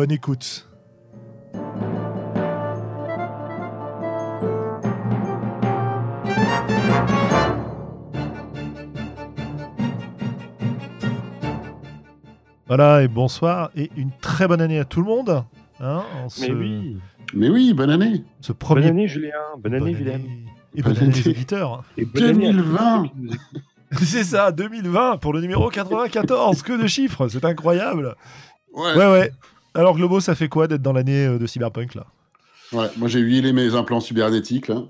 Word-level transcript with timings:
Bonne 0.00 0.12
écoute. 0.12 0.66
Voilà, 12.66 13.02
et 13.02 13.08
bonsoir, 13.08 13.70
et 13.76 13.90
une 13.96 14.10
très 14.20 14.46
bonne 14.46 14.60
année 14.60 14.78
à 14.78 14.84
tout 14.84 15.00
le 15.00 15.06
monde. 15.06 15.44
hein, 15.80 16.04
en 16.14 16.28
Mais 16.40 16.52
oui. 16.52 16.96
Mais 17.34 17.48
oui, 17.48 17.72
bonne 17.74 17.90
année. 17.90 18.24
ce 18.40 18.52
premier... 18.52 18.82
Bonne 18.82 18.90
année, 18.90 19.08
Julien. 19.08 19.32
Bonne 19.58 19.74
année, 19.74 19.92
Willem. 19.92 20.22
Et 20.74 20.82
bonne 20.82 20.94
Bonne 20.94 21.02
année, 21.02 21.12
année. 21.12 21.22
les 21.24 21.30
auditeurs. 21.30 21.82
Et 21.96 22.04
bonne 22.04 22.22
année 22.24 22.48
à 22.48 22.52
tous 22.52 22.56
2020. 22.58 23.02
ceux 23.02 23.08
qui 23.08 23.14
nous 23.20 23.32
écoutent. 23.32 23.62
C'est 24.02 24.24
ça, 24.24 24.52
2020 24.52 25.16
pour 25.16 25.32
le 25.32 25.40
numéro 25.40 25.68
94. 25.68 26.62
que 26.62 26.80
de 26.80 26.86
chiffres, 26.86 27.26
c'est 27.26 27.44
incroyable. 27.44 28.14
Ouais. 28.72 28.94
Ouais, 28.96 29.10
ouais. 29.10 29.32
Alors, 29.74 29.96
Globo, 29.96 30.20
ça 30.20 30.34
fait 30.34 30.48
quoi 30.48 30.66
d'être 30.68 30.82
dans 30.82 30.92
l'année 30.92 31.26
euh, 31.26 31.38
de 31.38 31.46
Cyberpunk 31.46 31.94
là? 31.94 32.06
Ouais, 32.72 32.86
Moi, 32.96 33.08
j'ai 33.08 33.20
huilé 33.20 33.52
mes 33.52 33.74
implants 33.74 34.00
cybernétiques, 34.00 34.68
là. 34.68 34.84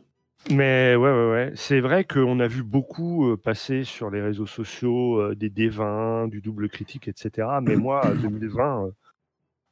Mais 0.51 0.97
ouais, 0.97 1.11
ouais, 1.11 1.31
ouais. 1.31 1.53
C'est 1.55 1.81
vrai 1.81 2.05
qu'on 2.05 2.41
a 2.41 2.47
vu 2.47 2.63
beaucoup 2.63 3.29
euh, 3.31 3.37
passer 3.37 3.85
sur 3.85 4.11
les 4.11 4.23
réseaux 4.23 4.47
sociaux 4.47 5.21
euh, 5.21 5.35
des 5.35 5.51
D20, 5.51 6.31
du 6.31 6.41
double 6.41 6.69
critique, 6.71 7.09
etc. 7.09 7.47
Mais 7.63 7.77
moi, 7.77 8.03
2020, 8.23 8.85
euh, 8.87 8.91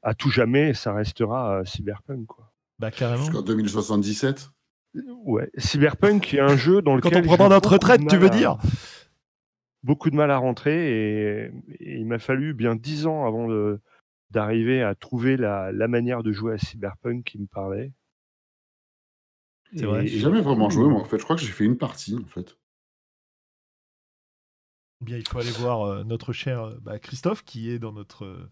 à 0.02 0.14
tout 0.14 0.30
jamais, 0.30 0.74
ça 0.74 0.92
restera 0.92 1.60
euh, 1.60 1.64
Cyberpunk. 1.64 2.26
Quoi. 2.26 2.52
Bah, 2.78 2.90
carrément. 2.90 3.24
Jusqu'en 3.24 3.42
2077. 3.42 4.50
Ouais. 5.24 5.50
Cyberpunk 5.56 6.34
est 6.34 6.40
un 6.40 6.56
jeu 6.56 6.82
dans 6.82 6.98
Quand 7.00 7.08
lequel. 7.10 7.24
on 7.24 7.26
prendra 7.26 7.48
notre 7.48 7.72
retraite, 7.72 8.02
tu 8.08 8.16
veux 8.16 8.26
à- 8.26 8.30
dire? 8.30 8.58
Beaucoup 9.84 10.10
de 10.10 10.16
mal 10.16 10.30
à 10.30 10.36
rentrer 10.38 10.90
et, 11.44 11.50
et 11.80 11.96
il 11.98 12.04
m'a 12.06 12.18
fallu 12.18 12.52
bien 12.52 12.74
dix 12.74 13.06
ans 13.06 13.26
avant 13.26 13.48
de- 13.48 13.80
d'arriver 14.30 14.82
à 14.82 14.94
trouver 14.94 15.36
la, 15.36 15.72
la 15.72 15.88
manière 15.88 16.22
de 16.22 16.32
jouer 16.32 16.54
à 16.54 16.58
Cyberpunk 16.58 17.24
qui 17.24 17.38
me 17.38 17.46
parlait. 17.46 17.92
C'est 19.74 19.84
vrai. 19.84 20.06
J'ai 20.06 20.18
jamais 20.18 20.40
vraiment 20.40 20.70
joué, 20.70 20.88
moi, 20.88 21.00
en 21.00 21.04
fait. 21.04 21.18
Je 21.18 21.24
crois 21.24 21.36
que 21.36 21.42
j'ai 21.42 21.52
fait 21.52 21.64
une 21.64 21.76
partie, 21.76 22.16
en 22.16 22.26
fait. 22.26 22.56
Eh 25.00 25.04
Bien, 25.04 25.16
il 25.16 25.28
faut 25.28 25.38
aller 25.38 25.50
voir 25.50 25.82
euh, 25.82 26.04
notre 26.04 26.32
cher 26.32 26.62
euh, 26.62 26.78
bah, 26.80 26.98
Christophe 26.98 27.44
qui 27.44 27.70
est 27.70 27.78
dans 27.78 27.92
notre, 27.92 28.24
euh, 28.24 28.50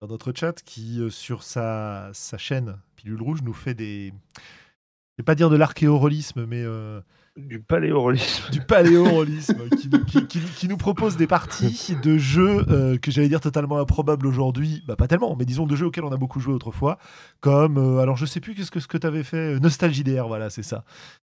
dans 0.00 0.08
notre 0.08 0.32
chat, 0.32 0.60
qui 0.62 1.00
euh, 1.00 1.08
sur 1.08 1.42
sa, 1.42 2.10
sa 2.12 2.36
chaîne 2.36 2.80
Pilule 2.96 3.22
Rouge 3.22 3.42
nous 3.42 3.54
fait 3.54 3.74
des. 3.74 4.12
Je 4.36 5.22
vais 5.22 5.24
pas 5.24 5.34
dire 5.34 5.50
de 5.50 5.56
l'archéorolisme, 5.56 6.46
mais 6.46 6.62
euh, 6.64 7.00
Du 7.48 7.60
paléorolisme. 7.60 8.50
du 8.50 8.60
paléorolisme, 8.60 9.68
qui, 9.78 9.88
nous- 9.88 10.04
qui- 10.04 10.26
qui- 10.26 10.40
qui 10.40 10.68
nous 10.68 10.76
propose 10.76 11.16
des 11.16 11.26
parties 11.26 11.96
de 12.02 12.16
jeux 12.18 12.64
euh, 12.70 12.96
que 12.98 13.10
j'allais 13.10 13.28
dire 13.28 13.40
totalement 13.40 13.78
improbables 13.78 14.26
aujourd'hui. 14.26 14.82
Bah, 14.86 14.96
pas 14.96 15.08
tellement, 15.08 15.34
mais 15.36 15.44
disons 15.44 15.66
de 15.66 15.74
jeux 15.76 15.86
auxquels 15.86 16.04
on 16.04 16.12
a 16.12 16.16
beaucoup 16.16 16.40
joué 16.40 16.54
autrefois. 16.54 16.98
Comme, 17.40 17.78
euh, 17.78 17.98
alors 17.98 18.16
je 18.16 18.26
sais 18.26 18.40
plus 18.40 18.54
qu'est-ce 18.54 18.70
que, 18.70 18.80
ce 18.80 18.86
que 18.88 18.98
tu 18.98 19.06
avais 19.06 19.22
fait. 19.24 19.54
euh, 19.56 19.58
Nostalgie 19.58 20.04
DR, 20.04 20.26
voilà, 20.28 20.50
c'est 20.50 20.62
ça. 20.62 20.84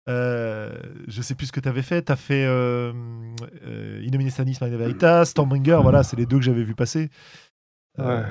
Euh, 0.08 0.72
je 1.06 1.22
sais 1.22 1.34
plus 1.36 1.46
ce 1.46 1.52
que 1.52 1.60
tu 1.60 1.68
avais 1.68 1.82
fait. 1.82 2.02
Tu 2.04 2.12
as 2.12 2.16
fait 2.16 2.44
euh, 2.44 2.92
euh, 3.64 4.00
Veritas, 4.60 5.26
Stormbringer, 5.26 5.78
voilà, 5.82 6.02
c'est 6.02 6.16
les 6.16 6.26
deux 6.26 6.38
que 6.38 6.44
j'avais 6.44 6.64
vu 6.64 6.74
passer. 6.74 7.08
Euh, 8.00 8.24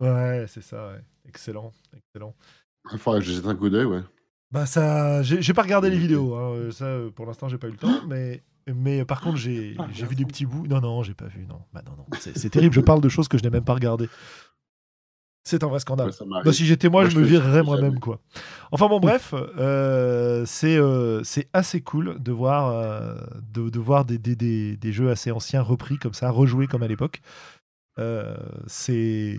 ouais, 0.00 0.44
c'est 0.48 0.62
ça, 0.62 0.88
ouais. 0.88 1.00
Excellent, 1.28 1.72
excellent. 1.96 2.34
Il 2.92 2.98
faudrait 2.98 3.20
que 3.20 3.26
je 3.26 3.32
jette 3.32 3.46
un 3.46 3.54
coup 3.56 3.68
d'œil, 3.68 3.84
ouais. 3.84 4.02
Bah 4.52 4.66
ça, 4.66 5.22
j'ai 5.22 5.54
pas 5.54 5.62
regardé 5.62 5.90
les 5.90 5.98
vidéos, 5.98 6.34
hein, 6.34 6.50
euh, 6.54 6.70
ça 6.72 6.84
euh, 6.86 7.10
pour 7.10 7.24
l'instant 7.24 7.48
j'ai 7.48 7.56
pas 7.58 7.68
eu 7.68 7.72
le 7.72 7.76
temps, 7.76 8.00
mais 8.08 8.42
mais 8.66 9.00
euh, 9.00 9.04
par 9.04 9.20
contre 9.20 9.36
j'ai 9.36 9.76
Ah, 9.78 9.86
vu 9.92 10.16
des 10.16 10.24
petits 10.24 10.44
bouts. 10.44 10.66
Non 10.66 10.80
non, 10.80 11.02
j'ai 11.04 11.14
pas 11.14 11.26
vu, 11.26 11.46
non. 11.48 11.60
Bah 11.72 11.82
non 11.86 11.92
non, 11.96 12.04
c'est 12.18 12.50
terrible. 12.50 12.74
Je 12.74 12.80
parle 12.80 13.00
de 13.00 13.08
choses 13.08 13.28
que 13.28 13.38
je 13.38 13.44
n'ai 13.44 13.50
même 13.50 13.64
pas 13.64 13.74
regardées. 13.74 14.08
C'est 15.44 15.64
un 15.64 15.68
vrai 15.68 15.78
scandale. 15.78 16.10
Ouais. 16.10 16.42
Bah, 16.44 16.52
si 16.52 16.66
j'étais 16.66 16.88
moi, 16.88 17.02
Moi, 17.02 17.10
je 17.10 17.14
je 17.14 17.20
me 17.20 17.24
virerais 17.24 17.62
moi-même 17.62 17.98
quoi. 18.00 18.20
Enfin 18.72 18.88
bon 18.88 18.98
bref, 19.00 19.34
euh, 19.34 20.44
c'est 20.46 20.76
euh, 20.76 21.22
c'est 21.24 21.48
assez 21.52 21.80
cool 21.80 22.20
de 22.20 22.32
voir 22.32 22.70
euh, 22.70 23.14
de, 23.52 23.70
de 23.70 23.78
voir 23.78 24.04
des, 24.04 24.18
des, 24.18 24.36
des, 24.36 24.76
des 24.76 24.92
jeux 24.92 25.10
assez 25.10 25.30
anciens 25.30 25.62
repris 25.62 25.96
comme 25.96 26.12
ça, 26.12 26.28
rejoués 26.30 26.66
comme 26.66 26.82
à 26.82 26.88
l'époque. 26.88 27.22
Euh, 27.98 28.36
c'est 28.66 29.38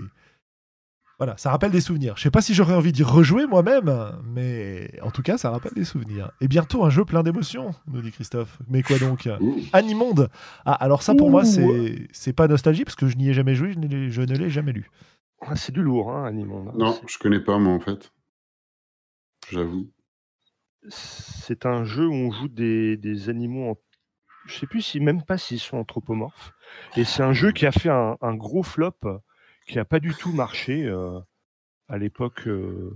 voilà, 1.21 1.37
ça 1.37 1.51
rappelle 1.51 1.69
des 1.69 1.81
souvenirs. 1.81 2.17
Je 2.17 2.23
sais 2.23 2.31
pas 2.31 2.41
si 2.41 2.55
j'aurais 2.55 2.73
envie 2.73 2.91
d'y 2.91 3.03
rejouer 3.03 3.45
moi-même, 3.45 3.93
mais 4.25 4.99
en 5.03 5.11
tout 5.11 5.21
cas, 5.21 5.37
ça 5.37 5.51
rappelle 5.51 5.73
des 5.75 5.85
souvenirs. 5.85 6.31
Et 6.41 6.47
bientôt 6.47 6.83
un 6.83 6.89
jeu 6.89 7.05
plein 7.05 7.21
d'émotions, 7.21 7.75
nous 7.85 8.01
dit 8.01 8.11
Christophe. 8.11 8.57
Mais 8.67 8.81
quoi 8.81 8.97
donc? 8.97 9.29
Ouh. 9.39 9.57
Animonde. 9.71 10.31
Ah, 10.65 10.73
alors 10.73 11.03
ça 11.03 11.13
pour 11.13 11.29
moi, 11.29 11.45
c'est 11.45 12.07
c'est 12.11 12.33
pas 12.33 12.47
nostalgie 12.47 12.85
parce 12.85 12.95
que 12.95 13.05
je 13.05 13.17
n'y 13.17 13.29
ai 13.29 13.33
jamais 13.33 13.53
joué, 13.53 13.73
je, 13.73 13.77
n'ai- 13.77 14.09
je 14.09 14.21
ne 14.23 14.35
l'ai 14.35 14.49
jamais 14.49 14.71
lu. 14.71 14.89
Ah, 15.41 15.55
c'est 15.55 15.71
du 15.71 15.83
lourd, 15.83 16.11
hein, 16.11 16.25
Animonde. 16.25 16.71
Non, 16.75 16.99
je 17.07 17.19
connais 17.19 17.39
pas, 17.39 17.59
moi, 17.59 17.73
en 17.73 17.79
fait. 17.79 18.11
J'avoue. 19.51 19.91
C'est 20.89 21.67
un 21.67 21.83
jeu 21.83 22.07
où 22.07 22.13
on 22.13 22.31
joue 22.31 22.47
des, 22.47 22.97
des 22.97 23.29
animaux. 23.29 23.69
En... 23.69 23.77
Je 24.47 24.57
sais 24.57 24.65
plus 24.65 24.81
si 24.81 24.99
même 24.99 25.21
pas 25.21 25.37
s'ils 25.37 25.59
sont 25.59 25.77
anthropomorphes. 25.77 26.51
Et 26.97 27.03
c'est 27.03 27.21
un 27.21 27.33
jeu 27.33 27.51
qui 27.51 27.67
a 27.67 27.71
fait 27.71 27.89
un, 27.89 28.17
un 28.21 28.33
gros 28.33 28.63
flop, 28.63 28.97
qui 29.71 29.79
a 29.79 29.85
pas 29.85 29.99
du 29.99 30.13
tout 30.13 30.33
marché 30.33 30.85
euh, 30.85 31.19
à 31.87 31.97
l'époque 31.97 32.47
euh, 32.47 32.95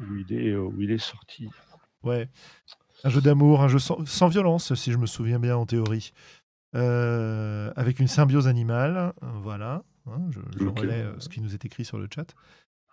où 0.00 0.16
il 0.16 0.32
est 0.32 0.50
euh, 0.50 0.62
où 0.62 0.80
il 0.80 0.90
est 0.90 0.98
sorti. 0.98 1.48
Ouais. 2.02 2.28
Un 3.04 3.08
jeu 3.08 3.20
d'amour, 3.20 3.62
un 3.62 3.68
jeu 3.68 3.78
sans, 3.78 4.04
sans 4.06 4.28
violence, 4.28 4.74
si 4.74 4.92
je 4.92 4.98
me 4.98 5.06
souviens 5.06 5.38
bien 5.38 5.56
en 5.56 5.66
théorie. 5.66 6.12
Euh, 6.74 7.72
avec 7.76 8.00
une 8.00 8.08
symbiose 8.08 8.48
animale. 8.48 9.12
Voilà. 9.22 9.84
Hein, 10.06 10.20
je 10.30 10.40
je 10.58 10.66
relais 10.66 11.06
ce 11.18 11.28
qui 11.28 11.40
nous 11.40 11.54
est 11.54 11.64
écrit 11.64 11.84
sur 11.84 11.98
le 11.98 12.08
chat. 12.12 12.34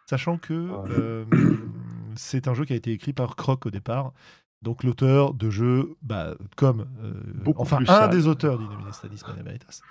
Sachant 0.05 0.37
que 0.37 1.25
c'est 2.15 2.47
un 2.47 2.53
jeu 2.53 2.65
qui 2.65 2.73
a 2.73 2.75
été 2.75 2.91
écrit 2.91 3.13
par 3.13 3.35
Croc 3.35 3.65
au 3.65 3.71
départ. 3.71 4.13
Donc 4.61 4.83
l'auteur 4.83 5.33
de 5.33 5.49
jeux, 5.49 5.95
bah, 6.03 6.35
comme 6.55 6.87
euh, 7.03 7.53
enfin 7.57 7.79
un 7.81 7.85
sale. 7.85 8.11
des 8.11 8.27
auteurs 8.27 8.59
d'Innoministanis 8.59 9.21
Magna 9.27 9.41
Veritas, 9.41 9.81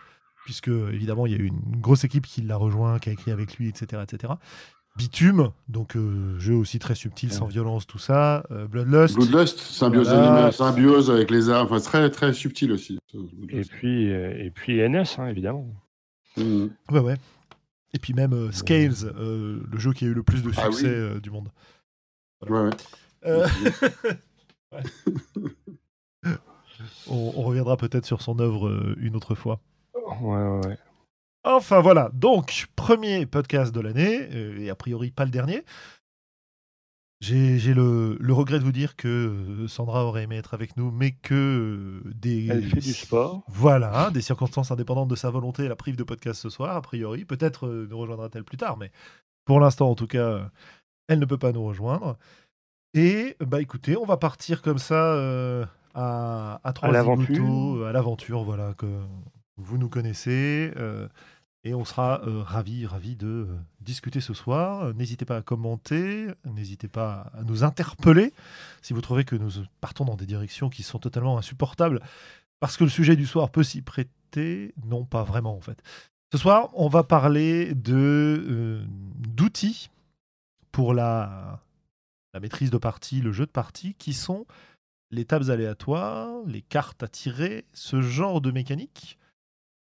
puisque 0.44 0.68
évidemment 0.68 1.26
il 1.26 1.32
y 1.32 1.34
a 1.34 1.38
eu 1.38 1.46
une 1.46 1.80
grosse 1.80 2.04
équipe 2.04 2.26
qui 2.26 2.42
l'a 2.42 2.56
rejoint, 2.56 2.98
qui 2.98 3.08
a 3.10 3.12
écrit 3.12 3.30
avec 3.30 3.56
lui, 3.56 3.68
etc., 3.68 4.02
etc. 4.02 4.32
Bitume, 4.96 5.50
donc 5.68 5.96
euh, 5.96 6.36
jeu 6.40 6.54
aussi 6.54 6.78
très 6.80 6.96
subtil, 6.96 7.32
sans 7.32 7.46
violence, 7.46 7.86
tout 7.86 7.98
ça. 7.98 8.44
Euh, 8.50 8.66
Bloodlust, 8.66 9.14
Bloodlust, 9.14 9.58
symbiose 9.58 10.08
Voilà. 10.08 10.24
animale, 10.34 10.52
symbiose 10.52 11.10
avec 11.10 11.30
les 11.30 11.48
armes, 11.48 11.66
enfin, 11.70 11.80
très, 11.80 12.10
très 12.10 12.32
subtil 12.32 12.72
aussi. 12.72 12.98
Et 13.50 13.60
puis 13.62 14.10
euh, 14.12 14.34
et 14.44 14.50
puis 14.50 14.80
NS 14.86 15.18
hein, 15.18 15.28
évidemment. 15.28 15.68
Mhm. 16.36 16.70
Ouais, 16.90 16.98
ouais. 17.00 17.16
Et 17.94 17.98
puis 17.98 18.14
même 18.14 18.32
euh, 18.32 18.50
Scales, 18.52 18.92
euh, 19.04 19.60
le 19.70 19.78
jeu 19.78 19.92
qui 19.92 20.04
a 20.04 20.08
eu 20.08 20.14
le 20.14 20.22
plus 20.24 20.42
de 20.42 20.50
Ah 20.56 20.66
oui. 20.68 20.74
succès 20.74 20.88
euh, 20.88 21.20
du 21.20 21.30
monde. 21.30 21.48
Ouais, 22.48 22.60
ouais. 22.60 22.70
Euh, 23.26 23.46
on, 27.06 27.32
on 27.36 27.42
reviendra 27.42 27.76
peut-être 27.76 28.06
sur 28.06 28.22
son 28.22 28.38
œuvre 28.40 28.68
euh, 28.68 28.96
une 29.00 29.16
autre 29.16 29.34
fois. 29.34 29.60
Ouais, 30.20 30.42
ouais, 30.42 30.66
ouais. 30.66 30.78
Enfin 31.44 31.80
voilà, 31.80 32.10
donc 32.12 32.66
premier 32.76 33.24
podcast 33.26 33.74
de 33.74 33.80
l'année, 33.80 34.28
euh, 34.32 34.58
et 34.58 34.68
a 34.68 34.74
priori 34.74 35.10
pas 35.10 35.24
le 35.24 35.30
dernier. 35.30 35.64
J'ai 37.22 37.74
le, 37.74 38.16
le 38.18 38.32
regret 38.32 38.58
de 38.58 38.64
vous 38.64 38.72
dire 38.72 38.96
que 38.96 39.08
euh, 39.08 39.68
Sandra 39.68 40.06
aurait 40.06 40.22
aimé 40.22 40.36
être 40.36 40.54
avec 40.54 40.78
nous, 40.78 40.90
mais 40.90 41.10
que 41.10 42.00
euh, 42.04 42.10
des... 42.14 42.46
Elle 42.48 42.64
fait 42.64 42.80
du 42.80 42.94
sport. 42.94 43.42
Voilà, 43.46 44.10
des 44.10 44.22
circonstances 44.22 44.70
indépendantes 44.70 45.08
de 45.08 45.16
sa 45.16 45.28
volonté 45.28 45.68
la 45.68 45.76
prive 45.76 45.96
de 45.96 46.02
podcast 46.02 46.40
ce 46.40 46.48
soir, 46.48 46.74
a 46.74 46.80
priori. 46.80 47.26
Peut-être 47.26 47.68
nous 47.68 47.98
rejoindra-t-elle 47.98 48.44
plus 48.44 48.56
tard, 48.56 48.78
mais 48.78 48.90
pour 49.44 49.60
l'instant, 49.60 49.90
en 49.90 49.94
tout 49.94 50.06
cas, 50.06 50.50
elle 51.08 51.18
ne 51.18 51.26
peut 51.26 51.36
pas 51.36 51.52
nous 51.52 51.64
rejoindre. 51.64 52.16
Et 52.94 53.36
bah 53.40 53.60
écoutez, 53.60 53.96
on 53.98 54.06
va 54.06 54.16
partir 54.16 54.62
comme 54.62 54.78
ça 54.78 55.12
euh, 55.14 55.66
à, 55.94 56.58
à 56.64 56.72
trois 56.72 56.88
à 56.88 56.92
l'aventure, 57.92 58.44
voilà, 58.44 58.72
que 58.74 58.86
vous 59.62 59.78
nous 59.78 59.88
connaissez. 59.88 60.72
euh, 60.76 61.08
et 61.62 61.74
on 61.74 61.84
sera 61.84 62.22
euh, 62.26 62.42
ravis, 62.42 62.86
ravis 62.86 63.16
de 63.16 63.26
euh, 63.26 63.46
discuter 63.80 64.22
ce 64.22 64.32
soir. 64.32 64.80
Euh, 64.82 64.92
N'hésitez 64.94 65.26
pas 65.26 65.36
à 65.36 65.42
commenter, 65.42 66.28
n'hésitez 66.46 66.88
pas 66.88 67.30
à 67.34 67.42
nous 67.42 67.64
interpeller 67.64 68.32
si 68.80 68.94
vous 68.94 69.02
trouvez 69.02 69.24
que 69.24 69.36
nous 69.36 69.50
partons 69.82 70.06
dans 70.06 70.16
des 70.16 70.24
directions 70.24 70.70
qui 70.70 70.82
sont 70.82 70.98
totalement 70.98 71.36
insupportables, 71.36 72.00
parce 72.60 72.78
que 72.78 72.84
le 72.84 72.90
sujet 72.90 73.14
du 73.14 73.26
soir 73.26 73.50
peut 73.50 73.62
s'y 73.62 73.82
prêter 73.82 74.72
Non, 74.86 75.04
pas 75.04 75.22
vraiment 75.22 75.54
en 75.54 75.60
fait. 75.60 75.82
Ce 76.32 76.38
soir, 76.38 76.70
on 76.74 76.88
va 76.88 77.02
parler 77.02 77.74
d'outils 77.74 78.80
pour 80.72 80.94
la 80.94 81.60
maîtrise 82.40 82.70
de 82.70 82.78
partie, 82.78 83.20
le 83.20 83.32
jeu 83.32 83.44
de 83.44 83.50
partie, 83.50 83.94
qui 83.94 84.14
sont 84.14 84.46
les 85.10 85.24
tables 85.24 85.50
aléatoires, 85.50 86.28
les 86.46 86.62
cartes 86.62 87.02
à 87.02 87.08
tirer, 87.08 87.64
ce 87.74 88.00
genre 88.00 88.40
de 88.40 88.52
mécanique, 88.52 89.18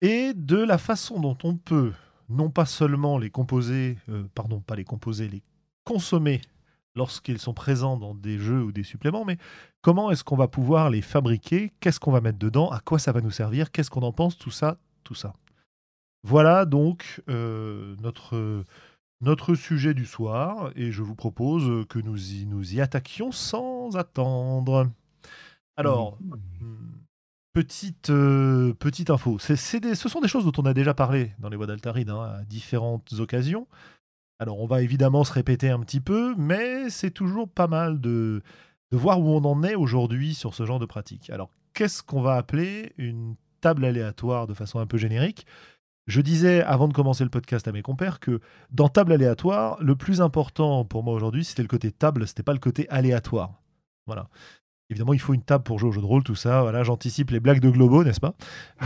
et 0.02 0.32
de 0.35 0.56
la 0.56 0.79
façon 0.79 1.20
dont 1.20 1.37
on 1.44 1.56
peut 1.56 1.93
non 2.29 2.49
pas 2.50 2.64
seulement 2.67 3.19
les 3.19 3.31
composer, 3.31 3.99
euh, 4.08 4.25
pardon, 4.35 4.61
pas 4.61 4.76
les 4.76 4.85
composer, 4.85 5.29
les 5.29 5.43
consommer 5.85 6.41
lorsqu'ils 6.94 7.38
sont 7.38 7.55
présents 7.55 7.97
dans 7.97 8.14
des 8.14 8.38
jeux 8.38 8.62
ou 8.62 8.73
des 8.73 8.82
suppléments, 8.82 9.25
mais 9.25 9.37
comment 9.82 10.11
est-ce 10.11 10.25
qu'on 10.25 10.37
va 10.37 10.49
pouvoir 10.49 10.91
les 10.91 11.02
fabriquer 11.02 11.73
Qu'est-ce 11.81 12.00
qu'on 12.00 12.12
va 12.12 12.20
mettre 12.20 12.38
dedans 12.38 12.70
À 12.70 12.81
quoi 12.81 12.99
ça 12.99 13.12
va 13.12 13.20
nous 13.20 13.31
servir 13.31 13.70
Qu'est-ce 13.70 13.91
qu'on 13.91 14.02
en 14.02 14.12
pense 14.12 14.38
Tout 14.38 14.50
ça, 14.50 14.79
tout 15.05 15.14
ça. 15.14 15.35
Voilà 16.23 16.67
donc 16.67 17.23
euh, 17.29 17.97
notre, 18.00 18.64
notre 19.20 19.55
sujet 19.55 19.94
du 19.94 20.05
soir, 20.05 20.70
et 20.76 20.93
je 20.93 21.02
vous 21.02 21.14
propose 21.14 21.87
que 21.88 21.99
nous 21.99 22.32
y, 22.32 22.47
nous 22.47 22.75
y 22.75 22.81
attaquions 22.81 23.32
sans 23.32 23.97
attendre. 23.97 24.88
Alors, 25.76 26.19
hmm, 26.20 27.00
petite, 27.52 28.11
euh, 28.11 28.73
petite 28.75 29.11
info, 29.11 29.38
ce 29.38 29.55
sont 29.56 30.20
des 30.20 30.29
choses 30.29 30.44
dont 30.44 30.62
on 30.62 30.67
a 30.67 30.75
déjà 30.75 30.94
parlé 30.94 31.32
dans 31.38 31.49
les 31.49 31.56
voies 31.56 31.67
d'Altaride 31.67 32.11
hein, 32.11 32.38
à 32.41 32.44
différentes 32.44 33.12
occasions. 33.19 33.67
Alors 34.38 34.61
on 34.61 34.67
va 34.67 34.82
évidemment 34.82 35.25
se 35.25 35.32
répéter 35.32 35.69
un 35.69 35.81
petit 35.81 36.00
peu, 36.00 36.35
mais 36.37 36.88
c'est 36.88 37.11
toujours 37.11 37.49
pas 37.49 37.67
mal 37.67 38.00
de, 38.00 38.43
de 38.91 38.97
voir 38.97 39.20
où 39.20 39.29
on 39.29 39.44
en 39.44 39.62
est 39.62 39.75
aujourd'hui 39.75 40.35
sur 40.35 40.55
ce 40.55 40.64
genre 40.64 40.79
de 40.79 40.87
pratique. 40.87 41.31
Alors 41.31 41.50
qu'est-ce 41.75 42.02
qu'on 42.02 42.23
va 42.23 42.37
appeler 42.37 42.93
une 42.97 43.37
table 43.61 43.85
aléatoire 43.85 44.47
de 44.47 44.55
façon 44.55 44.79
un 44.79 44.87
peu 44.87 44.97
générique? 44.97 45.47
Je 46.06 46.20
disais 46.23 46.62
avant 46.62 46.88
de 46.88 46.94
commencer 46.94 47.23
le 47.23 47.31
podcast 47.31 47.69
à 47.69 47.73
mes 47.73 47.82
compères 47.82 48.19
que 48.19 48.41
dans 48.70 48.88
table 48.88 49.12
aléatoire, 49.12 49.76
le 49.82 49.94
plus 49.94 50.20
important 50.20 50.85
pour 50.85 51.02
moi 51.05 51.14
aujourd'hui, 51.14 51.44
c'était 51.44 51.62
le 51.62 51.69
côté 51.69 51.93
table, 51.93 52.26
c'était 52.26 52.43
pas 52.43 52.55
le 52.55 52.58
côté 52.58 52.88
aléatoire. 52.88 53.61
Voilà. 54.06 54.29
Évidemment, 54.91 55.13
il 55.13 55.21
faut 55.21 55.35
une 55.35 55.43
table 55.43 55.63
pour 55.63 55.79
jouer 55.79 55.91
au 55.91 55.93
jeu 55.93 56.01
de 56.01 56.07
rôle, 56.07 56.25
tout 56.25 56.35
ça. 56.35 56.63
Voilà, 56.63 56.83
j'anticipe 56.83 57.31
les 57.31 57.39
blagues 57.39 57.61
de 57.61 57.71
Globo, 57.71 58.03
n'est-ce 58.03 58.19
pas? 58.19 58.35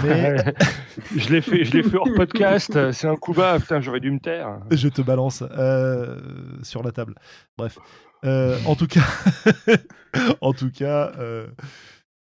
Mais... 0.02 0.36
je 1.16 1.30
l'ai 1.30 1.40
fait, 1.40 1.64
je 1.64 1.72
l'ai 1.72 1.82
fait 1.82 1.96
hors 1.96 2.12
podcast. 2.16 2.92
C'est 2.92 3.08
un 3.08 3.16
coup 3.16 3.32
bas. 3.32 3.58
Putain, 3.58 3.80
j'aurais 3.80 4.00
dû 4.00 4.10
me 4.10 4.20
taire. 4.20 4.60
Je 4.70 4.88
te 4.88 5.00
balance 5.00 5.42
euh, 5.42 6.20
sur 6.62 6.82
la 6.82 6.92
table. 6.92 7.14
Bref, 7.56 7.78
euh, 8.26 8.58
en 8.66 8.76
tout 8.76 8.86
cas, 8.86 9.06
en 10.42 10.52
tout 10.52 10.70
cas, 10.70 11.12
euh, 11.18 11.46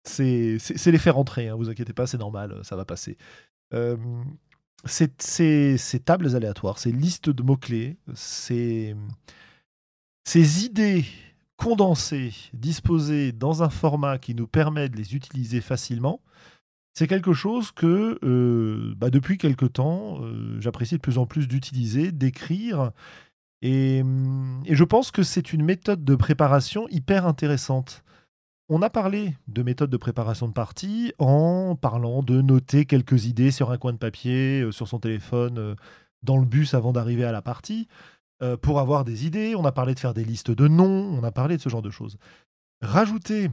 c'est 0.03 0.59
les 0.87 0.99
faire 0.99 1.15
rentrer. 1.15 1.47
Hein, 1.47 1.55
vous 1.55 1.71
inquiétez 1.71 1.93
pas, 1.93 2.09
c'est 2.09 2.19
normal, 2.19 2.59
ça 2.63 2.75
va 2.75 2.85
passer. 2.85 3.17
ces, 4.87 5.79
ces 5.79 6.01
tables 6.01 6.35
aléatoires, 6.35 6.81
ces 6.81 6.91
listes 6.91 7.31
de 7.31 7.43
mots 7.45 7.57
clés, 7.57 7.97
ces, 8.13 8.97
ces 10.25 10.65
idées 10.65 11.05
condensés, 11.59 12.33
disposés 12.55 13.33
dans 13.33 13.63
un 13.63 13.69
format 13.69 14.17
qui 14.19 14.35
nous 14.35 14.47
permet 14.47 14.89
de 14.89 14.97
les 14.97 15.15
utiliser 15.15 15.61
facilement, 15.61 16.23
c'est 16.95 17.09
quelque 17.09 17.33
chose 17.33 17.73
que 17.73 18.19
euh, 18.25 18.95
bah, 18.97 19.11
depuis 19.11 19.39
quelque 19.39 19.67
temps, 19.67 20.21
euh, 20.23 20.61
j'apprécie 20.61 20.95
de 20.95 21.01
plus 21.01 21.19
en 21.19 21.27
plus 21.27 21.47
d'utiliser, 21.47 22.11
d'écrire. 22.11 22.93
Et, 23.61 24.03
je 24.69 24.85
pense 24.85 25.11
que 25.11 25.23
c'est 25.23 25.53
une 25.53 25.65
méthode 25.65 26.05
de 26.05 26.15
préparation 26.15 26.89
hyper 26.89 27.27
intéressante. 27.27 28.05
On 28.69 28.83
a 28.83 28.91
parlé 28.91 29.37
de 29.49 29.63
méthode 29.63 29.91
de 29.91 29.97
préparation 29.97 30.47
de 30.47 30.53
partie 30.53 31.13
en 31.19 31.75
parlant 31.75 32.23
de 32.23 32.41
noter 32.41 32.85
quelques 32.85 33.27
idées 33.27 33.51
sur 33.51 33.71
un 33.73 33.79
coin 33.79 33.93
de 33.93 33.99
papier, 33.99 34.63
euh, 34.63 34.73
sur 34.73 34.87
son 34.87 35.01
téléphone, 35.01 35.75
dans 36.23 36.37
le 36.37 36.47
bus 36.47 36.75
avant 36.75 36.93
d'arriver 36.93 37.25
à 37.25 37.33
la 37.33 37.43
partie. 37.43 37.89
Euh, 38.41 38.57
pour 38.57 38.79
avoir 38.79 39.05
des 39.05 39.27
idées. 39.27 39.57
On 39.57 39.65
a 39.65 39.73
parlé 39.73 39.95
de 39.95 39.99
faire 39.99 40.15
des 40.15 40.25
listes 40.25 40.53
de 40.53 40.69
noms, 40.69 41.13
on 41.13 41.25
a 41.25 41.33
parlé 41.33 41.57
de 41.57 41.63
ce 41.63 41.69
genre 41.69 41.83
de 41.83 41.91
choses. 41.91 42.19
Rajouter, 42.81 43.51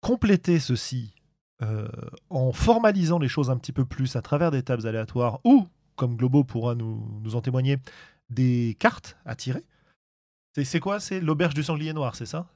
compléter 0.00 0.58
ceci 0.58 1.14
euh, 1.62 1.86
en 2.28 2.52
formalisant 2.52 3.20
les 3.20 3.28
choses 3.28 3.50
un 3.50 3.56
petit 3.56 3.70
peu 3.70 3.84
plus 3.84 4.16
à 4.16 4.22
travers 4.22 4.50
des 4.50 4.64
tables 4.64 4.88
aléatoires 4.88 5.38
ou, 5.44 5.68
comme 5.94 6.16
Globo 6.16 6.42
pourra 6.42 6.74
nous, 6.74 7.20
nous 7.22 7.36
en 7.36 7.40
témoigner, 7.40 7.76
des 8.30 8.76
cartes 8.80 9.16
à 9.24 9.36
tirer. 9.36 9.62
C'est 10.60 10.80
quoi? 10.80 10.98
C'est 10.98 11.20
l'auberge 11.20 11.54
du 11.54 11.62
sanglier 11.62 11.92
noir, 11.92 12.16
c'est 12.16 12.26
ça? 12.26 12.48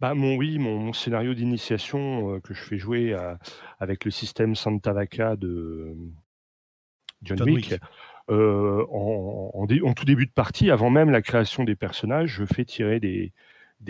Bah, 0.00 0.14
mon, 0.14 0.36
oui, 0.36 0.58
mon, 0.58 0.94
scénario 0.94 1.34
d'initiation 1.34 2.32
euh, 2.32 2.40
que 2.40 2.54
je 2.54 2.62
fais 2.62 2.78
jouer 2.78 3.14
avec 3.78 4.06
le 4.06 4.10
système 4.10 4.54
Santa 4.54 4.94
Vaca 4.94 5.36
de 5.36 5.94
John, 7.20 7.42
Wick, 7.42 7.74
euh, 8.30 8.84
en, 8.90 9.66
tout 9.94 10.04
début 10.04 10.26
de 10.26 10.32
partie, 10.32 10.70
avant 10.70 10.90
même 10.90 11.10
la 11.10 11.22
création 11.22 11.64
des 11.64 11.76
personnages, 11.76 12.30
je 12.30 12.44
fais 12.44 12.64
tirer 12.64 13.00
des, 13.00 13.32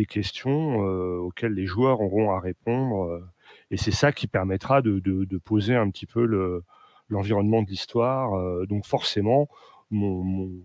questions 0.06 0.85
euh, 0.87 1.19
auxquelles 1.19 1.55
les 1.55 1.67
joueurs 1.67 2.00
auront 2.00 2.31
à 2.31 2.40
répondre. 2.40 3.05
Euh, 3.05 3.25
et 3.70 3.76
c'est 3.76 3.90
ça 3.90 4.12
qui 4.12 4.26
permettra 4.26 4.81
de, 4.82 5.38
poser 5.44 5.75
un 5.75 5.90
petit 5.90 6.06
peu 6.06 6.62
l'environnement 7.08 7.62
de 7.62 7.69
l'histoire. 7.69 8.67
donc 8.67 8.87
forcément, 8.87 9.49
mon, 9.90 10.62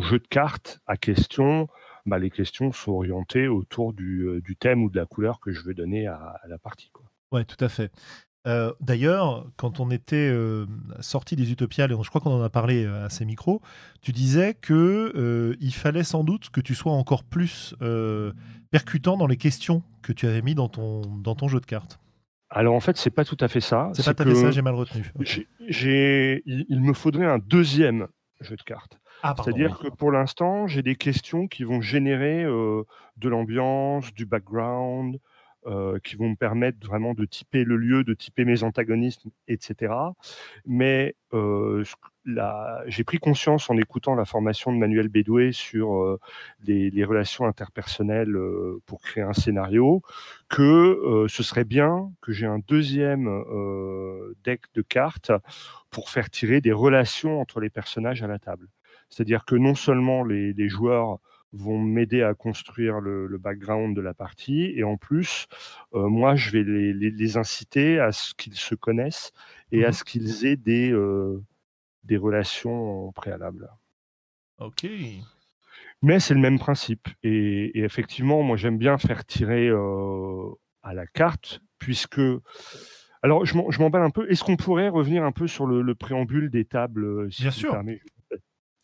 jeu 0.00 0.18
de 0.18 0.26
cartes 0.28 0.80
à 0.86 0.96
questions, 0.96 1.68
bah, 2.06 2.18
les 2.18 2.30
questions 2.30 2.72
sont 2.72 2.92
orientées 2.92 3.48
autour 3.48 3.92
du, 3.92 4.56
thème 4.58 4.82
ou 4.82 4.90
de 4.90 4.96
la 4.96 5.06
couleur 5.06 5.40
que 5.40 5.52
je 5.52 5.62
veux 5.62 5.74
donner 5.74 6.06
à, 6.06 6.40
la 6.48 6.58
partie. 6.58 6.90
Quoi. 6.90 7.04
Ouais, 7.30 7.44
tout 7.44 7.62
à 7.62 7.68
fait. 7.68 7.92
Euh, 8.46 8.72
d'ailleurs, 8.80 9.46
quand 9.56 9.80
on 9.80 9.90
était 9.90 10.16
euh, 10.16 10.66
sorti 11.00 11.36
des 11.36 11.50
Utopiales, 11.50 11.92
et 11.92 11.96
je 12.00 12.08
crois 12.08 12.20
qu'on 12.20 12.32
en 12.32 12.42
a 12.42 12.48
parlé 12.48 12.84
euh, 12.84 13.06
à 13.06 13.10
ces 13.10 13.24
micros, 13.24 13.60
tu 14.00 14.12
disais 14.12 14.54
que 14.54 15.56
il 15.60 15.74
fallait 15.74 16.04
sans 16.04 16.24
doute 16.24 16.50
que 16.50 16.60
tu 16.60 16.74
sois 16.74 16.92
encore 16.92 17.24
plus 17.24 17.74
percutant 18.70 19.16
dans 19.16 19.26
les 19.26 19.36
questions 19.36 19.82
que 20.02 20.12
tu 20.12 20.26
avais 20.26 20.42
mis 20.42 20.54
dans 20.54 20.68
ton, 20.68 21.00
dans 21.00 21.34
ton 21.34 21.48
jeu 21.48 21.60
de 21.60 21.66
cartes. 21.66 21.98
Alors 22.50 22.74
en 22.74 22.80
fait, 22.80 22.96
c'est 22.96 23.10
pas 23.10 23.24
tout 23.24 23.36
à 23.40 23.48
fait 23.48 23.60
ça. 23.60 23.90
C'est 23.92 24.04
pas 24.04 24.14
tout 24.14 24.22
à 24.22 24.26
fait 24.26 24.40
ça, 24.40 24.50
j'ai 24.50 24.62
mal 24.62 24.74
retenu. 24.74 25.12
J'ai, 25.68 26.42
il, 26.46 26.80
me 26.80 26.94
faudrait 26.94 27.26
un 27.26 27.38
deuxième 27.38 28.08
jeu 28.40 28.56
de 28.56 28.62
cartes. 28.62 28.98
Ah, 29.22 29.34
C'est-à-dire 29.36 29.78
que 29.78 29.88
pour 29.88 30.12
l'instant, 30.12 30.66
j'ai 30.66 30.82
des 30.82 30.94
questions 30.94 31.48
qui 31.48 31.64
vont 31.64 31.80
générer 31.80 32.44
de 32.44 33.28
l'ambiance, 33.28 34.14
du 34.14 34.24
background, 34.24 35.18
euh, 35.66 35.98
qui 36.04 36.14
vont 36.14 36.30
me 36.30 36.36
permettre 36.36 36.78
vraiment 36.86 37.14
de 37.14 37.24
typer 37.24 37.64
le 37.64 37.76
lieu, 37.76 38.04
de 38.04 38.14
typer 38.14 38.44
mes 38.44 38.62
antagonistes, 38.62 39.24
etc. 39.48 39.92
Mais 40.64 41.16
euh, 41.34 41.84
j'ai 42.86 43.02
pris 43.02 43.18
conscience 43.18 43.68
en 43.68 43.76
écoutant 43.76 44.14
la 44.14 44.24
formation 44.24 44.72
de 44.72 44.78
Manuel 44.78 45.08
Bédoué 45.08 45.50
sur 45.50 45.96
euh, 45.96 46.20
les, 46.64 47.04
relations 47.04 47.44
interpersonnelles 47.44 48.38
pour 48.86 49.02
créer 49.02 49.24
un 49.24 49.32
scénario, 49.32 50.00
que 50.48 51.26
ce 51.28 51.42
serait 51.42 51.64
bien 51.64 52.12
que 52.22 52.30
j'ai 52.32 52.46
un 52.46 52.60
deuxième 52.60 53.28
deck 54.44 54.62
de 54.74 54.82
cartes 54.82 55.32
pour 55.90 56.08
faire 56.08 56.30
tirer 56.30 56.60
des 56.60 56.72
relations 56.72 57.40
entre 57.40 57.60
les 57.60 57.70
personnages 57.70 58.22
à 58.22 58.28
la 58.28 58.38
table. 58.38 58.68
C'est-à-dire 59.10 59.44
que 59.44 59.56
non 59.56 59.74
seulement 59.74 60.22
les 60.22 60.68
joueurs 60.68 61.18
vont 61.52 61.78
m'aider 61.78 62.22
à 62.22 62.34
construire 62.34 63.00
le, 63.00 63.38
background 63.38 63.96
de 63.96 64.00
la 64.00 64.14
partie. 64.14 64.72
Et 64.76 64.84
en 64.84 64.96
plus, 64.96 65.46
euh, 65.94 66.08
moi, 66.08 66.34
je 66.36 66.50
vais 66.50 66.64
les, 66.64 67.36
inciter 67.36 67.98
à 67.98 68.12
ce 68.12 68.34
qu'ils 68.34 68.54
se 68.54 68.74
connaissent 68.74 69.32
et 69.72 69.84
à 69.84 69.90
mmh 69.90 69.92
ce 69.92 70.04
qu'ils 70.04 70.46
aient 70.46 70.56
des, 70.56 70.90
euh, 70.90 71.42
des 72.04 72.16
relations 72.16 73.12
préalables. 73.12 73.70
Ok. 74.58 74.86
Mais 76.02 76.20
c'est 76.20 76.34
le 76.34 76.40
même 76.40 76.58
principe. 76.58 77.08
Et, 77.22 77.82
effectivement, 77.82 78.42
moi, 78.42 78.56
j'aime 78.56 78.78
bien 78.78 78.98
faire 78.98 79.24
tirer 79.24 79.68
euh, 79.68 80.50
à 80.82 80.94
la 80.94 81.06
carte, 81.06 81.60
puisque. 81.78 82.20
Alors, 83.20 83.44
je 83.44 83.80
m'emballe 83.80 84.02
un 84.02 84.10
peu. 84.10 84.30
Est-ce 84.30 84.44
qu'on 84.44 84.56
pourrait 84.56 84.88
revenir 84.88 85.24
un 85.24 85.32
peu 85.32 85.48
sur 85.48 85.66
le, 85.66 85.94
préambule 85.94 86.50
des 86.50 86.64
tables 86.64 87.26
Bien 87.26 87.50
sûr. 87.50 87.82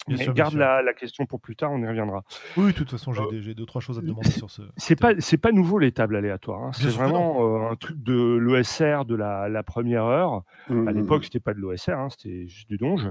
Mais 0.09 0.27
garde 0.35 0.55
la, 0.55 0.93
question 0.93 1.27
pour 1.27 1.41
plus 1.41 1.57
tard, 1.57 1.73
on 1.73 1.83
y 1.83 1.87
reviendra. 1.87 2.25
Oui, 2.57 2.67
de 2.67 2.73
toute 2.73 2.91
façon, 2.91 3.13
j'ai 3.13 3.23
euh, 3.23 3.55
deux, 3.55 3.67
trois 3.67 3.81
choses 3.81 3.99
à 3.99 4.01
te 4.01 4.07
demander 4.07 4.31
sur 4.31 4.51
ce. 4.51 4.63
C'est 4.77 4.97
pas, 4.97 5.13
c'est 5.19 5.39
pas 5.39 5.51
nouveau 5.51 5.79
les 5.79 5.93
tables 5.93 6.17
aléatoires. 6.17 6.63
Hein. 6.63 6.71
C'est 6.73 6.89
vraiment 6.89 7.43
euh, 7.43 7.71
un 7.71 7.77
truc 7.77 8.03
de 8.03 8.37
l'OSR 8.37 9.05
de 9.07 9.15
la, 9.15 9.63
première 9.63 10.05
heure. 10.05 10.43
Mmh, 10.69 10.89
à 10.89 10.93
mmh, 10.93 10.97
l'époque, 10.97 11.21
mmh. 11.21 11.25
c'était 11.25 11.41
pas 11.41 11.55
de 11.55 11.59
l'OSR, 11.61 11.93
hein, 11.93 12.09
c'était 12.11 12.47
juste 12.47 12.69
du 12.69 12.77
donge. 12.77 13.11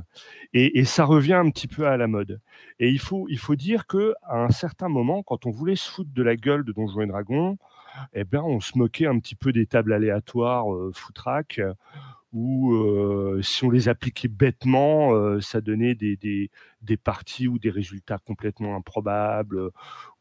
Et, 0.53 0.83
ça 0.85 1.05
revient 1.05 1.33
un 1.33 1.49
petit 1.49 1.67
peu 1.67 1.87
à 1.87 1.97
la 1.97 2.07
mode. 2.07 2.39
Et 2.79 2.89
il 2.89 2.99
faut, 2.99 3.25
il 3.29 3.39
faut 3.39 3.55
dire 3.55 3.87
que 3.87 4.13
à 4.23 4.37
un 4.43 4.49
certain 4.49 4.89
moment, 4.89 5.23
quand 5.23 5.45
on 5.45 5.51
voulait 5.51 5.75
se 5.75 5.89
foutre 5.89 6.11
de 6.13 6.23
la 6.23 6.35
gueule 6.35 6.63
de 6.63 6.71
Donjons 6.71 7.01
et 7.01 7.07
Dragons, 7.07 7.57
eh 8.13 8.23
ben, 8.23 8.41
on 8.41 8.59
se 8.59 8.77
moquait 8.77 9.07
un 9.07 9.17
petit 9.19 9.35
peu 9.35 9.51
des 9.51 9.65
tables 9.65 9.93
aléatoires 9.93 10.71
euh, 10.73 10.91
foutraques 10.93 11.61
où 12.33 12.73
euh, 12.73 13.39
si 13.43 13.63
on 13.63 13.69
les 13.69 13.89
appliquait 13.89 14.27
bêtement, 14.27 15.13
euh, 15.13 15.39
ça 15.39 15.61
donnait 15.61 15.93
des, 15.93 16.17
des, 16.17 16.49
des, 16.81 16.97
parties 16.97 17.47
ou 17.47 17.59
des 17.59 17.69
résultats 17.69 18.17
complètement 18.17 18.75
improbables, 18.75 19.69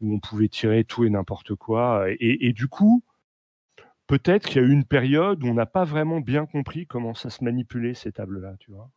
où 0.00 0.14
on 0.14 0.20
pouvait 0.20 0.48
tirer 0.48 0.84
tout 0.84 1.04
et 1.04 1.10
n'importe 1.10 1.54
quoi. 1.54 2.04
Et, 2.10 2.46
et, 2.48 2.52
du 2.52 2.68
coup, 2.68 3.02
peut-être 4.06 4.46
qu'il 4.46 4.60
y 4.60 4.64
a 4.64 4.68
eu 4.68 4.72
une 4.72 4.84
période 4.84 5.42
où 5.42 5.46
on 5.46 5.54
n'a 5.54 5.64
pas 5.66 5.84
vraiment 5.84 6.20
bien 6.20 6.44
compris 6.44 6.86
comment 6.86 7.14
ça 7.14 7.30
se 7.30 7.42
manipulait 7.42 7.94
ces 7.94 8.12
tables-là, 8.12 8.54
tu 8.60 8.70
vois? 8.72 8.90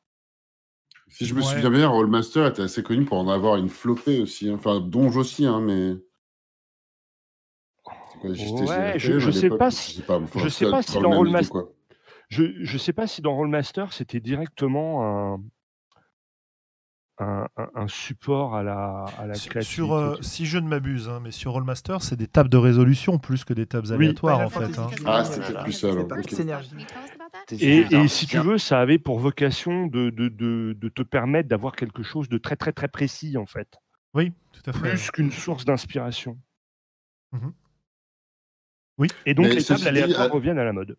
Si 1.08 1.26
je 1.26 1.34
me 1.36 1.40
Ouais. 1.40 1.46
souviens 1.46 1.70
bien, 1.70 1.88
Rollmaster 1.88 2.48
était 2.48 2.64
assez 2.64 2.84
connu 2.84 3.06
pour 3.06 3.18
en 3.20 3.30
avoir 3.30 3.56
une 3.58 3.70
flopée 3.70 4.20
aussi. 4.20 4.50
hein. 4.50 4.56
Enfin, 4.56 4.82
Donge 4.82 5.16
aussi, 5.16 5.46
hein, 5.46 5.62
mais. 5.62 5.94
C'est 8.12 8.20
quoi, 8.20 8.30
Ouais, 8.32 8.94
je- 8.98 9.20
je 9.20 9.30
à 9.30 9.32
sais 9.32 9.50
pas 9.50 9.72
si- 9.72 9.98
sais 9.98 10.04
pas, 10.04 10.18
enfin, 10.20 10.40
je 10.40 10.50
sais 10.50 10.70
pas 10.70 10.82
si 10.82 10.94
dans 11.00 11.12
Rollmaster- 11.12 11.50
quoi. 11.50 11.72
Je 12.30 12.44
ne 12.72 12.78
sais 12.78 12.94
pas 12.94 13.08
si 13.08 13.22
dans 13.22 13.36
Rollmaster, 13.36 13.92
c'était 13.94 14.20
directement 14.20 15.36
un, 17.18 17.48
un, 17.76 17.88
support 17.88 18.56
à 18.56 18.64
la, 18.64 19.06
à 19.18 19.26
la 19.26 19.36
Sur- 19.36 19.52
créativité. 19.52 19.76
Sur, 19.76 19.94
euh, 19.94 20.18
si 20.22 20.46
je 20.46 20.58
ne 20.58 20.68
m'abuse, 20.68 21.08
hein, 21.08 21.22
mais 21.24 21.32
sur 21.32 21.54
Rollmaster, 21.54 22.02
c'est 22.02 22.18
des 22.18 22.28
tables 22.28 22.50
de 22.50 22.58
résolution 22.58 23.20
plus 23.20 23.46
que 23.46 23.54
des 23.54 23.66
tables 23.66 23.88
Oui. 23.92 23.96
aléatoires 23.96 24.52
Final 24.52 24.66
en 24.66 24.68
fait. 24.74 24.80
Hein. 24.80 24.90
Ah, 25.06 25.24
c'était 25.24 25.54
plus 25.64 25.72
ça, 25.72 25.92
alors, 25.92 26.08
pas 26.10 26.18
ok. 26.20 26.30
Synergie. 26.30 26.76
Et, 27.52 28.08
si 28.10 28.28
tu 28.28 28.38
veux, 28.40 28.58
ça 28.58 28.82
avait 28.82 29.00
pour 29.00 29.20
vocation 29.20 29.88
de, 29.88 30.10
de, 30.10 30.28
de, 30.28 30.76
de 30.78 30.90
te 30.90 31.04
permettre 31.04 31.48
d'avoir 31.48 31.76
quelque 31.76 32.04
chose 32.04 32.28
de 32.28 32.38
très 32.38 32.56
très 32.58 32.74
très 32.74 32.88
précis 32.90 33.38
en 33.38 33.46
fait, 33.46 33.78
Oui, 34.14 34.34
tout 34.52 34.70
à 34.70 34.74
fait. 34.74 34.80
plus 34.80 35.12
qu'une 35.12 35.32
source 35.32 35.64
d'inspiration. 35.64 36.38
Mhm. 37.32 37.54
Oui. 38.98 39.08
Et 39.26 39.34
donc 39.34 39.46
Mais 39.48 39.56
les 39.56 39.64
tables 39.64 39.88
aléatoires 39.88 40.22
à- 40.28 40.34
reviennent 40.34 40.60
à 40.60 40.64
la 40.66 40.74
mode. 40.74 40.98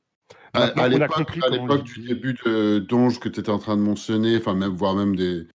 À, 0.56 0.82
à 0.84 0.88
l'époque 0.88 1.84
du 1.84 2.00
début 2.00 2.34
de 2.44 2.78
Donge 2.78 3.20
que 3.20 3.28
tu 3.28 3.40
étais 3.40 3.50
en 3.50 3.58
train 3.58 3.76
de 3.76 3.82
mentionner, 3.82 4.36
enfin 4.38 4.54
même 4.54 4.74
voire 4.74 4.94
même 4.94 5.14
des. 5.14 5.46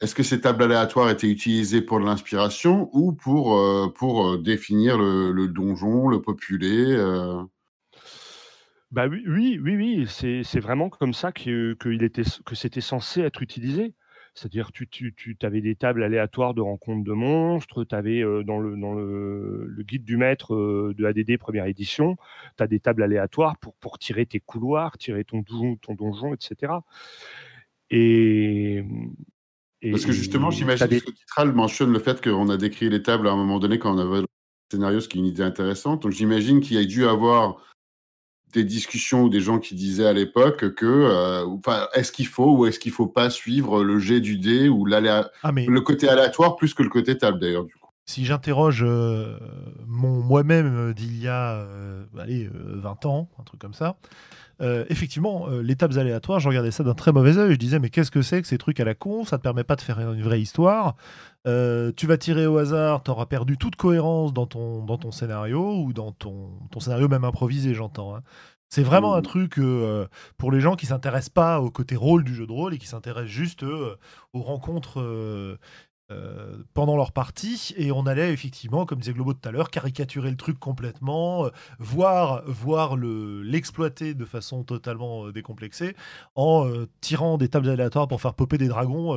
Est-ce 0.00 0.14
que 0.14 0.22
ces 0.22 0.40
tables 0.40 0.62
aléatoires 0.62 1.10
étaient 1.10 1.30
utilisées 1.30 1.82
pour 1.82 2.00
de 2.00 2.06
l'inspiration 2.06 2.88
ou 2.92 3.12
pour, 3.12 3.58
euh, 3.58 3.92
pour 3.94 4.26
euh, 4.26 4.38
définir 4.38 4.96
le, 4.96 5.30
le 5.32 5.48
donjon, 5.48 6.08
le 6.08 6.22
populer 6.22 6.86
euh, 6.88 7.42
Bah 8.90 9.06
oui, 9.08 9.22
oui, 9.26 9.58
oui, 9.62 9.76
oui, 9.76 10.06
c'est 10.08 10.42
c'est 10.42 10.60
vraiment 10.60 10.88
comme 10.88 11.12
ça 11.12 11.32
que, 11.32 11.74
que, 11.74 11.88
il 11.90 12.02
était, 12.02 12.22
que 12.44 12.54
c'était 12.54 12.80
censé 12.80 13.20
être 13.20 13.42
utilisé. 13.42 13.94
C'est-à-dire 14.34 14.70
tu, 14.72 14.88
tu, 14.88 15.12
tu 15.14 15.36
avais 15.42 15.60
des 15.60 15.74
tables 15.74 16.02
aléatoires 16.02 16.54
de 16.54 16.60
rencontres 16.60 17.04
de 17.04 17.12
monstres, 17.12 17.84
tu 17.84 17.94
avais 17.94 18.22
dans, 18.44 18.58
le, 18.60 18.76
dans 18.76 18.94
le, 18.94 19.66
le 19.66 19.82
guide 19.82 20.04
du 20.04 20.16
maître 20.16 20.54
euh, 20.54 20.94
de 20.96 21.04
ADD 21.04 21.36
première 21.38 21.66
édition, 21.66 22.16
tu 22.56 22.62
as 22.62 22.66
des 22.66 22.80
tables 22.80 23.02
aléatoires 23.02 23.56
pour, 23.58 23.74
pour 23.74 23.98
tirer 23.98 24.26
tes 24.26 24.40
couloirs, 24.40 24.96
tirer 24.98 25.24
ton 25.24 25.40
donjon, 25.40 25.76
ton 25.76 25.94
donjon 25.94 26.32
etc. 26.32 26.72
Et, 27.90 28.84
et- 29.82 29.90
Parce 29.90 30.04
que 30.04 30.12
justement, 30.12 30.50
j'imagine 30.50 30.86
des- 30.86 31.00
que 31.00 31.10
Titral 31.10 31.52
mentionne 31.52 31.92
le 31.92 31.98
fait 31.98 32.22
qu'on 32.22 32.48
a 32.48 32.56
décrit 32.56 32.88
les 32.88 33.02
tables 33.02 33.28
à 33.28 33.32
un 33.32 33.36
moment 33.36 33.58
donné 33.58 33.78
quand 33.78 33.94
on 33.94 33.98
avait 33.98 34.20
le 34.20 34.26
scénario, 34.70 35.00
ce 35.00 35.08
qui 35.08 35.18
est 35.18 35.20
une 35.20 35.26
idée 35.26 35.42
intéressante. 35.42 36.02
Donc 36.02 36.12
j'imagine 36.12 36.60
qu'il 36.60 36.76
y 36.76 36.80
a 36.80 36.84
dû 36.84 37.04
avoir 37.06 37.56
des 38.52 38.64
discussions 38.64 39.22
ou 39.22 39.28
des 39.28 39.40
gens 39.40 39.58
qui 39.58 39.74
disaient 39.74 40.06
à 40.06 40.12
l'époque 40.12 40.74
que 40.74 40.86
euh, 40.86 41.46
enfin, 41.46 41.88
est-ce 41.94 42.12
qu'il 42.12 42.26
faut 42.26 42.56
ou 42.56 42.66
est-ce 42.66 42.78
qu'il 42.78 42.92
faut 42.92 43.06
pas 43.06 43.30
suivre 43.30 43.82
le 43.84 43.98
jet 43.98 44.20
du 44.20 44.38
dé 44.38 44.68
ou 44.68 44.86
Ah 45.42 45.52
mais 45.52 45.66
le 45.66 45.80
côté 45.80 46.08
aléatoire 46.08 46.56
plus 46.56 46.74
que 46.74 46.82
le 46.82 46.88
côté 46.88 47.16
table 47.16 47.38
d'ailleurs 47.38 47.64
du 47.64 47.74
coup. 47.74 47.90
si 48.06 48.24
j'interroge 48.24 48.82
euh, 48.86 49.38
mon 49.86 50.20
moi-même 50.20 50.90
euh, 50.90 50.94
d'il 50.94 51.20
y 51.20 51.28
a 51.28 51.54
euh, 51.54 52.04
allez, 52.18 52.46
euh, 52.46 52.80
20 52.80 53.06
ans, 53.06 53.28
un 53.38 53.42
truc 53.44 53.60
comme 53.60 53.74
ça, 53.74 53.96
euh, 54.60 54.84
effectivement, 54.90 55.46
euh, 55.48 55.62
les 55.62 55.74
tables 55.76 55.98
aléatoires, 55.98 56.40
je 56.40 56.48
regardais 56.48 56.70
ça 56.70 56.84
d'un 56.84 56.94
très 56.94 57.12
mauvais 57.12 57.36
œil. 57.38 57.52
Je 57.52 57.56
disais, 57.58 57.78
mais 57.78 57.90
qu'est-ce 57.90 58.10
que 58.10 58.22
c'est 58.22 58.42
que 58.42 58.48
ces 58.48 58.58
trucs 58.58 58.78
à 58.80 58.84
la 58.84 58.94
con? 58.94 59.24
Ça 59.24 59.38
te 59.38 59.42
permet 59.42 59.64
pas 59.64 59.76
de 59.76 59.80
faire 59.80 59.98
une 60.00 60.22
vraie 60.22 60.40
histoire. 60.40 60.96
Euh, 61.46 61.90
tu 61.96 62.06
vas 62.06 62.18
tirer 62.18 62.46
au 62.46 62.58
hasard, 62.58 63.02
tu 63.02 63.10
auras 63.10 63.26
perdu 63.26 63.56
toute 63.56 63.76
cohérence 63.76 64.32
dans 64.34 64.46
ton, 64.46 64.84
dans 64.84 64.98
ton 64.98 65.10
scénario 65.10 65.74
ou 65.82 65.92
dans 65.94 66.12
ton, 66.12 66.50
ton 66.70 66.80
scénario 66.80 67.08
même 67.08 67.24
improvisé, 67.24 67.72
j'entends. 67.74 68.16
hein. 68.16 68.22
C'est 68.72 68.82
vraiment 68.84 69.14
un 69.14 69.18
Mmh. 69.18 69.22
truc 69.22 69.58
euh, 69.58 70.06
pour 70.38 70.52
les 70.52 70.60
gens 70.60 70.76
qui 70.76 70.86
s'intéressent 70.86 71.30
pas 71.30 71.60
au 71.60 71.70
côté 71.70 71.96
rôle 71.96 72.22
du 72.22 72.34
jeu 72.36 72.46
de 72.46 72.52
rôle 72.52 72.72
et 72.72 72.78
qui 72.78 72.86
s'intéressent 72.86 73.30
juste 73.32 73.64
euh, 73.64 73.96
aux 74.32 74.42
rencontres 74.42 75.00
euh, 76.10 76.56
pendant 76.74 76.96
leur 76.96 77.12
partie. 77.12 77.74
Et 77.76 77.92
on 77.92 78.06
allait 78.06 78.32
effectivement, 78.32 78.86
comme 78.86 78.98
disait 78.98 79.12
Globo 79.12 79.32
tout 79.34 79.48
à 79.48 79.52
l'heure, 79.52 79.70
caricaturer 79.70 80.30
le 80.30 80.36
truc 80.36 80.58
complètement, 80.58 81.46
euh, 81.46 81.50
voir, 81.78 82.42
voir 82.46 82.96
le, 82.96 83.42
l'exploiter 83.42 84.14
de 84.14 84.24
façon 84.24 84.64
totalement 84.64 85.26
euh, 85.26 85.32
décomplexée 85.32 85.94
en 86.34 86.66
euh, 86.66 86.88
tirant 87.00 87.38
des 87.38 87.48
tables 87.48 87.68
aléatoires 87.68 88.08
pour 88.08 88.20
faire 88.20 88.34
popper 88.34 88.58
des 88.58 88.68
dragons 88.68 89.12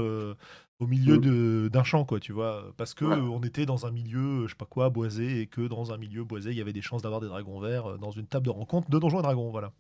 au 0.80 0.88
milieu 0.88 1.18
de, 1.18 1.70
d'un 1.72 1.84
champ, 1.84 2.04
quoi, 2.04 2.20
tu 2.20 2.34
vois. 2.34 2.74
Parce 2.78 2.94
que 2.94 3.06
Ouais. 3.06 3.16
on 3.16 3.42
était 3.42 3.66
dans 3.66 3.86
un 3.86 3.92
milieu, 3.92 4.46
je 4.48 4.52
sais 4.52 4.58
pas 4.58 4.66
quoi, 4.66 4.90
boisé, 4.90 5.40
et 5.42 5.48
que 5.48 5.62
dans 5.68 5.92
un 5.94 5.98
milieu 5.98 6.24
boisé, 6.24 6.52
il 6.52 6.58
y 6.58 6.62
avait 6.62 6.74
des 6.74 6.82
chances 6.82 7.02
d'avoir 7.02 7.22
des 7.22 7.28
dragons 7.28 7.60
verts 7.60 7.98
dans 8.00 8.12
une 8.12 8.26
table 8.28 8.46
de 8.46 8.50
rencontre 8.52 8.90
de 8.90 9.00
Donjons 9.00 9.20
et 9.20 9.24
Dragons, 9.24 9.50
voilà. 9.52 9.72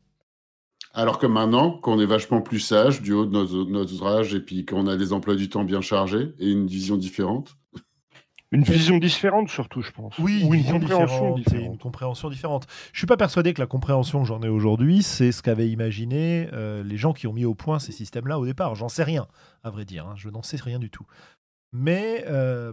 Alors 0.93 1.17
que 1.17 1.25
maintenant, 1.25 1.71
qu'on 1.71 1.99
est 1.99 2.05
vachement 2.05 2.41
plus 2.41 2.59
sage 2.59 3.01
du 3.01 3.13
haut 3.13 3.25
de 3.25 3.31
notre, 3.31 3.65
notre 3.69 4.05
âge 4.05 4.35
et 4.35 4.39
puis 4.39 4.65
qu'on 4.65 4.85
a 4.87 4.95
des 4.95 5.11
emplois 5.11 5.35
du 5.35 5.49
temps 5.49 5.63
bien 5.63 5.81
chargés 5.81 6.33
et 6.39 6.51
une 6.51 6.67
vision 6.67 6.97
différente. 6.97 7.55
Une 8.51 8.61
vision 8.61 8.99
différente 8.99 9.49
surtout, 9.49 9.81
je 9.81 9.89
pense. 9.89 10.15
Oui, 10.19 10.43
Ou 10.45 10.53
une 10.53 10.61
vision 10.61 10.79
compréhension 10.79 11.15
différente, 11.33 11.39
et 11.39 11.43
différente. 11.43 11.65
une 11.73 11.77
compréhension 11.79 12.29
différente. 12.29 12.67
Je 12.91 12.99
suis 12.99 13.07
pas 13.07 13.17
persuadé 13.17 13.51
que 13.55 13.59
la 13.59 13.65
compréhension 13.65 14.21
que 14.21 14.27
j'en 14.27 14.43
ai 14.43 14.49
aujourd'hui, 14.49 15.01
c'est 15.01 15.31
ce 15.31 15.41
qu'avaient 15.41 15.69
imaginé 15.71 16.47
euh, 16.53 16.83
les 16.83 16.97
gens 16.97 17.13
qui 17.13 17.25
ont 17.25 17.33
mis 17.33 17.45
au 17.45 17.55
point 17.55 17.79
ces 17.79 17.91
systèmes-là 17.91 18.37
au 18.37 18.45
départ. 18.45 18.75
J'en 18.75 18.89
sais 18.89 19.03
rien, 19.03 19.25
à 19.63 19.71
vrai 19.71 19.85
dire. 19.85 20.05
hein. 20.05 20.13
Je 20.17 20.29
n'en 20.29 20.43
sais 20.43 20.57
rien 20.57 20.77
du 20.77 20.91
tout. 20.91 21.07
Mais 21.71 22.23
euh, 22.27 22.71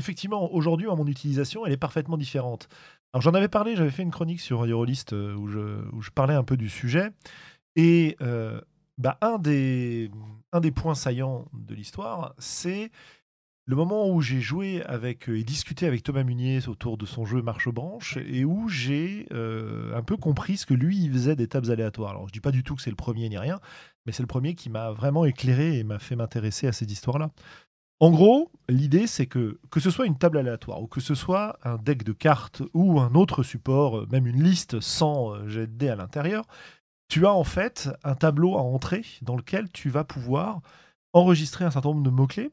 effectivement, 0.00 0.52
aujourd'hui, 0.52 0.86
mon 0.86 1.06
utilisation, 1.06 1.64
elle 1.64 1.72
est 1.72 1.76
parfaitement 1.76 2.16
différente. 2.16 2.68
Alors 3.12 3.22
j'en 3.22 3.34
avais 3.34 3.48
parlé, 3.48 3.76
j'avais 3.76 3.90
fait 3.90 4.02
une 4.02 4.10
chronique 4.10 4.40
sur 4.40 4.64
Eurolist 4.64 5.12
euh, 5.12 5.34
où, 5.34 5.48
je, 5.48 6.10
parlais 6.10 6.34
un 6.34 6.44
peu 6.44 6.56
du 6.56 6.68
sujet. 6.68 7.10
Et 7.76 8.16
euh, 8.20 8.60
bah, 8.98 9.18
un, 9.20 9.38
des, 9.38 10.10
points 10.74 10.94
saillants 10.94 11.44
de 11.52 11.74
l'histoire, 11.74 12.34
c'est 12.38 12.90
le 13.66 13.76
moment 13.76 14.08
où 14.08 14.20
j'ai 14.20 14.40
joué 14.40 14.82
avec 14.84 15.28
euh, 15.28 15.38
et 15.38 15.44
discuté 15.44 15.86
avec 15.86 16.02
Thomas 16.02 16.24
Munier 16.24 16.66
autour 16.66 16.96
de 16.96 17.06
son 17.06 17.24
jeu 17.24 17.42
Marche 17.42 17.66
aux 17.66 17.72
branches 17.72 18.16
et 18.16 18.44
où 18.44 18.68
j'ai 18.68 19.26
un 19.30 20.02
peu 20.02 20.16
compris 20.16 20.56
ce 20.56 20.66
que 20.66 20.74
lui 20.74 21.08
faisait 21.08 21.36
des 21.36 21.46
tables 21.46 21.70
aléatoires. 21.70 22.10
Alors 22.10 22.28
je 22.28 22.32
dis 22.32 22.40
pas 22.40 22.52
du 22.52 22.62
tout 22.62 22.74
que 22.74 22.82
c'est 22.82 22.90
le 22.90 22.96
premier 22.96 23.28
ni 23.28 23.38
rien, 23.38 23.60
mais 24.06 24.12
c'est 24.12 24.22
le 24.22 24.28
premier 24.28 24.54
qui 24.54 24.70
m'a 24.70 24.92
vraiment 24.92 25.24
éclairé 25.24 25.78
et 25.78 25.84
m'a 25.84 25.98
fait 25.98 26.16
m'intéresser 26.16 26.66
à 26.66 26.72
ces 26.72 26.90
histoires-là. 26.90 27.30
En 28.00 28.10
gros, 28.10 28.50
l'idée 28.68 29.06
c'est 29.06 29.26
que 29.26 29.58
que 29.70 29.78
ce 29.78 29.90
soit 29.90 30.06
une 30.06 30.16
table 30.16 30.38
aléatoire 30.38 30.82
ou 30.82 30.86
que 30.86 31.00
ce 31.00 31.14
soit 31.14 31.58
un 31.64 31.76
deck 31.76 32.02
de 32.02 32.12
cartes 32.12 32.62
ou 32.72 32.98
un 32.98 33.14
autre 33.14 33.42
support, 33.42 33.98
euh, 33.98 34.08
même 34.10 34.26
une 34.26 34.42
liste 34.42 34.80
sans 34.80 35.34
euh, 35.34 35.48
jet 35.48 35.66
de 35.66 35.72
dés 35.72 35.90
à 35.90 35.96
l'intérieur, 35.96 36.46
tu 37.08 37.26
as 37.26 37.32
en 37.32 37.44
fait 37.44 37.90
un 38.02 38.14
tableau 38.14 38.56
à 38.56 38.62
entrée 38.62 39.04
dans 39.20 39.36
lequel 39.36 39.70
tu 39.70 39.90
vas 39.90 40.04
pouvoir 40.04 40.60
enregistrer 41.12 41.64
un 41.64 41.70
certain 41.70 41.90
nombre 41.90 42.02
de 42.02 42.10
mots-clés. 42.10 42.50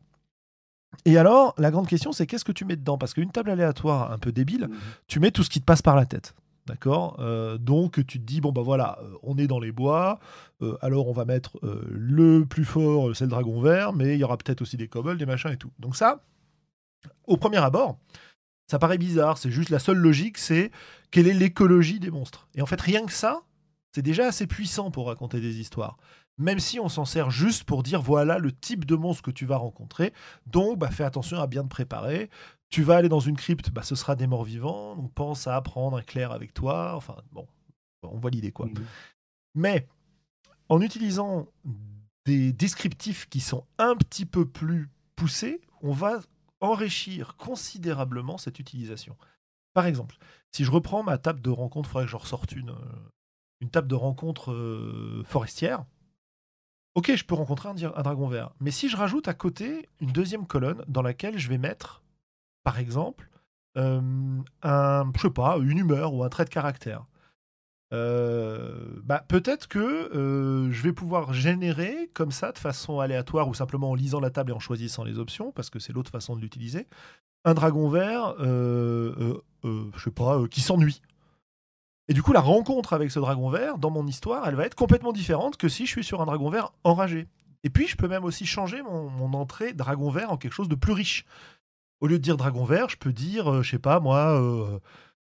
Et 1.05 1.17
alors, 1.17 1.53
la 1.57 1.69
grande 1.69 1.87
question, 1.87 2.11
c'est 2.11 2.25
qu'est-ce 2.25 2.45
que 2.45 2.51
tu 2.51 2.65
mets 2.65 2.75
dedans? 2.75 2.97
Parce 2.97 3.13
qu'une 3.13 3.31
table 3.31 3.51
aléatoire 3.51 4.11
un 4.11 4.17
peu 4.17 4.31
débile, 4.31 4.69
tu 5.07 5.19
mets 5.19 5.31
tout 5.31 5.43
ce 5.43 5.49
qui 5.49 5.59
te 5.59 5.65
passe 5.65 5.81
par 5.81 5.95
la 5.95 6.05
tête. 6.05 6.33
D'accord 6.67 7.15
Euh, 7.19 7.57
Donc, 7.57 8.05
tu 8.05 8.19
te 8.19 8.25
dis, 8.25 8.41
bon, 8.41 8.51
bah 8.51 8.61
voilà, 8.61 8.99
euh, 9.01 9.13
on 9.23 9.37
est 9.37 9.47
dans 9.47 9.59
les 9.59 9.71
bois, 9.71 10.19
euh, 10.61 10.77
alors 10.81 11.07
on 11.07 11.13
va 11.13 11.23
mettre 11.25 11.57
le 11.63 12.45
plus 12.45 12.65
fort, 12.65 13.15
c'est 13.15 13.23
le 13.23 13.29
dragon 13.29 13.61
vert, 13.61 13.93
mais 13.93 14.15
il 14.15 14.19
y 14.19 14.23
aura 14.23 14.37
peut-être 14.37 14.61
aussi 14.61 14.77
des 14.77 14.87
kobolds, 14.87 15.17
des 15.17 15.25
machins 15.25 15.51
et 15.51 15.57
tout. 15.57 15.71
Donc, 15.79 15.95
ça, 15.95 16.23
au 17.25 17.37
premier 17.37 17.57
abord, 17.57 17.97
ça 18.69 18.79
paraît 18.79 18.97
bizarre, 18.97 19.37
c'est 19.37 19.49
juste 19.49 19.69
la 19.69 19.79
seule 19.79 19.97
logique, 19.97 20.37
c'est 20.37 20.71
quelle 21.09 21.27
est 21.27 21.33
l'écologie 21.33 21.99
des 21.99 22.11
monstres. 22.11 22.49
Et 22.53 22.61
en 22.61 22.65
fait, 22.65 22.81
rien 22.81 23.05
que 23.05 23.13
ça, 23.13 23.43
c'est 23.93 24.01
déjà 24.01 24.27
assez 24.27 24.45
puissant 24.45 24.91
pour 24.91 25.07
raconter 25.07 25.39
des 25.39 25.59
histoires. 25.59 25.97
Même 26.37 26.59
si 26.59 26.79
on 26.79 26.89
s'en 26.89 27.05
sert 27.05 27.31
juste 27.31 27.63
pour 27.63 27.81
dire 27.81 28.01
voilà 28.01 28.37
le 28.37 28.51
type 28.51 28.85
de 28.85 28.95
monstre 28.95 29.23
que 29.23 29.31
tu 29.31 29.45
vas 29.45 29.57
rencontrer. 29.57 30.13
Donc, 30.45 30.77
bah, 30.77 30.91
fais 30.91 31.05
attention 31.05 31.39
à 31.39 31.47
bien 31.47 31.63
te 31.63 31.69
préparer. 31.69 32.29
Tu 32.69 32.83
vas 32.83 32.97
aller 32.97 33.09
dans 33.09 33.19
une 33.19 33.37
crypte, 33.37 33.69
bah, 33.71 33.83
ce 33.83 33.95
sera 33.95 34.15
des 34.15 34.27
morts 34.27 34.43
vivants. 34.43 34.95
Donc, 34.95 35.13
pense 35.13 35.47
à 35.47 35.59
prendre 35.61 35.97
un 35.97 36.01
clair 36.01 36.31
avec 36.31 36.53
toi. 36.53 36.95
Enfin, 36.95 37.15
bon, 37.31 37.47
on 38.03 38.17
voit 38.17 38.29
l'idée, 38.29 38.51
quoi. 38.51 38.65
Mhm. 38.67 38.85
Mais 39.55 39.87
en 40.69 40.81
utilisant 40.81 41.47
des 42.25 42.51
descriptifs 42.51 43.27
qui 43.29 43.39
sont 43.39 43.65
un 43.77 43.95
petit 43.95 44.25
peu 44.25 44.45
plus 44.45 44.89
poussés, 45.15 45.61
on 45.81 45.93
va 45.93 46.19
enrichir 46.59 47.37
considérablement 47.37 48.37
cette 48.37 48.59
utilisation. 48.59 49.15
Par 49.73 49.85
exemple, 49.85 50.17
si 50.51 50.63
je 50.63 50.71
reprends 50.71 51.03
ma 51.03 51.17
table 51.17 51.41
de 51.41 51.49
rencontre, 51.49 51.89
il 51.89 51.91
faudrait 51.91 52.05
que 52.05 52.11
je 52.11 52.17
ressorte 52.17 52.51
une, 52.51 52.71
euh, 52.71 53.11
une 53.61 53.69
table 53.69 53.87
de 53.87 53.95
rencontre 53.95 54.51
euh, 54.51 55.23
forestière. 55.25 55.85
Ok, 56.95 57.13
je 57.15 57.23
peux 57.23 57.35
rencontrer 57.35 57.69
un 57.69 57.73
dragon 57.73 58.27
vert. 58.27 58.51
Mais 58.59 58.71
si 58.71 58.89
je 58.89 58.97
rajoute 58.97 59.27
à 59.27 59.35
côté 59.35 59.87
une 59.99 60.11
deuxième 60.11 60.47
colonne 60.47 60.83
dans 60.87 61.03
laquelle 61.03 61.37
je 61.37 61.47
vais 61.47 61.59
mettre, 61.59 62.01
par 62.67 62.79
exemple, 62.79 63.29
euh, 63.77 64.01
un, 64.61 65.11
je 65.17 65.29
pas, 65.29 65.57
une 65.57 65.77
humeur 65.77 66.13
ou 66.13 66.25
un 66.25 66.27
trait 66.27 66.43
de 66.43 66.49
caractère, 66.49 67.05
euh, 67.93 68.99
bah, 69.05 69.23
peut-être 69.25 69.69
que 69.69 69.79
euh, 69.79 70.69
je 70.69 70.83
vais 70.83 70.91
pouvoir 70.91 71.31
générer 71.31 72.11
comme 72.13 72.31
ça, 72.31 72.51
de 72.51 72.57
façon 72.57 72.99
aléatoire 72.99 73.47
ou 73.47 73.53
simplement 73.53 73.91
en 73.91 73.95
lisant 73.95 74.19
la 74.19 74.31
table 74.31 74.51
et 74.51 74.53
en 74.53 74.59
choisissant 74.59 75.05
les 75.05 75.17
options, 75.17 75.53
parce 75.53 75.69
que 75.69 75.79
c'est 75.79 75.93
l'autre 75.93 76.11
façon 76.11 76.35
de 76.35 76.41
l'utiliser, 76.41 76.87
un 77.45 77.53
dragon 77.53 77.87
vert, 77.87 78.35
je 78.37 79.39
sais 79.95 80.11
pas, 80.11 80.45
qui 80.51 80.59
s'ennuie. 80.59 81.01
Et 82.09 82.13
du 82.13 82.21
coup, 82.21 82.33
la 82.33 82.41
rencontre 82.41 82.91
avec 82.91 83.11
ce 83.11 83.19
dragon 83.21 83.49
vert, 83.49 83.77
dans 83.77 83.91
mon 83.91 84.05
histoire, 84.07 84.45
elle 84.45 84.55
va 84.55 84.65
être 84.65 84.75
complètement 84.75 85.13
différente 85.13 85.55
que 85.55 85.69
si 85.69 85.85
je 85.85 85.91
suis 85.91 86.03
sur 86.03 86.21
un 86.21 86.25
dragon 86.25 86.49
vert 86.49 86.73
enragé. 86.83 87.29
Et 87.63 87.69
puis, 87.69 87.87
je 87.87 87.95
peux 87.95 88.09
même 88.09 88.25
aussi 88.25 88.45
changer 88.45 88.81
mon 88.81 89.33
entrée 89.33 89.71
dragon 89.71 90.09
vert 90.09 90.33
en 90.33 90.37
quelque 90.37 90.53
chose 90.53 90.69
de 90.69 90.75
plus 90.75 90.91
riche. 90.91 91.25
Au 91.99 92.07
lieu 92.07 92.17
de 92.19 92.23
dire 92.23 92.37
dragon 92.37 92.63
vert, 92.63 92.89
je 92.89 92.97
peux 92.97 93.13
dire, 93.13 93.51
euh, 93.51 93.61
je 93.63 93.71
sais 93.71 93.79
pas 93.79 93.99
moi, 93.99 94.39
euh, 94.39 94.79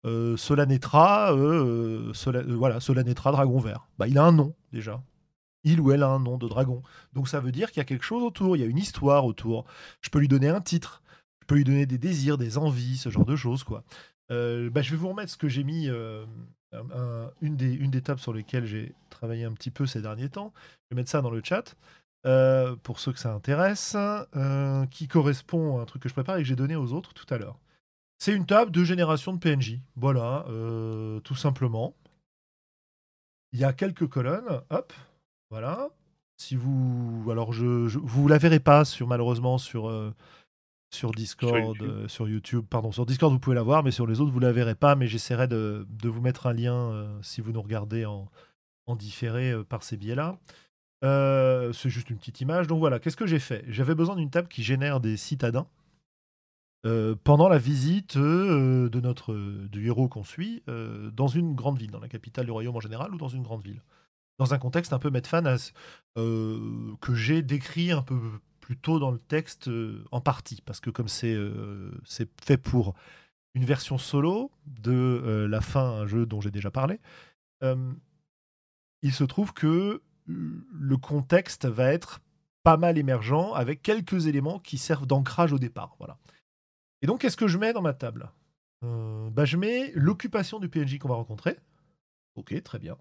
euh, 0.06 0.36
Solanetra, 0.36 1.32
euh, 1.34 2.12
Sola- 2.14 2.40
euh, 2.40 2.54
voilà, 2.56 2.80
Solanetra 2.80 3.32
dragon 3.32 3.58
vert. 3.58 3.88
Bah, 3.98 4.08
il 4.08 4.18
a 4.18 4.24
un 4.24 4.32
nom 4.32 4.54
déjà. 4.72 5.02
Il 5.64 5.80
ou 5.80 5.92
elle 5.92 6.02
a 6.02 6.08
un 6.08 6.18
nom 6.18 6.38
de 6.38 6.48
dragon. 6.48 6.82
Donc 7.12 7.28
ça 7.28 7.40
veut 7.40 7.52
dire 7.52 7.70
qu'il 7.70 7.78
y 7.78 7.82
a 7.82 7.84
quelque 7.84 8.04
chose 8.04 8.22
autour, 8.24 8.56
il 8.56 8.60
y 8.60 8.62
a 8.64 8.66
une 8.66 8.78
histoire 8.78 9.24
autour. 9.24 9.64
Je 10.00 10.10
peux 10.10 10.18
lui 10.18 10.28
donner 10.28 10.48
un 10.48 10.60
titre, 10.60 11.02
je 11.40 11.46
peux 11.46 11.54
lui 11.56 11.64
donner 11.64 11.86
des 11.86 11.98
désirs, 11.98 12.38
des 12.38 12.58
envies, 12.58 12.96
ce 12.96 13.10
genre 13.10 13.24
de 13.24 13.36
choses 13.36 13.62
quoi. 13.64 13.84
Euh, 14.30 14.70
bah, 14.70 14.82
je 14.82 14.90
vais 14.90 14.96
vous 14.96 15.08
remettre 15.08 15.30
ce 15.30 15.36
que 15.36 15.48
j'ai 15.48 15.62
mis, 15.64 15.88
euh, 15.88 16.24
un- 16.72 16.90
un- 16.98 17.30
une, 17.42 17.56
des, 17.56 17.72
une 17.72 17.90
des 17.90 18.00
tables 18.02 18.20
sur 18.20 18.32
lesquelles 18.32 18.64
j'ai 18.66 18.94
travaillé 19.10 19.44
un 19.44 19.52
petit 19.52 19.70
peu 19.70 19.86
ces 19.86 20.00
derniers 20.02 20.30
temps. 20.30 20.52
Je 20.90 20.94
vais 20.94 21.00
mettre 21.00 21.10
ça 21.10 21.20
dans 21.22 21.30
le 21.30 21.42
chat. 21.44 21.76
Euh, 22.26 22.76
pour 22.76 23.00
ceux 23.00 23.12
que 23.12 23.18
ça 23.18 23.32
intéresse, 23.32 23.96
euh, 24.36 24.86
qui 24.86 25.08
correspond 25.08 25.78
à 25.78 25.82
un 25.82 25.84
truc 25.84 26.02
que 26.02 26.08
je 26.08 26.14
prépare 26.14 26.36
et 26.36 26.42
que 26.42 26.48
j'ai 26.48 26.56
donné 26.56 26.76
aux 26.76 26.92
autres 26.92 27.14
tout 27.14 27.26
à 27.34 27.38
l'heure. 27.38 27.58
C'est 28.18 28.34
une 28.34 28.46
table 28.46 28.70
de 28.70 28.84
génération 28.84 29.32
de 29.32 29.38
PNJ. 29.38 29.80
Voilà, 29.96 30.44
euh, 30.48 31.18
tout 31.20 31.34
simplement. 31.34 31.94
Il 33.52 33.58
y 33.60 33.64
a 33.64 33.72
quelques 33.72 34.06
colonnes. 34.08 34.62
Hop, 34.70 34.92
voilà. 35.50 35.88
Si 36.38 36.56
vous, 36.56 37.28
alors 37.30 37.52
je, 37.52 37.88
je- 37.88 37.98
vous 37.98 38.26
la 38.28 38.38
verrez 38.38 38.60
pas 38.60 38.84
sur 38.84 39.06
malheureusement 39.06 39.58
sur 39.58 40.12
sur 40.90 41.10
Discord, 41.12 41.76
YouTube. 41.76 41.82
euh, 41.90 42.08
sur 42.08 42.28
YouTube. 42.28 42.64
Pardon, 42.68 42.92
sur 42.92 43.06
Discord 43.06 43.32
vous 43.32 43.38
pouvez 43.38 43.56
la 43.56 43.62
voir, 43.62 43.82
mais 43.82 43.90
sur 43.90 44.06
les 44.06 44.20
autres 44.20 44.30
vous 44.32 44.40
la 44.40 44.52
verrez 44.52 44.74
pas. 44.74 44.94
Mais 44.94 45.06
j'essaierai 45.06 45.48
de, 45.48 45.86
de 45.90 46.08
vous 46.08 46.20
mettre 46.20 46.46
un 46.46 46.52
lien 46.52 47.18
si 47.22 47.40
vous 47.40 47.52
nous 47.52 47.62
regardez 47.62 48.04
en, 48.06 48.28
en 48.86 48.96
différé 48.96 49.54
par 49.68 49.82
ces 49.82 49.96
biais-là. 49.96 50.38
Euh, 51.04 51.72
c'est 51.72 51.90
juste 51.90 52.10
une 52.10 52.16
petite 52.16 52.40
image. 52.40 52.66
Donc 52.66 52.78
voilà, 52.78 52.98
qu'est-ce 52.98 53.16
que 53.16 53.26
j'ai 53.26 53.38
fait? 53.38 53.64
J'avais 53.68 53.94
besoin 53.94 54.16
d'une 54.16 54.30
table 54.30 54.48
qui 54.48 54.62
génère 54.62 55.00
des 55.00 55.16
citadins 55.16 55.66
euh, 56.86 57.14
pendant 57.24 57.48
la 57.48 57.58
visite 57.58 58.16
euh, 58.16 58.88
de 58.88 59.00
notre 59.00 59.34
du 59.34 59.86
héros 59.86 60.08
qu'on 60.08 60.24
suit 60.24 60.62
dans 60.66 61.28
une 61.28 61.54
grande 61.54 61.78
ville, 61.78 61.90
dans 61.90 62.00
la 62.00 62.08
capitale 62.08 62.46
du 62.46 62.52
royaume 62.52 62.76
en 62.76 62.80
général 62.80 63.14
ou 63.14 63.18
dans 63.18 63.28
une 63.28 63.42
grande 63.42 63.62
ville. 63.62 63.82
Dans 64.38 64.54
un 64.54 64.58
contexte 64.58 64.92
un 64.92 64.98
peu 64.98 65.10
Medfan 65.10 65.56
que 66.14 67.14
j'ai 67.14 67.42
décrit 67.42 67.92
un 67.92 68.02
peu 68.02 68.18
plus 68.60 68.76
tôt 68.76 68.98
dans 68.98 69.10
le 69.10 69.18
texte 69.18 69.68
en 70.10 70.20
partie, 70.20 70.62
parce 70.64 70.80
que 70.80 70.90
comme 70.90 71.08
c'est 71.08 71.36
c'est 72.04 72.28
fait 72.42 72.56
pour 72.56 72.94
une 73.54 73.64
version 73.64 73.98
solo 73.98 74.50
de 74.66 75.46
la 75.48 75.60
fin, 75.60 75.84
un 75.84 76.06
jeu 76.06 76.26
dont 76.26 76.40
j'ai 76.40 76.50
déjà 76.50 76.70
parlé, 76.70 76.98
il 77.62 79.12
se 79.12 79.24
trouve 79.24 79.52
que 79.52 80.00
le 80.26 80.96
contexte 80.96 81.66
va 81.66 81.92
être 81.92 82.20
pas 82.62 82.76
mal 82.76 82.98
émergent 82.98 83.52
avec 83.54 83.82
quelques 83.82 84.26
éléments 84.26 84.58
qui 84.58 84.78
servent 84.78 85.06
d'ancrage 85.06 85.52
au 85.52 85.58
départ. 85.58 85.96
Voilà. 85.98 86.18
Et 87.02 87.06
donc, 87.06 87.20
qu'est-ce 87.20 87.36
que 87.36 87.48
je 87.48 87.58
mets 87.58 87.72
dans 87.72 87.82
ma 87.82 87.92
table? 87.92 88.30
Euh, 88.84 89.30
bah, 89.30 89.44
Je 89.44 89.56
mets 89.56 89.92
l'occupation 89.94 90.60
du 90.60 90.68
PNJ 90.68 90.98
qu'on 90.98 91.08
va 91.08 91.16
rencontrer. 91.16 91.58
Ok, 92.36 92.60
très 92.62 92.78
bien. 92.78 92.96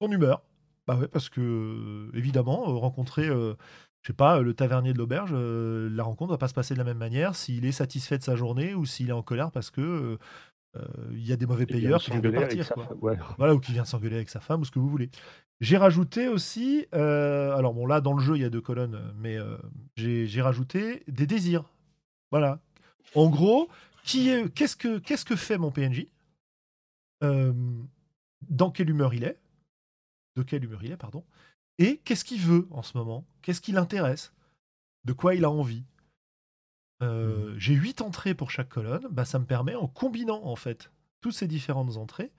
Son 0.00 0.10
humeur. 0.10 0.42
Bah 0.86 0.96
ouais, 0.96 1.08
parce 1.08 1.28
que, 1.30 1.40
euh, 1.40 2.10
évidemment, 2.16 2.68
euh, 2.68 2.74
rencontrer, 2.74 3.26
euh, 3.26 3.54
je 4.02 4.08
sais 4.08 4.12
pas, 4.12 4.40
le 4.40 4.52
tavernier 4.54 4.92
de 4.92 4.98
l'auberge, 4.98 5.30
euh, 5.32 5.88
la 5.90 6.02
rencontre 6.04 6.32
va 6.32 6.38
pas 6.38 6.48
se 6.48 6.54
passer 6.54 6.74
de 6.74 6.78
la 6.78 6.84
même 6.84 6.98
manière 6.98 7.34
s'il 7.34 7.64
est 7.64 7.72
satisfait 7.72 8.18
de 8.18 8.22
sa 8.22 8.36
journée 8.36 8.74
ou 8.74 8.84
s'il 8.84 9.08
est 9.08 9.12
en 9.12 9.22
colère 9.22 9.50
parce 9.50 9.70
que 9.70 9.80
euh, 9.80 10.12
euh, 10.14 10.18
il 11.12 11.24
y 11.26 11.32
a 11.32 11.36
des 11.36 11.46
mauvais 11.46 11.66
payeurs 11.66 12.00
qui 12.00 12.10
viennent 12.10 12.32
partir. 12.32 12.66
sa 12.66 12.74
quoi. 12.74 12.84
femme, 12.86 12.98
ouais. 13.00 13.16
Voilà, 13.38 13.54
ou 13.54 13.60
qui 13.60 13.72
vient 13.72 13.84
s'engueuler 13.84 14.16
avec 14.16 14.30
sa 14.30 14.40
femme, 14.40 14.60
ou 14.60 14.64
ce 14.64 14.70
que 14.70 14.78
vous 14.78 14.88
voulez. 14.88 15.10
J'ai 15.60 15.76
rajouté 15.76 16.28
aussi, 16.28 16.86
euh, 16.94 17.54
alors 17.56 17.74
bon 17.74 17.86
là 17.86 18.00
dans 18.00 18.12
le 18.12 18.20
jeu 18.20 18.36
il 18.36 18.42
y 18.42 18.44
a 18.44 18.50
deux 18.50 18.60
colonnes, 18.60 19.00
mais 19.16 19.36
euh, 19.38 19.56
j'ai 19.96 20.42
rajouté 20.42 21.04
des 21.08 21.26
désirs. 21.26 21.64
Voilà. 22.32 22.60
En 23.14 23.30
gros, 23.30 23.68
qui 24.02 24.28
est, 24.30 24.52
qu'est-ce 24.52 24.76
que 24.76 24.98
qu'est-ce 24.98 25.24
que 25.24 25.36
fait 25.36 25.56
mon 25.58 25.70
PNJ 25.70 26.06
Euh, 27.22 27.52
Dans 28.48 28.70
quelle 28.70 28.90
humeur 28.90 29.14
il 29.14 29.24
est? 29.24 29.38
De 30.36 30.42
quelle 30.42 30.64
humeur 30.64 30.82
il 30.82 30.90
est, 30.92 30.96
pardon? 30.96 31.24
Et 31.78 31.98
qu'est-ce 32.04 32.24
qu'il 32.24 32.40
veut 32.40 32.66
en 32.70 32.82
ce 32.82 32.98
moment? 32.98 33.24
Qu'est-ce 33.42 33.60
qui 33.60 33.72
l'intéresse? 33.72 34.32
De 35.04 35.12
quoi 35.12 35.34
il 35.36 35.44
a 35.44 35.50
envie? 35.50 35.84
Euh, 37.02 37.54
J'ai 37.58 37.74
huit 37.74 38.00
entrées 38.00 38.34
pour 38.34 38.50
chaque 38.50 38.68
colonne. 38.68 39.06
Bah, 39.10 39.24
ça 39.24 39.38
me 39.38 39.44
permet, 39.44 39.74
en 39.74 39.88
combinant 39.88 40.44
en 40.44 40.56
fait 40.56 40.90
toutes 41.20 41.34
ces 41.34 41.48
différentes 41.48 41.96
entrées, 41.96 42.30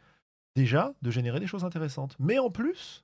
déjà 0.56 0.94
de 1.02 1.12
générer 1.12 1.40
des 1.40 1.48
choses 1.48 1.66
intéressantes. 1.66 2.16
Mais 2.20 2.40
en 2.40 2.50
plus, 2.50 3.04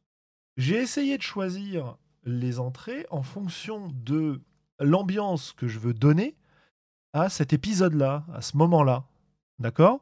j'ai 0.57 0.75
essayé 0.75 1.17
de 1.17 1.23
choisir 1.23 1.97
les 2.23 2.59
entrées 2.59 3.05
en 3.09 3.23
fonction 3.23 3.91
de 3.93 4.41
l'ambiance 4.79 5.53
que 5.53 5.67
je 5.67 5.79
veux 5.79 5.93
donner 5.93 6.35
à 7.13 7.29
cet 7.29 7.51
épisode-là, 7.51 8.25
à 8.33 8.41
ce 8.41 8.55
moment-là. 8.57 9.05
D'accord? 9.59 10.01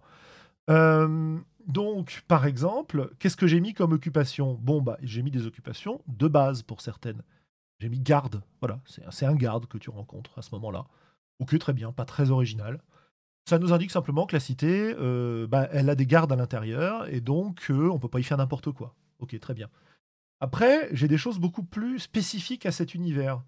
Euh, 0.70 1.38
Donc, 1.66 2.24
par 2.28 2.46
exemple, 2.46 3.12
qu'est-ce 3.20 3.38
que 3.38 3.48
j'ai 3.48 3.60
mis 3.60 3.74
comme 3.74 3.94
occupation? 3.94 4.58
Bon, 4.62 4.82
bah, 4.82 4.98
j'ai 5.02 5.22
mis 5.22 5.32
des 5.32 5.46
occupations 5.46 6.02
de 6.08 6.28
base 6.28 6.62
pour 6.64 6.82
certaines. 6.82 7.22
J'ai 7.80 7.90
mis 7.90 8.00
garde. 8.00 8.42
Voilà, 8.60 8.80
c'est 9.10 9.26
un 9.26 9.36
garde 9.36 9.66
que 9.68 9.78
tu 9.78 9.90
rencontres 9.90 10.38
à 10.38 10.42
ce 10.42 10.54
moment-là. 10.56 10.86
Ok, 11.40 11.58
très 11.58 11.74
bien, 11.74 11.92
pas 11.92 12.06
très 12.06 12.32
original. 12.32 12.82
Ça 13.48 13.58
nous 13.58 13.74
indique 13.74 13.92
simplement 13.92 14.26
que 14.26 14.36
la 14.36 14.40
cité, 14.40 14.94
euh, 15.00 15.48
bah, 15.48 15.68
elle 15.72 15.90
a 15.90 15.96
des 15.96 16.06
gardes 16.06 16.32
à 16.32 16.36
l'intérieur 16.36 17.08
et 17.12 17.22
donc 17.22 17.68
euh, 17.72 17.90
on 17.90 17.98
peut 17.98 18.10
pas 18.10 18.20
y 18.20 18.24
faire 18.24 18.38
n'importe 18.38 18.72
quoi. 18.72 18.96
Ok, 19.20 19.38
très 19.40 19.54
bien. 19.54 19.70
Après, 20.40 20.90
j'ai 20.92 21.08
des 21.08 21.18
choses 21.18 21.40
beaucoup 21.40 21.64
plus 21.64 22.00
spécifiques 22.00 22.66
à 22.66 22.72
cet 22.72 22.94
univers. 22.94 23.42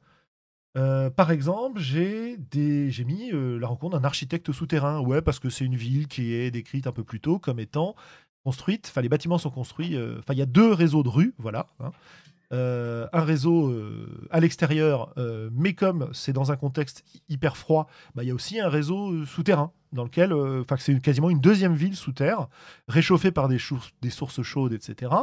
Euh, 0.77 1.09
par 1.09 1.31
exemple, 1.31 1.79
j'ai 1.79 2.37
des, 2.37 2.91
mis 3.05 3.31
euh, 3.31 3.59
la 3.59 3.67
rencontre 3.67 3.97
d'un 3.97 4.05
architecte 4.05 4.51
souterrain. 4.51 5.01
Ouais, 5.01 5.21
parce 5.21 5.39
que 5.39 5.49
c'est 5.49 5.65
une 5.65 5.75
ville 5.75 6.07
qui 6.07 6.33
est 6.33 6.49
décrite 6.49 6.87
un 6.87 6.91
peu 6.91 7.03
plus 7.03 7.19
tôt 7.19 7.39
comme 7.39 7.59
étant 7.59 7.95
construite. 8.43 8.87
Enfin, 8.89 9.01
les 9.01 9.09
bâtiments 9.09 9.37
sont 9.37 9.51
construits. 9.51 9.97
Enfin, 10.17 10.33
il 10.33 10.39
y 10.39 10.41
a 10.41 10.47
deux 10.47 10.73
réseaux 10.73 11.03
de 11.03 11.09
rues, 11.09 11.35
voilà. 11.37 11.67
hein. 11.79 11.91
Euh, 12.53 13.07
un 13.13 13.23
réseau 13.23 13.69
euh, 13.69 14.27
à 14.29 14.41
l'extérieur, 14.41 15.13
euh, 15.17 15.49
mais 15.53 15.73
comme 15.73 16.09
c'est 16.11 16.33
dans 16.33 16.51
un 16.51 16.57
contexte 16.57 17.05
hy- 17.13 17.21
hyper 17.29 17.55
froid, 17.55 17.87
bah, 18.13 18.23
il 18.23 18.27
y 18.27 18.31
a 18.31 18.35
aussi 18.35 18.59
un 18.59 18.67
réseau 18.67 19.25
souterrain 19.25 19.71
dans 19.93 20.03
lequel, 20.03 20.33
enfin, 20.33 20.75
c'est 20.77 21.01
quasiment 21.01 21.29
une 21.29 21.39
deuxième 21.39 21.75
ville 21.75 21.95
sous 21.95 22.11
terre, 22.11 22.47
réchauffée 22.89 23.31
par 23.31 23.47
des, 23.47 23.57
sources 23.57 24.41
chaudes, 24.41 24.73
etc. 24.73 25.13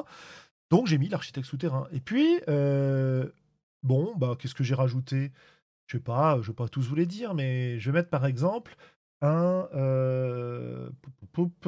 Donc 0.70 0.86
j'ai 0.86 0.98
mis 0.98 1.08
l'architecte 1.08 1.46
souterrain. 1.46 1.86
Et 1.92 2.00
puis, 2.00 2.40
bon, 3.82 4.14
bah, 4.16 4.36
qu'est-ce 4.38 4.54
que 4.54 4.64
j'ai 4.64 4.74
rajouté? 4.74 5.32
Je 5.86 5.96
sais 5.96 6.02
pas, 6.02 6.38
je 6.42 6.48
vais 6.48 6.54
pas 6.54 6.68
tous 6.68 6.86
vous 6.86 6.94
les 6.94 7.06
dire, 7.06 7.34
mais 7.34 7.78
je 7.80 7.90
vais 7.90 7.98
mettre 7.98 8.10
par 8.10 8.26
exemple 8.26 8.76
un, 9.22 9.68
poup, 11.32 11.66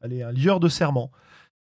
allez, 0.00 0.22
un 0.22 0.32
lieur 0.32 0.60
de 0.60 0.68
serment. 0.68 1.10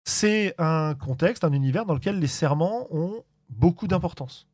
C'est 0.04 0.54
un 0.58 0.94
contexte, 0.94 1.44
un 1.44 1.52
univers 1.52 1.86
dans 1.86 1.94
lequel 1.94 2.18
les 2.18 2.26
serments 2.26 2.86
ont 2.90 3.24
beaucoup 3.48 3.86
d'importance. 3.86 4.48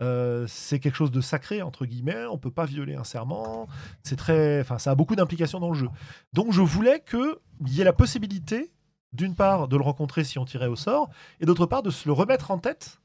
Euh, 0.00 0.46
c'est 0.46 0.78
quelque 0.78 0.94
chose 0.94 1.10
de 1.10 1.20
sacré 1.20 1.62
entre 1.62 1.84
guillemets. 1.84 2.26
On 2.26 2.38
peut 2.38 2.50
pas 2.50 2.66
violer 2.66 2.94
un 2.94 3.04
serment. 3.04 3.66
C'est 4.04 4.16
très, 4.16 4.60
enfin, 4.60 4.78
ça 4.78 4.92
a 4.92 4.94
beaucoup 4.94 5.16
d'implications 5.16 5.58
dans 5.58 5.70
le 5.70 5.74
jeu. 5.74 5.88
Donc, 6.32 6.52
je 6.52 6.62
voulais 6.62 7.00
que 7.00 7.40
il 7.66 7.74
y 7.74 7.80
ait 7.80 7.84
la 7.84 7.92
possibilité, 7.92 8.70
d'une 9.12 9.34
part, 9.34 9.66
de 9.66 9.76
le 9.76 9.82
rencontrer 9.82 10.22
si 10.22 10.38
on 10.38 10.44
tirait 10.44 10.68
au 10.68 10.76
sort, 10.76 11.10
et 11.40 11.46
d'autre 11.46 11.66
part, 11.66 11.82
de 11.82 11.90
se 11.90 12.08
le 12.08 12.12
remettre 12.12 12.50
en 12.52 12.58
tête 12.58 13.00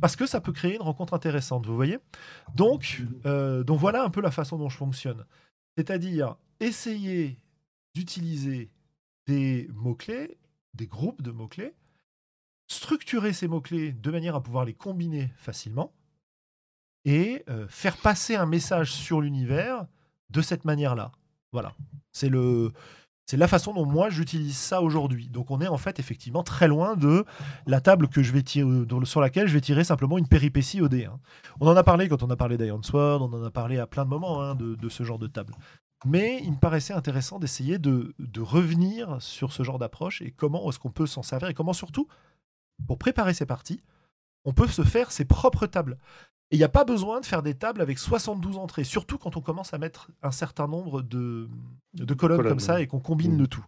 parce 0.00 0.16
que 0.16 0.26
ça 0.26 0.40
peut 0.40 0.52
créer 0.52 0.74
une 0.74 0.82
rencontre 0.82 1.14
intéressante. 1.14 1.66
Vous 1.66 1.74
voyez? 1.74 1.98
Donc, 2.54 3.02
euh, 3.26 3.62
donc 3.62 3.78
voilà 3.78 4.02
un 4.04 4.10
peu 4.10 4.20
la 4.20 4.30
façon 4.30 4.58
dont 4.58 4.68
je 4.68 4.76
fonctionne. 4.76 5.24
C'est-à-dire 5.76 6.36
essayer 6.60 7.38
d'utiliser 7.94 8.70
des 9.26 9.68
mots-clés, 9.74 10.38
des 10.78 10.86
groupes 10.86 11.20
de 11.20 11.30
mots-clés, 11.32 11.74
structurer 12.68 13.32
ces 13.34 13.48
mots-clés 13.48 13.92
de 13.92 14.10
manière 14.10 14.34
à 14.34 14.42
pouvoir 14.42 14.64
les 14.64 14.74
combiner 14.74 15.30
facilement 15.36 15.92
et 17.04 17.44
euh, 17.48 17.66
faire 17.68 17.96
passer 17.96 18.36
un 18.36 18.46
message 18.46 18.92
sur 18.92 19.20
l'univers 19.20 19.86
de 20.30 20.40
cette 20.40 20.64
manière-là. 20.64 21.12
Voilà. 21.52 21.74
C'est 22.12 22.28
le. 22.30 22.72
C'est 23.26 23.36
la 23.36 23.48
façon 23.48 23.74
dont 23.74 23.84
moi 23.84 24.08
j'utilise 24.08 24.56
ça 24.56 24.80
aujourd'hui. 24.80 25.28
Donc 25.28 25.50
on 25.50 25.60
est 25.60 25.68
en 25.68 25.76
fait 25.76 25.98
effectivement 25.98 26.42
très 26.42 26.66
loin 26.66 26.96
de 26.96 27.26
la 27.66 27.82
table 27.82 28.08
que 28.08 28.22
je 28.22 28.32
vais 28.32 28.42
tirer, 28.42 28.86
sur 29.04 29.20
laquelle 29.20 29.46
je 29.48 29.52
vais 29.52 29.60
tirer 29.60 29.84
simplement 29.84 30.16
une 30.16 30.26
péripétie 30.26 30.80
dé. 30.88 31.04
hein. 31.04 31.20
On 31.60 31.68
en 31.68 31.76
a 31.76 31.82
parlé 31.82 32.08
quand 32.08 32.22
on 32.22 32.30
a 32.30 32.36
parlé 32.36 32.56
d'Iron 32.56 32.82
Sword, 32.82 33.20
on 33.20 33.30
en 33.34 33.44
a 33.44 33.50
parlé 33.50 33.78
à 33.78 33.86
plein 33.86 34.06
de 34.06 34.08
moments 34.08 34.40
hein, 34.40 34.54
de 34.54 34.88
ce 34.88 35.02
genre 35.02 35.18
de 35.18 35.26
table. 35.26 35.52
Mais 36.04 36.40
il 36.44 36.52
me 36.52 36.58
paraissait 36.58 36.92
intéressant 36.94 37.38
d'essayer 37.38 37.78
de, 37.78 38.14
de 38.18 38.40
revenir 38.40 39.20
sur 39.20 39.52
ce 39.52 39.62
genre 39.62 39.78
d'approche 39.78 40.22
et 40.22 40.30
comment 40.30 40.68
est-ce 40.68 40.78
qu'on 40.78 40.90
peut 40.92 41.06
s'en 41.06 41.22
servir 41.22 41.48
et 41.48 41.54
comment 41.54 41.72
surtout, 41.72 42.06
pour 42.86 42.98
préparer 42.98 43.34
ces 43.34 43.46
parties, 43.46 43.82
on 44.44 44.52
peut 44.52 44.68
se 44.68 44.82
faire 44.82 45.10
ses 45.10 45.24
propres 45.24 45.66
tables. 45.66 45.98
Et 46.50 46.56
il 46.56 46.58
n'y 46.58 46.64
a 46.64 46.68
pas 46.68 46.84
besoin 46.84 47.20
de 47.20 47.26
faire 47.26 47.42
des 47.42 47.54
tables 47.54 47.80
avec 47.80 47.98
72 47.98 48.56
entrées, 48.58 48.84
surtout 48.84 49.18
quand 49.18 49.36
on 49.36 49.40
commence 49.40 49.74
à 49.74 49.78
mettre 49.78 50.10
un 50.22 50.30
certain 50.30 50.66
nombre 50.66 51.02
de, 51.02 51.48
de 51.94 52.14
colonnes, 52.14 52.38
Colonnes, 52.38 52.52
comme 52.52 52.60
ça 52.60 52.80
et 52.80 52.86
qu'on 52.86 53.00
combine 53.00 53.34
Mm. 53.34 53.38
le 53.40 53.46
tout. 53.48 53.64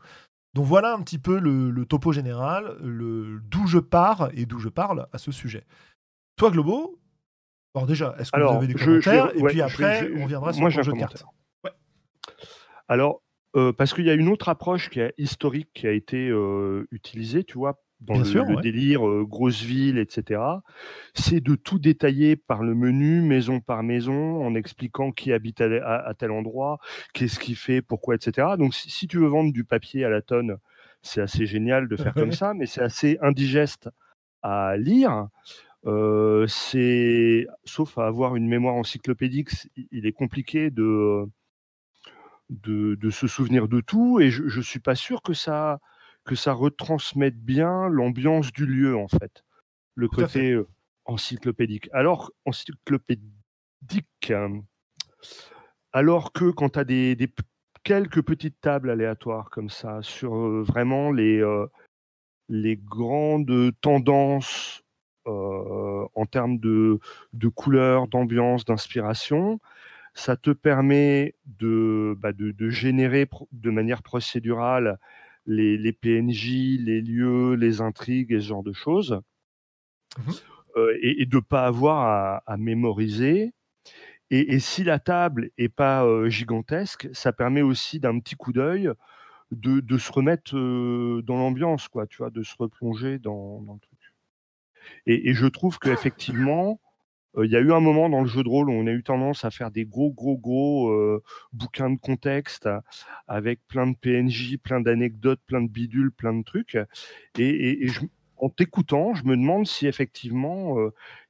Donc 0.55 0.67
voilà 0.67 0.95
un 0.95 1.03
petit 1.03 1.19
peu 1.19 1.39
le, 1.39 1.85
topo 1.85 2.13
général, 2.13 2.77
d'où 2.81 3.67
je 3.67 3.79
pars 3.79 4.31
et 4.35 4.47
d'où 4.47 4.59
je 4.59 4.69
parle 4.69 5.09
à 5.13 5.19
ce 5.19 5.31
sujet. 5.33 5.65
Toi, 6.37 6.51
Globo, 6.51 6.99
alors 7.75 7.87
déjà, 7.87 8.15
est-ce 8.19 8.33
que 8.33 8.41
vous 8.41 8.57
avez 8.57 8.67
des 8.67 8.75
commentaires? 8.75 9.31
Et 9.37 9.43
puis 9.43 9.63
après, 9.63 10.11
on 10.17 10.27
viendra 10.27 10.53
sur 10.53 10.65
le 10.65 10.71
jeu 10.71 10.83
de 10.93 10.99
cartes. 10.99 11.25
Alors, 12.91 13.23
euh, 13.55 13.73
parce 13.73 13.95
qu'il 13.95 14.05
y 14.05 14.11
a 14.11 14.15
une 14.15 14.29
autre 14.29 14.49
approche 14.49 14.91
qui 14.91 14.99
est 14.99 15.15
historique 15.17 15.71
qui 15.73 15.87
a 15.87 15.93
été 15.93 16.29
euh, 16.29 16.89
utilisée, 16.91 17.45
tu 17.45 17.57
vois, 17.57 17.81
dans 18.01 18.19
le, 18.19 18.61
délire 18.61 19.07
euh, 19.07 19.25
grosse 19.25 19.63
ville, 19.63 19.97
etc. 19.97 20.41
C'est 21.15 21.39
de 21.39 21.55
tout 21.55 21.79
détailler 21.79 22.35
par 22.35 22.65
le 22.65 22.75
menu, 22.75 23.23
maison 23.23 23.61
par 23.61 23.85
maison, 23.85 24.45
en 24.45 24.57
expliquant 24.57 25.13
qui 25.13 25.33
habite 25.33 25.61
à, 25.61 26.13
tel 26.19 26.33
endroit, 26.33 26.81
qu'est-ce 27.15 27.39
qu'il 27.39 27.55
fait, 27.55 27.81
pourquoi, 27.81 28.17
etc. 28.17 28.49
Donc, 28.59 28.75
si, 28.75 29.07
tu 29.07 29.19
veux 29.19 29.29
vendre 29.29 29.53
du 29.53 29.63
papier 29.63 30.05
à 30.05 30.11
la 30.11 30.21
tonne, 30.21 30.57
c'est 31.01 31.21
assez 31.21 31.47
génial 31.47 31.87
de 31.87 31.97
faire 31.97 32.15
comme 32.15 32.33
ça, 32.33 32.55
mais 32.55 32.67
c'est 32.67 32.83
assez 32.83 33.19
indigeste 33.23 33.89
à 34.43 34.77
lire. 34.77 35.29
c'est 36.49 37.47
sauf 37.65 37.99
à 37.99 38.09
avoir 38.09 38.35
une 38.35 38.49
mémoire 38.49 38.75
encyclopédique, 38.75 39.51
il 39.93 40.07
est 40.07 40.13
compliqué 40.13 40.71
de 40.71 41.29
de, 42.51 43.11
se 43.11 43.27
souvenir 43.27 43.69
de 43.69 43.81
tout 43.81 44.21
et 44.21 44.31
je 44.31 44.43
ne 44.43 44.63
suis 44.63 44.81
pas 44.81 44.95
sûr 44.95 45.23
que 45.23 45.33
ça, 45.33 45.81
que 46.25 46.35
ça 46.35 46.53
retransmette 46.53 47.39
bien 47.39 47.89
l'ambiance 47.89 48.53
du 48.53 48.67
lieu, 48.67 48.97
en 48.97 49.09
fait, 49.09 49.45
le 49.95 50.09
côté 50.09 50.53
euh, 50.53 50.67
encyclopédique. 51.05 51.89
Alors, 51.93 52.33
encyclopédique, 52.45 53.23
hein, 54.31 54.63
alors 55.93 56.33
que 56.33 56.51
quand 56.51 56.71
tu 56.71 56.79
as 56.79 56.85
des, 56.85 57.17
quelques 57.85 58.23
petites 58.23 58.61
tables 58.61 58.91
aléatoires 58.91 59.51
comme 59.51 59.71
ça, 59.71 60.03
sur 60.03 60.35
euh, 60.35 60.63
vraiment 60.63 61.13
les, 61.13 61.39
euh, 61.39 61.67
les 62.49 62.77
grandes 62.77 63.73
tendances 63.81 64.83
en 65.27 66.27
termes 66.27 66.59
de, 66.59 66.99
de 67.35 67.49
couleurs, 67.49 68.09
d'ambiance, 68.09 68.65
d'inspiration, 68.65 69.61
ça 70.21 70.37
te 70.37 70.51
permet 70.51 71.35
de, 71.47 72.15
bah, 72.19 72.33
de, 72.33 72.69
générer 72.69 73.27
de 73.53 73.71
manière 73.71 74.03
procédurale 74.03 74.99
les, 75.47 75.93
PNJ, 75.93 76.79
les 76.79 77.01
lieux, 77.01 77.55
les 77.55 77.81
intrigues 77.81 78.33
et 78.33 78.41
ce 78.41 78.49
genre 78.49 78.63
de 78.63 78.73
choses. 78.73 79.21
Mmh 80.19 80.33
euh, 80.77 80.97
et, 81.03 81.27
de 81.27 81.37
ne 81.37 81.41
pas 81.41 81.67
avoir 81.67 82.43
à, 82.47 82.57
mémoriser. 82.57 83.53
Et, 84.31 84.61
si 84.61 84.85
la 84.85 85.01
table 85.01 85.51
n'est 85.59 85.69
pas 85.69 86.05
euh, 86.05 86.29
gigantesque, 86.29 87.09
ça 87.13 87.33
permet 87.33 87.63
aussi 87.63 87.99
d'un 87.99 88.21
petit 88.21 88.37
coup 88.37 88.53
d'œil 88.53 88.93
de, 89.51 89.99
se 89.99 90.13
remettre 90.13 90.57
euh, 90.57 91.23
dans 91.25 91.37
l'ambiance, 91.37 91.89
quoi, 91.89 92.07
tu 92.07 92.19
vois, 92.19 92.31
de 92.31 92.45
se 92.45 92.55
replonger 92.57 93.19
dans, 93.19 93.63
dans 93.63 93.75
le 93.75 93.81
truc. 93.81 93.99
Et, 95.07 95.35
je 95.35 95.47
trouve 95.47 95.81
qu'effectivement, 95.81 96.81
il 97.39 97.51
y 97.51 97.57
a 97.57 97.61
eu 97.61 97.73
un 97.73 97.81
moment 97.81 98.09
dans 98.09 98.23
le 98.23 98.29
jeu 98.29 98.43
de 98.43 98.49
rôle 98.49 98.71
où 98.71 98.73
on 98.73 98.87
a 98.87 98.91
eu 98.91 99.03
tendance 99.03 99.45
à 99.45 99.51
faire 99.51 99.71
des 99.71 99.85
gros, 99.85 100.13
gros, 100.13 100.37
gros 100.37 101.21
bouquins 101.53 101.91
de 101.91 101.99
contexte 101.99 102.69
avec 103.29 103.61
plein 103.69 103.87
de 103.87 103.97
PNJ, 103.97 104.57
plein 104.59 104.81
d'anecdotes, 104.81 105.41
plein 105.47 105.63
de 105.63 105.69
bidules, 105.69 106.11
plein 106.13 106.35
de 106.35 106.43
trucs. 106.43 106.79
Et, 107.39 107.87
en 108.37 108.49
t'écoutant, 108.49 109.15
je 109.15 109.25
me 109.25 109.37
demande 109.37 109.67
si 109.67 109.87
effectivement 109.87 110.77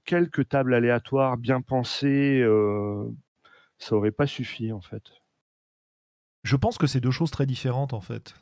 quelques 0.05 0.49
tables 0.49 0.75
aléatoires 0.75 1.37
bien 1.37 1.61
pensées, 1.61 2.43
ça 3.79 3.95
aurait 3.95 4.11
pas 4.11 4.27
suffi 4.27 4.73
en 4.73 4.81
fait. 4.81 5.03
Je 6.43 6.57
pense 6.57 6.79
que 6.79 6.87
c'est 6.87 7.01
deux 7.01 7.11
choses 7.11 7.31
très 7.31 7.45
différentes 7.45 7.93
en 7.93 8.01
fait. 8.01 8.35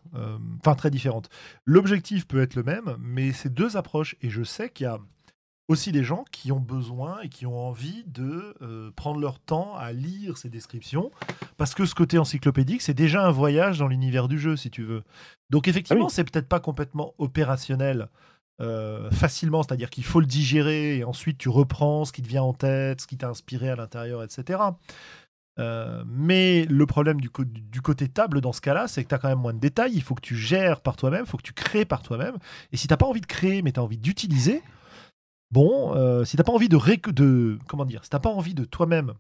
Enfin, 0.61 0.77
très 0.77 0.91
différentes. 0.91 1.29
L'objectif 1.65 2.29
peut 2.29 2.41
être 2.41 2.55
le 2.55 2.63
même, 2.63 2.97
mais 3.01 3.33
c'est 3.33 3.53
deux 3.53 3.77
approches. 3.77 4.15
Et 4.21 4.31
je 4.31 4.45
sais 4.45 4.71
qu'il 4.71 4.85
y 4.85 4.87
a 4.87 5.01
aussi 5.69 5.93
des 5.93 6.03
gens 6.03 6.25
qui 6.33 6.51
ont 6.51 6.61
besoin 6.61 7.21
et 7.21 7.29
qui 7.29 7.45
ont 7.47 7.59
envie 7.59 8.03
de 8.07 8.55
euh, 8.63 8.91
prendre 8.97 9.21
leur 9.21 9.39
temps 9.39 9.77
à 9.77 9.93
lire 9.93 10.39
ces 10.39 10.49
descriptions, 10.49 11.11
parce 11.59 11.75
que 11.75 11.85
ce 11.85 11.95
côté 11.95 12.19
encyclopédique, 12.19 12.81
c'est 12.81 12.95
déjà 12.95 13.25
un 13.25 13.31
voyage 13.31 13.79
dans 13.79 13.87
l'univers 13.87 14.29
du 14.29 14.39
jeu, 14.39 14.57
si 14.57 14.71
tu 14.71 14.83
veux. 14.83 15.03
Donc 15.51 15.69
effectivement, 15.69 16.07
ah 16.07 16.13
c'est 16.13 16.25
peut-être 16.25 16.49
pas 16.49 16.61
complètement 16.61 17.15
opérationnel 17.19 18.09
euh, 18.61 19.11
facilement, 19.11 19.63
c'est-à-dire 19.63 19.91
qu'il 19.91 20.05
faut 20.05 20.21
le 20.21 20.27
digérer 20.27 20.97
et 20.97 21.05
ensuite 21.05 21.39
tu 21.39 21.51
reprends 21.51 22.07
ce 22.07 22.13
qui 22.13 22.23
te 22.23 22.29
vient 22.29 22.43
en 22.43 22.55
tête, 22.55 23.03
ce 23.03 23.07
qui 23.07 23.19
t'a 23.19 23.29
inspiré 23.29 23.69
à 23.69 23.77
l'intérieur, 23.77 24.23
etc. 24.23 24.61
Euh, 25.59 26.03
mais 26.07 26.65
le 26.65 26.87
problème 26.87 27.21
du, 27.21 27.31
du, 27.45 27.83
côté 27.83 28.09
table 28.09 28.41
dans 28.41 28.53
ce 28.53 28.61
cas-là, 28.61 28.87
c'est 28.87 29.03
que 29.03 29.09
tu 29.09 29.15
as 29.15 29.19
quand 29.19 29.29
même 29.29 29.41
moins 29.41 29.53
de 29.53 29.59
détails, 29.59 29.93
il 29.93 30.03
faut 30.03 30.15
que 30.15 30.23
tu 30.23 30.37
gères 30.37 30.81
par 30.81 30.97
toi-même, 30.97 31.25
il 31.25 31.29
faut 31.29 31.37
que 31.37 31.43
tu 31.43 31.53
crées 31.53 31.85
par 31.85 32.03
toi-même. 32.03 32.37
Et 32.73 32.77
si 32.77 32.87
tu 32.87 32.93
n'as 32.93 32.97
pas 32.97 33.07
envie 33.07 33.21
de 33.21 33.27
créer, 33.27 33.63
mais 33.63 33.73
tu 33.73 33.81
as 33.81 33.83
envie 33.83 33.99
d'utiliser, 33.99 34.63
Bon, 35.51 35.95
euh, 35.95 36.25
si 36.25 36.37
t'as 36.37 36.45
pas 36.45 36.53
envie 36.53 36.69
de, 36.69 36.79
de 37.11 37.59
comment 37.69 37.85
dire, 37.85 38.05
si 38.05 38.11
t'as 38.11 38.19
pas 38.19 38.31
envie 38.31 38.55
de 38.55 38.65
toi-même 38.65 39.15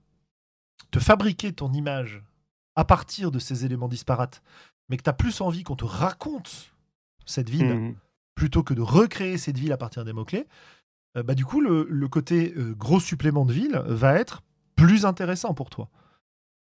te 0.91 0.99
fabriquer 0.99 1.53
ton 1.53 1.73
image 1.73 2.23
à 2.77 2.85
partir 2.85 3.31
de 3.31 3.39
ces 3.39 3.65
éléments 3.65 3.89
disparates, 3.89 4.43
mais 4.89 4.97
que 4.97 5.03
tu 5.03 5.11
as 5.11 5.15
plus 5.15 5.41
envie 5.41 5.63
qu'on 5.63 5.77
te 5.77 5.85
raconte 5.85 6.73
cette 7.27 7.51
ville 7.51 7.75
mmh 7.75 7.95
plutôt 8.39 8.63
que 8.63 8.73
de 8.73 8.81
recréer 8.81 9.37
cette 9.37 9.59
ville 9.59 9.73
à 9.73 9.77
partir 9.77 10.05
des 10.05 10.13
mots-clés, 10.13 10.47
euh, 11.17 11.25
bah 11.25 11.35
du 11.35 11.45
coup, 11.45 11.61
le, 11.61 12.09
côté 12.09 12.55
euh, 12.57 12.73
gros 12.73 13.01
supplément 13.01 13.45
de 13.45 13.53
ville 13.53 13.83
va 13.85 14.15
être 14.15 14.43
plus 14.77 15.05
intéressant 15.05 15.55
pour 15.55 15.71
toi. 15.71 15.89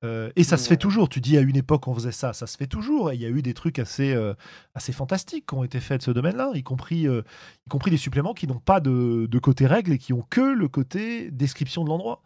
Euh, 0.04 0.30
et 0.36 0.44
ça 0.44 0.56
se 0.56 0.68
fait 0.68 0.76
toujours. 0.76 1.08
Tu 1.08 1.20
dis 1.20 1.36
à 1.36 1.40
une 1.40 1.56
époque 1.56 1.88
on 1.88 1.94
faisait 1.94 2.12
ça, 2.12 2.32
ça 2.32 2.46
se 2.46 2.56
fait 2.56 2.66
toujours. 2.66 3.10
Et 3.10 3.16
il 3.16 3.20
y 3.20 3.26
a 3.26 3.28
eu 3.28 3.42
des 3.42 3.54
trucs 3.54 3.78
assez, 3.78 4.14
euh, 4.14 4.34
assez 4.74 4.92
fantastiques 4.92 5.46
qui 5.46 5.54
ont 5.54 5.64
été 5.64 5.80
faits 5.80 5.98
de 5.98 6.04
ce 6.04 6.10
domaine-là, 6.10 6.52
y 6.54 6.62
compris, 6.62 7.08
euh, 7.08 7.22
y 7.66 7.68
compris 7.68 7.90
des 7.90 7.96
suppléments 7.96 8.34
qui 8.34 8.46
n'ont 8.46 8.60
pas 8.60 8.80
de, 8.80 9.26
de, 9.26 9.38
côté 9.38 9.66
règle 9.66 9.92
et 9.92 9.98
qui 9.98 10.12
ont 10.12 10.24
que 10.28 10.40
le 10.40 10.68
côté 10.68 11.30
description 11.30 11.84
de 11.84 11.88
l'endroit. 11.88 12.22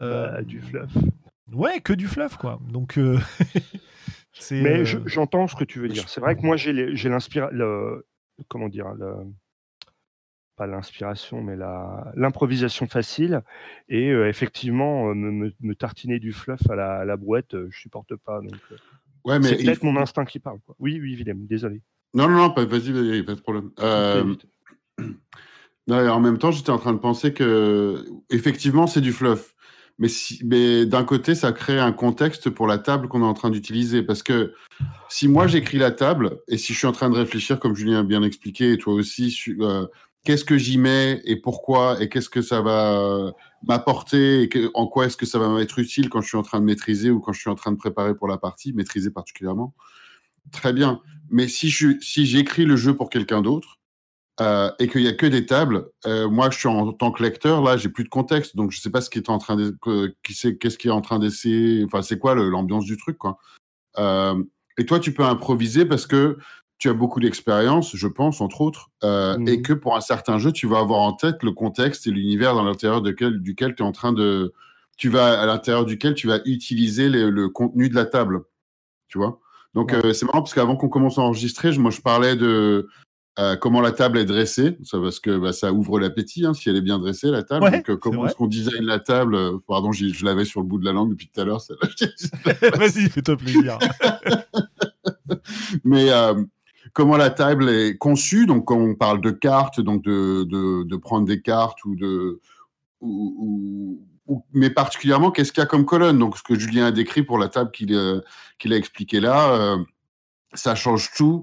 Bah, 0.00 0.42
du 0.42 0.60
fluff. 0.60 0.90
Ouais, 1.52 1.80
que 1.80 1.92
du 1.92 2.08
fluff, 2.08 2.36
quoi. 2.36 2.58
Donc. 2.68 2.98
Mais 4.50 4.84
j'entends 4.84 5.46
ce 5.46 5.54
que 5.54 5.62
tu 5.62 5.78
veux 5.78 5.88
dire. 5.88 6.08
C'est 6.08 6.20
vrai 6.20 6.34
que 6.34 6.42
moi 6.42 6.56
j'ai 6.56 6.72
l'inspiration. 7.08 7.56
Comment 8.48 8.68
dire 8.68 8.92
le 8.94 9.14
pas 10.62 10.66
l'inspiration, 10.66 11.42
mais 11.42 11.56
l'improvisation 12.14 12.86
facile. 12.86 13.42
Et 13.88 14.10
euh, 14.10 14.28
effectivement, 14.28 15.10
euh, 15.10 15.14
me, 15.14 15.74
tartiner 15.74 16.18
du 16.18 16.32
fluff 16.32 16.60
à 16.70 16.76
la, 16.76 17.00
à 17.00 17.04
la 17.04 17.16
brouette, 17.16 17.54
euh, 17.54 17.68
je 17.70 17.80
supporte 17.80 18.14
pas. 18.16 18.40
Donc, 18.40 18.54
ouais, 19.24 19.38
mais 19.38 19.48
c'est 19.48 19.56
peut-être 19.56 19.82
mon 19.82 19.96
instinct 19.96 20.24
qui 20.24 20.38
parle. 20.38 20.58
Quoi. 20.64 20.74
Oui, 20.78 20.98
oui, 21.00 21.14
Willem, 21.14 21.46
désolé. 21.46 21.82
Non, 22.14 22.28
non, 22.28 22.48
non, 22.48 22.54
vas-y, 22.54 23.22
pas 23.22 23.34
de 23.34 23.40
problème. 23.40 23.70
non, 25.86 26.08
en 26.08 26.20
même 26.20 26.38
temps, 26.38 26.50
j'étais 26.50 26.70
en 26.70 26.78
train 26.78 26.92
de 26.92 26.98
penser 26.98 27.32
que, 27.32 28.04
effectivement, 28.30 28.86
c'est 28.86 29.00
du 29.00 29.12
fluff. 29.12 29.54
Mais, 29.98 30.08
si, 30.08 30.40
mais 30.44 30.86
d'un 30.86 31.04
côté, 31.04 31.34
ça 31.34 31.52
crée 31.52 31.78
un 31.78 31.92
contexte 31.92 32.50
pour 32.50 32.66
la 32.66 32.78
table 32.78 33.08
qu'on 33.08 33.22
est 33.22 33.26
en 33.26 33.34
train 33.34 33.50
d'utiliser. 33.50 34.02
Parce 34.02 34.22
que 34.22 34.54
si 35.08 35.28
moi 35.28 35.46
j'écris 35.46 35.78
la 35.78 35.90
table, 35.90 36.38
et 36.48 36.56
si 36.56 36.72
je 36.72 36.78
suis 36.78 36.86
en 36.86 36.92
train 36.92 37.10
de 37.10 37.16
réfléchir, 37.16 37.60
comme 37.60 37.76
Julien 37.76 38.00
a 38.00 38.02
bien 38.02 38.22
expliqué, 38.22 38.72
et 38.72 38.78
toi 38.78 38.94
aussi, 38.94 39.30
qu'est-ce 40.24 40.44
que 40.44 40.56
j'y 40.56 40.78
mets 40.78 41.20
et 41.24 41.36
pourquoi 41.36 42.00
et 42.00 42.08
qu'est-ce 42.08 42.28
que 42.28 42.42
ça 42.42 42.60
va 42.60 43.00
euh, 43.00 43.32
m'apporter 43.66 44.42
et 44.44 44.70
en 44.74 44.86
quoi 44.86 45.06
est-ce 45.06 45.16
que 45.16 45.26
ça 45.26 45.38
va 45.38 45.48
m'être 45.48 45.78
utile 45.78 46.08
quand 46.08 46.20
je 46.20 46.28
suis 46.28 46.36
en 46.36 46.42
train 46.42 46.60
de 46.60 46.64
maîtriser 46.64 47.10
ou 47.10 47.20
quand 47.20 47.32
je 47.32 47.40
suis 47.40 47.50
en 47.50 47.54
train 47.54 47.72
de 47.72 47.76
préparer 47.76 48.14
pour 48.14 48.28
la 48.28 48.38
partie, 48.38 48.72
maîtriser 48.72 49.10
particulièrement? 49.10 49.74
Très 50.52 50.72
bien. 50.72 51.00
Mais 51.30 51.48
si 51.48 51.70
je 51.70 51.98
si 52.00 52.26
j'écris 52.26 52.64
le 52.64 52.76
jeu 52.76 52.96
pour 52.96 53.10
quelqu'un 53.10 53.42
d'autre 53.42 53.78
euh, 54.40 54.70
et 54.78 54.88
qu'il 54.88 55.02
y 55.02 55.08
a 55.08 55.12
que 55.12 55.26
des 55.26 55.46
tables, 55.46 55.86
euh, 56.06 56.28
moi 56.28 56.50
je 56.50 56.58
suis 56.58 56.68
en 56.68 56.92
tant 56.92 57.10
que 57.10 57.22
lecteur 57.22 57.62
là, 57.62 57.76
j'ai 57.76 57.88
plus 57.88 58.04
de 58.04 58.08
contexte, 58.08 58.56
donc 58.56 58.70
je 58.70 58.80
sais 58.80 58.90
pas 58.90 59.00
ce 59.00 59.10
qui 59.10 59.18
est 59.18 59.28
en 59.28 59.38
train 59.38 59.56
de 59.56 59.76
qui 60.22 60.34
c'est 60.34 60.56
qu'est-ce 60.56 60.78
qui 60.78 60.88
est 60.88 60.92
en 60.92 61.00
train 61.00 61.18
d'essayer. 61.18 61.84
Enfin, 61.84 62.02
c'est 62.02 62.18
quoi 62.18 62.34
l'ambiance 62.34 62.84
du 62.84 62.96
truc 62.96 63.18
quoi. 63.18 63.38
et 64.78 64.86
toi, 64.86 65.00
tu 65.00 65.12
peux 65.12 65.24
improviser 65.24 65.84
parce 65.84 66.06
que 66.06 66.38
tu 66.82 66.88
as 66.88 66.94
beaucoup 66.94 67.20
d'expérience, 67.20 67.94
je 67.94 68.08
pense, 68.08 68.40
entre 68.40 68.60
autres, 68.60 68.90
euh, 69.04 69.38
et 69.46 69.58
mmh. 69.58 69.62
que 69.62 69.72
pour 69.72 69.96
un 69.96 70.00
certain 70.00 70.38
jeu, 70.38 70.50
tu 70.50 70.66
vas 70.66 70.80
avoir 70.80 70.98
en 70.98 71.12
tête 71.12 71.44
le 71.44 71.52
contexte 71.52 72.08
et 72.08 72.10
l'univers 72.10 72.56
dans 72.56 72.64
l'intérieur 72.64 73.02
duquel 73.02 73.74
tu 73.76 73.84
es 73.84 73.86
en 73.86 73.92
train 73.92 74.12
de. 74.12 74.52
Tu 74.96 75.08
vas 75.08 75.40
à 75.40 75.46
l'intérieur 75.46 75.84
duquel 75.84 76.14
tu 76.14 76.26
vas 76.26 76.40
utiliser 76.44 77.08
le 77.08 77.48
contenu 77.48 77.88
de 77.88 77.94
la 77.94 78.04
table. 78.04 78.40
Tu 79.06 79.16
vois 79.16 79.38
Donc, 79.74 79.92
euh, 79.92 80.12
c'est 80.12 80.26
marrant 80.26 80.40
parce 80.40 80.54
qu'avant 80.54 80.74
qu'on 80.74 80.88
commence 80.88 81.18
à 81.18 81.22
enregistrer, 81.22 81.70
moi, 81.78 81.92
je 81.92 82.00
parlais 82.00 82.34
de 82.34 82.88
euh, 83.38 83.54
comment 83.54 83.80
la 83.80 83.92
table 83.92 84.18
est 84.18 84.24
dressée, 84.24 84.76
ça, 84.82 84.98
parce 84.98 85.20
que 85.20 85.38
bah, 85.38 85.52
ça 85.52 85.72
ouvre 85.72 86.00
l'appétit 86.00 86.46
hein, 86.46 86.52
si 86.52 86.68
elle 86.68 86.76
est 86.76 86.82
bien 86.82 86.98
dressée, 86.98 87.28
la 87.28 87.44
table. 87.44 87.70
Donc, 87.70 87.94
comment 88.00 88.26
est-ce 88.26 88.34
qu'on 88.34 88.48
design 88.48 88.82
la 88.82 88.98
table 88.98 89.38
Pardon, 89.68 89.92
je 89.92 90.24
l'avais 90.24 90.44
sur 90.44 90.60
le 90.60 90.66
bout 90.66 90.80
de 90.80 90.84
la 90.84 90.92
langue 90.92 91.10
depuis 91.10 91.30
tout 91.32 91.40
à 91.40 91.44
l'heure. 91.44 91.62
Vas-y, 92.76 93.08
fais-toi 93.08 93.36
plaisir. 93.36 93.78
Mais 95.84 96.08
comment 96.92 97.16
la 97.16 97.30
table 97.30 97.68
est 97.68 97.96
conçue. 97.96 98.46
Donc, 98.46 98.66
quand 98.66 98.78
on 98.78 98.94
parle 98.94 99.20
de 99.20 99.30
cartes, 99.30 99.80
donc 99.80 100.02
de, 100.02 100.96
prendre 100.96 101.26
des 101.26 101.40
cartes 101.40 101.84
ou 101.84 101.96
de. 101.96 102.40
Ou, 103.00 104.00
mais 104.52 104.70
particulièrement, 104.70 105.30
qu'est-ce 105.30 105.52
qu'il 105.52 105.60
y 105.60 105.64
a 105.64 105.66
comme 105.66 105.84
colonne? 105.84 106.18
Donc, 106.18 106.38
ce 106.38 106.42
que 106.42 106.58
Julien 106.58 106.86
a 106.86 106.92
décrit 106.92 107.22
pour 107.22 107.38
la 107.38 107.48
table 107.48 107.70
qu'il 107.72 107.94
euh, 107.94 108.20
a 108.64 108.74
expliqué 108.74 109.20
là, 109.20 109.52
euh, 109.52 109.78
ça 110.54 110.74
change 110.74 111.10
tout 111.16 111.42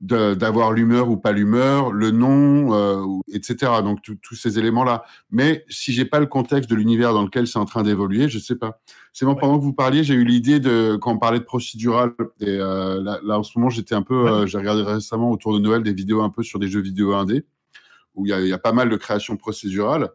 d'avoir 0.00 0.72
l'humeur 0.72 1.08
ou 1.08 1.16
pas 1.16 1.32
l'humeur, 1.32 1.90
le 1.90 2.10
nom, 2.10 2.74
euh, 2.74 3.04
etc. 3.32 3.72
Donc 3.82 4.00
tous 4.02 4.34
ces 4.34 4.58
éléments-là. 4.58 5.04
Mais 5.30 5.64
si 5.68 5.92
j'ai 5.92 6.04
pas 6.04 6.20
le 6.20 6.26
contexte 6.26 6.68
de 6.68 6.74
l'univers 6.74 7.14
dans 7.14 7.22
lequel 7.22 7.46
c'est 7.46 7.58
en 7.58 7.64
train 7.64 7.82
d'évoluer, 7.82 8.28
je 8.28 8.38
sais 8.38 8.56
pas. 8.56 8.80
C'est 9.12 9.24
bon, 9.24 9.34
pendant 9.34 9.58
que 9.58 9.64
vous 9.64 9.72
parliez, 9.72 10.04
j'ai 10.04 10.14
eu 10.14 10.24
l'idée 10.24 10.60
de 10.60 10.98
quand 11.00 11.12
on 11.12 11.18
parlait 11.18 11.38
de 11.38 11.44
procédural. 11.44 12.12
Et 12.40 12.48
euh, 12.48 13.02
là, 13.02 13.38
en 13.38 13.42
ce 13.42 13.58
moment, 13.58 13.70
j'étais 13.70 13.94
un 13.94 14.02
peu, 14.02 14.28
euh, 14.28 14.46
j'ai 14.46 14.58
regardé 14.58 14.82
récemment 14.82 15.30
autour 15.30 15.54
de 15.54 15.58
Noël 15.58 15.82
des 15.82 15.94
vidéos 15.94 16.22
un 16.22 16.30
peu 16.30 16.42
sur 16.42 16.58
des 16.58 16.68
jeux 16.68 16.82
vidéo 16.82 17.14
indés 17.14 17.44
où 18.14 18.26
il 18.26 18.34
y, 18.34 18.48
y, 18.48 18.52
a 18.52 18.58
pas 18.58 18.72
mal 18.72 18.88
de 18.88 18.96
créations 18.96 19.36
procédurales. 19.36 20.10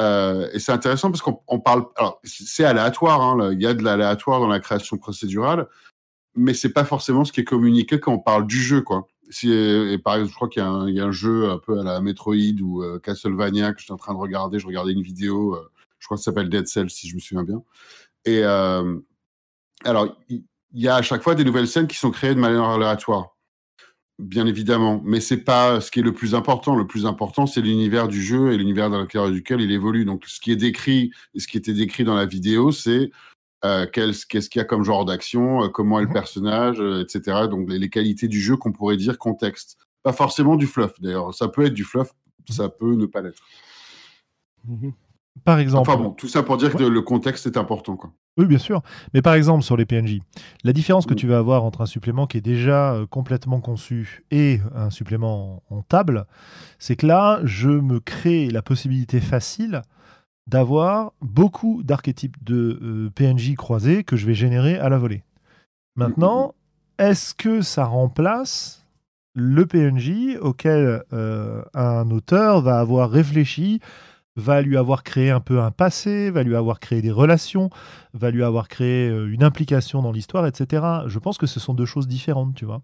Euh, 0.00 0.48
et 0.52 0.58
c'est 0.58 0.72
intéressant 0.72 1.10
parce 1.10 1.22
qu'on 1.22 1.60
parle. 1.60 1.84
Alors, 1.96 2.20
c'est 2.24 2.64
aléatoire. 2.64 3.20
Hein, 3.20 3.52
il 3.52 3.62
y 3.62 3.66
a 3.66 3.74
de 3.74 3.82
l'aléatoire 3.82 4.40
dans 4.40 4.48
la 4.48 4.60
création 4.60 4.96
procédurale, 4.96 5.68
mais 6.36 6.54
c'est 6.54 6.72
pas 6.72 6.84
forcément 6.84 7.24
ce 7.24 7.32
qui 7.32 7.40
est 7.40 7.44
communiqué 7.44 8.00
quand 8.00 8.12
on 8.12 8.18
parle 8.18 8.46
du 8.46 8.60
jeu, 8.60 8.82
quoi. 8.82 9.06
Par 10.04 10.14
exemple, 10.14 10.30
je 10.30 10.34
crois 10.34 10.48
qu'il 10.48 10.62
y, 10.62 11.00
a 11.00 11.04
un 11.04 11.12
jeu 11.12 11.50
un 11.50 11.58
peu 11.58 11.80
à 11.80 11.82
la 11.82 12.00
Metroid 12.00 12.60
ou 12.62 12.82
euh, 12.82 12.98
Castlevania 12.98 13.72
que 13.72 13.80
je 13.80 13.84
suis 13.84 13.92
en 13.92 13.96
train 13.96 14.12
de 14.12 14.18
regarder. 14.18 14.58
Je 14.58 14.66
regardais 14.66 14.92
une 14.92 15.02
vidéo, 15.02 15.54
euh, 15.54 15.70
je 15.98 16.06
crois 16.06 16.16
que 16.16 16.22
ça 16.22 16.30
s'appelle 16.30 16.50
Dead 16.50 16.66
Cells, 16.68 16.90
si 16.90 17.08
je 17.08 17.14
me 17.14 17.20
souviens 17.20 17.42
bien. 17.42 17.62
Et 18.26 18.40
euh, 18.44 18.98
alors, 19.84 20.16
il 20.28 20.44
y, 20.74 20.88
a 20.88 20.96
à 20.96 21.02
chaque 21.02 21.22
fois 21.22 21.34
des 21.34 21.44
nouvelles 21.44 21.68
scènes 21.68 21.86
qui 21.86 21.96
sont 21.96 22.10
créées 22.10 22.34
de 22.34 22.40
manière 22.40 22.64
aléatoire 22.64 23.34
bien 24.20 24.46
évidemment, 24.46 25.02
mais 25.04 25.20
c'est 25.20 25.38
pas 25.38 25.80
ce 25.80 25.90
qui 25.90 25.98
est 26.00 26.02
le 26.02 26.12
plus 26.12 26.34
important. 26.34 26.76
Le 26.76 26.86
plus 26.86 27.04
important, 27.06 27.46
c'est 27.46 27.60
l'univers 27.60 28.06
du 28.06 28.22
jeu 28.22 28.52
et 28.52 28.56
l'univers 28.56 28.88
dans 28.88 29.00
lequel, 29.00 29.60
il 29.60 29.72
évolue. 29.72 30.04
Donc, 30.04 30.24
ce 30.26 30.40
qui 30.40 30.52
est 30.52 30.56
décrit 30.56 31.10
ce 31.36 31.46
qui 31.48 31.56
était 31.56 31.72
décrit 31.72 32.04
dans 32.04 32.14
la 32.14 32.26
vidéo, 32.26 32.70
c'est 32.70 33.10
euh, 33.64 33.86
qu'est-ce 33.86 34.26
qu'il 34.26 34.58
y 34.58 34.60
a 34.60 34.64
comme 34.64 34.84
genre 34.84 35.06
d'action, 35.06 35.64
euh, 35.64 35.68
comment 35.68 35.98
est 35.98 36.02
le 36.02 36.08
mmh 36.08 36.12
personnage, 36.12 36.80
euh, 36.80 37.02
etc. 37.02 37.48
Donc, 37.48 37.70
les, 37.70 37.88
qualités 37.88 38.28
du 38.28 38.40
jeu 38.40 38.56
qu'on 38.56 38.72
pourrait 38.72 38.96
dire 38.96 39.18
contexte. 39.18 39.78
Pas 40.02 40.12
forcément 40.12 40.56
du 40.56 40.66
fluff, 40.66 41.00
d'ailleurs. 41.00 41.32
Ça 41.32 41.48
peut 41.48 41.64
être 41.64 41.72
du 41.72 41.84
fluff, 41.84 42.12
ça 42.50 42.68
peut 42.68 42.94
ne 42.94 43.06
pas 43.06 43.22
l'être. 43.22 43.42
Mmh 44.66 44.90
par 45.44 45.58
exemple. 45.58 45.90
Enfin 45.90 46.00
bon, 46.00 46.10
tout 46.10 46.28
ça 46.28 46.44
pour 46.44 46.56
dire 46.58 46.72
que 46.72 46.84
le 46.84 47.02
contexte 47.02 47.44
est 47.46 47.56
important. 47.56 47.96
Quoi. 47.96 48.12
Oui, 48.36 48.46
bien 48.46 48.58
sûr. 48.58 48.82
Mais 49.14 49.20
par 49.20 49.34
exemple, 49.34 49.64
sur 49.64 49.76
les 49.76 49.84
PNJ, 49.84 50.20
la 50.62 50.72
différence 50.72 51.06
que 51.06 51.12
mmh. 51.12 51.16
tu 51.16 51.26
vas 51.26 51.38
avoir 51.38 51.64
entre 51.64 51.80
un 51.80 51.86
supplément 51.86 52.28
qui 52.28 52.36
est 52.36 52.40
déjà 52.40 52.96
complètement 53.10 53.60
conçu 53.60 54.22
et 54.30 54.60
un 54.76 54.90
supplément 54.90 55.64
en, 55.70 55.82
table, 55.82 56.26
c'est 56.78 56.94
que 56.94 57.04
là, 57.04 57.40
je 57.42 57.68
me 57.68 57.98
crée 57.98 58.48
la 58.48 58.62
possibilité 58.62 59.20
facile 59.20 59.82
d'avoir 60.46 61.12
beaucoup 61.20 61.82
d'archétypes 61.82 62.36
de 62.44 63.10
PNJ 63.14 63.54
croisés 63.54 64.04
que 64.04 64.16
je 64.16 64.26
vais 64.26 64.34
générer 64.34 64.78
à 64.78 64.88
la 64.88 64.98
volée. 64.98 65.22
Maintenant, 65.96 66.54
est-ce 66.98 67.34
que 67.34 67.62
ça 67.62 67.84
remplace 67.84 68.84
le 69.34 69.66
PNJ 69.66 70.36
auquel 70.40 71.02
un 71.12 72.10
auteur 72.10 72.60
va 72.60 72.78
avoir 72.78 73.10
réfléchi 73.10 73.80
va 74.36 74.62
lui 74.62 74.76
avoir 74.76 75.02
créé 75.02 75.30
un 75.30 75.40
peu 75.40 75.60
un 75.60 75.70
passé, 75.70 76.30
va 76.30 76.42
lui 76.42 76.56
avoir 76.56 76.80
créé 76.80 77.02
des 77.02 77.10
relations, 77.10 77.70
va 78.14 78.30
lui 78.30 78.42
avoir 78.42 78.68
créé 78.68 79.08
euh, 79.08 79.32
une 79.32 79.44
implication 79.44 80.02
dans 80.02 80.12
l'histoire, 80.12 80.46
etc. 80.46 80.84
Je 81.06 81.18
pense 81.18 81.38
que 81.38 81.46
ce 81.46 81.60
sont 81.60 81.74
deux 81.74 81.86
choses 81.86 82.08
différentes, 82.08 82.54
tu 82.54 82.64
vois. 82.64 82.82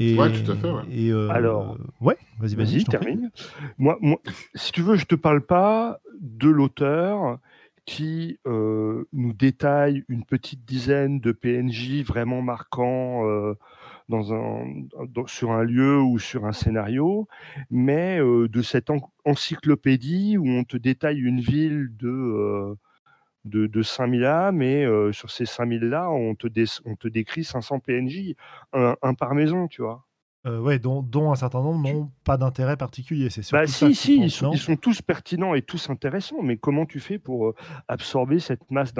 Et, 0.00 0.16
ouais, 0.16 0.32
tout 0.32 0.50
à 0.50 0.56
fait. 0.56 0.70
Ouais. 0.70 0.82
Et 0.90 1.10
euh, 1.10 1.28
Alors, 1.28 1.76
ouais, 2.00 2.16
vas-y, 2.38 2.54
vas-y, 2.54 2.84
termine. 2.84 3.30
Moi, 3.76 3.98
moi, 4.00 4.18
si 4.54 4.72
tu 4.72 4.80
veux, 4.80 4.96
je 4.96 5.04
te 5.04 5.14
parle 5.14 5.42
pas 5.42 6.00
de 6.20 6.48
l'auteur 6.48 7.38
qui 7.84 8.38
euh, 8.46 9.04
nous 9.12 9.34
détaille 9.34 10.04
une 10.08 10.24
petite 10.24 10.64
dizaine 10.64 11.20
de 11.20 11.32
PNJ 11.32 12.02
vraiment 12.02 12.40
marquants 12.40 13.24
dans 14.08 14.32
un, 14.32 14.64
sur 15.26 15.52
un 15.52 15.64
lieu 15.64 16.00
ou 16.00 16.18
sur 16.18 16.46
un 16.46 16.52
scénario, 16.52 17.28
mais 17.70 18.18
de 18.20 18.62
cette 18.62 18.88
encyclopédie 19.26 20.38
où 20.38 20.48
on 20.48 20.64
te 20.64 20.78
détaille 20.78 21.20
une 21.20 21.40
ville 21.40 21.90
de, 21.98 22.74
de, 23.44 23.66
de 23.66 23.82
5000 23.82 24.24
âmes 24.24 24.62
et 24.62 24.86
sur 25.12 25.30
ces 25.30 25.46
5000 25.46 25.80
là, 25.84 26.10
on 26.10 26.34
te, 26.34 26.46
on 26.84 26.96
te 26.96 27.08
décrit 27.08 27.44
500 27.44 27.80
PNJ, 27.80 28.34
un, 28.72 28.96
un 29.02 29.14
par 29.14 29.34
maison, 29.34 29.68
tu 29.68 29.82
vois? 29.82 30.06
Euh, 30.46 30.58
ouais, 30.58 30.78
dont, 30.78 31.02
dont, 31.02 31.30
un 31.30 31.34
certain 31.34 31.60
nombre 31.60 31.86
n'ont 31.86 32.10
pas 32.24 32.38
d'intérêt 32.38 32.78
particulier. 32.78 33.28
C'est 33.28 33.42
bah 33.52 33.66
si, 33.66 33.94
si, 33.94 34.16
ils, 34.16 34.30
sont, 34.30 34.52
ils, 34.52 34.58
sont, 34.58 34.76
tous 34.76 35.02
pertinents 35.02 35.54
et 35.54 35.60
tous 35.60 35.90
intéressants, 35.90 36.40
mais 36.42 36.56
comment 36.56 36.86
tu 36.86 36.98
fais 36.98 37.18
pour 37.18 37.52
absorber 37.88 38.38
cette 38.38 38.70
masse 38.70 38.94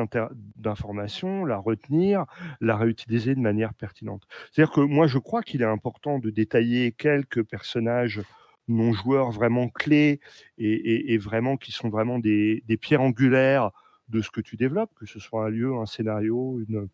d'informations, 0.56 1.46
la 1.46 1.56
retenir, 1.56 2.26
la 2.60 2.76
réutiliser 2.76 3.34
de 3.34 3.40
manière 3.40 3.72
pertinente? 3.72 4.24
C'est-à-dire 4.52 4.74
que 4.74 4.82
moi, 4.82 5.06
je 5.06 5.16
crois 5.16 5.42
qu'il 5.42 5.62
est 5.62 5.66
important 5.66 6.18
de 6.18 6.28
détailler 6.28 6.92
quelques 6.92 7.42
personnages 7.42 8.20
non 8.68 8.92
joueurs 8.92 9.30
vraiment 9.30 9.68
clés 9.68 10.20
et, 10.58 10.72
et, 10.72 11.14
et 11.14 11.18
vraiment 11.18 11.56
qui 11.56 11.72
sont 11.72 11.88
vraiment 11.88 12.18
des, 12.18 12.62
des, 12.66 12.76
pierres 12.76 13.00
angulaires 13.00 13.70
de 14.10 14.20
ce 14.20 14.30
que 14.30 14.40
tu 14.40 14.56
développes, 14.56 14.94
que 14.94 15.06
ce 15.06 15.18
soit 15.18 15.46
un 15.46 15.48
lieu, 15.48 15.74
un 15.74 15.86
scénario, 15.86 16.60
une, 16.66 16.88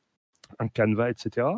un 0.59 0.69
canevas, 0.69 1.11
etc. 1.11 1.49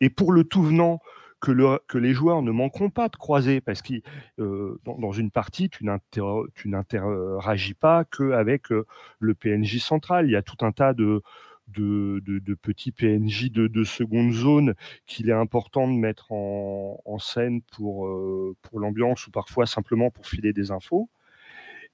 Et 0.00 0.10
pour 0.10 0.32
le 0.32 0.44
tout 0.44 0.62
venant, 0.62 1.00
que, 1.42 1.98
les 1.98 2.12
joueurs 2.12 2.42
ne 2.42 2.52
manqueront 2.52 2.90
pas 2.90 3.08
de 3.08 3.16
croiser, 3.16 3.60
parce 3.60 3.82
que 3.82 3.94
euh, 4.38 4.80
dans, 4.84 5.12
une 5.12 5.30
partie, 5.30 5.68
tu 5.68 5.84
n'interagis 5.84 7.74
pas 7.74 8.04
qu'avec 8.04 8.70
euh, 8.70 8.86
le 9.18 9.34
PNJ 9.34 9.78
central. 9.78 10.26
Il 10.26 10.32
y 10.32 10.36
a 10.36 10.42
tout 10.42 10.64
un 10.64 10.70
tas 10.70 10.94
de, 10.94 11.22
de, 11.66 12.54
petits 12.54 12.92
PNJ 12.92 13.50
de, 13.50 13.84
seconde 13.84 14.32
zone 14.32 14.74
qu'il 15.06 15.28
est 15.28 15.34
important 15.34 15.88
de 15.88 15.94
mettre 15.94 16.30
en, 16.30 17.18
scène 17.18 17.60
pour, 17.72 18.06
euh, 18.06 18.56
pour 18.62 18.78
l'ambiance 18.78 19.26
ou 19.26 19.30
parfois 19.30 19.66
simplement 19.66 20.10
pour 20.10 20.28
filer 20.28 20.52
des 20.52 20.70
infos. 20.70 21.10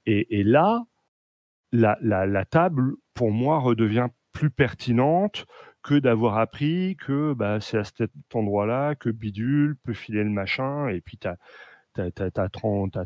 Et, 0.07 0.43
là, 0.43 0.85
la, 1.73 2.45
table, 2.45 2.95
pour 3.15 3.31
moi, 3.31 3.59
redevient 3.59 4.09
plus 4.33 4.51
pertinente 4.51 5.47
que 5.83 5.99
d'avoir 5.99 6.39
appris 6.39 6.97
que 6.97 7.33
bah, 7.35 7.61
c'est 7.61 7.79
à 7.79 7.85
cet 7.85 8.11
endroit-là 8.35 8.95
que 8.95 9.11
Bidule 9.11 9.77
peut 9.83 9.95
filer 9.95 10.25
le 10.25 10.31
machin, 10.31 10.89
et 10.89 11.01
puis 11.01 11.19
tu 11.19 11.29
as, 11.29 11.37
as, 11.97 12.49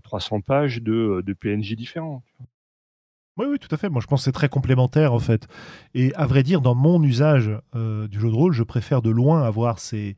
300 0.01 0.41
pages 0.41 0.83
de, 0.83 1.23
de 1.25 1.33
PNJ 1.33 1.75
différents. 1.75 2.23
Oui, 3.39 3.47
oui, 3.49 3.59
tout 3.59 3.75
à 3.75 3.79
fait. 3.79 3.89
Moi, 3.89 4.03
je 4.03 4.07
pense 4.07 4.21
que 4.21 4.25
c'est 4.25 4.33
très 4.33 4.51
complémentaire, 4.51 5.15
en 5.15 5.19
fait. 5.19 5.47
Et 5.95 6.15
à 6.17 6.27
vrai 6.27 6.43
dire, 6.43 6.61
dans 6.61 6.75
mon 6.75 7.03
usage 7.03 7.51
euh, 7.75 8.07
du 8.07 8.21
jeu 8.21 8.29
de 8.29 8.35
rôle, 8.35 8.53
je 8.53 8.63
préfère 8.63 9.01
de 9.01 9.09
loin 9.09 9.43
avoir 9.43 9.79
ces, 9.79 10.17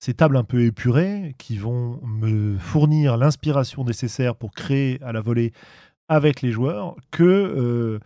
ces 0.00 0.12
tables 0.12 0.36
un 0.36 0.44
peu 0.44 0.64
épurées 0.64 1.34
qui 1.38 1.56
vont 1.56 1.98
me 2.02 2.58
fournir 2.58 3.16
l'inspiration 3.16 3.84
nécessaire 3.84 4.36
pour 4.36 4.52
créer 4.52 5.00
à 5.02 5.12
la 5.12 5.22
volée 5.22 5.52
avec 6.08 6.42
les 6.42 6.52
joueurs 6.52 6.96
que 7.10 7.22
euh, 7.22 7.98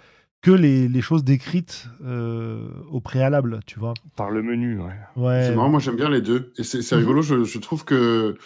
que 0.43 0.53
les, 0.53 1.01
choses 1.01 1.25
décrites 1.25 1.89
euh, 2.05 2.69
au 2.89 3.01
préalable, 3.01 3.59
tu 3.67 3.81
vois. 3.81 3.95
Par 4.15 4.31
le 4.31 4.43
menu, 4.45 4.79
ouais. 4.79 4.93
ouais. 5.17 5.43
C'est 5.45 5.57
marrant, 5.57 5.71
moi 5.71 5.81
j'aime 5.81 5.97
bien 5.97 6.09
les 6.09 6.21
deux. 6.21 6.53
Et 6.57 6.63
c'est 6.63 6.95
rigolo, 6.95 7.21
je, 7.21 7.59
trouve 7.59 7.85
que 7.85 8.37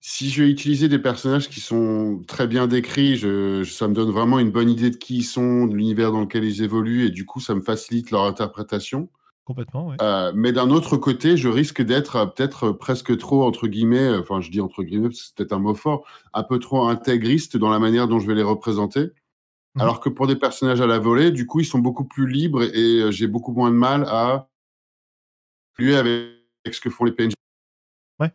si 0.00 0.30
je 0.30 0.42
vais 0.42 0.50
utiliser 0.50 0.88
des 0.88 0.98
personnages 0.98 1.50
qui 1.50 1.60
sont 1.60 2.22
très 2.26 2.46
bien 2.46 2.66
décrits, 2.66 3.16
je, 3.16 3.62
ça 3.64 3.88
me 3.88 3.94
donne 3.94 4.10
vraiment 4.10 4.38
une 4.38 4.50
bonne 4.50 4.70
idée 4.70 4.88
de 4.90 4.96
qui 4.96 5.18
ils 5.18 5.24
sont, 5.24 5.66
de 5.66 5.76
l'univers 5.76 6.12
dans 6.12 6.22
lequel 6.22 6.44
ils 6.44 6.62
évoluent, 6.62 7.04
et 7.04 7.10
du 7.10 7.26
coup 7.26 7.40
ça 7.40 7.54
me 7.54 7.60
facilite 7.60 8.10
leur 8.10 8.24
interprétation. 8.24 9.10
Complètement. 9.50 9.92
Euh, 10.00 10.30
mais 10.32 10.52
d'un 10.52 10.70
autre 10.70 10.96
côté, 10.96 11.36
je 11.36 11.48
risque 11.48 11.82
d'être 11.82 12.14
euh, 12.14 12.26
peut-être 12.26 12.70
presque 12.70 13.18
trop, 13.18 13.42
entre 13.42 13.66
guillemets, 13.66 14.16
enfin 14.16 14.40
je 14.40 14.48
dis 14.48 14.60
entre 14.60 14.84
guillemets, 14.84 15.08
c'est 15.12 15.34
peut-être 15.34 15.52
un 15.52 15.58
mot 15.58 15.74
fort, 15.74 16.06
un 16.32 16.44
peu 16.44 16.60
trop 16.60 16.86
intégriste 16.86 17.56
dans 17.56 17.68
la 17.68 17.80
manière 17.80 18.06
dont 18.06 18.20
je 18.20 18.28
vais 18.28 18.36
les 18.36 18.44
représenter. 18.44 19.10
Mmh. 19.74 19.80
Alors 19.80 19.98
que 19.98 20.08
pour 20.08 20.28
des 20.28 20.36
personnages 20.36 20.80
à 20.80 20.86
la 20.86 21.00
volée, 21.00 21.32
du 21.32 21.46
coup, 21.46 21.58
ils 21.58 21.64
sont 21.64 21.80
beaucoup 21.80 22.04
plus 22.04 22.30
libres 22.30 22.62
et 22.62 23.00
euh, 23.00 23.10
j'ai 23.10 23.26
beaucoup 23.26 23.52
moins 23.52 23.72
de 23.72 23.76
mal 23.76 24.04
à 24.04 24.48
lui 25.78 25.96
avec 25.96 26.30
ce 26.70 26.80
que 26.80 26.88
font 26.88 27.04
les 27.04 27.10
PNJ. 27.10 27.32
Ouais. 28.20 28.32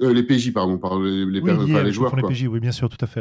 Euh, 0.00 0.14
les 0.14 0.22
PJ, 0.22 0.54
pardon, 0.54 0.80
les, 1.00 1.26
les, 1.26 1.42
les 1.42 1.92
joueurs. 1.92 2.16
les 2.16 2.22
PJ, 2.22 2.46
oui, 2.46 2.60
bien 2.60 2.72
sûr, 2.72 2.88
tout 2.88 3.04
à 3.04 3.06
fait. 3.06 3.20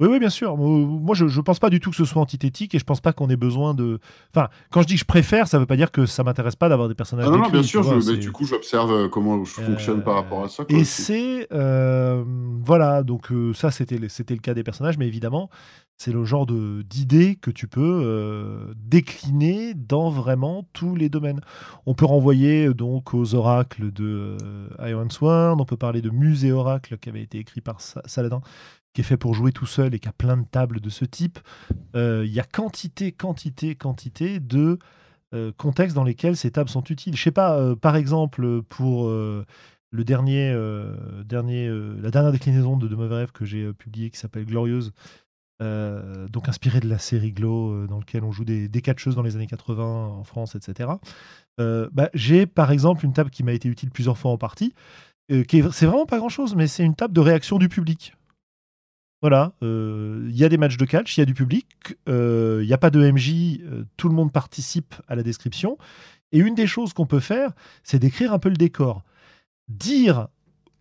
Oui, 0.00 0.08
oui, 0.10 0.18
bien 0.18 0.30
sûr. 0.30 0.56
Moi, 0.56 1.14
je 1.14 1.24
ne 1.24 1.40
pense 1.42 1.60
pas 1.60 1.70
du 1.70 1.78
tout 1.78 1.90
que 1.90 1.96
ce 1.96 2.04
soit 2.04 2.20
antithétique 2.20 2.74
et 2.74 2.80
je 2.80 2.84
pense 2.84 3.00
pas 3.00 3.12
qu'on 3.12 3.30
ait 3.30 3.36
besoin 3.36 3.74
de. 3.74 4.00
Enfin, 4.34 4.48
quand 4.72 4.82
je 4.82 4.88
dis 4.88 4.94
que 4.94 5.00
je 5.00 5.04
préfère, 5.04 5.46
ça 5.46 5.56
ne 5.56 5.62
veut 5.62 5.66
pas 5.66 5.76
dire 5.76 5.92
que 5.92 6.04
ça 6.04 6.24
m'intéresse 6.24 6.56
pas 6.56 6.68
d'avoir 6.68 6.88
des 6.88 6.96
personnages. 6.96 7.26
Ah 7.28 7.30
non, 7.30 7.38
non, 7.38 7.48
bien 7.48 7.62
sûr. 7.62 7.84
mais 8.04 8.16
du 8.16 8.32
coup, 8.32 8.44
j'observe 8.44 8.92
euh, 8.92 9.08
comment 9.08 9.44
je 9.44 9.52
fonctionne 9.52 10.02
par 10.02 10.14
rapport 10.14 10.42
à 10.42 10.48
ça. 10.48 10.64
et 10.68 10.82
c'est 10.82 11.46
euh, 11.52 12.24
voilà. 12.64 13.04
Donc 13.04 13.30
euh, 13.30 13.54
ça, 13.54 13.70
c'était 13.70 14.00
c'était 14.08 14.34
le 14.34 14.40
cas 14.40 14.54
des 14.54 14.64
personnages, 14.64 14.98
mais 14.98 15.06
évidemment, 15.06 15.48
c'est 15.96 16.12
le 16.12 16.24
genre 16.24 16.46
de 16.46 16.82
d'idées 16.82 17.36
que 17.36 17.52
tu 17.52 17.68
peux 17.68 18.74
décliner 18.76 19.74
dans 19.74 20.10
vraiment 20.10 20.66
tous 20.72 20.96
les 20.96 21.08
domaines. 21.08 21.40
On 21.86 21.94
peut 21.94 22.06
renvoyer 22.06 22.74
donc 22.74 23.14
aux 23.14 23.36
oracles 23.36 23.92
de 23.92 24.36
Iron 24.84 25.08
Sword. 25.08 25.60
On 25.60 25.64
peut 25.64 25.76
parler 25.76 26.02
de 26.02 26.10
Musée 26.10 26.50
Oracle 26.50 26.98
qui 26.98 27.10
avait 27.10 27.22
été 27.22 27.38
écrit 27.38 27.60
par 27.60 27.80
Saladin 27.80 28.40
qui 28.94 29.00
est 29.00 29.04
fait 29.04 29.16
pour 29.16 29.34
jouer 29.34 29.52
tout 29.52 29.66
seul 29.66 29.94
et 29.94 29.98
qui 29.98 30.08
a 30.08 30.12
plein 30.12 30.36
de 30.36 30.46
tables 30.46 30.80
de 30.80 30.88
ce 30.88 31.04
type. 31.04 31.40
Euh, 31.96 32.22
il 32.24 32.32
y 32.32 32.40
a 32.40 32.44
quantité, 32.44 33.12
quantité, 33.12 33.74
quantité 33.74 34.38
de 34.38 34.78
euh, 35.34 35.52
contextes 35.56 35.96
dans 35.96 36.04
lesquels 36.04 36.36
ces 36.36 36.52
tables 36.52 36.70
sont 36.70 36.84
utiles. 36.84 37.16
Je 37.16 37.22
sais 37.22 37.32
pas, 37.32 37.58
euh, 37.58 37.74
par 37.74 37.96
exemple, 37.96 38.62
pour 38.62 39.08
le 39.08 40.04
dernier, 40.04 40.56
dernier, 41.24 41.68
la 42.00 42.10
dernière 42.10 42.32
déclinaison 42.32 42.76
de 42.76 42.88
De 42.88 42.94
Mauvais 42.94 43.26
que 43.32 43.44
j'ai 43.44 43.72
publié 43.72 44.10
qui 44.10 44.18
s'appelle 44.18 44.46
Glorieuse, 44.46 44.92
donc 45.60 46.48
inspiré 46.48 46.80
de 46.80 46.88
la 46.88 46.98
série 46.98 47.32
Glow, 47.32 47.86
dans 47.86 47.98
lequel 47.98 48.24
on 48.24 48.32
joue 48.32 48.44
des, 48.44 48.68
des 48.68 48.80
catcheuses 48.80 49.14
dans 49.16 49.22
les 49.22 49.36
années 49.36 49.46
80 49.46 49.84
en 49.84 50.24
France, 50.24 50.56
etc. 50.56 50.90
bah, 51.58 52.10
j'ai 52.12 52.46
par 52.46 52.72
exemple 52.72 53.04
une 53.04 53.12
table 53.12 53.30
qui 53.30 53.42
m'a 53.44 53.52
été 53.52 53.68
utile 53.68 53.90
plusieurs 53.90 54.18
fois 54.18 54.32
en 54.32 54.38
partie. 54.38 54.74
c'est 55.28 55.86
vraiment 55.86 56.06
pas 56.06 56.18
grand 56.18 56.28
chose, 56.28 56.56
mais 56.56 56.66
c'est 56.66 56.84
une 56.84 56.96
table 56.96 57.14
de 57.14 57.20
réaction 57.20 57.58
du 57.58 57.68
public. 57.68 58.14
Voilà, 59.24 59.52
il 59.62 60.36
y 60.36 60.44
a 60.44 60.50
des 60.50 60.58
matchs 60.58 60.76
de 60.76 60.84
catch, 60.84 61.16
il 61.16 61.20
y 61.20 61.22
a 61.22 61.24
du 61.24 61.32
public, 61.32 61.66
il 62.06 62.66
n'y 62.66 62.74
a 62.74 62.76
pas 62.76 62.90
de 62.90 63.10
MJ, 63.10 63.58
tout 63.96 64.10
le 64.10 64.14
monde 64.14 64.30
participe 64.30 64.94
à 65.08 65.14
la 65.14 65.22
description. 65.22 65.78
Et 66.32 66.40
une 66.40 66.54
des 66.54 66.66
choses 66.66 66.92
qu'on 66.92 67.06
peut 67.06 67.20
faire, 67.20 67.52
c'est 67.84 67.98
d'écrire 67.98 68.34
un 68.34 68.38
peu 68.38 68.50
le 68.50 68.56
décor. 68.56 69.02
Dire, 69.68 70.28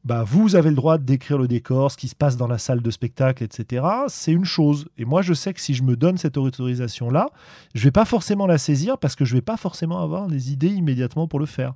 bah, 0.04 0.26
vous 0.26 0.58
avez 0.58 0.72
le 0.72 0.76
droit 0.76 0.98
de 0.98 1.06
décrire 1.06 1.38
le 1.38 1.48
décor, 1.48 1.90
ce 1.90 1.96
qui 1.96 2.10
se 2.10 2.16
passe 2.16 2.36
dans 2.36 2.48
la 2.48 2.58
salle 2.58 2.82
de 2.82 2.92
spectacle, 2.92 3.46
etc. 3.46 3.86
C'est 4.10 4.34
une 4.34 4.44
chose. 4.44 4.90
Et 4.98 5.06
moi, 5.06 5.22
je 5.22 5.34
sais 5.34 5.54
que 5.54 5.62
si 5.62 5.74
je 5.74 5.84
me 5.84 5.96
donne 5.96 6.18
cette 6.18 6.36
autorisation-là, 6.36 7.30
je 7.74 7.80
ne 7.80 7.84
vais 7.86 7.92
pas 7.92 8.04
forcément 8.04 8.46
la 8.46 8.58
saisir 8.58 8.98
parce 8.98 9.16
que 9.16 9.24
je 9.24 9.36
ne 9.36 9.38
vais 9.38 9.42
pas 9.42 9.56
forcément 9.56 10.04
avoir 10.04 10.28
les 10.28 10.52
idées 10.52 10.68
immédiatement 10.68 11.30
pour 11.30 11.40
le 11.40 11.46
faire. 11.46 11.76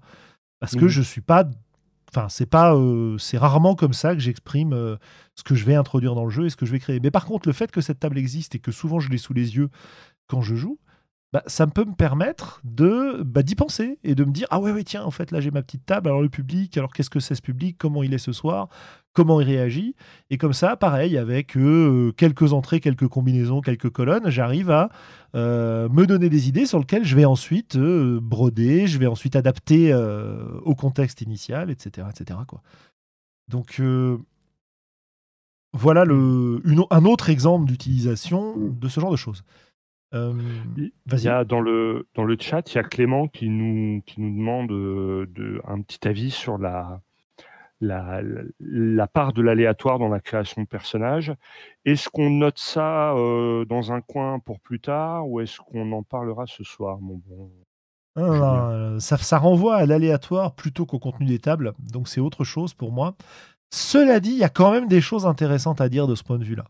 Parce 0.60 0.76
que 0.76 0.84
mmh. 0.84 0.90
je 0.90 1.02
suis 1.02 1.22
pas 1.22 1.46
Enfin, 2.10 2.30
c'est 2.30 2.46
pas, 2.46 2.74
euh, 2.74 3.18
c'est 3.18 3.38
rarement 3.38 3.76
comme 3.76 3.94
ça 3.94 4.14
que 4.14 4.20
j'exprime 4.22 4.74
euh, 4.74 4.96
ce 5.36 5.44
que 5.44 5.56
je 5.56 5.66
vais 5.66 5.76
introduire 5.76 6.16
dans 6.16 6.24
le 6.24 6.30
jeu 6.30 6.46
et 6.46 6.50
ce 6.50 6.56
que 6.56 6.66
je 6.66 6.72
vais 6.72 6.80
créer. 6.80 7.00
Mais 7.02 7.12
par 7.12 7.26
contre, 7.26 7.48
le 7.50 7.54
fait 7.54 7.70
que 7.70 7.82
cette 7.82 8.00
table 8.00 8.18
existe 8.18 8.56
et 8.56 8.60
que 8.60 8.72
souvent 8.72 9.00
je 9.00 9.10
l'ai 9.10 9.18
sous 9.18 9.34
les 9.34 9.58
yeux 9.58 9.70
quand 10.28 10.42
je 10.42 10.56
joue, 10.56 10.80
bah, 11.34 11.44
ça 11.48 11.68
peut 11.68 11.84
me 11.84 11.94
permettre 11.94 12.62
de 12.64 13.22
bah, 13.24 13.44
d'y 13.44 13.56
penser 13.56 14.00
et 14.04 14.16
de 14.16 14.24
me 14.24 14.32
dire 14.32 14.48
ah 14.50 14.62
ouais, 14.62 14.72
ouais 14.72 14.86
tiens 14.86 15.04
en 15.04 15.12
fait 15.12 15.32
là 15.32 15.42
j'ai 15.42 15.52
ma 15.52 15.62
petite 15.62 15.86
table. 15.86 16.08
Alors 16.08 16.22
le 16.22 16.30
public 16.30 16.78
alors 16.78 16.94
qu'est-ce 16.94 17.10
que 17.10 17.20
c'est 17.20 17.36
ce 17.36 17.42
public? 17.42 17.78
Comment 17.78 18.04
il 18.04 18.14
est 18.14 18.18
ce 18.18 18.32
soir? 18.32 18.70
Comment 19.18 19.42
il 19.42 19.48
réagit. 19.48 19.96
Et 20.30 20.38
comme 20.38 20.54
ça 20.54 20.76
pareil 20.76 21.18
avec 21.18 21.58
euh, 21.58 22.12
quelques 22.18 22.54
entrées 22.54 22.80
quelques 22.80 23.08
combinaisons 23.08 23.62
quelques 23.62 23.90
colonnes 23.90 24.30
j'arrive 24.30 24.70
à 24.70 24.90
euh, 25.34 25.90
me 25.90 26.06
donner 26.06 26.30
des 26.30 26.48
idées 26.48 26.68
sur 26.68 26.78
lesquelles 26.78 27.04
je 27.04 27.16
vais 27.16 27.26
ensuite 27.26 27.78
euh, 27.78 28.20
broder 28.22 28.86
je 28.86 29.00
vais 29.00 29.08
ensuite 29.08 29.36
adapter 29.36 29.92
au 30.64 30.76
contexte 30.76 31.22
initial 31.22 31.72
etc 31.72 32.08
etc 32.12 32.40
quoi. 32.48 32.62
Donc 33.48 33.82
voilà 35.74 36.06
le, 36.06 36.62
un 36.92 37.06
autre 37.06 37.32
exemple 37.32 37.66
d'utilisation 37.66 38.56
de 38.56 38.88
ce 38.88 39.00
genre 39.00 39.12
de 39.12 39.16
choses. 39.16 39.44
Euh, 40.14 40.34
il 40.78 40.92
y 41.20 41.28
a 41.28 41.44
dans 41.44 41.60
le, 41.60 42.08
dans 42.16 42.24
le 42.24 42.38
chat, 42.40 42.72
il 42.72 42.76
y 42.76 42.78
a 42.80 42.84
Clément 42.84 43.28
qui 43.28 43.50
nous, 43.50 44.02
qui 44.06 44.22
nous 44.22 44.30
demande 44.30 44.70
de, 44.70 45.62
un 45.68 45.82
petit 45.82 46.08
avis 46.08 46.32
sur 46.32 46.58
la, 46.58 47.02
la, 47.82 48.22
la 48.60 49.08
part 49.08 49.34
de 49.34 49.42
l'aléatoire 49.42 50.00
dans 50.00 50.10
la 50.10 50.20
création 50.20 50.62
de 50.62 50.68
personnages. 50.68 51.34
Est-ce 51.86 52.10
qu'on 52.10 52.30
note 52.30 52.58
ça 52.58 53.14
euh, 53.14 53.66
dans 53.66 53.92
un 53.92 54.02
coin 54.02 54.40
pour 54.40 54.60
plus 54.60 54.80
tard 54.80 55.28
ou 55.28 55.40
est-ce 55.40 55.60
qu'on 55.60 55.92
en 55.92 56.04
parlera 56.04 56.46
ce 56.48 56.64
soir 56.64 57.00
mon 57.00 57.22
bon? 57.26 57.52
Ah, 58.16 58.96
ça, 59.00 59.18
ça, 59.18 59.38
renvoie 59.38 59.76
à 59.76 59.86
l'aléatoire 59.86 60.56
plutôt 60.56 60.88
qu'au 60.88 60.98
contenu 60.98 61.28
des 61.28 61.38
tables, 61.38 61.74
donc 61.92 62.08
c'est 62.08 62.20
autre 62.20 62.44
chose 62.44 62.74
pour 62.74 62.92
moi. 62.92 63.16
Cela 63.70 64.20
dit, 64.20 64.32
il 64.32 64.38
y 64.38 64.44
a 64.44 64.50
quand 64.50 64.72
même 64.72 64.88
des 64.88 65.02
choses 65.02 65.28
intéressantes 65.28 65.82
à 65.82 65.90
dire 65.90 66.08
de 66.08 66.16
ce 66.16 66.24
point 66.24 66.40
de 66.40 66.44
vue-là. 66.44 66.66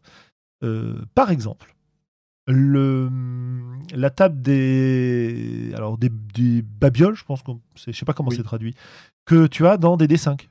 par 1.15 1.31
exemple, 1.31 1.73
le, 2.47 3.09
la 3.93 4.09
table 4.09 4.41
des, 4.41 5.71
alors 5.75 5.97
des, 5.97 6.09
des 6.09 6.61
babioles, 6.61 7.15
je 7.15 7.25
pense 7.25 7.43
que 7.43 7.51
je 7.75 7.91
sais 7.91 8.05
pas 8.05 8.13
comment 8.13 8.31
c'est 8.31 8.43
traduit, 8.43 8.75
que 9.25 9.47
tu 9.47 9.67
as 9.67 9.77
dans 9.77 9.97
des 9.97 10.07
D5. 10.07 10.47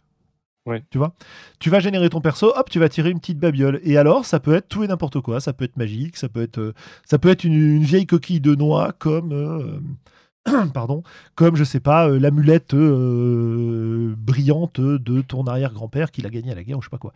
Tu 0.91 0.99
vois? 0.99 1.15
Tu 1.59 1.71
vas 1.71 1.81
générer 1.81 2.11
ton 2.11 2.21
perso, 2.21 2.53
hop, 2.57 2.71
tu 2.71 2.79
vas 2.79 2.89
tirer 2.89 3.11
une 3.11 3.21
petite 3.21 3.39
babiole. 3.39 3.81
Et 3.85 3.97
alors, 3.97 4.25
ça 4.25 4.41
peut 4.41 4.55
être 4.55 4.69
tout 4.69 4.83
et 4.83 4.89
n'importe 4.89 5.21
quoi. 5.21 5.41
Ça 5.41 5.53
peut 5.53 5.65
être 5.65 5.77
magique, 5.77 6.17
ça 6.17 6.29
peut 6.29 6.43
être, 6.43 6.59
euh, 6.59 6.75
ça 7.05 7.19
peut 7.19 7.29
être 7.29 7.45
une, 7.45 7.83
vieille 7.83 8.07
coquille 8.07 8.41
de 8.41 8.55
noix 8.55 8.93
comme, 8.99 9.33
euh, 9.33 10.67
pardon, 10.75 11.03
comme 11.35 11.57
je 11.57 11.65
sais 11.65 11.81
pas, 11.81 12.09
euh, 12.09 12.19
l'amulette 12.19 12.75
brillante 12.75 14.81
de 14.81 15.21
ton 15.23 15.47
arrière-grand-père 15.47 16.11
qui 16.11 16.23
l'a 16.23 16.31
gagné 16.31 16.53
à 16.53 16.55
la 16.55 16.65
guerre 16.65 16.79
ou 16.79 16.83
je 16.83 16.87
sais 16.87 16.91
pas 16.91 16.99
quoi. 16.99 17.13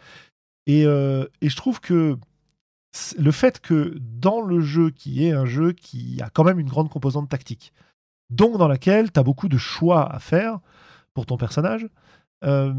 Et, 0.66 0.82
et 0.82 1.48
je 1.48 1.56
trouve 1.56 1.80
que 1.80 2.16
le 3.18 3.30
fait 3.32 3.60
que 3.60 3.96
dans 3.98 4.40
le 4.40 4.60
jeu, 4.60 4.90
qui 4.90 5.26
est 5.26 5.32
un 5.32 5.46
jeu 5.46 5.72
qui 5.72 6.20
a 6.22 6.30
quand 6.30 6.44
même 6.44 6.60
une 6.60 6.68
grande 6.68 6.90
composante 6.90 7.28
tactique, 7.28 7.72
donc 8.30 8.58
dans 8.58 8.68
laquelle 8.68 9.10
tu 9.10 9.18
as 9.18 9.24
beaucoup 9.24 9.48
de 9.48 9.58
choix 9.58 10.12
à 10.12 10.20
faire 10.20 10.60
pour 11.14 11.26
ton 11.26 11.36
personnage, 11.36 11.88
euh, 12.42 12.72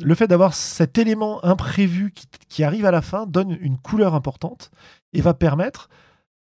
le 0.00 0.14
fait 0.14 0.28
d'avoir 0.28 0.54
cet 0.54 0.96
élément 0.98 1.44
imprévu 1.44 2.12
qui, 2.48 2.62
arrive 2.62 2.86
à 2.86 2.90
la 2.90 3.02
fin 3.02 3.26
donne 3.26 3.56
une 3.60 3.76
couleur 3.76 4.14
importante 4.14 4.70
et 5.12 5.20
va 5.20 5.34
permettre 5.34 5.88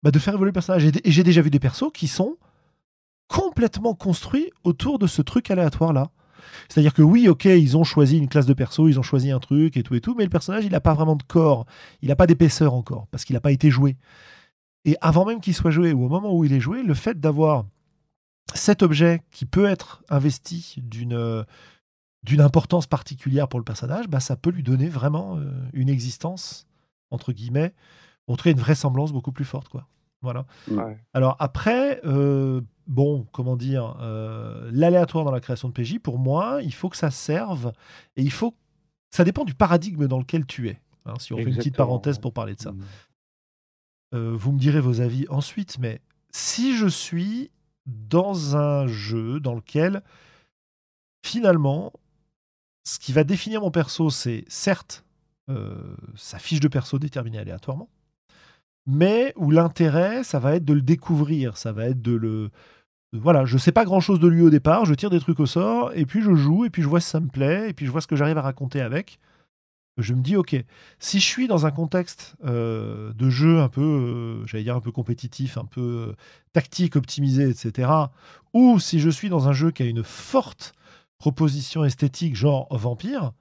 bah, 0.03 0.11
de 0.11 0.19
faire 0.19 0.33
évoluer 0.33 0.49
le 0.49 0.53
personnage. 0.53 0.85
Et 0.85 1.11
j'ai 1.11 1.23
déjà 1.23 1.41
vu 1.41 1.49
des 1.49 1.59
persos 1.59 1.91
qui 1.93 2.07
sont 2.07 2.37
complètement 3.27 3.93
construits 3.93 4.51
autour 4.63 4.99
de 4.99 5.07
ce 5.07 5.21
truc 5.21 5.51
aléatoire-là. 5.51 6.11
C'est-à-dire 6.69 6.93
que 6.93 7.01
oui, 7.01 7.27
ok, 7.27 7.45
ils 7.45 7.77
ont 7.77 7.83
choisi 7.83 8.17
une 8.17 8.27
classe 8.27 8.45
de 8.45 8.53
perso, 8.53 8.87
ils 8.87 8.99
ont 8.99 9.03
choisi 9.03 9.31
un 9.31 9.39
truc 9.39 9.77
et 9.77 9.83
tout 9.83 9.95
et 9.95 10.01
tout, 10.01 10.15
mais 10.17 10.23
le 10.23 10.29
personnage, 10.29 10.65
il 10.65 10.71
n'a 10.71 10.81
pas 10.81 10.93
vraiment 10.93 11.15
de 11.15 11.23
corps, 11.23 11.65
il 12.01 12.09
n'a 12.09 12.15
pas 12.15 12.27
d'épaisseur 12.27 12.73
encore, 12.73 13.07
parce 13.11 13.23
qu'il 13.23 13.35
n'a 13.35 13.41
pas 13.41 13.51
été 13.51 13.69
joué. 13.69 13.95
Et 14.85 14.97
avant 15.01 15.25
même 15.25 15.39
qu'il 15.39 15.53
soit 15.53 15.71
joué, 15.71 15.93
ou 15.93 16.05
au 16.05 16.09
moment 16.09 16.35
où 16.35 16.43
il 16.43 16.53
est 16.53 16.59
joué, 16.59 16.83
le 16.83 16.93
fait 16.93 17.19
d'avoir 17.19 17.65
cet 18.53 18.83
objet 18.83 19.21
qui 19.31 19.45
peut 19.45 19.65
être 19.65 20.03
investi 20.09 20.75
d'une 20.77 21.45
d'une 22.23 22.41
importance 22.41 22.87
particulière 22.87 23.47
pour 23.47 23.59
le 23.59 23.65
personnage, 23.65 24.07
bah, 24.07 24.19
ça 24.19 24.35
peut 24.35 24.51
lui 24.51 24.63
donner 24.63 24.89
vraiment 24.89 25.37
euh, 25.37 25.51
une 25.73 25.89
existence, 25.89 26.67
entre 27.09 27.33
guillemets, 27.33 27.73
en 28.27 28.35
tout 28.35 28.43
cas 28.43 28.51
une 28.51 28.59
vraisemblance 28.59 29.11
beaucoup 29.11 29.31
plus 29.31 29.45
forte. 29.45 29.69
Quoi. 29.69 29.87
Voilà. 30.21 30.45
Alors 31.13 31.35
après, 31.39 31.99
euh, 32.05 32.61
bon, 32.87 33.25
comment 33.31 33.55
dire, 33.55 33.97
euh, 34.01 34.69
l'aléatoire 34.71 35.25
dans 35.25 35.31
la 35.31 35.39
création 35.39 35.69
de 35.69 35.73
PJ, 35.73 35.99
pour 35.99 36.19
moi, 36.19 36.59
il 36.63 36.73
faut 36.73 36.89
que 36.89 36.97
ça 36.97 37.11
serve 37.11 37.73
et 38.15 38.21
il 38.21 38.31
faut. 38.31 38.55
Ça 39.09 39.23
dépend 39.23 39.43
du 39.43 39.53
paradigme 39.53 40.07
dans 40.07 40.19
lequel 40.19 40.45
tu 40.45 40.69
es. 40.69 40.79
Hein, 41.05 41.15
si 41.19 41.33
on 41.33 41.37
fait 41.37 41.43
une 41.43 41.55
petite 41.55 41.75
parenthèse 41.75 42.19
pour 42.19 42.33
parler 42.33 42.55
de 42.55 42.61
ça. 42.61 42.71
Mmh. 42.71 42.81
Euh, 44.13 44.33
vous 44.35 44.51
me 44.51 44.59
direz 44.59 44.79
vos 44.79 45.01
avis 45.01 45.25
ensuite, 45.29 45.79
mais 45.79 46.01
si 46.31 46.77
je 46.77 46.87
suis 46.87 47.49
dans 47.87 48.55
un 48.55 48.87
jeu 48.87 49.39
dans 49.39 49.55
lequel 49.55 50.03
finalement, 51.25 51.91
ce 52.83 52.99
qui 52.99 53.13
va 53.13 53.23
définir 53.23 53.61
mon 53.61 53.71
perso, 53.71 54.09
c'est 54.09 54.45
certes 54.47 55.03
sa 56.15 56.39
fiche 56.39 56.61
de 56.61 56.69
perso 56.69 56.97
déterminée 56.97 57.37
aléatoirement, 57.37 57.89
mais 58.85 59.33
où 59.35 59.51
l'intérêt, 59.51 60.23
ça 60.23 60.39
va 60.39 60.55
être 60.55 60.65
de 60.65 60.73
le 60.73 60.81
découvrir, 60.81 61.57
ça 61.57 61.71
va 61.71 61.85
être 61.85 62.01
de 62.01 62.13
le... 62.13 62.49
Voilà, 63.13 63.43
je 63.45 63.57
sais 63.57 63.73
pas 63.73 63.83
grand-chose 63.83 64.19
de 64.19 64.27
lui 64.27 64.41
au 64.41 64.49
départ, 64.49 64.85
je 64.85 64.93
tire 64.93 65.09
des 65.09 65.19
trucs 65.19 65.39
au 65.39 65.45
sort, 65.45 65.91
et 65.93 66.05
puis 66.05 66.21
je 66.21 66.33
joue, 66.33 66.65
et 66.65 66.69
puis 66.69 66.81
je 66.81 66.87
vois 66.87 67.01
si 67.01 67.09
ça 67.09 67.19
me 67.19 67.27
plaît, 67.27 67.69
et 67.69 67.73
puis 67.73 67.85
je 67.85 67.91
vois 67.91 68.01
ce 68.01 68.07
que 68.07 68.15
j'arrive 68.15 68.37
à 68.37 68.41
raconter 68.41 68.79
avec. 68.79 69.19
Je 69.97 70.13
me 70.13 70.21
dis, 70.21 70.37
ok, 70.37 70.55
si 70.99 71.19
je 71.19 71.25
suis 71.25 71.47
dans 71.47 71.65
un 71.65 71.71
contexte 71.71 72.35
euh, 72.45 73.11
de 73.13 73.29
jeu 73.29 73.59
un 73.59 73.67
peu, 73.67 73.81
euh, 73.81 74.45
j'allais 74.47 74.63
dire 74.63 74.77
un 74.77 74.81
peu 74.81 74.91
compétitif, 74.91 75.57
un 75.57 75.65
peu 75.65 76.07
euh, 76.09 76.15
tactique, 76.53 76.95
optimisé, 76.95 77.49
etc., 77.49 77.91
ou 78.53 78.79
si 78.79 79.01
je 79.01 79.09
suis 79.09 79.27
dans 79.29 79.49
un 79.49 79.53
jeu 79.53 79.71
qui 79.71 79.83
a 79.83 79.85
une 79.85 80.03
forte 80.03 80.73
proposition 81.21 81.85
esthétique, 81.85 82.35
genre 82.35 82.67
vampire, 82.75 83.31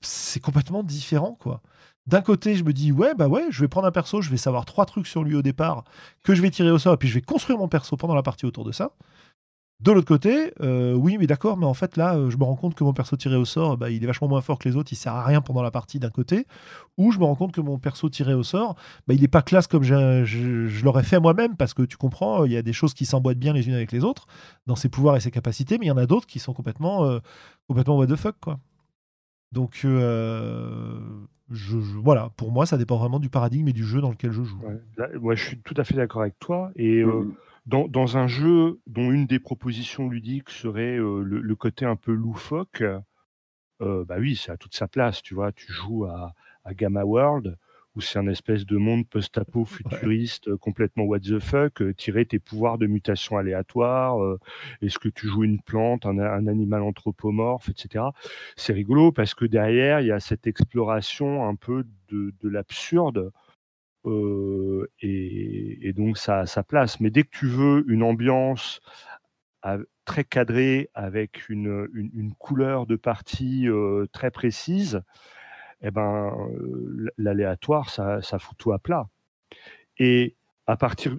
c'est 0.00 0.40
complètement 0.40 0.82
différent, 0.82 1.36
quoi. 1.38 1.60
D'un 2.06 2.22
côté, 2.22 2.56
je 2.56 2.64
me 2.64 2.72
dis, 2.72 2.90
ouais, 2.90 3.14
bah 3.14 3.28
ouais, 3.28 3.48
je 3.50 3.60
vais 3.60 3.68
prendre 3.68 3.86
un 3.86 3.92
perso, 3.92 4.22
je 4.22 4.30
vais 4.30 4.38
savoir 4.38 4.64
trois 4.64 4.86
trucs 4.86 5.06
sur 5.06 5.22
lui 5.22 5.36
au 5.36 5.42
départ, 5.42 5.84
que 6.24 6.34
je 6.34 6.40
vais 6.40 6.50
tirer 6.50 6.70
au 6.70 6.78
sort, 6.78 6.94
et 6.94 6.96
puis 6.96 7.08
je 7.08 7.14
vais 7.14 7.20
construire 7.20 7.58
mon 7.58 7.68
perso 7.68 7.96
pendant 7.96 8.14
la 8.14 8.22
partie 8.22 8.46
autour 8.46 8.64
de 8.64 8.72
ça. 8.72 8.92
De 9.80 9.92
l'autre 9.92 10.06
côté, 10.06 10.52
euh, 10.60 10.92
oui, 10.92 11.16
mais 11.18 11.26
d'accord, 11.26 11.56
mais 11.56 11.64
en 11.64 11.72
fait, 11.72 11.96
là, 11.96 12.14
euh, 12.14 12.28
je 12.28 12.36
me 12.36 12.44
rends 12.44 12.56
compte 12.56 12.74
que 12.74 12.84
mon 12.84 12.92
perso 12.92 13.16
tiré 13.16 13.36
au 13.36 13.46
sort, 13.46 13.78
bah, 13.78 13.88
il 13.88 14.04
est 14.04 14.06
vachement 14.06 14.28
moins 14.28 14.42
fort 14.42 14.58
que 14.58 14.68
les 14.68 14.76
autres, 14.76 14.92
il 14.92 14.96
sert 14.96 15.14
à 15.14 15.24
rien 15.24 15.40
pendant 15.40 15.62
la 15.62 15.70
partie 15.70 15.98
d'un 15.98 16.10
côté. 16.10 16.46
Ou 16.98 17.12
je 17.12 17.18
me 17.18 17.24
rends 17.24 17.34
compte 17.34 17.52
que 17.52 17.62
mon 17.62 17.78
perso 17.78 18.10
tiré 18.10 18.34
au 18.34 18.42
sort, 18.42 18.74
bah, 19.06 19.14
il 19.14 19.22
n'est 19.22 19.28
pas 19.28 19.40
classe 19.40 19.66
comme 19.66 19.82
je, 19.82 20.84
l'aurais 20.84 21.02
fait 21.02 21.18
moi-même, 21.18 21.56
parce 21.56 21.72
que 21.72 21.82
tu 21.82 21.96
comprends, 21.96 22.44
il 22.44 22.52
y 22.52 22.58
a 22.58 22.62
des 22.62 22.74
choses 22.74 22.92
qui 22.92 23.06
s'emboîtent 23.06 23.38
bien 23.38 23.54
les 23.54 23.68
unes 23.68 23.74
avec 23.74 23.90
les 23.90 24.04
autres, 24.04 24.26
dans 24.66 24.76
ses 24.76 24.90
pouvoirs 24.90 25.16
et 25.16 25.20
ses 25.20 25.30
capacités, 25.30 25.78
mais 25.78 25.86
il 25.86 25.88
y 25.88 25.92
en 25.92 25.96
a 25.96 26.06
d'autres 26.06 26.26
qui 26.26 26.40
sont 26.40 26.52
complètement, 26.52 27.06
euh, 27.06 27.20
complètement 27.66 27.96
what 27.96 28.06
the 28.06 28.16
fuck, 28.16 28.36
quoi. 28.38 28.58
Donc, 29.52 29.80
je, 31.50 31.76
voilà, 32.02 32.30
pour 32.36 32.52
moi, 32.52 32.66
ça 32.66 32.76
dépend 32.76 32.98
vraiment 32.98 33.18
du 33.18 33.30
paradigme 33.30 33.66
et 33.68 33.72
du 33.72 33.84
jeu 33.84 34.02
dans 34.02 34.10
lequel 34.10 34.30
je 34.30 34.42
joue. 34.42 34.60
moi, 35.20 35.34
je 35.34 35.42
suis 35.42 35.58
tout 35.58 35.74
à 35.78 35.84
fait 35.84 35.94
d'accord 35.94 36.20
avec 36.20 36.38
toi. 36.38 36.70
Et 36.76 37.00
euh, 37.00 37.06
mmh 37.06 37.34
dans, 37.70 37.86
dans, 37.88 38.16
un 38.16 38.26
jeu 38.26 38.80
dont 38.86 39.10
une 39.12 39.26
des 39.26 39.38
propositions 39.38 40.08
ludiques 40.08 40.50
serait 40.50 40.98
euh, 40.98 41.22
le, 41.22 41.56
côté 41.56 41.84
un 41.84 41.96
peu 41.96 42.12
loufoque, 42.12 42.82
euh, 43.80 44.04
bah 44.04 44.16
oui, 44.18 44.34
ça 44.36 44.52
a 44.52 44.56
toute 44.56 44.74
sa 44.74 44.88
place. 44.88 45.22
Tu 45.22 45.34
vois, 45.34 45.52
tu 45.52 45.72
joues 45.72 46.04
à, 46.04 46.34
à 46.64 46.74
Gamma 46.74 47.04
World 47.04 47.56
où 47.96 48.00
c'est 48.00 48.18
un 48.18 48.28
espèce 48.28 48.66
de 48.66 48.76
monde 48.76 49.08
post-apo 49.08 49.64
futuriste 49.64 50.48
euh, 50.48 50.56
complètement 50.56 51.04
what 51.04 51.20
the 51.20 51.38
fuck, 51.40 51.82
euh, 51.82 51.92
tirer 51.92 52.24
tes 52.24 52.38
pouvoirs 52.38 52.78
de 52.78 52.86
mutation 52.86 53.36
aléatoire, 53.36 54.22
euh, 54.22 54.38
est-ce 54.80 54.98
que 54.98 55.08
tu 55.08 55.26
joues 55.26 55.44
une 55.44 55.60
plante, 55.60 56.06
un, 56.06 56.46
animal 56.46 56.82
anthropomorphe, 56.82 57.68
etc. 57.68 58.04
C'est 58.56 58.72
rigolo 58.72 59.12
parce 59.12 59.34
que 59.34 59.44
derrière, 59.44 60.00
il 60.00 60.06
y 60.06 60.12
a 60.12 60.20
cette 60.20 60.46
exploration 60.46 61.48
un 61.48 61.54
peu 61.56 61.84
de, 62.08 62.32
l'absurde. 62.42 63.32
Et, 64.06 65.92
donc 65.94 66.16
ça, 66.18 66.46
ça 66.46 66.62
place. 66.62 67.00
Mais 67.00 67.10
dès 67.10 67.24
que 67.24 67.30
tu 67.30 67.46
veux 67.46 67.84
une 67.88 68.02
ambiance 68.02 68.80
très 70.04 70.24
cadrée 70.24 70.88
avec 70.94 71.48
une, 71.48 71.88
une, 71.92 72.34
couleur 72.34 72.86
de 72.86 72.96
partie 72.96 73.68
très 74.12 74.30
précise, 74.30 75.02
eh 75.82 75.90
ben, 75.90 76.32
l'aléatoire, 77.18 77.90
ça, 77.90 78.38
fout 78.38 78.56
tout 78.58 78.72
à 78.72 78.78
plat. 78.78 79.08
Et 79.98 80.36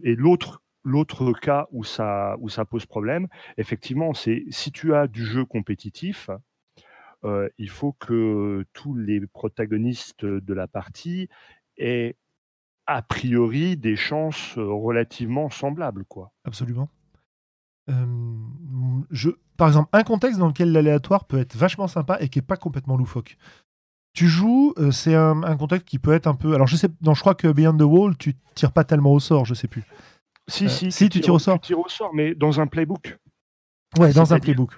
et 0.04 0.16
l'autre 0.16 0.62
l'autre 0.84 1.34
cas 1.34 1.68
où 1.72 1.84
ça 1.84 2.36
où 2.40 2.50
ça 2.50 2.66
pose 2.66 2.86
problème, 2.86 3.28
effectivement, 3.58 4.14
c'est 4.14 4.46
si 4.50 4.72
tu 4.72 4.94
as 4.96 5.08
du 5.08 5.26
jeu 5.26 5.46
compétitif, 5.46 6.30
il 7.58 7.70
faut 7.70 7.94
que 7.94 8.66
tous 8.74 8.96
les 8.96 9.22
protagonistes 9.28 10.26
de 10.26 10.54
la 10.54 10.68
partie 10.68 11.30
aient 11.78 12.16
a 12.88 13.02
priori 13.02 13.78
des 13.78 13.96
chances 13.96 14.58
relativement 14.58 15.50
semblables, 15.50 16.06
quoi. 16.06 16.32
Absolument. 16.46 16.90
je, 19.12 19.30
par 19.58 19.68
exemple, 19.68 19.90
un 19.94 20.04
contexte 20.04 20.40
dans 20.40 20.48
lequel 20.48 20.72
l'aléatoire 20.72 21.26
peut 21.26 21.40
être 21.40 21.56
vachement 21.56 21.88
sympa 21.88 22.18
et 22.20 22.30
qui 22.30 22.40
est 22.40 22.44
pas 22.44 22.58
complètement 22.58 22.98
loufoque. 22.98 23.38
Tu 24.14 24.28
joues, 24.28 24.74
euh, 24.78 24.92
c'est 24.92 25.16
un, 25.16 25.44
un, 25.44 25.56
contexte 25.56 25.88
qui 25.88 26.00
peut 26.00 26.14
être 26.14 26.28
un 26.28 26.34
peu. 26.34 26.54
Alors, 26.54 26.68
je 26.68 26.76
sais, 26.76 26.90
non, 27.02 27.14
je 27.14 27.22
crois 27.22 27.36
que 27.36 27.48
Beyond 27.48 27.78
the 27.78 27.84
Wall, 27.84 28.18
tu 28.18 28.36
tires 28.56 28.72
pas 28.72 28.84
tellement 28.84 29.14
au 29.14 29.20
sort, 29.20 29.46
je 29.46 29.54
sais 29.54 29.68
plus. 29.68 29.84
Si, 30.48 30.66
euh, 30.66 30.68
si, 30.68 30.92
si, 30.92 31.10
tu, 31.10 31.22
tires 31.22 31.36
au 31.36 31.40
sort. 31.40 31.60
Tu 31.62 31.68
tires 31.68 31.80
au 31.80 31.88
sort, 31.88 32.14
mais 32.14 32.36
dans 32.36 32.60
un 32.60 32.68
playbook. 32.68 33.18
Ouais, 34.00 34.14
dans 34.14 34.34
un 34.34 34.40
playbook. 34.40 34.74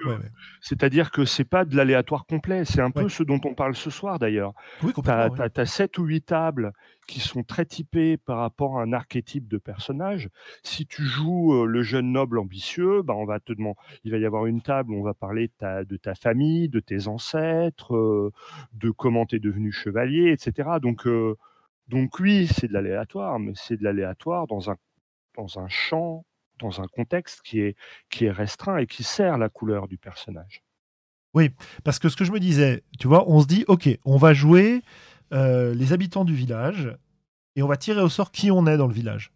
C'est-à-dire 0.59 1.11
que 1.11 1.23
c'est 1.23 1.43
pas 1.43 1.65
de 1.65 1.75
l'aléatoire 1.75 2.25
complet. 2.25 2.65
C'est 2.65 2.81
un 2.81 2.89
peu 2.89 3.09
ce 3.09 3.21
dont 3.21 3.39
on 3.45 3.53
parle 3.53 3.75
ce 3.75 3.91
soir 3.91 4.17
d'ailleurs. 4.17 4.53
Oui, 4.81 4.91
tu 4.91 5.09
as, 5.09 5.65
7 5.65 5.99
ou 5.99 6.05
8 6.05 6.21
tables 6.21 6.73
qui 7.07 7.19
sont 7.19 7.43
très 7.43 7.65
typées 7.65 8.17
par 8.17 8.39
rapport 8.39 8.79
à 8.79 8.81
un 8.81 8.91
archétype 8.91 9.47
de 9.47 9.57
personnage. 9.57 10.29
Si 10.63 10.87
tu 10.87 11.03
joues 11.03 11.53
euh, 11.53 11.65
le 11.65 11.83
jeune 11.83 12.11
noble 12.11 12.39
ambitieux, 12.39 13.01
bah 13.03 13.13
on 13.13 13.25
va 13.25 13.39
te 13.39 13.53
demander, 13.53 13.77
il 14.03 14.11
va 14.11 14.17
y 14.17 14.25
avoir 14.25 14.45
une 14.45 14.61
table 14.61 14.91
où 14.91 14.99
on 14.99 15.03
va 15.03 15.13
parler 15.13 15.47
de 15.47 15.53
ta, 15.57 15.83
de 15.83 15.97
ta 15.97 16.15
famille, 16.15 16.69
de 16.69 16.79
tes 16.79 17.07
ancêtres, 17.07 17.95
euh, 17.95 18.31
de 18.73 18.89
comment 18.89 19.25
tu 19.25 19.35
es 19.35 19.39
devenu 19.39 19.71
chevalier, 19.71 20.31
etc. 20.31 20.69
Donc, 20.81 21.05
euh, 21.05 21.35
donc 21.87 22.19
oui, 22.19 22.47
c'est 22.47 22.67
de 22.67 22.73
l'aléatoire, 22.73 23.37
mais 23.37 23.51
c'est 23.55 23.77
de 23.77 23.83
l'aléatoire 23.83 24.47
dans 24.47 24.71
un, 24.71 24.77
dans 25.35 25.59
un 25.59 25.67
champ 25.67 26.25
dans 26.63 26.81
un 26.81 26.87
contexte 26.87 27.41
qui 27.43 27.59
est, 27.59 27.75
qui 28.09 28.25
est 28.25 28.31
restreint 28.31 28.77
et 28.77 28.87
qui 28.87 29.03
sert 29.03 29.37
la 29.37 29.49
couleur 29.49 29.87
du 29.87 29.97
personnage. 29.97 30.63
Oui, 31.33 31.49
parce 31.83 31.99
que 31.99 32.09
ce 32.09 32.15
que 32.15 32.25
je 32.25 32.31
me 32.31 32.39
disais, 32.39 32.83
tu 32.99 33.07
vois, 33.07 33.27
on 33.27 33.41
se 33.41 33.47
dit, 33.47 33.65
ok, 33.67 33.89
on 34.05 34.17
va 34.17 34.33
jouer 34.33 34.81
euh, 35.33 35.73
les 35.73 35.93
habitants 35.93 36.25
du 36.25 36.35
village 36.35 36.95
et 37.55 37.63
on 37.63 37.67
va 37.67 37.77
tirer 37.77 38.01
au 38.01 38.09
sort 38.09 38.31
qui 38.31 38.51
on 38.51 38.67
est 38.67 38.77
dans 38.77 38.87
le 38.87 38.93
village. 38.93 39.31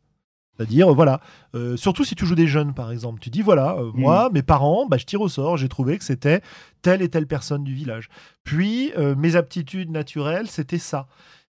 C'est-à-dire, 0.55 0.91
voilà, 0.93 1.21
euh, 1.53 1.78
surtout 1.78 2.03
si 2.03 2.15
tu 2.15 2.25
joues 2.25 2.36
des 2.36 2.47
jeunes, 2.47 2.73
par 2.73 2.91
exemple, 2.91 3.19
tu 3.19 3.30
dis, 3.30 3.43
voilà, 3.43 3.78
euh, 3.78 3.91
mmh. 3.91 3.99
moi, 3.99 4.30
mes 4.32 4.41
parents, 4.41 4.88
bah, 4.88 4.97
je 4.97 5.05
tire 5.05 5.21
au 5.21 5.30
sort, 5.30 5.57
j'ai 5.57 5.69
trouvé 5.69 5.97
que 5.97 6.03
c'était 6.03 6.41
telle 6.82 7.01
et 7.01 7.09
telle 7.09 7.28
personne 7.28 7.63
du 7.63 7.73
village. 7.73 8.09
Puis, 8.43 8.91
mes 9.17 9.36
aptitudes 9.36 9.91
naturelles, 9.91 10.47
c'était 10.47 10.80
ça. 10.80 11.07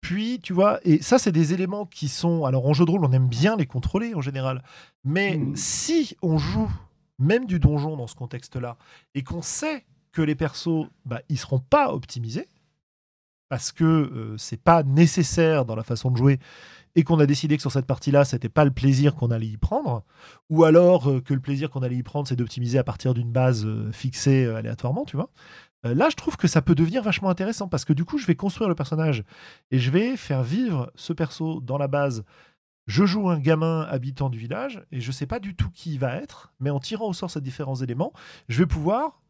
Puis, 0.01 0.39
tu 0.41 0.53
vois, 0.53 0.79
et 0.85 1.03
ça, 1.03 1.19
c'est 1.19 1.33
des 1.33 1.53
éléments 1.53 1.87
qui 1.87 2.09
sont. 2.09 2.45
Alors, 2.45 2.67
en 2.67 2.73
jeu 2.73 2.85
de 2.85 2.91
rôle, 2.91 3.05
on 3.05 3.13
aime 3.13 3.29
bien 3.29 3.57
les 3.57 3.67
contrôler 3.67 4.15
en 4.15 4.21
général. 4.21 4.63
Mais 5.05 5.37
mmh. 5.37 5.57
si 5.57 6.17
on 6.23 6.39
joue 6.39 6.71
même 7.19 7.47
du 7.47 7.59
donjon 7.59 7.97
dans 7.97 8.07
ce 8.07 8.15
contexte-là, 8.15 8.77
et 9.15 9.23
qu'on 9.23 9.43
sait 9.43 9.85
que 10.13 10.23
les 10.23 10.35
persos, 10.35 10.87
bah, 11.05 11.21
ils 11.29 11.39
seront 11.39 11.59
pas 11.59 11.93
optimisés, 11.93 12.49
parce 13.49 13.73
que 13.73 13.85
euh, 13.85 14.37
c'est 14.39 14.61
pas 14.61 14.83
nécessaire 14.83 15.65
dans 15.65 15.75
la 15.75 15.83
façon 15.83 16.11
de 16.11 16.17
jouer, 16.17 16.39
et 16.95 17.05
qu'on 17.05 17.19
a 17.19 17.27
décidé 17.27 17.57
que 17.57 17.63
sur 17.63 17.73
cette 17.73 17.87
partie-là, 17.87 18.25
c'était 18.25 18.49
pas 18.49 18.65
le 18.65 18.71
plaisir 18.71 19.15
qu'on 19.15 19.31
allait 19.31 19.47
y 19.47 19.57
prendre, 19.57 20.05
ou 20.51 20.65
alors 20.65 21.09
euh, 21.09 21.21
que 21.21 21.35
le 21.35 21.41
plaisir 21.41 21.71
qu'on 21.71 21.83
allait 21.83 21.97
y 21.97 22.03
prendre, 22.03 22.29
c'est 22.29 22.37
d'optimiser 22.37 22.79
à 22.79 22.85
partir 22.85 23.15
d'une 23.15 23.31
base 23.31 23.65
euh, 23.65 23.91
fixée 23.93 24.47
aléatoirement, 24.47 25.05
tu 25.05 25.17
vois. 25.17 25.31
Euh, 25.87 25.95
là, 25.95 26.09
je 26.11 26.17
trouve 26.17 26.37
que 26.37 26.49
ça 26.49 26.63
peut 26.63 26.75
devenir 26.75 27.03
vachement 27.03 27.31
intéressant 27.31 27.69
parce 27.69 27.85
que 27.85 27.93
du 27.93 28.05
coup, 28.05 28.19
je 28.19 28.27
vais 28.27 28.35
construire 28.35 28.69
le 28.69 28.75
personnage 28.75 29.25
et 29.71 29.79
je 29.79 29.91
vais 29.91 30.17
faire 30.17 30.43
vivre 30.43 30.91
ce 30.95 31.13
perso 31.13 31.61
dans 31.61 31.79
la 31.79 31.89
base. 31.89 32.25
Je 32.87 33.05
joue 33.05 33.29
un 33.29 33.39
gamin 33.39 33.83
habitant 33.83 34.31
du 34.31 34.39
village 34.39 34.83
et 34.91 35.01
je 35.01 35.13
sais 35.13 35.27
pas 35.27 35.41
du 35.41 35.55
tout 35.55 35.71
qui 35.71 35.93
il 35.93 35.99
va 35.99 36.17
être, 36.17 36.53
mais 36.59 36.71
en 36.71 36.81
tirant 36.81 37.09
au 37.09 37.13
sort 37.13 37.31
ces 37.31 37.41
différents 37.41 37.77
éléments, 37.77 38.13
je 38.49 38.59
vais 38.59 38.67
pouvoir 38.67 39.21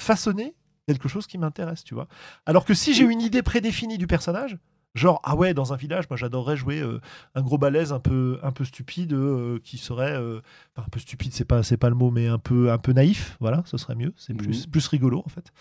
façonner 0.00 0.54
quelque 0.86 1.08
chose 1.08 1.26
qui 1.26 1.38
m'intéresse, 1.38 1.84
tu 1.84 1.94
vois. 1.94 2.08
Alors 2.46 2.64
que 2.64 2.74
si 2.74 2.94
j'ai 2.94 3.04
une 3.04 3.20
idée 3.20 3.42
prédéfinie 3.42 3.98
du 3.98 4.06
personnage, 4.06 4.58
genre 4.94 5.20
ah 5.22 5.36
ouais 5.36 5.54
dans 5.54 5.72
un 5.72 5.76
village, 5.76 6.08
moi 6.08 6.16
j'adorerais 6.16 6.56
jouer 6.56 6.80
euh, 6.80 7.00
un 7.34 7.42
gros 7.42 7.58
balèze 7.58 7.92
un 7.92 8.00
peu 8.00 8.38
un 8.42 8.52
peu 8.52 8.64
stupide 8.64 9.12
euh, 9.12 9.58
qui 9.62 9.76
serait 9.76 10.14
un 10.14 10.88
peu 10.90 10.98
stupide, 10.98 11.34
c'est 11.34 11.44
pas 11.44 11.62
c'est 11.62 11.76
pas 11.76 11.90
le 11.90 11.94
mot, 11.94 12.10
mais 12.10 12.26
un 12.26 12.38
peu 12.38 12.72
un 12.72 12.78
peu 12.78 12.92
naïf, 12.92 13.36
voilà, 13.38 13.62
ce 13.66 13.76
serait 13.76 13.96
mieux, 13.96 14.14
c'est 14.16 14.34
plus, 14.34 14.66
plus 14.66 14.86
rigolo 14.88 15.22
en 15.24 15.28
fait 15.28 15.52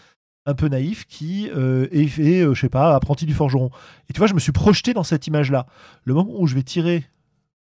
un 0.46 0.54
peu 0.54 0.68
naïf 0.68 1.06
qui 1.06 1.50
euh, 1.56 1.88
est 1.92 2.08
fait, 2.08 2.42
euh, 2.42 2.54
je 2.54 2.62
sais 2.62 2.70
pas, 2.70 2.96
apprenti 2.96 3.26
du 3.26 3.34
forgeron. 3.34 3.70
Et 4.10 4.14
tu 4.14 4.20
vois, 4.20 4.28
je 4.28 4.34
me 4.34 4.40
suis 4.40 4.52
projeté 4.52 4.94
dans 4.94 5.04
cette 5.04 5.28
image-là. 5.28 5.68
Le 6.04 6.14
moment 6.14 6.34
où 6.38 6.48
je 6.48 6.56
vais 6.56 6.64
tirer 6.64 7.06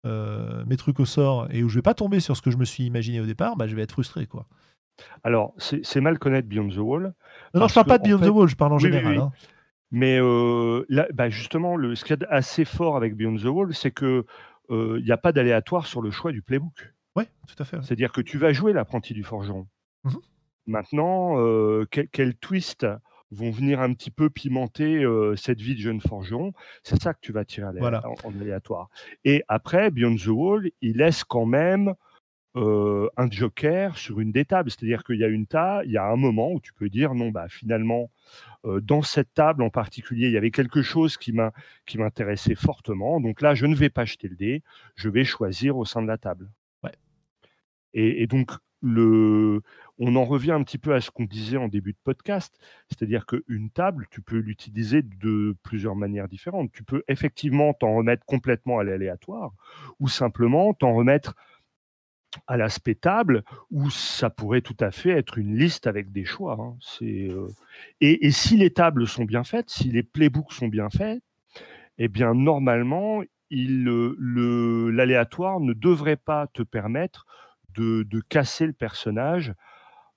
euh, 0.05 0.63
mes 0.65 0.77
trucs 0.77 0.99
au 0.99 1.05
sort 1.05 1.47
et 1.51 1.63
où 1.63 1.69
je 1.69 1.75
vais 1.75 1.81
pas 1.81 1.93
tomber 1.93 2.19
sur 2.19 2.37
ce 2.37 2.41
que 2.41 2.51
je 2.51 2.57
me 2.57 2.65
suis 2.65 2.83
imaginé 2.83 3.19
au 3.19 3.25
départ, 3.25 3.55
bah, 3.55 3.67
je 3.67 3.75
vais 3.75 3.81
être 3.81 3.93
frustré, 3.93 4.27
quoi. 4.27 4.45
Alors, 5.23 5.53
c'est 5.57 6.01
mal 6.01 6.19
connaître 6.19 6.49
Beyond 6.49 6.69
the 6.69 6.77
Wall. 6.77 7.13
Non, 7.53 7.61
non 7.61 7.67
je 7.69 7.73
parle 7.73 7.87
pas 7.87 7.97
de 7.97 8.03
Beyond 8.03 8.19
the 8.19 8.29
Wall, 8.29 8.49
je 8.49 8.55
parle 8.55 8.73
en 8.73 8.79
général. 8.79 9.17
Hein. 9.17 9.31
Mais 9.91 10.19
là, 10.89 11.07
bah, 11.13 11.29
justement, 11.29 11.77
le, 11.77 11.95
ce 11.95 12.03
qui 12.03 12.11
est 12.11 12.25
assez 12.29 12.65
fort 12.65 12.97
avec 12.97 13.15
Beyond 13.15 13.37
the 13.37 13.45
Wall, 13.45 13.73
c'est 13.73 13.91
que 13.91 14.25
il 14.69 15.03
n'y 15.03 15.11
a 15.11 15.17
pas 15.17 15.31
d'aléatoire 15.31 15.87
sur 15.87 16.01
le 16.01 16.11
choix 16.11 16.33
du 16.33 16.41
playbook. 16.41 16.93
Oui, 17.15 17.23
tout 17.47 17.55
à 17.57 17.65
fait. 17.65 17.77
C'est-à-dire 17.81 18.11
que 18.11 18.19
tu 18.19 18.37
vas 18.37 18.51
jouer 18.51 18.73
l'apprenti 18.73 19.13
du 19.13 19.23
forgeron. 19.23 19.67
Mmh 20.03 20.11
Maintenant, 20.69 21.35
quels 21.89 22.35
twists 22.35 22.85
vont 23.31 23.51
venir 23.51 23.81
un 23.81 23.93
petit 23.93 24.11
peu 24.11 24.29
pimenter 24.29 25.03
cette 25.35 25.59
vie 25.59 25.75
de 25.75 25.79
jeune 25.79 26.01
forgeron? 26.01 26.53
C'est 26.83 27.01
ça 27.01 27.13
que 27.13 27.19
tu 27.21 27.31
vas 27.31 27.45
tirer 27.45 27.67
en, 27.67 28.39
aléatoire. 28.39 28.89
Et 29.25 29.43
après, 29.47 29.91
Beyond 29.91 30.15
the 30.15 30.27
Wall, 30.27 30.69
il 30.81 30.97
laisse 30.97 31.23
quand 31.23 31.45
même 31.45 31.93
un 32.55 33.31
joker 33.31 33.97
sur 33.97 34.19
une 34.19 34.31
des 34.31 34.45
tables. 34.45 34.69
C'est-à-dire 34.69 35.03
qu'il 35.03 35.17
y 35.17 35.23
a 35.23 35.27
une 35.27 35.47
table, 35.47 35.85
il 35.87 35.91
y 35.91 35.97
a 35.97 36.05
un 36.05 36.15
moment 36.15 36.51
où 36.51 36.59
tu 36.59 36.73
peux 36.73 36.89
dire 36.89 37.13
non, 37.15 37.29
bah 37.29 37.47
finalement, 37.49 38.09
dans 38.63 39.01
cette 39.01 39.33
table 39.33 39.63
en 39.63 39.69
particulier, 39.69 40.27
il 40.27 40.33
y 40.33 40.37
avait 40.37 40.51
quelque 40.51 40.81
chose 40.81 41.17
qui 41.17 41.33
m'intéressait 41.33 42.55
fortement. 42.55 43.19
Donc 43.19 43.41
là, 43.41 43.55
je 43.55 43.65
ne 43.65 43.75
vais 43.75 43.89
pas 43.89 44.05
jeter 44.05 44.27
le 44.27 44.35
dé, 44.35 44.63
je 44.95 45.09
vais 45.09 45.23
choisir 45.23 45.77
au 45.77 45.85
sein 45.85 46.01
de 46.01 46.07
la 46.07 46.17
table. 46.17 46.49
Ouais. 46.83 46.93
Et, 47.93 48.23
et, 48.23 48.27
donc, 48.27 48.51
on 48.81 50.15
en 50.15 50.25
revient 50.25 50.51
un 50.51 50.63
petit 50.63 50.77
peu 50.77 50.93
à 50.93 51.01
ce 51.01 51.11
qu'on 51.11 51.25
disait 51.25 51.57
en 51.57 51.67
début 51.67 51.91
de 51.91 51.97
podcast, 52.03 52.57
c'est-à-dire 52.87 53.25
qu'une 53.25 53.69
table, 53.69 54.07
tu 54.09 54.21
peux 54.21 54.37
l'utiliser 54.37 55.01
de 55.01 55.55
plusieurs 55.63 55.95
manières 55.95 56.27
différentes. 56.27 56.71
Tu 56.71 56.83
peux 56.83 57.03
effectivement 57.07 57.73
t'en 57.73 57.95
remettre 57.95 58.25
complètement 58.25 58.79
à 58.79 58.83
l'aléatoire, 58.83 59.51
ou 59.99 60.07
simplement 60.07 60.73
t'en 60.73 60.93
remettre 60.93 61.35
à 62.47 62.57
l'aspect 62.57 62.95
table, 62.95 63.43
où 63.71 63.89
ça 63.89 64.29
pourrait 64.29 64.61
tout 64.61 64.77
à 64.79 64.91
fait 64.91 65.09
être 65.09 65.37
une 65.37 65.57
liste 65.57 65.87
avec 65.87 66.11
des 66.11 66.25
choix. 66.25 66.57
Hein. 66.59 66.75
Euh, 67.01 67.47
et, 68.01 68.31
si 68.31 68.57
les 68.57 68.71
tables 68.71 69.07
sont 69.07 69.25
bien 69.25 69.43
faites, 69.43 69.69
si 69.69 69.91
les 69.91 70.03
playbooks 70.03 70.53
sont 70.53 70.67
bien 70.67 70.89
faits, 70.89 71.21
eh 71.97 72.07
bien 72.07 72.33
normalement, 72.33 73.23
l'aléatoire 73.51 75.59
ne 75.59 75.73
devrait 75.73 76.17
pas 76.17 76.47
te 76.47 76.61
permettre 76.61 77.25
de, 77.73 78.03
de 78.03 78.21
casser 78.21 78.65
le 78.65 78.73
personnage 78.73 79.53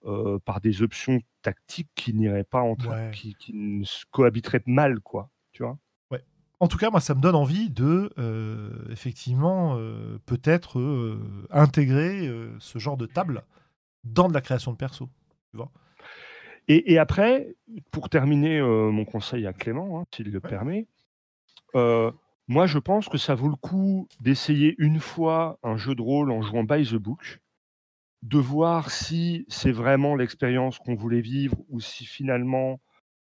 euh, 0.05 0.41
par 0.41 0.61
des 0.61 0.83
options 0.83 1.21
tactiques 1.43 1.91
qui 1.95 2.13
n'iraient 2.13 2.43
pas 2.43 2.61
entre, 2.61 3.11
qui, 3.13 3.37
qui 3.37 3.89
cohabiteraient 4.11 4.63
mal, 4.67 4.99
quoi. 4.99 5.31
Tu 5.53 5.63
vois? 5.63 5.79
Ouais. 6.11 6.25
En 6.59 6.67
tout 6.67 6.77
cas, 6.77 6.91
moi, 6.91 7.01
ça 7.01 7.15
me 7.15 7.21
donne 7.21 7.37
envie 7.37 7.71
de, 7.71 8.13
euh, 8.19 8.71
effectivement, 8.91 9.77
euh, 9.77 10.19
peut-être 10.27 11.19
intégrer 11.51 12.29
ce 12.59 12.81
genre 12.81 12.97
de 12.97 13.07
table 13.07 13.45
dans 14.03 14.29
de 14.29 14.35
la 14.35 14.41
création 14.41 14.73
de 14.73 14.77
perso. 14.77 15.09
Tu 15.51 15.57
vois? 15.57 15.71
Et, 16.67 16.93
et, 16.93 16.99
après, 16.99 17.55
pour 17.93 18.09
terminer 18.09 18.61
mon 18.61 19.05
conseil 19.05 19.47
à 19.47 19.53
Clément, 19.53 20.01
hein, 20.01 20.05
s'il 20.13 20.33
le 20.33 20.41
permet, 20.41 20.89
moi, 22.49 22.67
je 22.67 22.79
pense 22.79 23.09
que 23.09 23.19
ça 23.19 23.35
vaut 23.35 23.49
le 23.49 23.57
coup 23.57 24.09
d'essayer 24.21 24.75
une 24.79 25.01
fois 25.01 25.59
un 25.63 25.77
jeu 25.77 25.95
de 25.95 26.03
rôle 26.03 26.31
en 26.31 26.43
jouant 26.43 26.65
by 26.65 26.85
the 26.85 26.97
book 26.97 27.41
de 28.23 28.39
voir 28.39 28.91
si 28.91 29.45
c'est 29.49 29.73
vraiment 29.73 30.15
l'expérience 30.15 30.79
qu'on 30.79 30.95
voulait 30.95 31.21
vivre 31.21 31.57
ou 31.69 31.81
si 31.81 32.05
finalement 32.05 32.81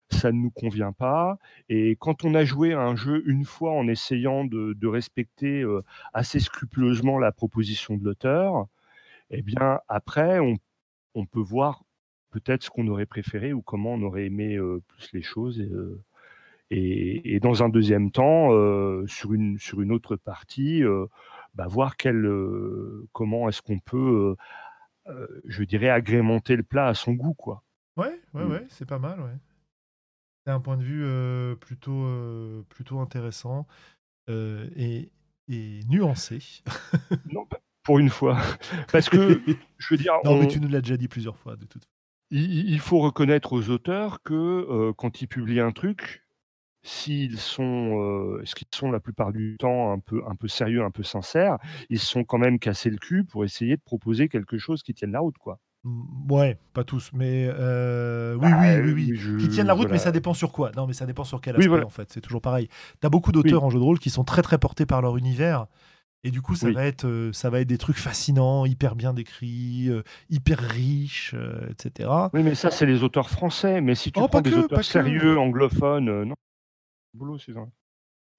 ça 0.09 0.31
ne 0.31 0.37
nous 0.39 0.51
convient 0.51 0.93
pas. 0.93 1.37
Et 1.69 1.95
quand 1.99 2.23
on 2.23 2.35
a 2.35 2.45
joué 2.45 2.73
à 2.73 2.81
un 2.81 2.95
jeu 2.95 3.23
une 3.25 3.45
fois 3.45 3.71
en 3.73 3.87
essayant 3.87 4.45
de, 4.45 4.87
respecter 4.87 5.61
euh, 5.63 5.83
assez 6.13 6.39
scrupuleusement 6.39 7.19
la 7.19 7.31
proposition 7.31 7.97
de 7.97 8.03
l'auteur, 8.03 8.67
eh 9.31 9.41
bien 9.41 9.79
après, 9.87 10.39
on, 10.39 11.25
peut 11.25 11.39
voir 11.41 11.83
peut-être 12.31 12.63
ce 12.63 12.69
qu'on 12.69 12.87
aurait 12.87 13.05
préféré 13.05 13.53
ou 13.53 13.61
comment 13.61 13.93
on 13.93 14.03
aurait 14.03 14.25
aimé 14.25 14.55
euh, 14.55 14.81
plus 14.87 15.11
les 15.13 15.23
choses. 15.23 15.59
Et, 15.59 15.69
et, 16.71 17.39
dans 17.41 17.63
un 17.63 17.69
deuxième 17.69 18.11
temps, 18.11 18.49
sur, 19.07 19.33
une, 19.33 19.59
sur 19.59 19.81
une 19.81 19.91
autre 19.91 20.15
partie, 20.15 20.83
bah, 21.53 21.67
voir 21.67 21.97
quel, 21.97 22.27
comment 23.13 23.47
est-ce 23.49 23.61
qu'on 23.61 23.79
peut, 23.79 24.35
je 25.45 25.63
dirais, 25.63 25.89
agrémenter 25.89 26.55
le 26.55 26.63
plat 26.63 26.87
à 26.87 26.93
son 26.93 27.13
goût. 27.13 27.33
Quoi. 27.33 27.63
Ouais, 27.97 28.19
ouais, 28.33 28.43
mmh. 28.43 28.51
ouais, 28.51 28.65
c'est 28.69 28.87
pas 28.87 28.99
mal, 28.99 29.19
ouais. 29.19 29.37
C'est 30.45 30.51
un 30.51 30.59
point 30.59 30.77
de 30.77 30.83
vue 30.83 31.57
plutôt, 31.57 32.07
plutôt 32.69 32.99
intéressant 32.99 33.67
et, 34.27 35.11
et 35.47 35.79
nuancé. 35.87 36.39
non, 37.31 37.47
pour 37.83 37.99
une 37.99 38.09
fois. 38.09 38.37
Parce 38.91 39.09
que, 39.09 39.41
je 39.77 39.87
veux 39.93 39.97
dire. 39.97 40.13
Non, 40.25 40.39
mais 40.39 40.47
tu 40.47 40.59
nous 40.59 40.67
l'as 40.67 40.81
déjà 40.81 40.97
dit 40.97 41.07
plusieurs 41.07 41.37
fois, 41.37 41.55
de 41.55 41.65
toute 41.65 41.83
façon. 41.83 41.91
Il, 42.31 42.79
faut 42.79 42.99
reconnaître 42.99 43.53
aux 43.53 43.69
auteurs 43.69 44.21
que 44.23 44.91
quand 44.97 45.21
ils 45.21 45.27
publient 45.27 45.61
un 45.61 45.71
truc, 45.71 46.24
s'ils 46.85 47.39
sont, 47.39 48.39
ce 48.43 48.55
qu'ils 48.55 48.67
sont 48.73 48.91
la 48.91 48.99
plupart 48.99 49.33
du 49.33 49.57
temps 49.59 49.91
un 49.91 49.99
peu, 49.99 50.21
un 50.27 50.35
peu 50.35 50.47
sérieux, 50.47 50.83
un 50.83 50.91
peu 50.91 51.03
sincères, 51.03 51.57
ils 51.89 51.99
se 51.99 52.05
sont 52.05 52.23
quand 52.23 52.37
même 52.37 52.59
cassés 52.59 52.89
le 52.89 52.97
cul 52.97 53.23
pour 53.23 53.43
essayer 53.43 53.75
de 53.75 53.81
proposer 53.81 54.29
quelque 54.29 54.57
chose 54.57 54.83
qui 54.83 54.93
tienne 54.93 55.11
la 55.11 55.19
route, 55.19 55.37
quoi. 55.37 55.59
Ouais, 56.29 56.57
pas 56.73 56.83
tous, 56.83 57.11
mais 57.13 57.47
oui, 57.47 57.53
oui, 57.53 58.51
bah, 58.51 58.79
oui, 58.83 58.93
oui, 58.93 59.37
qui 59.39 59.49
tiennent 59.49 59.67
la 59.67 59.73
route, 59.73 59.89
mais 59.91 59.97
ça 59.97 60.11
dépend 60.11 60.33
sur 60.33 60.51
quoi. 60.51 60.71
Non, 60.75 60.87
mais 60.87 60.93
ça 60.93 61.05
dépend 61.05 61.23
sur 61.23 61.41
quel 61.41 61.55
aspect 61.55 61.83
en 61.83 61.89
fait. 61.89 62.11
C'est 62.11 62.21
toujours 62.21 62.41
pareil. 62.41 62.69
T'as 63.01 63.09
beaucoup 63.09 63.31
d'auteurs 63.31 63.63
en 63.63 63.69
jeu 63.69 63.79
de 63.79 63.83
rôle 63.83 63.99
qui 63.99 64.09
sont 64.09 64.23
très 64.23 64.41
très 64.41 64.57
portés 64.57 64.85
par 64.85 65.01
leur 65.01 65.17
univers, 65.17 65.67
et 66.23 66.31
du 66.31 66.41
coup, 66.41 66.55
ça 66.55 66.71
va 66.71 66.85
être, 66.85 67.29
ça 67.33 67.51
va 67.51 67.59
être 67.59 67.67
des 67.67 67.77
trucs 67.77 67.97
fascinants, 67.97 68.65
hyper 68.65 68.95
bien 68.95 69.13
décrits, 69.13 69.91
hyper 70.29 70.59
riches, 70.59 71.35
etc. 71.69 72.09
Oui, 72.33 72.41
mais 72.41 72.55
ça, 72.55 72.71
c'est 72.71 72.87
les 72.87 73.03
auteurs 73.03 73.29
français. 73.29 73.79
Mais 73.81 73.93
si 73.93 74.11
tu 74.11 74.19
oh, 74.19 74.27
prends 74.27 74.41
des 74.41 74.53
auteurs 74.55 74.83
sérieux 74.83 75.37
anglophones, 75.37 76.23
non. 76.23 76.35
Boulot, 77.15 77.37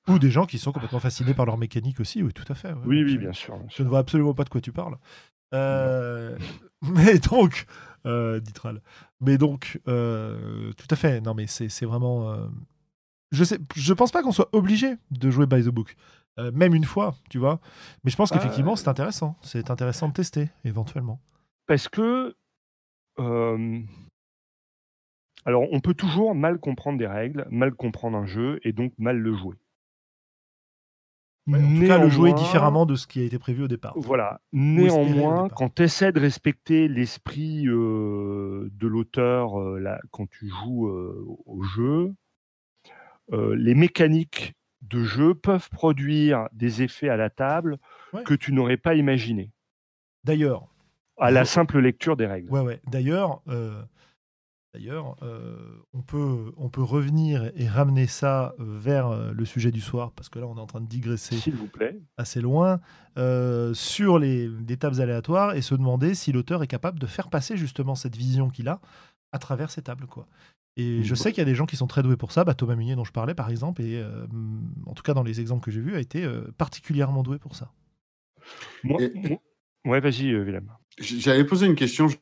Ou 0.08 0.18
des 0.18 0.30
gens 0.30 0.46
qui 0.46 0.58
sont 0.58 0.72
complètement 0.72 1.00
fascinés 1.00 1.34
par 1.34 1.46
leur 1.46 1.58
mécanique 1.58 2.00
aussi, 2.00 2.22
oui, 2.22 2.32
tout 2.32 2.44
à 2.48 2.54
fait. 2.54 2.72
oui, 2.84 3.02
oui, 3.02 3.18
bien 3.18 3.32
sûr, 3.32 3.58
Je 3.68 3.82
ne 3.82 3.88
vois 3.88 3.98
absolument 4.00 4.34
pas 4.34 4.44
de 4.44 4.48
quoi 4.48 4.60
tu 4.60 4.72
parles. 4.72 4.96
Euh, 5.54 6.36
mais 6.82 7.18
donc, 7.18 7.66
euh, 8.06 8.40
Ditral. 8.40 8.82
Mais 9.20 9.38
donc, 9.38 9.80
euh, 9.88 10.72
tout 10.74 10.86
à 10.90 10.96
fait. 10.96 11.20
Non, 11.20 11.34
mais 11.34 11.46
c'est 11.46 11.84
vraiment. 11.84 12.30
Euh, 12.30 12.46
je 13.32 13.44
sais, 13.44 13.58
je 13.74 13.92
pense 13.92 14.12
pas 14.12 14.22
qu'on 14.22 14.32
soit 14.32 14.48
obligé 14.52 14.94
de 15.10 15.30
jouer 15.30 15.46
by 15.46 15.62
the 15.62 15.68
book, 15.68 15.96
même 16.52 16.74
une 16.74 16.84
fois, 16.84 17.16
tu 17.28 17.38
vois. 17.38 17.60
Mais 18.04 18.10
je 18.10 18.16
pense 18.16 18.30
qu'effectivement, 18.30 18.76
c'est 18.76 18.88
intéressant. 18.88 19.36
C'est 19.42 19.70
intéressant 19.70 20.08
de 20.08 20.12
tester 20.12 20.48
éventuellement. 20.64 21.20
Parce 21.66 21.88
que. 21.88 22.34
Alors, 25.46 25.64
on 25.72 25.80
peut 25.80 25.94
toujours 25.94 26.34
mal 26.34 26.58
comprendre 26.58 26.98
des 26.98 27.06
règles, 27.06 27.46
mal 27.50 27.72
comprendre 27.72 28.18
un 28.18 28.26
jeu 28.26 28.60
et 28.62 28.72
donc 28.72 28.92
mal 28.98 29.16
le 29.16 29.32
jouer 29.32 29.54
en 31.48 31.58
tout 31.58 31.86
cas, 31.86 31.98
le 31.98 32.08
jouer 32.08 32.32
différemment 32.32 32.86
de 32.86 32.96
ce 32.96 33.06
qui 33.06 33.20
a 33.20 33.24
été 33.24 33.38
prévu 33.38 33.62
au 33.62 33.68
départ. 33.68 33.94
Voilà. 33.96 34.40
Néanmoins, 34.52 35.48
quand 35.48 35.74
tu 35.76 35.84
essaies 35.84 36.12
de 36.12 36.20
respecter 36.20 36.88
l'esprit 36.88 37.66
euh, 37.68 38.68
de 38.72 38.86
l'auteur 38.86 39.60
euh, 39.60 39.80
quand 40.10 40.28
tu 40.28 40.48
joues 40.48 40.88
euh, 40.88 41.24
au 41.46 41.62
jeu, 41.62 42.14
les 43.32 43.74
mécaniques 43.74 44.54
de 44.82 45.02
jeu 45.02 45.34
peuvent 45.34 45.68
produire 45.70 46.48
des 46.52 46.82
effets 46.82 47.08
à 47.08 47.16
la 47.16 47.28
table 47.28 47.78
que 48.24 48.34
tu 48.34 48.52
n'aurais 48.52 48.76
pas 48.76 48.94
imaginé. 48.94 49.50
D'ailleurs. 50.24 50.68
À 51.18 51.30
la 51.30 51.44
simple 51.44 51.78
lecture 51.80 52.16
des 52.16 52.26
règles. 52.26 52.50
Ouais, 52.50 52.60
ouais. 52.60 52.80
D'ailleurs, 52.88 53.42
D'ailleurs, 54.76 55.16
euh, 55.22 55.56
on, 55.94 56.02
peut, 56.02 56.52
on 56.58 56.68
peut 56.68 56.82
revenir 56.82 57.50
et 57.56 57.66
ramener 57.66 58.06
ça 58.06 58.54
euh, 58.60 58.78
vers 58.78 59.06
euh, 59.06 59.32
le 59.32 59.44
sujet 59.46 59.70
du 59.70 59.80
soir, 59.80 60.12
parce 60.12 60.28
que 60.28 60.38
là, 60.38 60.46
on 60.46 60.58
est 60.58 60.60
en 60.60 60.66
train 60.66 60.82
de 60.82 60.86
digresser 60.86 61.34
S'il 61.36 61.54
vous 61.54 61.66
plaît. 61.66 61.98
assez 62.18 62.42
loin, 62.42 62.78
sur 63.72 64.18
les, 64.18 64.50
tables 64.78 65.00
aléatoires 65.00 65.54
et 65.54 65.62
se 65.62 65.74
demander 65.74 66.14
si 66.14 66.30
l'auteur 66.30 66.62
est 66.62 66.66
capable 66.66 66.98
de 66.98 67.06
faire 67.06 67.30
passer 67.30 67.56
justement 67.56 67.94
cette 67.94 68.16
vision 68.16 68.50
qu'il 68.50 68.68
a 68.68 68.82
à 69.32 69.38
travers 69.38 69.70
ces 69.70 69.80
tables. 69.80 70.06
Quoi. 70.06 70.26
Et 70.76 71.02
je 71.02 71.14
sais 71.14 71.30
qu'il 71.30 71.38
y 71.38 71.42
a 71.42 71.46
des 71.46 71.54
gens 71.54 71.64
qui 71.64 71.76
sont 71.76 71.86
très 71.86 72.02
doués 72.02 72.18
pour 72.18 72.30
ça. 72.30 72.44
Bah, 72.44 72.52
Thomas 72.52 72.76
Munier, 72.76 72.96
dont 72.96 73.04
je 73.04 73.12
parlais, 73.12 73.34
par 73.34 73.48
exemple, 73.48 73.80
et 73.80 74.04
en 74.84 74.92
tout 74.92 75.02
cas 75.02 75.14
dans 75.14 75.22
les 75.22 75.40
exemples 75.40 75.64
que 75.64 75.70
j'ai 75.70 75.80
vus, 75.80 75.96
a 75.96 76.00
été 76.00 76.28
particulièrement 76.58 77.22
doué 77.22 77.38
pour 77.38 77.56
ça. 77.56 77.72
Moi, 78.84 79.00
Ouais, 79.86 80.00
vas-y, 80.00 80.34
Willem. 80.34 80.70
J'avais 80.98 81.44
posé 81.44 81.64
une 81.64 81.76
question, 81.76 82.08
je 82.08 82.16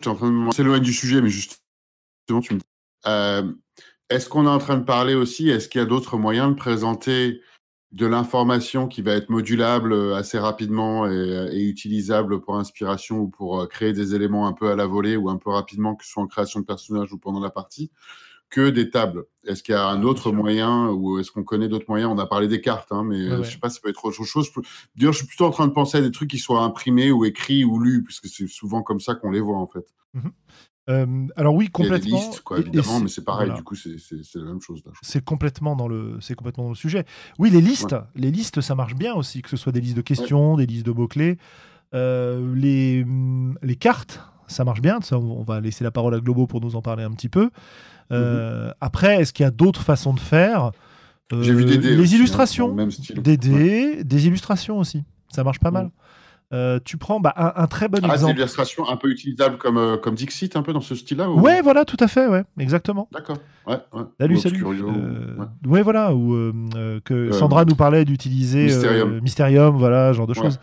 suis 0.00 0.10
en 0.10 0.14
train 0.14 0.30
de 0.30 0.78
du 0.78 0.92
sujet, 0.92 1.20
mais 1.20 1.28
justement, 1.28 2.40
tu 2.42 2.54
me 2.54 2.58
dis. 2.58 2.64
Euh, 3.06 3.52
est-ce 4.08 4.28
qu'on 4.28 4.46
est 4.46 4.50
en 4.50 4.58
train 4.58 4.76
de 4.76 4.84
parler 4.84 5.14
aussi? 5.14 5.48
Est-ce 5.48 5.68
qu'il 5.68 5.80
y 5.80 5.84
a 5.84 5.86
d'autres 5.86 6.16
moyens 6.16 6.50
de 6.50 6.54
présenter 6.54 7.40
de 7.92 8.06
l'information 8.06 8.86
qui 8.86 9.02
va 9.02 9.12
être 9.12 9.30
modulable 9.30 9.92
euh, 9.92 10.14
assez 10.14 10.38
rapidement 10.38 11.10
et, 11.10 11.48
et, 11.52 11.64
utilisable 11.68 12.40
pour 12.40 12.56
inspiration 12.56 13.18
ou 13.18 13.28
pour 13.28 13.60
euh, 13.60 13.66
créer 13.66 13.92
des 13.92 14.14
éléments 14.14 14.46
un 14.46 14.52
peu 14.52 14.70
à 14.70 14.76
la 14.76 14.86
volée 14.86 15.16
ou 15.16 15.28
un 15.28 15.38
peu 15.38 15.50
rapidement, 15.50 15.96
que 15.96 16.04
ce 16.04 16.12
soit 16.12 16.22
en 16.22 16.28
création 16.28 16.60
de 16.60 16.66
personnage 16.66 17.12
ou 17.12 17.18
pendant 17.18 17.40
la 17.40 17.50
partie? 17.50 17.90
Que 18.50 18.68
des 18.68 18.90
tables 18.90 19.24
Est-ce 19.46 19.62
qu'il 19.62 19.74
y 19.74 19.78
a 19.78 19.86
un 19.86 20.02
autre 20.02 20.32
moyen 20.32 20.88
ou 20.88 21.18
est-ce 21.18 21.30
qu'on 21.30 21.44
connaît 21.44 21.68
d'autres 21.68 21.86
moyens? 21.88 22.10
On 22.12 22.18
a 22.18 22.26
parlé 22.26 22.48
des 22.48 22.60
cartes, 22.60 22.92
hein, 22.92 23.04
mais 23.04 23.28
je 23.28 23.42
je 23.42 23.50
sais 23.52 23.58
pas, 23.58 23.70
ça 23.70 23.80
peut 23.82 23.88
être 23.88 24.04
autre 24.04 24.24
chose. 24.24 24.50
D'ailleurs, 24.96 25.12
je 25.12 25.18
suis 25.18 25.26
plutôt 25.26 25.46
en 25.46 25.50
train 25.50 25.66
de 25.66 25.72
penser 25.72 25.98
à 25.98 26.00
des 26.00 26.10
trucs 26.10 26.30
qui 26.30 26.38
soient 26.38 26.62
imprimés 26.62 27.10
ou 27.10 27.24
écrits 27.24 27.64
ou 27.64 27.78
lus, 27.78 28.02
puisque 28.02 28.26
c'est 28.26 28.48
souvent 28.48 28.82
comme 28.82 29.00
ça 29.00 29.14
qu'on 29.14 29.30
les 29.30 29.40
voit 29.40 29.58
en 29.58 29.66
fait. 29.66 29.86
Mmh 30.14 30.28
alors 31.36 31.54
oui, 31.54 31.68
complètement. 31.68 31.98
Il 32.04 32.10
y 32.10 32.14
a 32.14 32.18
des 32.18 32.26
listes, 32.26 32.40
quoi, 32.40 32.58
évidemment, 32.58 33.00
mais 33.00 33.08
c'est 33.08 33.24
pareil. 33.24 33.52
Du 33.54 33.62
coup, 33.62 33.74
c'est 33.74 33.96
la 34.34 34.44
même 34.44 34.60
chose. 34.60 34.82
C'est 35.02 35.24
complètement 35.24 35.76
dans 35.76 35.88
le, 35.88 36.18
c'est 36.20 36.34
complètement 36.34 36.64
dans 36.64 36.70
le 36.70 36.76
sujet. 36.76 37.04
Oui, 37.38 37.50
les 37.50 37.60
listes, 37.60 37.94
les 38.14 38.30
listes, 38.30 38.60
ça 38.60 38.74
marche 38.74 38.94
bien 38.94 39.14
aussi, 39.14 39.42
que 39.42 39.48
ce 39.48 39.56
soit 39.56 39.72
des 39.72 39.80
listes 39.80 39.96
de 39.96 40.02
questions, 40.02 40.56
des 40.56 40.66
listes 40.66 40.86
de 40.86 40.92
mots 40.92 41.08
clés, 41.08 41.38
euh, 41.94 42.54
les, 42.54 43.04
mmh, 43.04 43.58
les 43.62 43.76
cartes, 43.76 44.20
ça 44.50 44.64
marche 44.64 44.82
bien. 44.82 45.00
Ça, 45.00 45.18
on 45.18 45.42
va 45.42 45.60
laisser 45.60 45.84
la 45.84 45.90
parole 45.90 46.14
à 46.14 46.20
Globo 46.20 46.46
pour 46.46 46.60
nous 46.60 46.76
en 46.76 46.82
parler 46.82 47.04
un 47.04 47.10
petit 47.10 47.28
peu. 47.28 47.50
Euh, 48.12 48.66
mhm. 48.66 48.74
Après, 48.80 49.20
est-ce 49.20 49.32
qu'il 49.32 49.44
y 49.44 49.46
a 49.46 49.50
d'autres 49.50 49.82
façons 49.82 50.14
de 50.14 50.20
faire? 50.20 50.72
J'ai 51.32 51.54
vu 51.54 51.64
des 51.64 51.78
dés 51.78 51.96
Les 51.96 52.12
hein, 52.14 52.16
illustrations. 52.16 52.76
Des 53.16 53.36
dés, 53.36 54.02
des 54.02 54.26
illustrations 54.26 54.78
aussi. 54.78 55.04
Ça 55.28 55.44
marche 55.44 55.60
pas 55.60 55.70
mal. 55.70 55.90
Euh, 56.52 56.80
tu 56.84 56.96
prends 56.96 57.20
bah, 57.20 57.32
un, 57.36 57.68
très 57.68 57.86
bon 57.86 58.00
ah, 58.02 58.12
exemple. 58.12 58.34
Des 58.34 58.40
illustrations 58.40 58.88
un 58.88 58.96
peu 58.96 59.08
utilisables 59.08 59.56
comme, 59.56 59.78
euh, 59.78 59.96
comme 59.96 60.16
Dixit, 60.16 60.56
un 60.56 60.62
peu 60.62 60.72
dans 60.72 60.80
ce 60.80 60.96
style-là 60.96 61.30
Ouais, 61.30 61.62
voilà, 61.62 61.84
tout 61.84 61.96
à 62.00 62.08
fait, 62.08 62.26
ouais, 62.26 62.42
exactement. 62.58 63.08
D'accord. 63.12 63.36
Ouais, 63.68 63.78
ouais. 63.92 64.02
Salut, 64.18 64.36
salut. 64.38 64.64
ouais. 64.64 65.82
voilà, 65.82 66.12
ou 66.12 66.52
que 67.04 67.30
Sandra 67.30 67.64
nous 67.64 67.76
parlait 67.76 68.04
d'utiliser 68.04 68.64
Mysterium. 68.64 69.20
Mysterium, 69.20 69.76
voilà, 69.76 70.12
genre 70.12 70.26
de 70.26 70.34
choses. 70.34 70.58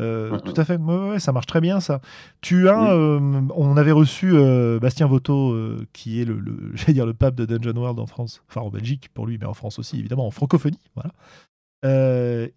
Euh, 0.00 0.38
tout 0.40 0.54
à 0.56 0.64
fait, 0.64 0.78
ça 1.18 1.32
marche 1.32 1.46
très 1.46 1.60
bien 1.60 1.80
ça. 1.80 2.00
Tu 2.40 2.68
as, 2.68 2.92
euh, 2.92 3.20
on 3.54 3.76
avait 3.76 3.92
reçu 3.92 4.32
euh, 4.34 4.80
Bastien 4.80 5.06
Voto, 5.06 5.56
qui 5.92 6.20
est 6.20 6.24
le, 6.24 6.42
j'allais 6.74 6.94
dire 6.94 7.06
le 7.06 7.14
pape 7.14 7.34
de 7.34 7.46
Dungeon 7.46 7.78
World 7.78 7.98
en 7.98 8.06
France, 8.06 8.42
enfin 8.48 8.60
en 8.62 8.70
Belgique 8.70 9.08
pour 9.14 9.26
lui, 9.26 9.38
mais 9.38 9.46
en 9.46 9.54
France 9.54 9.78
aussi 9.78 9.98
évidemment, 9.98 10.26
en 10.26 10.30
francophonie, 10.30 10.80
voilà. 10.94 11.12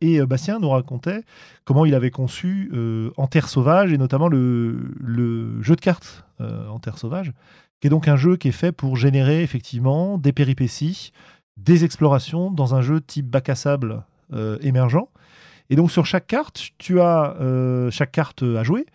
et 0.02 0.26
Bastien 0.26 0.60
nous 0.60 0.70
racontait 0.70 1.24
comment 1.64 1.86
il 1.86 1.94
avait 1.94 2.12
conçu 2.12 2.72
En 3.18 3.28
Terre 3.28 3.50
Sauvage 3.50 3.94
et 3.94 3.98
notamment 3.98 4.30
le, 4.30 4.94
le 5.00 5.62
jeu 5.62 5.76
de 5.76 5.82
cartes 5.82 6.26
En 6.40 6.80
Terre 6.80 6.98
Sauvage, 6.98 7.34
qui 7.80 7.88
est 7.88 7.92
donc 7.92 8.08
un 8.08 8.16
jeu 8.16 8.38
qui 8.38 8.48
est 8.48 8.54
fait 8.54 8.72
pour 8.72 8.96
générer 8.96 9.44
effectivement 9.44 10.18
des 10.18 10.32
péripéties, 10.32 11.12
des 11.58 11.84
explorations 11.84 12.50
dans 12.50 12.74
un 12.74 12.82
jeu 12.82 13.00
type 13.00 13.28
bac 13.28 13.50
à 13.50 13.56
sable 13.56 14.04
émergent. 14.62 15.08
Et 15.70 15.76
donc 15.76 15.92
sur 15.92 16.06
chaque 16.06 16.28
carte, 16.28 16.70
tu 16.78 17.02
as 17.02 17.36
euh, 17.40 17.92
chaque 17.92 18.12
carte 18.12 18.44
à 18.44 18.64
jouer. 18.64 18.86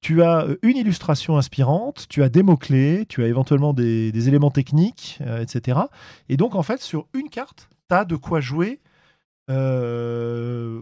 Tu 0.00 0.22
as 0.22 0.44
euh, 0.44 0.56
une 0.62 0.76
illustration 0.76 1.38
inspirante, 1.38 2.06
tu 2.08 2.22
as 2.22 2.28
des 2.28 2.42
mots-clés, 2.42 3.06
tu 3.08 3.24
as 3.24 3.26
éventuellement 3.26 3.72
des, 3.72 4.28
éléments 4.28 4.50
techniques, 4.50 5.18
euh, 5.22 5.40
etc. 5.40 5.80
Et 6.28 6.36
donc, 6.36 6.54
en 6.54 6.62
fait, 6.62 6.80
sur 6.80 7.06
une 7.14 7.28
carte, 7.30 7.68
tu 7.88 7.96
as 7.96 8.04
de 8.04 8.16
quoi 8.16 8.40
jouer. 8.40 8.80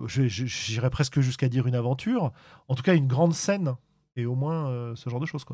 J'irais 0.09 0.91
presque 0.91 1.21
jusqu'à 1.21 1.49
dire 1.49 1.67
une 1.67 1.77
aventure. 1.77 2.33
En 2.69 2.75
tout 2.75 2.83
cas, 2.83 2.95
une 2.95 3.07
grande 3.07 3.33
scène. 3.33 3.77
Et 4.17 4.27
au 4.27 4.35
moins, 4.35 4.95
ce 4.97 5.09
genre 5.09 5.21
de 5.21 5.27
choses. 5.27 5.45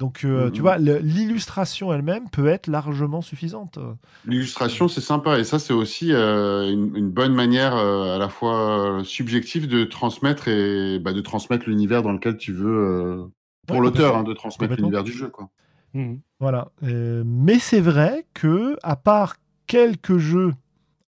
Donc, 0.00 0.24
euh, 0.24 0.50
tu 0.50 0.58
mm-hmm. 0.58 0.62
vois, 0.62 0.78
l'illustration 0.78 1.92
elle-même 1.92 2.28
peut 2.30 2.48
être 2.48 2.66
largement 2.66 3.20
suffisante. 3.20 3.78
L'illustration, 4.24 4.88
c'est 4.88 5.02
sympa. 5.02 5.38
Et 5.38 5.44
ça, 5.44 5.58
c'est 5.58 5.74
aussi 5.74 6.12
euh, 6.12 6.68
une, 6.68 7.10
bonne 7.10 7.34
manière 7.34 7.76
euh, 7.76 8.16
à 8.16 8.18
la 8.18 8.28
fois 8.28 9.02
subjective 9.04 9.68
de 9.68 9.84
transmettre 9.84 10.48
et 10.48 10.98
bah, 10.98 11.12
de 11.12 11.20
transmettre 11.20 11.68
l'univers 11.68 12.02
dans 12.02 12.12
lequel 12.12 12.38
tu 12.38 12.52
veux, 12.52 13.30
pour 13.66 13.80
l'auteur, 13.80 14.16
hein, 14.16 14.24
de 14.24 14.32
transmettre 14.32 14.74
l'univers 14.74 15.04
du 15.04 15.12
jeu. 15.12 15.28
Quoi. 15.28 15.50
Mmh. 15.94 16.16
Voilà. 16.38 16.70
Euh, 16.82 17.22
mais 17.26 17.58
c'est 17.58 17.80
vrai 17.80 18.26
que, 18.34 18.76
à 18.82 18.96
part 18.96 19.36
quelques 19.66 20.18
jeux 20.18 20.54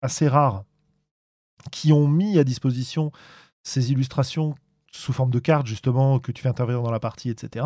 assez 0.01 0.27
rares 0.27 0.63
qui 1.71 1.93
ont 1.93 2.07
mis 2.07 2.39
à 2.39 2.43
disposition 2.43 3.11
ces 3.63 3.91
illustrations 3.91 4.55
sous 4.91 5.13
forme 5.13 5.29
de 5.29 5.39
cartes, 5.39 5.67
justement, 5.67 6.19
que 6.19 6.31
tu 6.31 6.41
fais 6.41 6.49
intervenir 6.49 6.81
dans 6.81 6.91
la 6.91 6.99
partie, 6.99 7.29
etc. 7.29 7.65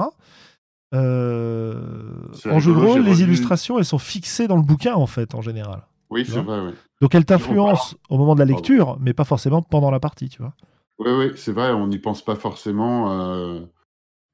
Euh, 0.93 2.27
en 2.49 2.59
jeu 2.59 2.73
de 2.73 2.79
rôle, 2.79 3.01
les 3.01 3.11
revu- 3.15 3.23
illustrations, 3.23 3.77
elles 3.79 3.85
sont 3.85 3.97
fixées 3.97 4.47
dans 4.47 4.55
le 4.55 4.61
bouquin, 4.61 4.95
en 4.95 5.07
fait, 5.07 5.35
en 5.35 5.41
général. 5.41 5.83
Oui, 6.09 6.25
c'est 6.25 6.41
vrai, 6.41 6.59
oui. 6.59 6.71
Donc 7.01 7.13
elles 7.15 7.25
t'influencent 7.25 7.95
au 8.09 8.17
moment 8.17 8.35
de 8.35 8.39
la 8.39 8.45
lecture, 8.45 8.97
mais 9.01 9.13
pas 9.13 9.23
forcément 9.25 9.61
pendant 9.61 9.91
la 9.91 9.99
partie, 9.99 10.29
tu 10.29 10.41
vois. 10.41 10.53
Oui, 10.99 11.11
oui, 11.11 11.31
c'est 11.35 11.51
vrai, 11.51 11.71
on 11.71 11.87
n'y 11.87 11.97
pense 11.99 12.23
pas 12.23 12.35
forcément. 12.35 13.11
euh, 13.11 13.61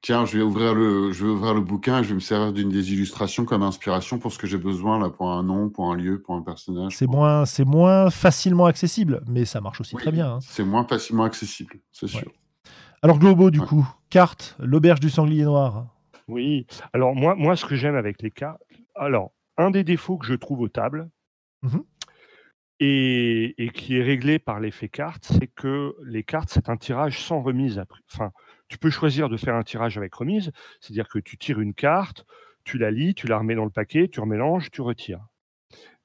Tiens, 0.04 0.26
je 0.26 0.38
vais 0.38 0.44
ouvrir 0.44 0.74
le, 0.74 1.12
je 1.12 1.24
vais 1.26 1.32
ouvrir 1.32 1.54
le 1.54 1.62
bouquin 1.62 2.00
et 2.00 2.04
je 2.04 2.10
vais 2.10 2.16
me 2.16 2.20
servir 2.20 2.54
d'une 2.54 2.70
des 2.70 2.92
illustrations 2.92 3.46
comme 3.46 3.62
inspiration 3.62 4.18
pour 4.18 4.32
ce 4.34 4.40
que 4.40 4.48
j'ai 4.48 4.58
besoin 4.58 4.98
là, 5.00 5.10
pour 5.12 5.30
un 5.32 5.44
nom, 5.44 5.70
pour 5.70 5.92
un 5.92 5.96
lieu, 5.96 6.20
pour 6.20 6.34
un 6.36 6.42
personnage. 6.42 6.96
C'est 6.98 7.06
pour- 7.06 7.18
moins, 7.18 7.46
c'est 7.46 7.66
moins 7.66 8.10
facilement 8.10 8.66
accessible, 8.66 9.22
mais 9.28 9.46
ça 9.46 9.62
marche 9.62 9.80
aussi 9.80 9.96
Oui, 9.96 10.02
très 10.02 10.12
bien. 10.12 10.28
hein. 10.34 10.40
C'est 10.42 10.64
moins 10.64 10.86
facilement 10.86 11.24
accessible, 11.24 11.76
c'est 11.92 12.08
sûr. 12.08 12.32
Alors 13.04 13.20
Globo, 13.20 13.52
du 13.52 13.60
Ouais. 13.60 13.66
coup, 13.68 13.88
carte, 14.10 14.56
l'auberge 14.60 15.00
du 15.02 15.12
sanglier 15.12 15.44
noir. 15.44 15.86
Oui. 16.32 16.66
Alors 16.94 17.14
moi, 17.16 17.36
moi, 17.36 17.56
ce 17.56 17.66
que 17.66 17.76
j'aime 17.76 17.96
avec 17.96 18.22
les 18.22 18.32
cartes, 18.32 18.62
alors 18.96 19.34
un 19.58 19.70
des 19.72 19.84
défauts 19.84 20.18
que 20.18 20.26
je 20.26 20.34
trouve 20.34 20.62
aux 20.62 20.70
tables 20.70 21.10
Mhm. 21.62 21.82
et, 22.80 23.64
et 23.64 23.70
qui 23.70 23.98
est 23.98 24.04
réglé 24.04 24.40
par 24.40 24.60
l'effet 24.60 24.90
carte, 24.90 25.26
c'est 25.26 25.48
que 25.48 25.96
les 26.04 26.24
cartes, 26.24 26.50
c'est 26.50 26.70
un 26.70 26.78
tirage 26.78 27.20
sans 27.22 27.42
remise. 27.42 27.84
Enfin, 28.12 28.32
tu 28.70 28.78
peux 28.78 28.90
choisir 28.90 29.30
de 29.30 29.38
faire 29.38 29.56
un 29.56 29.64
tirage 29.64 29.98
avec 29.98 30.14
remise, 30.16 30.52
c'est-à-dire 30.80 31.08
que 31.08 31.20
tu 31.20 31.38
tires 31.38 31.60
une 31.60 31.74
carte, 31.76 32.26
tu 32.64 32.78
la 32.78 32.90
lis, 32.92 33.14
tu 33.14 33.28
la 33.28 33.38
remets 33.38 33.56
dans 33.56 33.66
le 33.66 33.72
paquet, 33.72 34.08
tu 34.08 34.20
remélanges, 34.20 34.72
tu 34.72 34.82
retires. 34.82 35.26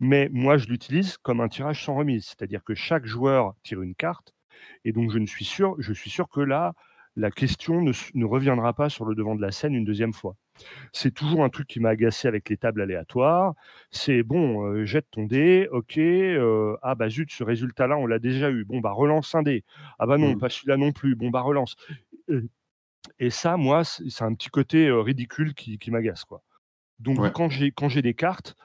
Mais 0.00 0.28
moi, 0.32 0.58
je 0.58 0.68
l'utilise 0.68 1.18
comme 1.18 1.40
un 1.40 1.48
tirage 1.48 1.84
sans 1.84 1.96
remise, 1.96 2.26
c'est-à-dire 2.26 2.64
que 2.64 2.74
chaque 2.74 3.06
joueur 3.06 3.54
tire 3.64 3.82
une 3.82 3.94
carte, 3.96 4.34
et 4.84 4.92
donc 4.92 5.10
je 5.12 5.18
ne 5.18 5.26
suis 5.26 5.44
sûr, 5.46 5.76
je 5.80 5.92
suis 5.94 6.10
sûr 6.10 6.28
que 6.28 6.40
là, 6.40 6.74
la 7.16 7.30
question 7.30 7.80
ne, 7.82 8.24
reviendra 8.24 8.74
pas 8.74 8.88
sur 8.90 9.04
le 9.06 9.14
devant 9.14 9.34
de 9.34 9.40
la 9.42 9.50
scène 9.50 9.74
une 9.74 9.84
deuxième 9.84 10.12
fois. 10.12 10.36
C'est 10.92 11.12
toujours 11.12 11.44
un 11.44 11.48
truc 11.50 11.66
qui 11.66 11.80
m'a 11.80 11.90
agacé 11.90 12.28
avec 12.28 12.48
les 12.48 12.56
tables 12.56 12.80
aléatoires. 12.82 13.54
C'est 13.90 14.22
bon, 14.22 14.64
euh, 14.66 14.84
jette 14.84 15.06
ton 15.10 15.24
dé, 15.24 15.68
ok. 15.70 15.98
euh, 15.98 16.76
ah 16.82 16.94
bah 16.94 17.08
zut, 17.08 17.30
ce 17.32 17.44
résultat-là, 17.44 17.96
on 17.98 18.06
l'a 18.06 18.18
déjà 18.18 18.50
eu. 18.50 18.64
Bon 18.64 18.80
bah 18.80 18.92
relance 18.92 19.34
un 19.34 19.42
dé. 19.42 19.64
Ah 19.98 20.06
bah 20.06 20.18
non, 20.18 20.32
Mhm. 20.32 20.38
pas 20.38 20.48
celui-là 20.48 20.76
non 20.76 20.92
plus. 20.92 21.14
Bon 21.14 21.30
bah 21.30 21.40
relance. 21.42 21.76
Et 23.18 23.30
ça, 23.30 23.56
moi, 23.56 23.84
c'est 23.84 24.24
un 24.24 24.34
petit 24.34 24.48
côté 24.48 24.88
euh, 24.88 25.00
ridicule 25.00 25.54
qui, 25.54 25.78
qui 25.78 25.90
m'agace 25.90 26.24
quoi. 26.24 26.42
Donc 26.98 27.18
Ouais. 27.20 27.30
quand 27.34 27.48
j'ai 27.50 27.70
quand 27.70 27.88
j'ai 27.88 28.02
des 28.02 28.14
cartes, 28.14 28.56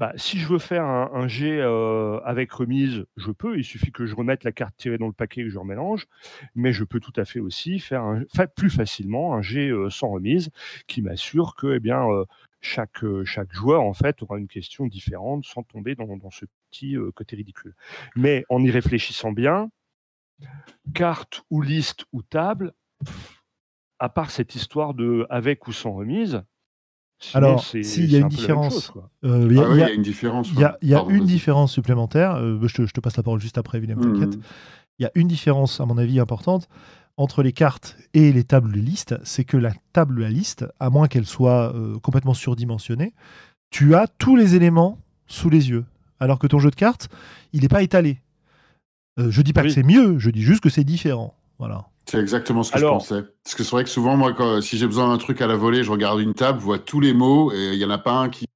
bah, 0.00 0.14
si 0.16 0.38
je 0.38 0.48
veux 0.48 0.58
faire 0.58 0.86
un, 0.86 1.28
jet 1.28 1.60
euh, 1.60 2.20
avec 2.24 2.50
remise, 2.52 3.04
je 3.18 3.30
peux. 3.32 3.58
Il 3.58 3.64
suffit 3.64 3.92
que 3.92 4.06
je 4.06 4.14
remette 4.14 4.44
la 4.44 4.52
carte 4.52 4.74
tirée 4.78 4.96
dans 4.96 5.06
le 5.06 5.12
paquet 5.12 5.42
et 5.42 5.44
que 5.44 5.50
je 5.50 5.58
remélange. 5.58 6.06
Mais 6.54 6.72
je 6.72 6.84
peux 6.84 7.00
tout 7.00 7.12
à 7.16 7.26
fait 7.26 7.38
aussi 7.38 7.78
faire 7.80 8.02
un, 8.04 8.24
plus 8.56 8.70
facilement 8.70 9.34
un 9.34 9.42
jet 9.42 9.68
euh, 9.68 9.90
sans 9.90 10.08
remise 10.08 10.48
qui 10.86 11.02
m'assure 11.02 11.54
que 11.54 11.74
eh 11.76 11.80
bien, 11.80 12.08
euh, 12.08 12.24
chaque, 12.62 13.04
joueur 13.50 13.82
en 13.82 13.92
fait, 13.92 14.22
aura 14.22 14.38
une 14.38 14.48
question 14.48 14.86
différente 14.86 15.44
sans 15.44 15.64
tomber 15.64 15.94
dans, 15.94 16.30
ce 16.30 16.46
petit 16.70 16.96
côté 17.14 17.36
ridicule. 17.36 17.74
Mais 18.16 18.46
en 18.48 18.62
y 18.62 18.70
réfléchissant 18.70 19.32
bien, 19.32 19.70
carte 20.94 21.42
ou 21.50 21.60
liste 21.60 22.06
ou 22.12 22.22
table, 22.22 22.72
à 23.98 24.08
part 24.08 24.30
cette 24.30 24.54
histoire 24.54 24.94
de 24.94 25.26
avec 25.28 25.66
ou 25.68 25.72
sans 25.72 25.92
remise, 25.92 26.42
sinon, 27.20 27.46
Alors, 27.46 27.64
si, 27.64 27.78
il 27.80 28.10
y 28.10 28.16
a 28.16 28.20
une 28.20 28.28
différence. 28.28 28.92
Euh, 29.24 29.46
Il 29.50 29.56
y 29.56 29.60
a, 29.60 29.66
Ah 29.70 29.74
y 29.74 29.78
y 29.78 29.82
a- 29.82 29.90
une 29.92 30.02
différence. 30.02 30.48
il 30.52 30.58
y 30.58 30.64
a- 30.64 30.72
ouais. 30.72 30.76
il 30.82 30.88
y 30.88 30.94
a 30.94 30.98
Pardon, 30.98 31.10
une 31.14 31.24
différence 31.26 31.72
supplémentaire. 31.72 32.34
euh, 32.36 32.58
je, 32.66 32.74
te, 32.74 32.86
je 32.86 32.92
te 32.92 33.00
passe 33.00 33.16
la 33.16 33.22
parole 33.22 33.40
juste 33.40 33.58
après, 33.58 33.80
t'inquiète. 33.80 34.36
Mhm. 34.36 34.42
Il 34.98 35.02
y 35.02 35.06
a 35.06 35.10
une 35.14 35.28
différence, 35.28 35.80
à 35.80 35.86
mon 35.86 35.96
avis, 35.98 36.18
importante 36.20 36.68
entre 37.16 37.42
les 37.42 37.52
cartes 37.52 37.96
et 38.14 38.32
les 38.32 38.44
tables 38.44 38.72
de 38.72 38.80
liste. 38.80 39.14
C'est 39.24 39.44
que 39.44 39.56
la 39.56 39.72
table 39.92 40.16
de 40.16 40.20
la 40.22 40.30
liste, 40.30 40.64
à 40.80 40.90
moins 40.90 41.06
qu'elle 41.08 41.26
soit 41.26 41.74
euh, 41.74 41.98
complètement 42.00 42.34
surdimensionnée, 42.34 43.12
tu 43.70 43.94
as 43.94 44.06
tous 44.18 44.36
les 44.36 44.54
éléments 44.56 44.98
sous 45.26 45.48
les 45.50 45.70
yeux. 45.70 45.84
Alors 46.18 46.38
que 46.38 46.46
ton 46.46 46.58
jeu 46.58 46.70
de 46.70 46.74
cartes, 46.76 47.08
il 47.52 47.62
n'est 47.62 47.68
pas 47.68 47.82
étalé. 47.82 48.18
Euh, 49.18 49.30
je 49.30 49.42
dis 49.42 49.52
pas 49.52 49.62
Oui. 49.62 49.68
que 49.68 49.74
c'est 49.74 49.82
mieux, 49.82 50.18
je 50.18 50.30
dis 50.30 50.42
juste 50.42 50.60
que 50.62 50.68
c'est 50.70 50.84
différent. 50.84 51.34
Voilà. 51.60 51.84
C'est 52.06 52.18
exactement 52.18 52.62
ce 52.62 52.72
que 52.72 52.78
Alors- 52.78 53.00
je 53.00 53.08
pensais. 53.10 53.22
Parce 53.44 53.54
que 53.54 53.62
c'est 53.62 53.70
vrai 53.70 53.84
que 53.84 53.90
souvent, 53.90 54.16
moi, 54.16 54.32
quand, 54.32 54.62
si 54.62 54.78
j'ai 54.78 54.86
besoin 54.86 55.08
d'un 55.08 55.18
truc 55.18 55.42
à 55.42 55.46
la 55.46 55.56
volée, 55.56 55.84
je 55.84 55.90
regarde 55.92 56.18
une 56.18 56.32
table, 56.32 56.58
je 56.58 56.64
vois 56.64 56.78
tous 56.78 57.00
les 57.00 57.12
mots 57.12 57.52
et 57.52 57.74
il 57.74 57.78
n'y 57.78 57.84
en 57.84 57.90
a 57.90 57.98
pas 57.98 58.14
un 58.14 58.30
qui. 58.30 58.46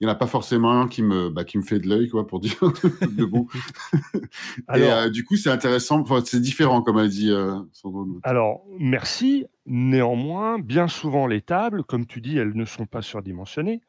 Il 0.00 0.04
n'y 0.04 0.10
en 0.10 0.12
a 0.12 0.16
pas 0.16 0.26
forcément 0.26 0.78
un 0.78 0.88
qui 0.88 1.02
me, 1.02 1.30
bah, 1.30 1.44
qui 1.44 1.56
me 1.56 1.62
fait 1.62 1.78
de 1.78 1.88
l'œil, 1.88 2.08
quoi, 2.08 2.26
pour 2.26 2.40
dire 2.40 2.58
de 3.16 3.24
bon. 3.24 3.46
et 4.74 4.82
euh, 4.82 5.08
du 5.10 5.24
coup, 5.24 5.36
c'est 5.36 5.48
intéressant. 5.48 6.00
Enfin, 6.00 6.20
c'est 6.24 6.40
différent, 6.40 6.82
comme 6.82 6.98
a 6.98 7.06
dit 7.06 7.30
euh, 7.30 7.54
Sandro. 7.72 8.04
Alors, 8.24 8.64
merci. 8.78 9.46
Néanmoins, 9.64 10.58
bien 10.58 10.88
souvent, 10.88 11.26
les 11.28 11.40
tables, 11.40 11.84
comme 11.84 12.04
tu 12.04 12.20
dis, 12.20 12.36
elles 12.36 12.54
ne 12.54 12.64
sont 12.64 12.86
pas 12.86 13.00
surdimensionnées. 13.00 13.80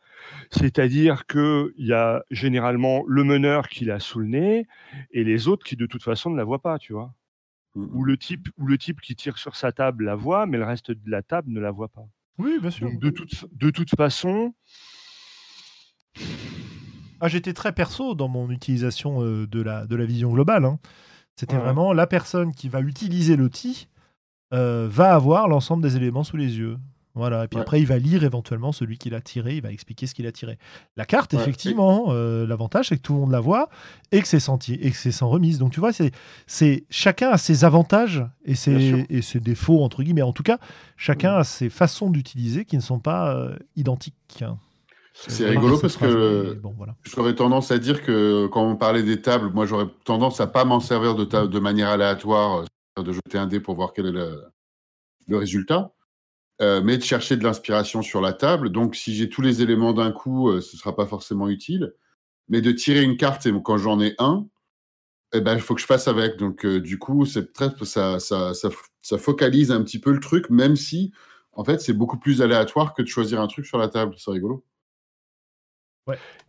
C'est-à-dire 0.51 1.25
qu'il 1.25 1.73
y 1.77 1.93
a 1.93 2.23
généralement 2.31 3.03
le 3.07 3.23
meneur 3.23 3.67
qui 3.67 3.85
l'a 3.85 3.99
sous 3.99 4.19
le 4.19 4.27
nez 4.27 4.67
et 5.11 5.23
les 5.23 5.47
autres 5.47 5.65
qui, 5.65 5.75
de 5.75 5.87
toute 5.87 6.03
façon, 6.03 6.29
ne 6.29 6.37
la 6.37 6.43
voient 6.43 6.61
pas, 6.61 6.77
tu 6.77 6.93
vois. 6.93 7.11
Mhm. 7.77 7.89
Ou 7.93 8.03
le 8.03 8.17
type, 8.17 8.49
ou 8.57 8.65
le 8.65 8.77
type 8.77 9.01
qui 9.01 9.15
tire 9.15 9.37
sur 9.37 9.55
sa 9.55 9.71
table 9.71 10.05
la 10.05 10.15
voit, 10.15 10.45
mais 10.45 10.57
le 10.57 10.63
reste 10.65 10.91
de 10.91 11.09
la 11.11 11.21
table 11.21 11.51
ne 11.51 11.59
la 11.59 11.71
voit 11.71 11.89
pas. 11.89 12.05
Oui, 12.39 12.57
bien 12.59 12.69
sûr. 12.71 12.89
Donc, 12.89 12.99
de 12.99 13.09
toute, 13.09 13.45
de 13.53 13.69
toute 13.69 13.95
façon, 13.95 14.53
Ah, 17.19 17.27
J'étais 17.27 17.53
très 17.53 17.71
perso 17.71 18.13
dans 18.13 18.27
mon 18.27 18.49
utilisation 18.51 19.23
euh, 19.23 19.47
de, 19.47 19.61
la, 19.61 19.87
de 19.87 19.95
la 19.95 20.05
vision 20.05 20.31
globale. 20.31 20.65
hein. 20.65 20.79
C'était 21.35 21.55
Ouais. 21.55 21.61
vraiment 21.61 21.93
la 21.93 22.05
personne 22.07 22.53
qui 22.53 22.69
va 22.69 22.79
utiliser 22.81 23.35
l'outil 23.35 23.87
euh, 24.53 24.87
va 24.89 25.13
avoir 25.13 25.47
l'ensemble 25.47 25.83
des 25.83 25.95
éléments 25.97 26.23
sous 26.23 26.37
les 26.37 26.57
yeux. 26.57 26.77
Voilà. 27.17 27.43
Et 27.43 27.47
puis 27.47 27.57
Ouais. 27.57 27.61
après, 27.63 27.79
il 27.81 27.85
va 27.87 27.97
lire 27.97 28.23
éventuellement 28.23 28.71
celui 28.71 28.97
qui 28.97 29.09
l'a 29.09 29.19
tiré, 29.21 29.55
il 29.55 29.61
va 29.61 29.71
expliquer 29.71 30.07
ce 30.07 30.13
qu'il 30.13 30.25
a 30.27 30.31
tiré. 30.31 30.57
La 30.95 31.05
carte, 31.05 31.33
Ouais. 31.33 31.39
effectivement, 31.41 32.05
euh, 32.09 32.45
l'avantage, 32.47 32.89
c'est 32.89 32.97
que 32.97 33.01
tout 33.01 33.13
le 33.13 33.19
monde 33.19 33.31
la 33.31 33.39
voit 33.39 33.69
et 34.11 34.21
que 34.21 34.27
c'est 34.27 34.39
senti 34.39 34.75
et 34.75 34.91
que 34.91 34.97
c'est 34.97 35.11
sans 35.11 35.27
remise. 35.29 35.57
Donc 35.59 35.71
tu 35.73 35.79
vois, 35.79 35.91
c'est, 35.91 36.11
c'est 36.45 36.85
chacun 36.89 37.29
a 37.31 37.37
ses 37.37 37.65
avantages 37.65 38.23
et 38.45 38.55
ses, 38.55 39.05
et 39.09 39.21
ses 39.21 39.39
défauts, 39.39 39.83
entre 39.83 40.03
guillemets. 40.03 40.21
En 40.21 40.31
tout 40.33 40.43
cas, 40.43 40.59
chacun 40.95 41.33
a 41.35 41.43
ses 41.43 41.69
façons 41.69 42.09
d'utiliser 42.09 42.63
qui 42.65 42.77
ne 42.77 42.81
sont 42.81 42.99
pas 42.99 43.35
euh, 43.35 43.55
identiques. 43.75 44.41
hein. 44.41 44.57
C'est 45.27 45.49
rigolo 45.49 45.79
parce 45.79 45.95
phrase, 45.95 46.13
que- 46.13 46.59
Bon, 46.61 46.75
voilà. 46.77 46.95
J'aurais 47.03 47.33
tendance 47.33 47.71
à 47.71 47.79
dire 47.79 48.03
que 48.03 48.45
quand 48.47 48.63
on 48.63 48.75
parlait 48.75 49.01
des 49.01 49.19
tables, 49.19 49.49
moi 49.51 49.65
j'aurais 49.65 49.87
tendance 50.05 50.39
à 50.39 50.45
pas 50.45 50.63
m'en 50.63 50.79
servir 50.79 51.15
de, 51.15 51.25
ta- 51.25 51.47
de 51.47 51.59
manière 51.59 51.89
aléatoire, 51.89 52.65
euh, 52.99 53.01
de 53.01 53.11
jeter 53.11 53.39
un 53.39 53.47
dé 53.47 53.59
pour 53.59 53.73
voir 53.75 53.93
quel 53.95 54.05
est 54.05 54.11
le, 54.11 54.43
le 55.27 55.37
résultat, 55.37 55.91
euh, 56.61 56.81
mais 56.83 56.97
de 56.97 57.03
chercher 57.03 57.37
de 57.37 57.43
l'inspiration 57.43 58.01
sur 58.01 58.21
la 58.21 58.33
table. 58.33 58.71
Donc 58.71 58.95
si 58.95 59.15
j'ai 59.15 59.29
tous 59.29 59.41
les 59.41 59.61
éléments 59.61 59.93
d'un 59.93 60.11
coup, 60.11 60.49
euh, 60.49 60.61
ce 60.61 60.77
sera 60.77 60.95
pas 60.95 61.05
forcément 61.05 61.49
utile. 61.49 61.93
Mais 62.49 62.61
de 62.61 62.71
tirer 62.71 63.03
une 63.03 63.17
carte 63.17 63.45
et 63.45 63.53
quand 63.63 63.77
j'en 63.77 63.99
ai 63.99 64.15
un, 64.19 64.47
eh 65.33 65.41
ben 65.41 65.53
il 65.53 65.61
faut 65.61 65.75
que 65.75 65.81
je 65.81 65.85
fasse 65.85 66.07
avec. 66.07 66.37
Donc 66.37 66.65
euh, 66.65 66.79
du 66.79 66.97
coup, 66.97 67.25
très 67.53 67.69
ça, 67.83 68.19
ça, 68.19 68.53
ça, 68.53 68.69
ça 69.01 69.17
focalise 69.17 69.71
un 69.71 69.83
petit 69.83 69.99
peu 69.99 70.11
le 70.11 70.19
truc, 70.19 70.49
même 70.49 70.75
si 70.75 71.11
en 71.51 71.63
fait 71.63 71.79
c'est 71.81 71.93
beaucoup 71.93 72.17
plus 72.17 72.41
aléatoire 72.41 72.93
que 72.93 73.01
de 73.01 73.07
choisir 73.07 73.41
un 73.41 73.47
truc 73.47 73.65
sur 73.65 73.77
la 73.77 73.89
table. 73.89 74.15
C'est 74.17 74.31
rigolo. 74.31 74.63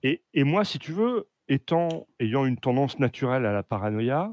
Et, 0.04 0.22
et 0.34 0.44
moi, 0.44 0.64
si 0.64 0.78
tu 0.78 0.92
veux, 0.92 1.28
étant, 1.48 2.06
ayant 2.20 2.46
une 2.46 2.58
tendance 2.58 2.98
naturelle 3.00 3.44
à 3.44 3.52
la 3.52 3.64
paranoïa, 3.64 4.32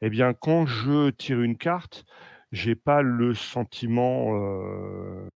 eh 0.00 0.10
bien, 0.10 0.34
quand 0.34 0.66
je 0.66 1.10
tire 1.10 1.40
une 1.40 1.56
carte, 1.56 2.04
j'ai 2.52 2.74
pas 2.74 3.02
le 3.02 3.34
sentiment 3.34 4.34
euh, 4.34 5.28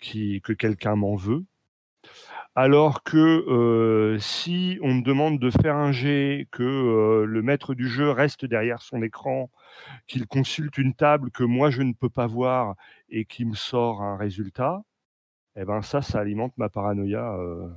qui, 0.00 0.40
que 0.42 0.52
quelqu'un 0.52 0.96
m'en 0.96 1.16
veut. 1.16 1.44
Alors 2.54 3.02
que 3.02 3.18
euh, 3.18 4.18
si 4.18 4.78
on 4.82 4.94
me 4.94 5.02
demande 5.02 5.38
de 5.38 5.50
faire 5.50 5.76
un 5.76 5.92
jet, 5.92 6.48
que 6.50 6.62
euh, 6.62 7.24
le 7.26 7.42
maître 7.42 7.74
du 7.74 7.88
jeu 7.88 8.10
reste 8.10 8.46
derrière 8.46 8.80
son 8.80 9.02
écran, 9.02 9.50
qu'il 10.06 10.26
consulte 10.26 10.78
une 10.78 10.94
table 10.94 11.30
que 11.30 11.44
moi 11.44 11.70
je 11.70 11.82
ne 11.82 11.92
peux 11.92 12.08
pas 12.08 12.26
voir 12.26 12.74
et 13.10 13.24
qui 13.26 13.44
me 13.44 13.54
sort 13.54 14.02
un 14.02 14.16
résultat, 14.16 14.82
eh 15.56 15.64
ben 15.64 15.82
ça, 15.82 16.02
ça 16.02 16.20
alimente 16.20 16.56
ma 16.56 16.68
paranoïa 16.68 17.34
euh, 17.34 17.68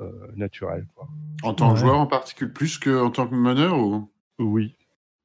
euh, 0.00 0.32
naturelle. 0.36 0.86
quoi. 0.94 1.08
En 1.42 1.54
tant 1.54 1.68
que 1.68 1.74
Ouais. 1.74 1.80
joueur 1.80 1.98
en 1.98 2.06
particulier, 2.06 2.52
plus 2.52 2.78
qu'en 2.78 3.10
tant 3.10 3.26
que 3.26 3.34
meneur 3.34 3.78
ou? 3.78 4.10
Oui. 4.38 4.76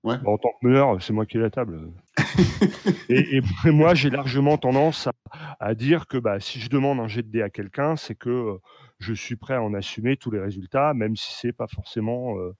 Ouais. 0.05 0.17
Bah, 0.19 0.29
en 0.29 0.37
tant 0.37 0.49
que 0.61 0.67
meneur, 0.67 1.01
c'est 1.01 1.13
moi 1.13 1.25
qui 1.25 1.37
ai 1.37 1.39
la 1.41 1.49
table. 1.49 1.91
et, 3.09 3.37
et- 3.37 3.71
moi, 3.71 3.95
j'ai 3.95 4.11
largement 4.11 4.57
tendance 4.57 5.07
à, 5.07 5.57
à 5.59 5.73
dire 5.73 6.05
que 6.07 6.17
bah, 6.17 6.39
si 6.39 6.59
je 6.59 6.69
demande 6.69 6.99
un 6.99 7.07
jet 7.07 7.23
de 7.23 7.29
dé 7.29 7.41
à 7.41 7.49
quelqu'un, 7.49 7.95
c'est 7.95 8.15
que 8.15 8.29
euh, 8.29 8.57
je 8.99 9.13
suis 9.13 9.35
prêt 9.35 9.55
à 9.55 9.63
en 9.63 9.73
assumer 9.73 10.15
tous 10.15 10.29
les 10.29 10.39
résultats, 10.39 10.93
même 10.93 11.15
si 11.15 11.33
c'est 11.33 11.53
pas 11.53 11.67
forcément 11.67 12.37
euh, 12.37 12.53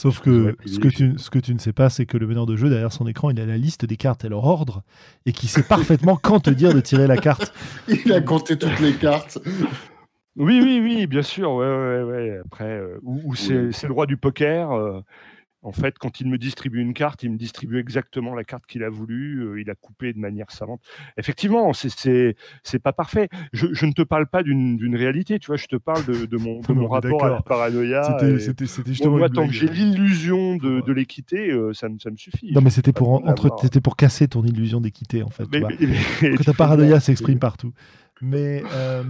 Sauf 0.00 0.20
que 0.20 0.56
ce 0.64 0.78
que, 0.78 0.88
tu, 0.88 1.18
ce 1.18 1.30
que 1.30 1.38
tu 1.38 1.52
ne 1.52 1.58
sais 1.58 1.72
pas, 1.72 1.90
c'est 1.90 2.06
que 2.06 2.16
le 2.16 2.26
meneur 2.26 2.46
de 2.46 2.56
jeu, 2.56 2.70
derrière 2.70 2.92
son 2.92 3.06
écran, 3.06 3.30
il 3.30 3.38
a 3.40 3.46
la 3.46 3.58
liste 3.58 3.84
des 3.84 3.96
cartes 3.96 4.24
et 4.24 4.28
leur 4.28 4.44
ordre, 4.44 4.82
et 5.26 5.32
qui 5.32 5.48
sait 5.48 5.62
parfaitement 5.62 6.16
quand 6.16 6.40
te 6.40 6.50
dire 6.50 6.72
de 6.72 6.80
tirer 6.80 7.06
la 7.06 7.18
carte. 7.18 7.52
Il 7.88 8.12
a 8.12 8.20
compté 8.20 8.56
toutes 8.58 8.80
les 8.80 8.94
cartes. 8.94 9.38
Oui, 10.36 10.60
oui, 10.62 10.80
oui, 10.82 11.06
bien 11.06 11.22
sûr. 11.22 11.52
Ouais, 11.52 11.66
ouais, 11.66 12.02
ouais. 12.04 12.40
Après, 12.46 12.70
euh, 12.70 12.98
ou, 13.02 13.20
ou 13.24 13.34
c'est 13.34 13.58
Oui. 13.58 13.72
le 13.82 13.92
roi 13.92 14.06
du 14.06 14.16
poker. 14.16 14.72
Euh, 15.64 15.68
en 15.68 15.72
fait, 15.72 15.98
quand 15.98 16.20
il 16.20 16.28
me 16.28 16.38
distribue 16.38 16.80
une 16.80 16.94
carte, 16.94 17.22
il 17.22 17.30
me 17.30 17.36
distribue 17.38 17.78
exactement 17.78 18.34
la 18.34 18.44
carte 18.44 18.66
qu'il 18.66 18.82
a 18.82 18.90
voulu. 18.90 19.40
euh, 19.46 19.60
il 19.60 19.70
a 19.70 19.74
coupé 19.74 20.12
de 20.12 20.18
manière 20.18 20.50
savante. 20.50 20.80
Effectivement, 21.16 21.72
c'est- 21.72 22.36
c'est 22.62 22.78
pas 22.78 22.92
parfait. 22.92 23.28
Je, 23.52 23.68
je 23.72 23.86
ne 23.86 23.92
te 23.92 24.02
parle 24.02 24.26
pas 24.26 24.42
d'une 24.42 24.96
réalité, 24.96 25.38
tu 25.38 25.46
vois. 25.46 25.56
Je 25.56 25.66
te 25.66 25.76
parle 25.76 26.04
de, 26.06 26.26
de 26.26 26.36
mon, 26.36 26.60
de 26.68 26.86
rapport 26.86 27.24
à 27.24 27.30
la 27.30 27.42
paranoïa. 27.42 28.02
C'était 28.38 28.64
Moi, 28.64 28.84
justement 28.86 29.16
moi, 29.18 29.28
une 29.28 29.32
tant 29.34 29.46
que 29.46 29.52
j'ai 29.52 29.68
l'illusion 29.68 30.56
de, 30.56 30.80
de 30.80 30.92
l'équité, 30.92 31.50
euh, 31.50 31.72
ça, 31.72 31.88
me- 31.88 31.98
ça 31.98 32.10
me 32.10 32.16
suffit. 32.16 32.52
Non, 32.52 32.60
mais 32.60 32.70
c'était 32.70 32.92
pour, 32.92 33.12
entre, 33.26 33.56
c'était 33.60 33.80
pour 33.80 33.96
casser 33.96 34.28
ton 34.28 34.42
illusion 34.44 34.80
d'équité, 34.80 35.22
en 35.22 35.28
fait. 35.30 35.44
Mais- 35.52 35.60
vois. 35.60 35.70
mais- 35.80 35.86
mais- 35.86 36.30
que 36.30 36.36
tu 36.38 36.44
ta 36.44 36.52
paranoïa 36.52 37.00
s'exprime 37.00 37.38
partout. 37.38 37.72
Mais 38.20 38.62
euh, 38.72 39.02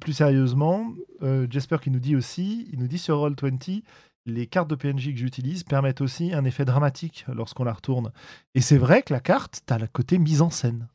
plus 0.00 0.14
sérieusement, 0.14 0.92
euh, 1.22 1.46
Jasper 1.50 1.76
qui 1.82 1.90
nous 1.90 1.98
dit 2.00 2.16
aussi, 2.16 2.66
il 2.72 2.78
nous 2.78 2.86
dit 2.86 2.98
sur 2.98 3.16
Roll20, 3.18 3.82
les 4.26 4.46
cartes 4.46 4.68
de 4.70 4.74
PNJ 4.74 5.12
que 5.12 5.18
j'utilise 5.18 5.64
permettent 5.64 6.00
aussi 6.00 6.32
un 6.32 6.44
effet 6.44 6.64
dramatique 6.64 7.26
lorsqu'on 7.32 7.64
la 7.64 7.72
retourne. 7.72 8.10
Et 8.54 8.60
c'est 8.60 8.78
vrai 8.78 9.02
que 9.02 9.12
la 9.12 9.20
carte, 9.20 9.62
tu 9.66 9.72
as 9.72 9.78
le 9.78 9.86
côté 9.86 10.18
mise 10.18 10.40
en 10.42 10.50
scène. 10.50 10.88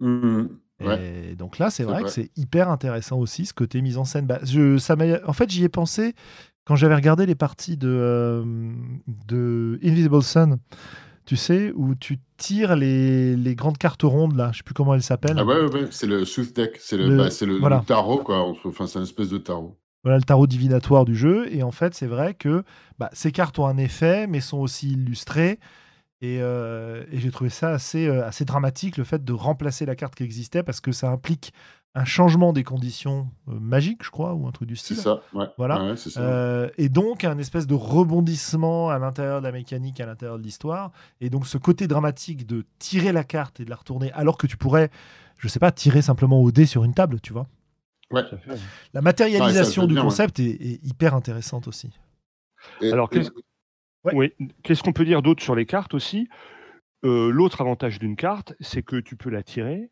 Mhm. 0.00 0.48
Ouais. 0.80 1.28
Et 1.30 1.36
donc 1.36 1.58
là, 1.58 1.70
c'est 1.70 1.84
vrai, 1.84 1.94
vrai. 1.94 2.02
que 2.04 2.08
c'est 2.10 2.30
hyper 2.36 2.68
intéressant 2.68 3.18
aussi, 3.18 3.46
ce 3.46 3.54
côté 3.54 3.80
mise 3.80 3.96
en 3.96 4.04
scène. 4.04 4.26
Bah, 4.26 4.40
je, 4.42 4.76
ça 4.78 4.96
m'a- 4.96 5.24
en 5.26 5.32
fait, 5.32 5.48
j'y 5.50 5.62
ai 5.62 5.68
pensé 5.68 6.14
quand 6.64 6.74
j'avais 6.76 6.96
regardé 6.96 7.26
les 7.26 7.36
parties 7.36 7.76
de, 7.76 7.88
euh, 7.88 8.42
de 9.28 9.78
Invisible 9.84 10.22
Sun, 10.22 10.58
tu 11.26 11.36
sais, 11.36 11.72
où 11.76 11.94
tu 11.94 12.18
tires 12.36 12.74
les, 12.74 13.36
les 13.36 13.54
grandes 13.54 13.78
cartes 13.78 14.02
rondes, 14.02 14.34
là, 14.34 14.50
je 14.52 14.58
sais 14.58 14.62
plus 14.64 14.74
comment 14.74 14.94
elles 14.94 15.02
s'appellent. 15.02 15.38
Ah 15.38 15.44
ouais, 15.44 15.60
ouais, 15.62 15.72
ouais, 15.72 15.88
c'est 15.90 16.06
le 16.08 16.24
Sooth 16.24 16.54
Deck, 16.56 16.76
c'est 16.80 16.96
le, 16.96 17.08
Le- 17.08 17.16
bah, 17.16 17.30
c'est 17.30 17.46
le, 17.46 17.58
voilà. 17.58 17.78
le 17.78 17.84
tarot, 17.84 18.18
quoi. 18.18 18.52
Enfin, 18.64 18.86
c'est 18.88 18.98
une 18.98 19.04
espèce 19.04 19.28
de 19.30 19.38
tarot. 19.38 19.78
Voilà 20.04 20.18
le 20.18 20.22
tarot 20.22 20.46
divinatoire 20.46 21.04
du 21.04 21.16
jeu. 21.16 21.52
Et 21.52 21.62
en 21.62 21.72
fait, 21.72 21.94
c'est 21.94 22.06
vrai 22.06 22.34
que 22.34 22.62
bah, 22.98 23.10
ces 23.12 23.32
cartes 23.32 23.58
ont 23.58 23.66
un 23.66 23.78
effet, 23.78 24.26
mais 24.26 24.40
sont 24.40 24.58
aussi 24.58 24.92
illustrées. 24.92 25.58
Et, 26.20 26.38
euh, 26.40 27.04
et 27.10 27.18
j'ai 27.18 27.30
trouvé 27.30 27.50
ça 27.50 27.70
assez, 27.70 28.06
euh, 28.06 28.24
assez 28.26 28.44
dramatique, 28.44 28.96
le 28.96 29.04
fait 29.04 29.24
de 29.24 29.32
remplacer 29.32 29.84
la 29.84 29.96
carte 29.96 30.14
qui 30.14 30.22
existait, 30.22 30.62
parce 30.62 30.80
que 30.80 30.92
ça 30.92 31.10
implique 31.10 31.52
un 31.96 32.04
changement 32.04 32.52
des 32.52 32.64
conditions 32.64 33.28
euh, 33.48 33.58
magiques, 33.60 34.02
je 34.02 34.10
crois, 34.10 34.34
ou 34.34 34.46
un 34.46 34.50
truc 34.50 34.68
du 34.68 34.74
C'est 34.76 34.94
style. 34.94 34.96
ça, 34.96 35.20
ouais. 35.32 35.46
Voilà. 35.58 35.82
Ouais, 35.82 35.90
ouais, 35.90 35.96
c'est 35.96 36.10
ça. 36.10 36.20
Euh, 36.20 36.68
et 36.76 36.88
donc 36.88 37.24
un 37.24 37.38
espèce 37.38 37.66
de 37.66 37.74
rebondissement 37.74 38.90
à 38.90 38.98
l'intérieur 38.98 39.40
de 39.40 39.46
la 39.46 39.52
mécanique, 39.52 40.00
à 40.00 40.06
l'intérieur 40.06 40.38
de 40.38 40.42
l'histoire. 40.42 40.92
Et 41.20 41.30
donc 41.30 41.46
ce 41.46 41.58
côté 41.58 41.86
dramatique 41.86 42.46
de 42.46 42.64
tirer 42.78 43.12
la 43.12 43.22
carte 43.24 43.60
et 43.60 43.64
de 43.64 43.70
la 43.70 43.76
retourner, 43.76 44.10
alors 44.12 44.38
que 44.38 44.46
tu 44.46 44.56
pourrais, 44.56 44.90
je 45.38 45.46
sais 45.48 45.60
pas, 45.60 45.72
tirer 45.72 46.02
simplement 46.02 46.40
au 46.40 46.50
dé 46.50 46.66
sur 46.66 46.84
une 46.84 46.94
table, 46.94 47.20
tu 47.20 47.32
vois. 47.32 47.46
Ouais. 48.10 48.22
La 48.92 49.00
matérialisation 49.02 49.82
Ouais, 49.82 49.88
du 49.88 49.94
bien, 49.94 50.02
concept 50.02 50.38
est, 50.40 50.50
est 50.50 50.84
hyper 50.84 51.14
intéressante 51.14 51.68
aussi. 51.68 51.90
Et- 52.80 52.92
Alors, 52.92 53.08
et- 53.12 53.16
qu'est-ce 53.18 53.30
Ouais. 54.04 54.12
oui, 54.14 54.32
qu'est-ce 54.62 54.82
qu'on 54.82 54.92
peut 54.92 55.06
dire 55.06 55.22
d'autre 55.22 55.42
sur 55.42 55.54
les 55.54 55.64
cartes 55.64 55.94
aussi? 55.94 56.28
Euh, 57.06 57.30
L'autre 57.30 57.60
avantage 57.62 57.98
d'une 57.98 58.16
carte, 58.16 58.54
c'est 58.60 58.82
que 58.82 58.96
tu 58.96 59.16
peux 59.16 59.30
la 59.30 59.42
tirer. 59.42 59.90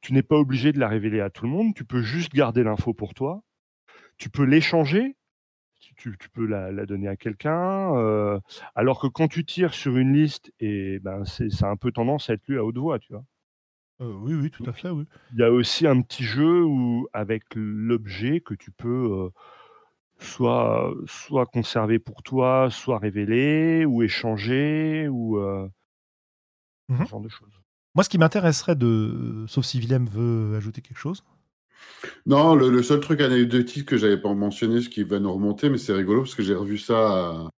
Tu 0.00 0.12
n'es 0.12 0.22
pas 0.24 0.36
obligé 0.36 0.72
de 0.72 0.78
la 0.80 0.88
révéler 0.88 1.20
à 1.20 1.30
tout 1.30 1.44
le 1.44 1.50
monde. 1.50 1.72
Tu 1.74 1.84
peux 1.84 2.02
juste 2.02 2.32
garder 2.34 2.62
l'info 2.64 2.92
pour 2.92 3.14
toi. 3.14 3.42
Tu 4.18 4.28
peux 4.28 4.42
l'échanger. 4.44 5.16
Tu, 5.80 5.94
tu- 5.94 6.16
tu 6.18 6.28
peux 6.30 6.46
la, 6.46 6.72
la 6.72 6.84
donner 6.86 7.08
à 7.08 7.16
quelqu'un. 7.16 7.94
euh, 7.96 8.40
alors 8.74 9.00
que 9.00 9.06
quand 9.06 9.28
tu 9.28 9.44
tires 9.44 9.72
sur 9.74 9.96
une 9.96 10.12
liste, 10.14 10.52
et 10.58 10.98
ben 11.00 11.24
c'est, 11.24 11.50
ça 11.50 11.68
a 11.68 11.70
un 11.70 11.76
peu 11.76 11.92
tendance 11.92 12.30
à 12.30 12.34
être 12.34 12.46
lu 12.48 12.58
à 12.58 12.64
haute 12.64 12.76
voix, 12.78 12.98
tu 12.98 13.12
vois. 13.12 13.24
Euh, 14.00 14.12
oui, 14.22 14.34
oui, 14.34 14.50
tout 14.50 14.68
à 14.68 14.72
fait, 14.72 14.90
oui. 14.90 15.04
Il 15.32 15.38
y 15.38 15.42
a 15.44 15.52
aussi 15.52 15.86
un 15.86 16.00
petit 16.02 16.24
jeu 16.24 16.64
où, 16.64 17.06
avec 17.12 17.44
l'objet 17.54 18.40
que 18.40 18.54
tu 18.54 18.70
peux 18.72 18.88
euh, 18.88 19.28
soit, 20.18 20.92
soit 21.06 21.46
conserver 21.46 21.98
pour 21.98 22.22
toi, 22.22 22.68
soit 22.70 22.98
révéler, 22.98 23.84
ou 23.86 24.02
échanger, 24.02 25.08
ou 25.08 25.38
euh, 25.38 25.68
Mhm. 26.88 27.04
ce 27.04 27.10
genre 27.10 27.20
de 27.20 27.28
choses. 27.28 27.60
Moi, 27.94 28.04
ce 28.04 28.08
qui 28.08 28.18
m'intéresserait 28.18 28.74
de, 28.76 29.44
sauf 29.48 29.64
si 29.64 29.78
Willem 29.78 30.06
veut 30.06 30.56
ajouter 30.56 30.80
quelque 30.82 30.98
chose. 30.98 31.22
Non, 32.26 32.54
le, 32.54 32.70
le 32.70 32.82
seul 32.82 33.00
truc 33.00 33.20
anecdotique 33.20 33.86
que 33.86 33.96
j'avais 33.96 34.20
pas 34.20 34.34
mentionné, 34.34 34.80
ce 34.80 34.88
qui 34.88 35.02
va 35.04 35.18
nous 35.20 35.32
remonter, 35.32 35.68
mais 35.70 35.78
c'est 35.78 35.92
rigolo 35.92 36.22
parce 36.22 36.34
que 36.34 36.42
j'ai 36.42 36.54
revu 36.54 36.78
ça 36.78 36.96
à, 37.30 37.50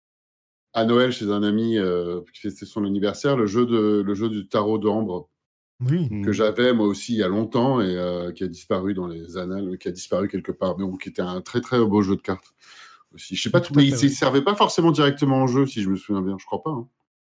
à 0.83 0.85
Noël 0.85 1.13
chez 1.13 1.31
un 1.31 1.43
ami 1.43 1.79
euh, 1.79 2.23
qui 2.35 2.41
fêtait 2.43 2.67
son 2.67 2.85
anniversaire, 2.85 3.37
le 3.37 3.47
jeu, 3.47 3.67
de, 3.67 4.03
le 4.05 4.15
jeu 4.15 4.29
du 4.29 4.49
tarot 4.49 4.79
d'ambre 4.79 5.31
Oui. 5.81 6.09
que 6.23 6.33
j'avais 6.33 6.73
moi 6.73 6.87
aussi 6.87 7.13
il 7.13 7.19
y 7.19 7.23
a 7.23 7.29
longtemps 7.29 7.81
et 7.83 7.85
euh, 7.97 8.33
qui 8.33 8.45
a 8.45 8.49
disparu 8.49 8.95
dans 8.95 9.07
les 9.07 9.37
annales, 9.37 9.77
qui 9.79 9.89
a 9.89 9.91
disparu 9.93 10.27
quelque 10.29 10.53
part, 10.53 10.79
mais 10.79 10.85
bon, 10.87 10.97
qui 10.97 11.11
était 11.11 11.21
un 11.23 11.41
très 11.43 11.61
très 11.61 11.79
beau 11.85 12.01
jeu 12.03 12.17
de 12.17 12.23
cartes 12.23 12.55
aussi. 13.15 13.37
Je 13.37 13.43
sais 13.43 13.51
pas, 13.51 13.61
Tout 13.61 13.75
mais 13.77 13.85
il 13.87 13.95
oui. 13.95 14.05
ne 14.05 14.09
servait 14.09 14.43
pas 14.43 14.55
forcément 14.55 14.91
directement 14.91 15.37
en 15.37 15.47
jeu, 15.47 15.67
si 15.67 15.83
je 15.83 15.91
me 15.91 15.97
souviens 15.97 16.23
bien. 16.23 16.37
Je 16.41 16.47
crois 16.47 16.63
pas. 16.63 16.71
hein. 16.71 16.89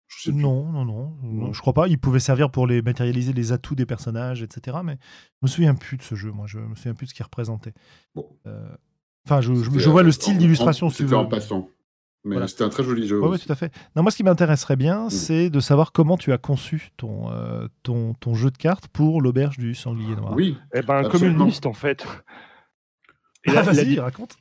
Je. 0.07 0.31
Non, 0.31 0.71
non, 0.71 0.85
non, 0.85 1.13
non, 1.21 1.53
je 1.53 1.59
crois 1.61 1.73
pas. 1.73 1.87
Il 1.87 1.99
pouvait 1.99 2.19
servir 2.21 2.49
pour 2.49 2.65
les 2.65 2.81
matérialiser 2.81 3.31
les 3.33 3.51
atouts 3.51 3.75
des 3.75 3.85
personnages, 3.85 4.41
etc. 4.41 4.77
Mais 4.83 4.93
je 5.33 5.37
me 5.43 5.47
souviens 5.47 5.75
plus 5.75 5.97
de 5.97 6.01
ce 6.01 6.15
jeu. 6.15 6.31
Moi, 6.31 6.47
je 6.47 6.57
me 6.59 6.73
souviens 6.75 6.93
plus 6.95 7.05
de 7.05 7.09
ce 7.09 7.13
qu'il 7.15 7.23
représentait. 7.25 7.73
Bon. 8.15 8.27
Euh, 8.47 8.67
Enfin, 9.27 9.41
je, 9.41 9.53
je- 9.53 9.63
C'était, 9.65 9.79
je 9.79 9.89
vois 9.89 10.01
euh, 10.01 10.05
le 10.05 10.11
style 10.11 10.35
en- 10.35 10.37
d'illustration. 10.37 10.89
C'était 10.89 11.13
en 11.13 11.25
passant. 11.27 11.69
Mais 12.25 12.35
Voilà. 12.35 12.47
c'était 12.47 12.63
un 12.65 12.69
très 12.69 12.83
joli 12.83 13.07
jeu. 13.07 13.21
Aussi. 13.23 13.45
tout 13.47 13.51
à 13.53 13.55
fait. 13.55 13.73
Non, 13.95 14.01
moi, 14.01 14.11
ce 14.11 14.17
qui 14.17 14.23
m'intéresserait 14.23 14.75
bien, 14.75 15.05
Mm. 15.05 15.09
c'est 15.09 15.49
de 15.49 15.59
savoir 15.61 15.91
comment 15.93 16.17
tu 16.17 16.33
as 16.33 16.37
conçu 16.37 16.89
ton, 16.97 17.31
euh, 17.31 17.67
ton, 17.83 18.13
ton 18.15 18.33
jeu 18.33 18.51
de 18.51 18.57
cartes 18.57 18.87
pour 18.89 19.21
l'auberge 19.21 19.57
du 19.57 19.73
sanglier 19.73 20.15
noir. 20.15 20.33
Oui, 20.35 20.57
Eh 20.73 20.81
ben, 20.81 21.03
une 21.21 21.45
liste, 21.45 21.65
en 21.65 21.73
fait. 21.73 22.05
Et 23.45 23.51
Ah, 23.51 23.53
la, 23.53 23.61
la 23.63 23.71
vas-y, 23.71 23.85
di- 23.85 23.99
raconte. 23.99 24.35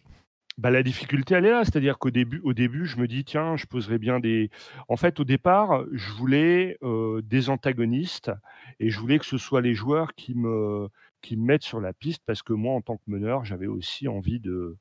bah, 0.58 0.70
la 0.72 0.82
difficulté, 0.82 1.34
elle 1.36 1.46
est 1.46 1.50
là. 1.52 1.62
C'est-à-dire 1.64 1.98
qu'au 1.98 2.10
début, 2.10 2.40
au 2.42 2.52
début, 2.52 2.84
je 2.86 2.96
me 2.96 3.06
dis, 3.06 3.24
tiens, 3.24 3.56
je 3.56 3.66
poserais 3.66 3.98
bien 3.98 4.18
des. 4.18 4.50
En 4.88 4.96
fait, 4.96 5.20
au 5.20 5.24
départ, 5.24 5.84
je 5.92 6.10
voulais 6.14 6.76
euh, 6.82 7.22
des 7.22 7.48
antagonistes 7.48 8.32
et 8.80 8.90
je 8.90 8.98
voulais 8.98 9.20
que 9.20 9.24
ce 9.26 9.38
soit 9.38 9.60
les 9.60 9.74
joueurs 9.74 10.14
qui 10.16 10.34
me, 10.34 10.88
qui 11.22 11.36
me 11.36 11.44
mettent 11.44 11.62
sur 11.62 11.80
la 11.80 11.92
piste 11.92 12.22
parce 12.26 12.42
que 12.42 12.52
moi, 12.52 12.74
en 12.74 12.80
tant 12.80 12.96
que 12.96 13.02
meneur, 13.06 13.44
j'avais 13.44 13.68
aussi 13.68 14.08
envie 14.08 14.40
de. 14.40 14.76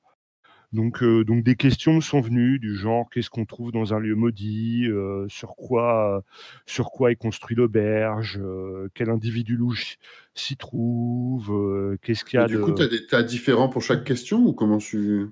Donc, 0.74 1.02
euh, 1.02 1.24
donc 1.24 1.44
des 1.44 1.56
questions 1.56 1.94
me 1.94 2.02
sont 2.02 2.20
venues 2.20 2.60
du 2.60 2.76
genre 2.76 3.10
qu'est-ce 3.10 3.30
qu'on 3.30 3.46
trouve 3.46 3.72
dans 3.72 3.94
un 3.94 4.00
lieu 4.00 4.16
maudit, 4.16 4.86
euh, 4.88 5.26
sur 5.30 5.56
quoi, 5.56 6.24
sur 6.66 6.92
quoi 6.92 7.12
est 7.12 7.16
construit 7.16 7.56
l'auberge, 7.56 8.38
euh, 8.42 8.90
quel 8.94 9.10
individu 9.10 9.56
louche 9.56 9.98
s'y 10.36 10.58
trouve, 10.58 11.98
qu'est-ce 12.02 12.26
qu'il 12.26 12.38
y 12.40 12.42
Et 12.42 12.46
a 12.46 12.48
du 12.48 12.56
de. 12.58 12.62
coup, 12.62 12.72
tu 12.74 13.16
as, 13.16 13.24
différents 13.24 13.70
pour 13.70 13.82
chaque 13.82 14.04
question 14.04 14.46
ou 14.46 14.54
comment 14.54 14.78
tu. 14.78 15.28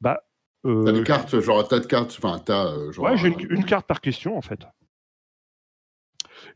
Bah, 0.00 0.20
T'as 0.64 0.92
des 0.92 1.04
cartes, 1.04 1.38
genre 1.40 1.60
un 1.60 1.64
tas 1.64 1.78
de 1.78 1.86
cartes, 1.86 2.14
enfin, 2.18 2.38
t'as. 2.44 2.72
euh, 2.72 2.90
genre, 2.90 3.06
Ouais, 3.06 3.16
j'ai 3.16 3.28
un- 3.28 3.38
une, 3.38 3.46
une 3.50 3.64
carte 3.64 3.86
par 3.86 4.00
question 4.00 4.36
en 4.36 4.42
fait. 4.42 4.60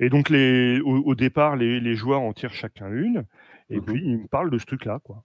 Et 0.00 0.08
donc 0.08 0.30
les, 0.30 0.80
au, 0.80 0.96
au 1.04 1.14
départ, 1.14 1.56
les, 1.56 1.80
les 1.80 1.94
joueurs 1.94 2.20
en 2.20 2.32
tirent 2.32 2.52
chacun 2.54 2.90
une, 2.90 3.24
et 3.70 3.78
Mhm. 3.78 3.84
puis 3.84 4.02
ils 4.04 4.18
me 4.18 4.26
parlent 4.28 4.50
de 4.50 4.58
ce 4.58 4.66
truc-là, 4.66 4.98
quoi. 5.04 5.24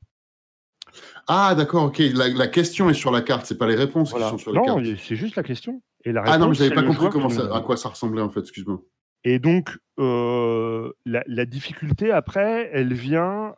Ah, 1.27 1.55
d'accord, 1.55 1.85
ok. 1.85 1.99
La, 2.13 2.27
la 2.29 2.47
question 2.47 2.89
est 2.89 2.93
sur 2.93 3.11
la 3.11 3.21
carte, 3.21 3.45
c'est 3.45 3.57
pas 3.57 3.67
les 3.67 3.75
réponses 3.75 4.11
Voilà. 4.11 4.25
qui 4.25 4.31
sont 4.31 4.37
sur 4.37 4.53
la 4.53 4.59
Non, 4.59 4.65
carte. 4.65 4.85
y- 4.85 4.97
c'est 4.97 5.15
juste 5.15 5.35
la 5.35 5.43
question. 5.43 5.81
Et 6.05 6.11
la 6.11 6.21
Ah 6.21 6.37
non, 6.37 6.45
mais 6.47 6.51
réponse, 6.51 6.57
j'avais 6.57 6.75
pas 6.75 6.83
compris 6.83 7.09
comment 7.09 7.29
ça, 7.29 7.55
à 7.55 7.61
quoi 7.61 7.77
ça 7.77 7.89
ressemblait 7.89 8.21
en 8.21 8.29
fait, 8.29 8.41
excuse-moi. 8.41 8.81
Et 9.23 9.39
donc 9.39 9.77
euh, 9.99 10.91
la, 11.05 11.23
la 11.27 11.45
difficulté 11.45 12.11
après, 12.11 12.69
elle 12.73 12.93
vient 12.93 13.55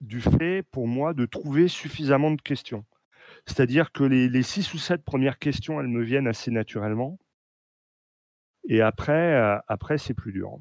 du 0.00 0.20
fait, 0.20 0.64
pour 0.70 0.88
moi, 0.88 1.14
de 1.14 1.24
trouver 1.26 1.68
suffisamment 1.68 2.30
de 2.32 2.40
questions. 2.40 2.84
C'est-à-dire 3.46 3.92
que 3.92 4.02
les, 4.04 4.28
les 4.28 4.42
six 4.42 4.72
ou 4.74 4.78
sept 4.78 5.04
premières 5.04 5.38
questions, 5.38 5.80
elles 5.80 5.88
me 5.88 6.02
viennent 6.02 6.26
assez 6.26 6.50
naturellement. 6.50 7.18
Et 8.68 8.80
après, 8.80 9.34
euh, 9.34 9.56
après 9.68 9.98
c'est 9.98 10.14
plus 10.14 10.32
dur. 10.32 10.58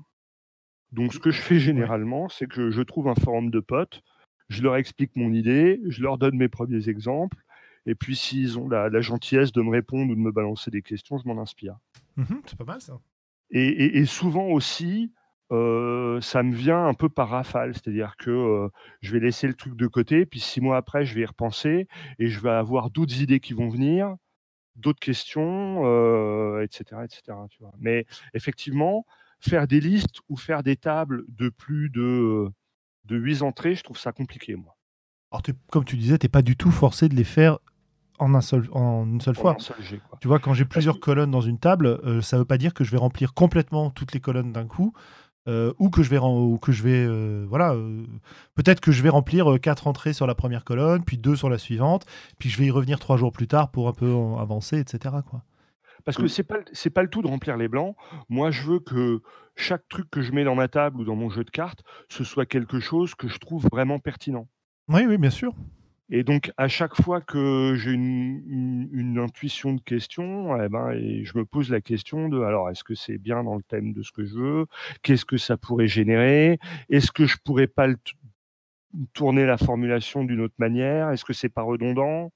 Donc, 0.92 1.14
ce 1.14 1.20
que 1.20 1.32
je 1.32 1.42
fais 1.42 1.60
généralement, 1.60 2.30
c'est 2.30 2.48
que 2.48 2.70
je 2.72 2.82
trouve 2.82 3.08
un 3.10 3.16
forum 3.16 3.50
de 3.52 3.60
potes, 3.60 4.02
je 4.50 4.62
leur 4.64 4.76
explique 4.76 5.16
mon 5.16 5.34
idée, 5.34 5.82
je 5.88 6.02
leur 6.02 6.18
donne 6.18 6.36
mes 6.38 6.48
premiers 6.48 6.90
exemples, 6.90 7.38
et 7.86 7.96
puis 7.96 8.16
s'ils 8.16 8.58
ont 8.60 8.68
la, 8.70 8.90
la 8.90 9.02
gentillesse 9.02 9.52
de 9.52 9.62
me 9.62 9.70
répondre 9.70 10.12
ou 10.12 10.16
de 10.16 10.20
me 10.20 10.32
balancer 10.32 10.72
des 10.72 10.82
questions, 10.82 11.18
je 11.18 11.28
m'en 11.28 11.42
inspire. 11.42 11.78
Mhm, 12.18 12.42
c'est 12.46 12.58
pas 12.58 12.66
mal 12.66 12.82
ça. 12.82 13.00
Et, 13.52 13.66
et- 13.68 13.98
et 14.00 14.06
souvent 14.06 14.48
aussi, 14.48 15.12
euh, 15.54 16.20
ça 16.20 16.44
me 16.44 16.54
vient 16.54 16.86
un 16.86 16.94
peu 16.94 17.08
par 17.08 17.30
rafale, 17.30 17.74
c'est-à-dire 17.74 18.18
que 18.18 18.30
euh, 18.30 18.68
je 19.02 19.14
vais 19.14 19.20
laisser 19.22 19.48
le 19.48 19.54
truc 19.54 19.76
de 19.78 19.88
côté, 19.88 20.26
puis 20.26 20.40
six 20.42 20.60
mois 20.60 20.76
après, 20.78 21.06
je 21.06 21.16
vais 21.16 21.22
y 21.22 21.26
repenser 21.26 21.88
et 22.20 22.28
je 22.28 22.40
vais 22.42 22.50
avoir 22.50 22.90
d'autres 22.90 23.22
idées 23.22 23.40
qui 23.40 23.54
vont 23.54 23.70
venir, 23.70 24.16
d'autres 24.76 25.00
questions, 25.00 25.84
euh, 25.86 26.62
etc., 26.64 27.06
etc. 27.06 27.22
Tu 27.50 27.60
vois. 27.62 27.72
Mais 27.80 28.06
effectivement, 28.34 29.06
faire 29.40 29.68
des 29.68 29.80
listes 29.80 30.20
ou 30.28 30.36
faire 30.36 30.64
des 30.64 30.76
tables 30.76 31.24
de 31.30 31.48
plus 31.50 31.90
de 31.90 32.50
de 33.08 33.18
huit 33.18 33.42
entrées, 33.42 33.76
je 33.76 33.84
trouve 33.84 33.98
ça 33.98 34.12
compliqué, 34.12 34.56
moi. 34.56 34.76
Alors, 35.32 35.44
comme 35.72 35.84
tu 35.84 35.98
disais, 35.98 36.18
t'es 36.18 36.30
pas 36.30 36.42
du 36.42 36.56
tout 36.56 36.72
forcé 36.72 37.10
de 37.10 37.16
les 37.16 37.24
faire 37.24 37.60
en, 38.20 38.34
un 38.34 38.42
seul, 38.42 38.68
en 38.72 39.06
une 39.06 39.22
seule 39.22 39.36
fois. 39.36 39.58
Tu 40.22 40.28
vois, 40.28 40.40
quand 40.40 40.54
j'ai 40.54 40.66
plusieurs 40.66 41.00
colonnes 41.00 41.32
dans 41.32 41.42
une 41.42 41.60
table, 41.60 41.88
euh, 41.88 42.22
ça 42.22 42.38
ne 42.38 42.42
veut 42.42 42.46
pas 42.46 42.58
dire 42.58 42.74
que 42.74 42.84
je 42.84 42.92
vais 42.92 42.98
remplir 42.98 43.34
complètement 43.34 43.90
toutes 43.90 44.14
les 44.14 44.20
colonnes 44.20 44.54
d'un 44.54 44.66
coup. 44.66 44.94
Euh, 45.48 45.74
ou 45.80 45.90
que 45.90 46.04
je 46.04 46.10
vais, 46.10 46.18
ou 46.18 46.58
que 46.58 46.74
je 46.74 46.84
vais 46.84 47.06
euh, 47.08 47.46
voilà, 47.48 47.74
peut-être 48.56 48.82
que 48.82 48.92
je 48.92 49.02
vais 49.02 49.08
remplir 49.08 49.62
quatre 49.62 49.88
entrées 49.88 50.12
sur 50.12 50.28
la 50.28 50.36
première 50.36 50.66
colonne, 50.66 51.06
puis 51.06 51.18
deux 51.18 51.38
sur 51.38 51.50
la 51.50 51.58
suivante, 51.58 52.06
puis 52.38 52.50
je 52.50 52.58
vais 52.58 52.66
y 52.66 52.72
revenir 52.72 53.00
trois 53.00 53.16
jours 53.16 53.32
plus 53.32 53.48
tard 53.48 53.72
pour 53.72 53.88
un 53.88 53.94
peu 53.94 54.14
avancer, 54.42 54.78
etc. 54.78 55.16
Quoi. 55.26 55.44
Parce 56.08 56.16
que 56.16 56.24
mmh. 56.24 56.30
c'est 56.30 56.44
pas 56.44 56.60
c'est 56.72 56.90
pas 56.90 57.04
le 57.04 57.10
tout 57.10 57.22
de 57.22 57.28
remplir 57.28 57.58
les 57.58 57.68
blancs. 57.68 57.94
Moi, 58.30 58.50
je 58.50 58.62
veux 58.62 58.80
que 58.80 59.20
chaque 59.58 59.86
truc 59.90 60.10
que 60.10 60.22
je 60.22 60.32
mets 60.32 60.46
dans 60.46 60.56
ma 60.56 60.70
table 60.70 61.02
ou 61.02 61.04
dans 61.04 61.18
mon 61.18 61.30
jeu 61.30 61.44
de 61.44 61.50
cartes, 61.50 61.84
ce 62.08 62.24
soit 62.24 62.46
quelque 62.46 62.80
chose 62.80 63.14
que 63.14 63.28
je 63.28 63.38
trouve 63.40 63.68
vraiment 63.70 64.00
pertinent. 64.00 64.48
Oui, 64.88 65.02
oui, 65.06 65.18
bien 65.18 65.30
sûr. 65.30 65.54
Et 66.10 66.24
donc, 66.24 66.54
à 66.56 66.70
chaque 66.70 66.96
fois 66.96 67.20
que 67.20 67.76
j'ai 67.76 67.92
une, 67.92 69.20
intuition 69.22 69.74
de 69.74 69.82
question, 69.82 70.56
eh 70.64 70.70
ben, 70.70 70.92
et 70.92 71.26
je 71.26 71.38
me 71.38 71.44
pose 71.44 71.70
la 71.72 71.82
question 71.82 72.30
de 72.30 72.40
alors, 72.40 72.70
est-ce 72.70 72.86
que 72.86 72.96
c'est 72.96 73.18
bien 73.18 73.44
dans 73.44 73.56
le 73.56 73.64
thème 73.64 73.92
de 73.92 74.02
ce 74.02 74.14
que 74.14 74.24
je 74.24 74.34
veux? 74.34 74.66
Qu'est-ce 75.02 75.26
que 75.26 75.36
ça 75.36 75.58
pourrait 75.58 75.90
générer? 75.90 76.58
Est-ce 76.90 77.12
que 77.12 77.26
je 77.26 77.36
pourrais 77.44 77.68
pas 77.68 77.90
tourner 79.12 79.46
la 79.46 79.58
formulation 79.58 80.24
d'une 80.24 80.40
autre 80.40 80.56
manière? 80.58 81.10
Est-ce 81.10 81.26
que 81.26 81.34
c'est 81.34 81.50
pas 81.50 81.64
redondant? 81.64 82.32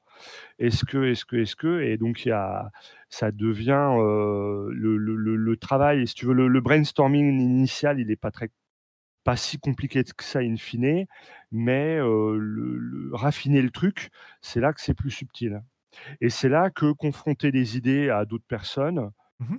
Est-ce 0.59 0.85
que, 0.85 1.03
est-ce 1.05 1.25
que, 1.25 1.37
est-ce 1.37 1.55
que 1.55 1.81
Et 1.81 1.97
donc, 1.97 2.25
il 2.25 2.29
y 2.29 2.31
a, 2.31 2.71
ça 3.09 3.31
devient 3.31 3.95
euh, 3.97 4.69
le, 4.73 4.97
le, 4.97 5.15
le, 5.35 5.57
travail. 5.57 6.07
Si 6.07 6.15
tu 6.15 6.25
veux, 6.25 6.33
le, 6.33 6.61
brainstorming 6.61 7.39
initial, 7.39 7.99
il 7.99 8.07
n'est 8.07 8.15
pas 8.15 8.31
très 8.31 8.49
pas 9.23 9.35
si 9.35 9.59
compliqué 9.59 10.03
que 10.03 10.23
ça 10.23 10.39
in 10.39 10.55
fine, 10.57 11.05
mais 11.51 11.97
le, 11.97 13.11
raffiner 13.13 13.61
le 13.61 13.69
truc, 13.69 14.09
c'est 14.41 14.59
là 14.59 14.73
que 14.73 14.81
c'est 14.81 14.95
plus 14.95 15.11
subtil. 15.11 15.61
Et 16.21 16.29
c'est 16.31 16.49
là 16.49 16.71
que 16.71 16.91
confronter 16.91 17.51
des 17.51 17.77
idées 17.77 18.09
à 18.09 18.25
d'autres 18.25 18.47
personnes, 18.47 19.11
mmh 19.39 19.57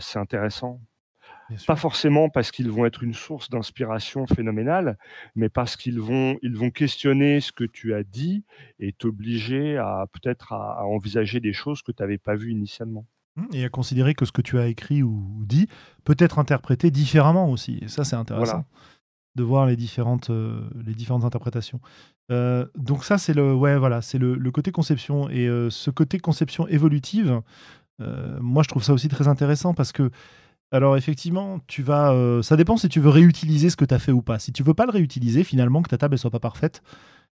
c'est 0.00 0.18
intéressant. 0.18 0.80
Pas 1.66 1.76
forcément 1.76 2.28
parce 2.28 2.50
qu'ils 2.50 2.70
vont 2.70 2.84
être 2.84 3.02
une 3.02 3.14
source 3.14 3.48
d'inspiration 3.48 4.26
phénoménale, 4.26 4.98
mais 5.34 5.48
parce 5.48 5.76
qu'ils 5.76 6.00
vont, 6.00 6.38
ils 6.42 6.56
vont 6.56 6.70
questionner 6.70 7.40
ce 7.40 7.52
que 7.52 7.64
tu 7.64 7.94
as 7.94 8.02
dit 8.02 8.44
et 8.78 8.92
t'obliger 8.92 9.78
à 9.78 10.06
peut-être 10.12 10.52
à, 10.52 10.84
envisager 10.84 11.40
des 11.40 11.52
choses 11.52 11.82
que 11.82 11.92
tu 11.92 12.02
n'avais 12.02 12.18
pas 12.18 12.34
vues 12.34 12.52
initialement. 12.52 13.06
Mmh, 13.36 13.46
et 13.54 13.64
à 13.64 13.68
considérer 13.68 14.14
que 14.14 14.24
ce 14.24 14.32
que 14.32 14.42
tu 14.42 14.58
as 14.58 14.66
écrit 14.66 15.02
ou 15.02 15.42
dit 15.46 15.68
peut 16.04 16.16
être 16.18 16.38
interprété 16.38 16.90
différemment 16.90 17.50
aussi. 17.50 17.78
Et 17.82 17.88
ça, 17.88 18.04
c'est 18.04 18.16
intéressant 18.16 18.64
de 19.38 19.42
voir 19.44 19.66
les 19.66 19.76
différentes, 19.76 20.30
euh, 20.30 20.60
les 20.84 20.94
différentes 20.94 21.24
interprétations. 21.24 21.80
Euh, 22.30 22.66
donc 22.76 23.04
ça, 23.04 23.16
c'est 23.16 23.32
le, 23.32 23.54
ouais, 23.54 23.78
voilà, 23.78 24.02
c'est 24.02 24.18
le, 24.18 24.50
côté 24.50 24.72
conception. 24.72 25.30
Et 25.30 25.48
euh, 25.48 25.70
ce 25.70 25.90
côté 25.90 26.18
conception 26.18 26.66
évolutive, 26.68 27.40
moi, 28.40 28.62
je 28.62 28.68
trouve 28.68 28.84
ça 28.84 28.92
aussi 28.92 29.08
très 29.08 29.26
intéressant 29.26 29.74
parce 29.74 29.90
que, 29.90 30.10
alors 30.70 30.96
effectivement, 30.96 31.60
tu 31.66 31.82
vas, 31.82 32.14
ça 32.42 32.56
dépend 32.56 32.76
si 32.76 32.88
tu 32.88 33.00
veux 33.00 33.08
réutiliser 33.08 33.70
ce 33.70 33.76
que 33.76 33.84
tu 33.84 33.94
as 33.94 33.98
fait 33.98 34.12
ou 34.12 34.22
pas. 34.22 34.38
Si 34.38 34.52
tu 34.52 34.62
veux 34.62 34.74
pas 34.74 34.84
le 34.84 34.92
réutiliser, 34.92 35.44
finalement, 35.44 35.82
que 35.82 35.88
ta 35.88 35.98
table 35.98 36.14
ne 36.14 36.18
soit 36.18 36.30
pas 36.30 36.40
parfaite, 36.40 36.82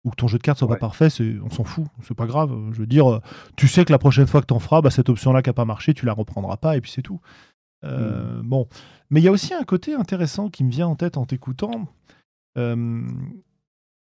ou 0.04 0.10
que 0.10 0.16
ton 0.16 0.28
jeu 0.28 0.38
de 0.38 0.44
cartes 0.44 0.60
soit 0.60 0.68
pas 0.68 0.78
parfait, 0.78 1.10
on 1.44 1.50
s'en 1.50 1.64
fout, 1.64 1.86
c'est 2.02 2.16
pas 2.16 2.26
grave. 2.26 2.52
Je 2.72 2.80
veux 2.80 2.88
dire, 2.88 3.10
euh, 3.10 3.22
tu 3.56 3.68
sais 3.68 3.86
que 3.86 3.92
la 3.92 4.00
prochaine 4.00 4.28
fois 4.28 4.42
que 4.42 4.48
tu 4.48 4.54
en 4.54 4.60
feras, 4.60 4.82
bah, 4.82 4.90
cette 4.90 5.10
option-là 5.10 5.42
qui 5.42 5.50
n'a 5.50 5.54
pas 5.54 5.66
marché, 5.66 5.94
tu 5.94 6.06
la 6.06 6.14
reprendras 6.14 6.58
pas 6.58 6.76
et 6.76 6.82
puis 6.82 6.92
c'est 6.92 7.02
tout. 7.02 7.20
Euh, 7.84 8.42
hmm. 8.42 8.48
Bon, 8.48 8.68
mais 9.10 9.22
il 9.22 9.24
y 9.24 9.28
a 9.28 9.32
aussi 9.32 9.54
un 9.54 9.64
côté 9.64 9.94
intéressant 9.94 10.50
qui 10.50 10.64
me 10.64 10.72
vient 10.72 10.88
en 10.88 10.96
tête 10.96 11.18
en 11.18 11.26
t'écoutant. 11.26 11.88
Euh, 12.58 13.02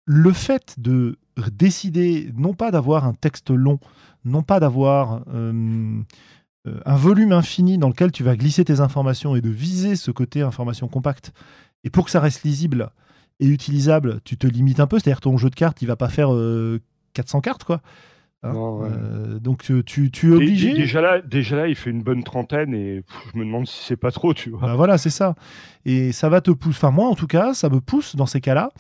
le 0.07 0.33
fait 0.33 0.75
de 0.79 1.19
décider 1.53 2.31
non 2.37 2.55
pas 2.55 2.71
d'avoir 2.71 3.05
un 3.05 3.15
texte 3.15 3.51
long, 3.51 3.79
non 4.25 4.43
pas 4.43 4.61
d'avoir 4.61 5.25
un 6.87 6.97
volume 6.97 7.33
infini 7.33 7.79
dans 7.79 7.89
lequel 7.89 8.11
tu 8.11 8.23
vas 8.23 8.37
glisser 8.37 8.65
tes 8.65 8.81
informations 8.81 9.37
et 9.37 9.41
de 9.41 9.51
viser 9.51 9.97
ce 9.97 10.11
côté 10.11 10.43
information 10.43 10.89
compacte, 10.89 11.33
et 11.85 11.91
pour 11.91 12.07
que 12.07 12.11
ça 12.11 12.21
reste 12.21 12.43
lisible, 12.43 12.91
et 13.41 13.47
utilisable, 13.47 14.21
tu 14.25 14.37
te 14.37 14.47
limites 14.47 14.81
un 14.81 14.87
peu. 14.87 14.99
C'est-à-dire 14.99 15.21
ton 15.21 15.37
jeu 15.37 15.51
de 15.51 15.55
cartes, 15.55 15.83
il 15.83 15.87
va 15.87 15.97
pas 15.97 16.09
faire 16.09 16.29
400 16.29 17.39
euh, 17.39 17.41
cartes, 17.41 17.65
quoi. 17.65 17.81
Hein, 18.43 18.53
euh, 18.55 19.39
donc 19.39 19.63
tu, 19.87 20.11
tu, 20.11 20.33
es 20.33 20.35
obligé. 20.35 20.75
Déjà 20.75 21.01
là, 21.01 21.23
déjà 21.23 21.57
là, 21.57 21.67
il 21.67 21.75
fait 21.75 21.89
une 21.89 22.03
bonne 22.03 22.23
trentaine 22.23 22.75
et 22.75 23.03
je 23.33 23.39
me 23.39 23.45
demande 23.45 23.67
si 23.67 23.83
c'est 23.85 23.97
pas 23.97 24.11
trop, 24.11 24.35
tu 24.35 24.51
vois. 24.51 24.61
Bah 24.61 24.75
voilà, 24.75 24.99
c'est 24.99 25.11
ça. 25.11 25.35
Et 25.87 26.13
ça 26.13 26.29
va 26.29 26.43
te 26.43 26.51
pousser. 26.51 26.77
Enfin 26.77 26.91
moi, 26.91 27.09
en 27.09 27.15
tout 27.15 27.27
cas, 27.27 27.55
ça 27.55 27.71
me 27.71 27.81
pousse 27.81 28.17
dans 28.17 28.27
ces 28.27 28.43
cas-là 28.43 28.71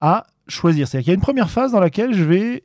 à 0.00 0.24
choisir. 0.46 0.86
C'est-à-dire 0.86 1.04
qu'il 1.04 1.10
y 1.10 1.14
a 1.14 1.16
une 1.16 1.20
première 1.20 1.50
phase 1.50 1.72
dans 1.72 1.80
laquelle 1.80 2.14
je 2.14 2.22
vais. 2.22 2.62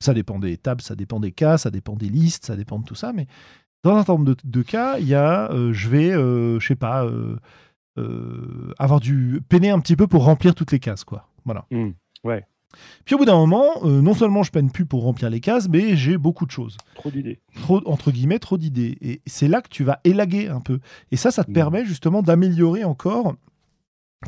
Ça 0.00 0.14
dépend 0.14 0.40
des 0.40 0.56
tables, 0.56 0.82
ça 0.82 0.96
dépend 0.96 1.20
des 1.20 1.30
cas, 1.30 1.58
ça 1.58 1.70
dépend 1.70 1.94
des 1.94 2.08
listes, 2.08 2.44
ça 2.46 2.56
dépend 2.56 2.80
de 2.80 2.84
tout 2.84 2.96
ça. 2.96 3.12
Mais 3.12 3.28
dans 3.84 3.92
un 3.92 3.98
certain 3.98 4.14
nombre 4.14 4.34
de, 4.42 4.62
cas, 4.62 4.98
il 4.98 5.06
y 5.06 5.14
a, 5.14 5.50
euh, 5.52 5.72
je 5.72 5.88
vais, 5.88 6.10
je 6.10 6.66
sais 6.66 6.74
pas 6.74 7.06
euh, 7.96 8.74
avoir 8.78 8.98
dû 8.98 9.40
peiner 9.48 9.70
un 9.70 9.78
petit 9.78 9.94
peu 9.94 10.08
pour 10.08 10.24
remplir 10.24 10.54
toutes 10.54 10.72
les 10.72 10.80
cases, 10.80 11.04
quoi. 11.04 11.28
Voilà. 11.44 11.64
Mmh, 11.70 11.90
ouais. 12.24 12.44
Puis 13.04 13.14
au 13.14 13.18
bout 13.18 13.24
d'un 13.24 13.36
moment, 13.36 13.84
euh, 13.84 14.00
non 14.00 14.14
seulement 14.14 14.42
je 14.42 14.50
peine 14.50 14.72
plus 14.72 14.84
pour 14.84 15.04
remplir 15.04 15.30
les 15.30 15.38
cases, 15.38 15.68
mais 15.68 15.94
j'ai 15.96 16.18
beaucoup 16.18 16.44
de 16.44 16.50
choses. 16.50 16.76
Trop 16.96 17.10
d'idées. 17.10 17.38
Trop, 17.62 17.80
entre 17.86 18.10
guillemets, 18.10 18.40
trop 18.40 18.58
d'idées. 18.58 18.98
Et 19.00 19.20
c'est 19.26 19.46
là 19.46 19.62
que 19.62 19.68
tu 19.68 19.84
vas 19.84 20.00
élaguer 20.02 20.48
un 20.48 20.60
peu. 20.60 20.80
Et 21.12 21.16
ça, 21.16 21.30
ça 21.30 21.44
te 21.44 21.52
mmh. 21.52 21.54
permet 21.54 21.84
justement 21.84 22.22
d'améliorer 22.22 22.82
encore 22.82 23.36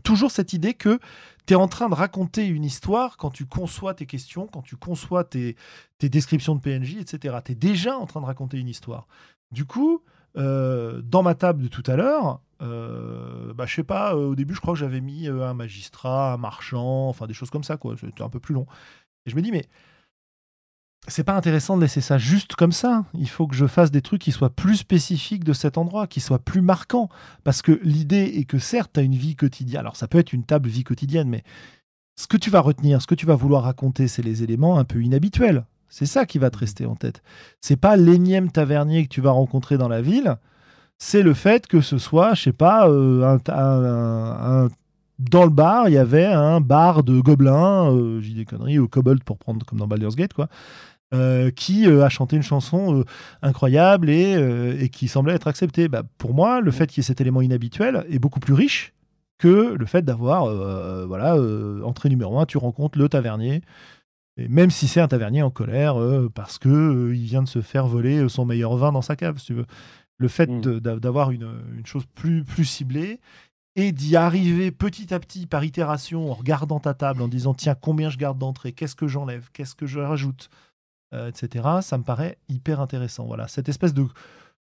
toujours 0.04 0.30
cette 0.30 0.52
idée 0.52 0.74
que 0.74 1.00
tu 1.46 1.52
es 1.52 1.56
en 1.56 1.68
train 1.68 1.88
de 1.88 1.94
raconter 1.94 2.46
une 2.46 2.64
histoire 2.64 3.16
quand 3.16 3.30
tu 3.30 3.46
conçois 3.46 3.94
tes 3.94 4.06
questions, 4.06 4.46
quand 4.46 4.62
tu 4.62 4.76
conçois 4.76 5.24
tes, 5.24 5.56
descriptions 6.00 6.54
de 6.54 6.60
PNJ, 6.60 6.96
etc. 6.96 7.36
Tu 7.44 7.52
es 7.52 7.54
déjà 7.54 7.96
en 7.96 8.06
train 8.06 8.20
de 8.20 8.26
raconter 8.26 8.58
une 8.58 8.68
histoire. 8.68 9.06
Du 9.52 9.64
coup, 9.64 10.02
euh, 10.36 11.00
dans 11.02 11.22
ma 11.22 11.34
table 11.34 11.62
de 11.62 11.68
tout 11.68 11.84
à 11.86 11.96
l'heure, 11.96 12.40
euh, 12.62 13.54
bah, 13.54 13.66
je 13.66 13.74
sais 13.74 13.84
pas, 13.84 14.14
euh, 14.14 14.28
au 14.28 14.34
début, 14.34 14.54
je 14.54 14.60
crois 14.60 14.74
que 14.74 14.80
j'avais 14.80 15.00
mis 15.00 15.28
un 15.28 15.54
magistrat, 15.54 16.32
un 16.34 16.36
marchand, 16.36 17.08
enfin 17.08 17.26
des 17.26 17.34
choses 17.34 17.50
comme 17.50 17.64
ça, 17.64 17.76
quoi. 17.76 17.94
C'était 17.98 18.22
un 18.22 18.28
peu 18.28 18.40
plus 18.40 18.54
long. 18.54 18.66
Et 19.24 19.30
je 19.30 19.36
me 19.36 19.42
dis, 19.42 19.52
mais 19.52 19.66
c'est 21.08 21.24
pas 21.24 21.36
intéressant 21.36 21.76
de 21.76 21.82
laisser 21.82 22.00
ça 22.00 22.18
juste 22.18 22.56
comme 22.56 22.72
ça. 22.72 23.04
Il 23.14 23.28
faut 23.28 23.46
que 23.46 23.54
je 23.54 23.66
fasse 23.66 23.90
des 23.90 24.02
trucs 24.02 24.22
qui 24.22 24.32
soient 24.32 24.50
plus 24.50 24.76
spécifiques 24.76 25.44
de 25.44 25.52
cet 25.52 25.78
endroit, 25.78 26.06
qui 26.06 26.20
soient 26.20 26.40
plus 26.40 26.62
marquants. 26.62 27.08
Parce 27.44 27.62
que 27.62 27.78
l'idée 27.82 28.32
est 28.36 28.44
que 28.44 28.58
certes, 28.58 28.92
tu 28.94 29.00
as 29.00 29.04
une 29.04 29.14
vie 29.14 29.36
quotidienne. 29.36 29.80
Alors 29.80 29.96
ça 29.96 30.08
peut 30.08 30.18
être 30.18 30.32
une 30.32 30.44
table 30.44 30.68
vie 30.68 30.84
quotidienne, 30.84 31.28
mais 31.28 31.44
ce 32.16 32.26
que 32.26 32.36
tu 32.36 32.50
vas 32.50 32.60
retenir, 32.60 33.00
ce 33.00 33.06
que 33.06 33.14
tu 33.14 33.26
vas 33.26 33.36
vouloir 33.36 33.62
raconter, 33.62 34.08
c'est 34.08 34.22
les 34.22 34.42
éléments 34.42 34.78
un 34.78 34.84
peu 34.84 35.02
inhabituels. 35.02 35.64
C'est 35.88 36.06
ça 36.06 36.26
qui 36.26 36.38
va 36.38 36.50
te 36.50 36.58
rester 36.58 36.86
en 36.86 36.96
tête. 36.96 37.22
C'est 37.60 37.76
pas 37.76 37.96
l'énième 37.96 38.50
tavernier 38.50 39.04
que 39.04 39.08
tu 39.08 39.20
vas 39.20 39.30
rencontrer 39.30 39.78
dans 39.78 39.88
la 39.88 40.02
ville. 40.02 40.36
C'est 40.98 41.22
le 41.22 41.34
fait 41.34 41.66
que 41.66 41.80
ce 41.80 41.98
soit, 41.98 42.34
je 42.34 42.44
sais 42.44 42.52
pas, 42.52 42.88
euh, 42.88 43.38
dans 45.18 45.44
le 45.44 45.50
bar, 45.50 45.88
il 45.88 45.92
y 45.94 45.98
avait 45.98 46.26
un 46.26 46.60
bar 46.60 47.02
de 47.02 47.20
gobelins, 47.20 47.92
euh, 47.92 48.20
j'ai 48.20 48.34
des 48.34 48.44
conneries, 48.44 48.78
au 48.78 48.88
kobold 48.88 49.24
pour 49.24 49.38
prendre 49.38 49.64
comme 49.64 49.78
dans 49.78 49.86
Baldur's 49.86 50.16
Gate, 50.16 50.34
quoi, 50.34 50.48
euh, 51.14 51.50
qui 51.50 51.86
a 51.86 52.08
chanté 52.08 52.36
une 52.36 52.42
chanson 52.42 53.04
incroyable 53.42 54.10
et, 54.10 54.88
qui 54.92 55.08
semblait 55.08 55.34
être 55.34 55.46
acceptée. 55.48 55.88
Bah, 55.88 56.02
pour 56.18 56.34
moi, 56.34 56.60
le 56.60 56.70
fait 56.70 56.86
qu'il 56.86 56.98
y 56.98 57.00
ait 57.00 57.06
cet 57.06 57.20
élément 57.20 57.42
inhabituel 57.42 58.04
est 58.10 58.18
beaucoup 58.18 58.40
plus 58.40 58.54
riche 58.54 58.92
que 59.38 59.74
le 59.74 59.86
fait 59.86 60.02
d'avoir, 60.02 60.46
voilà, 61.06 61.36
entrée 61.84 62.08
numéro 62.08 62.38
un, 62.38 62.46
tu 62.46 62.58
rencontres 62.58 62.98
le 62.98 63.08
tavernier 63.08 63.62
même 64.36 64.70
si 64.70 64.86
c'est 64.86 65.00
un 65.00 65.08
tavernier 65.08 65.42
en 65.42 65.50
colère 65.50 66.00
euh, 66.00 66.30
parce 66.32 66.58
que 66.58 66.68
euh, 66.68 67.16
il 67.16 67.24
vient 67.24 67.42
de 67.42 67.48
se 67.48 67.62
faire 67.62 67.86
voler 67.86 68.18
euh, 68.18 68.28
son 68.28 68.44
meilleur 68.44 68.76
vin 68.76 68.92
dans 68.92 69.02
sa 69.02 69.16
cave, 69.16 69.38
si 69.38 69.46
tu 69.46 69.54
veux. 69.54 69.66
Le 70.18 70.28
fait 70.28 70.46
mm. 70.46 70.80
d'avoir 70.80 71.30
une, 71.30 71.48
chose 71.84 72.04
plus, 72.14 72.44
plus 72.44 72.64
ciblée 72.64 73.20
et 73.76 73.92
d'y 73.92 74.16
arriver 74.16 74.72
petit 74.72 75.14
à 75.14 75.20
petit 75.20 75.46
par 75.46 75.64
itération 75.64 76.30
en 76.30 76.34
regardant 76.34 76.80
ta 76.80 76.94
table, 76.94 77.22
en 77.22 77.28
disant 77.28 77.54
tiens, 77.54 77.74
combien 77.74 78.10
je 78.10 78.18
garde 78.18 78.38
d'entrée, 78.38 78.72
qu'est-ce 78.72 78.96
que 78.96 79.06
j'enlève, 79.06 79.50
qu'est-ce 79.52 79.74
que 79.74 79.86
je 79.86 80.00
rajoute, 80.00 80.50
etc., 81.12 81.64
ça 81.82 81.96
me 81.98 82.02
paraît 82.02 82.38
hyper 82.48 82.80
intéressant. 82.80 83.26
Voilà, 83.26 83.48
cette 83.48 83.68
espèce 83.68 83.94
de. 83.94 84.06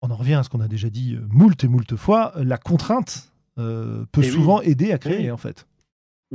On 0.02 0.10
en 0.10 0.16
revient 0.16 0.34
à 0.34 0.42
ce 0.42 0.50
qu'on 0.50 0.60
a 0.60 0.68
déjà 0.68 0.90
dit 0.90 1.16
moult 1.30 1.62
et 1.62 1.68
moult 1.68 1.96
fois, 1.96 2.32
la 2.36 2.58
contrainte 2.58 3.32
peut 3.56 4.22
souvent 4.22 4.60
aider 4.60 4.92
à 4.92 4.98
créer, 4.98 5.30
en 5.30 5.36
fait. 5.36 5.66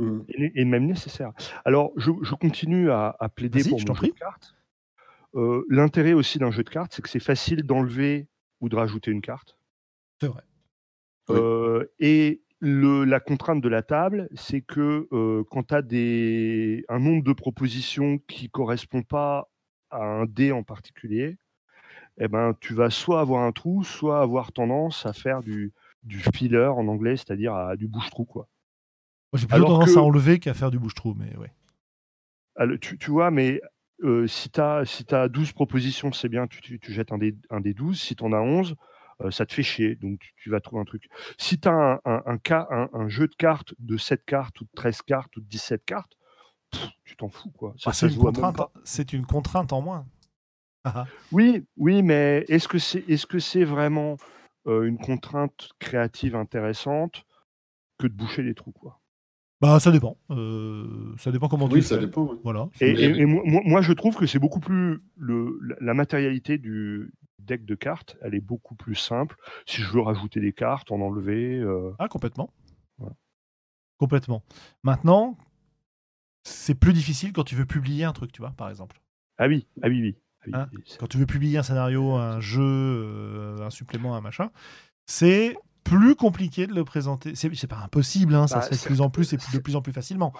Mmh. 0.00 0.20
Et, 0.54 0.64
même 0.64 0.86
nécessaire. 0.86 1.32
Alors, 1.64 1.92
je, 1.96 2.10
continue 2.34 2.90
à, 2.90 3.14
plaider 3.34 3.62
pour 3.64 3.80
mon 3.86 3.94
jeu 3.94 4.08
de 4.08 4.12
cartes. 4.12 4.54
Euh, 5.34 5.64
l'intérêt 5.68 6.14
aussi 6.14 6.38
d'un 6.38 6.50
jeu 6.50 6.64
de 6.64 6.70
cartes, 6.70 6.92
c'est 6.94 7.02
que 7.02 7.08
c'est 7.08 7.20
facile 7.20 7.62
d'enlever 7.64 8.26
ou 8.60 8.68
de 8.68 8.76
rajouter 8.76 9.10
une 9.10 9.20
carte. 9.20 9.56
C'est 10.20 10.28
vrai. 10.28 10.42
Euh, 11.28 11.84
et 11.98 12.40
le, 12.60 13.04
la 13.04 13.20
contrainte 13.20 13.62
de 13.62 13.68
la 13.68 13.82
table, 13.82 14.28
c'est 14.34 14.60
que 14.60 15.08
euh, 15.12 15.44
quand 15.50 15.68
tu 15.68 15.74
as 15.74 16.94
un 16.94 16.98
nombre 16.98 17.24
de 17.24 17.32
propositions 17.32 18.18
qui 18.28 18.44
ne 18.44 18.50
correspond 18.50 19.02
pas 19.02 19.50
à 19.90 20.04
un 20.04 20.26
dé 20.26 20.52
en 20.52 20.62
particulier, 20.62 21.38
eh 22.18 22.28
ben, 22.28 22.54
tu 22.60 22.74
vas 22.74 22.90
soit 22.90 23.20
avoir 23.20 23.42
un 23.42 23.52
trou, 23.52 23.82
soit 23.82 24.20
avoir 24.20 24.52
tendance 24.52 25.06
à 25.06 25.12
faire 25.12 25.40
du, 25.40 25.72
du 26.02 26.20
filler 26.34 26.66
en 26.66 26.86
anglais, 26.86 27.16
c'est-à-dire 27.16 27.54
à 27.54 27.76
du 27.76 27.88
bouche-trou. 27.88 28.26
quoi. 28.26 28.46
J'ai 29.34 29.46
plutôt 29.46 29.64
tendance 29.64 29.96
à 29.96 30.02
enlever 30.02 30.38
qu'à 30.38 30.54
faire 30.54 30.70
du 30.70 30.78
bouche-trou, 30.78 31.14
mais 31.14 31.36
ouais. 31.36 31.50
Tu, 32.80 32.98
tu, 32.98 33.10
vois, 33.10 33.30
mais 33.30 33.62
euh, 34.02 34.26
si 34.26 34.50
tu 34.50 34.60
as, 34.60 34.84
si 34.84 35.04
as 35.14 35.28
12 35.28 35.52
propositions, 35.52 36.12
c'est 36.12 36.28
bien, 36.28 36.46
tu, 36.46 36.78
tu, 36.78 36.92
jettes 36.92 37.12
un 37.12 37.18
des, 37.18 37.34
un 37.48 37.60
des 37.60 37.72
12. 37.72 37.98
Si 37.98 38.14
tu 38.14 38.22
en 38.22 38.32
as 38.32 38.40
11, 38.40 38.72
euh, 38.72 38.74
ça 39.30 39.44
te 39.44 39.52
fait 39.52 39.62
chier, 39.62 39.96
donc 39.96 40.20
tu, 40.36 40.50
vas 40.50 40.60
trouver 40.60 40.80
un 40.80 40.84
truc. 40.84 41.08
Si 41.38 41.58
tu 41.60 41.68
as 41.68 42.00
un, 42.04 42.22
un, 42.26 42.88
un, 42.92 43.08
jeu 43.08 43.26
de 43.26 43.34
cartes 43.34 43.74
de 43.78 43.96
7 43.96 44.24
cartes 44.24 44.60
ou 44.60 44.64
de 44.64 44.70
13 44.74 45.02
cartes 45.02 45.36
ou 45.36 45.40
de 45.40 45.46
17 45.46 45.84
cartes, 45.84 46.16
tu 47.04 47.16
t'en 47.16 47.28
fous. 47.28 47.50
quoi. 47.50 47.74
Ah, 47.84 47.92
c'est, 47.92 48.08
une 48.08 48.16
contrainte, 48.16 48.60
c'est 48.84 49.12
une 49.12 49.26
contrainte 49.26 49.72
en 49.72 49.80
moins. 49.80 50.06
Ah, 50.84 50.92
ah. 50.96 51.06
oui, 51.32 51.66
oui, 51.76 52.02
mais 52.02 52.44
est-ce 52.48 52.68
que 52.68 52.78
c'est 52.78 53.06
est 53.08 53.22
-ce 53.22 53.38
c'est 53.38 53.64
vraiment 53.64 54.16
euh, 54.66 54.84
une 54.84 54.98
contrainte 54.98 55.70
créative 55.78 56.34
intéressante 56.34 57.24
que 57.98 58.06
de 58.06 58.14
boucher 58.14 58.42
les 58.42 58.54
trous 58.54 58.72
quoi? 58.72 59.00
Bah, 59.60 59.78
ça 59.78 59.90
dépend. 59.90 60.16
Euh, 60.30 61.14
ça 61.18 61.30
dépend 61.30 61.48
comment 61.48 61.68
tu 61.68 61.74
Oui, 61.74 61.82
ça 61.82 61.98
dépend. 61.98 62.34
Voilà. 62.42 62.70
Et, 62.80 63.26
moi, 63.26 63.82
je 63.82 63.92
trouve 63.92 64.16
que 64.16 64.26
c'est 64.26 64.38
beaucoup 64.38 64.60
plus 64.60 65.02
le, 65.16 65.58
la 65.80 65.92
matérialité 65.92 66.56
du 66.56 67.12
deck 67.46 67.64
de 67.64 67.74
cartes, 67.74 68.16
elle 68.22 68.34
est 68.34 68.40
beaucoup 68.40 68.74
plus 68.74 68.94
simple. 68.94 69.36
Si 69.66 69.82
je 69.82 69.90
veux 69.90 70.00
rajouter 70.00 70.40
des 70.40 70.52
cartes, 70.52 70.92
en 70.92 71.00
enlever. 71.00 71.58
Euh, 71.58 71.92
ah, 71.98 72.08
complètement. 72.08 72.52
Complètement. 73.98 74.42
Maintenant, 74.82 75.36
c'est 76.42 76.74
plus 76.74 76.94
difficile 76.94 77.34
quand 77.34 77.44
tu 77.44 77.54
veux 77.54 77.66
publier 77.66 78.04
un 78.04 78.14
truc, 78.14 78.32
tu 78.32 78.40
vois, 78.40 78.52
par 78.52 78.70
exemple. 78.70 78.98
Ah 79.36 79.46
oui, 79.46 79.66
ah 79.82 79.88
oui, 79.88 80.00
oui. 80.00 80.16
Ah 80.52 80.62
hein 80.62 80.70
quand 80.98 81.06
tu 81.06 81.18
veux 81.18 81.26
publier 81.26 81.58
un 81.58 81.62
scénario, 81.62 82.14
un 82.14 82.40
jeu, 82.40 82.62
euh, 82.62 83.60
un 83.60 83.68
supplément, 83.68 84.16
un 84.16 84.22
machin, 84.22 84.50
c'est 85.04 85.54
plus 85.90 86.14
compliqué 86.14 86.66
de 86.66 86.74
le 86.74 86.84
présenter. 86.84 87.34
C'est 87.34 87.66
pas 87.66 87.80
impossible, 87.84 88.34
hein, 88.34 88.46
ça 88.46 88.56
bah, 88.56 88.62
se 88.62 88.68
fait 88.74 88.76
de 88.76 88.84
plus 88.84 89.00
en 89.00 89.10
plus 89.10 89.32
et 89.32 89.36
de 89.36 89.58
plus 89.58 89.76
en 89.76 89.82
plus 89.82 89.92
facilement. 89.92 90.32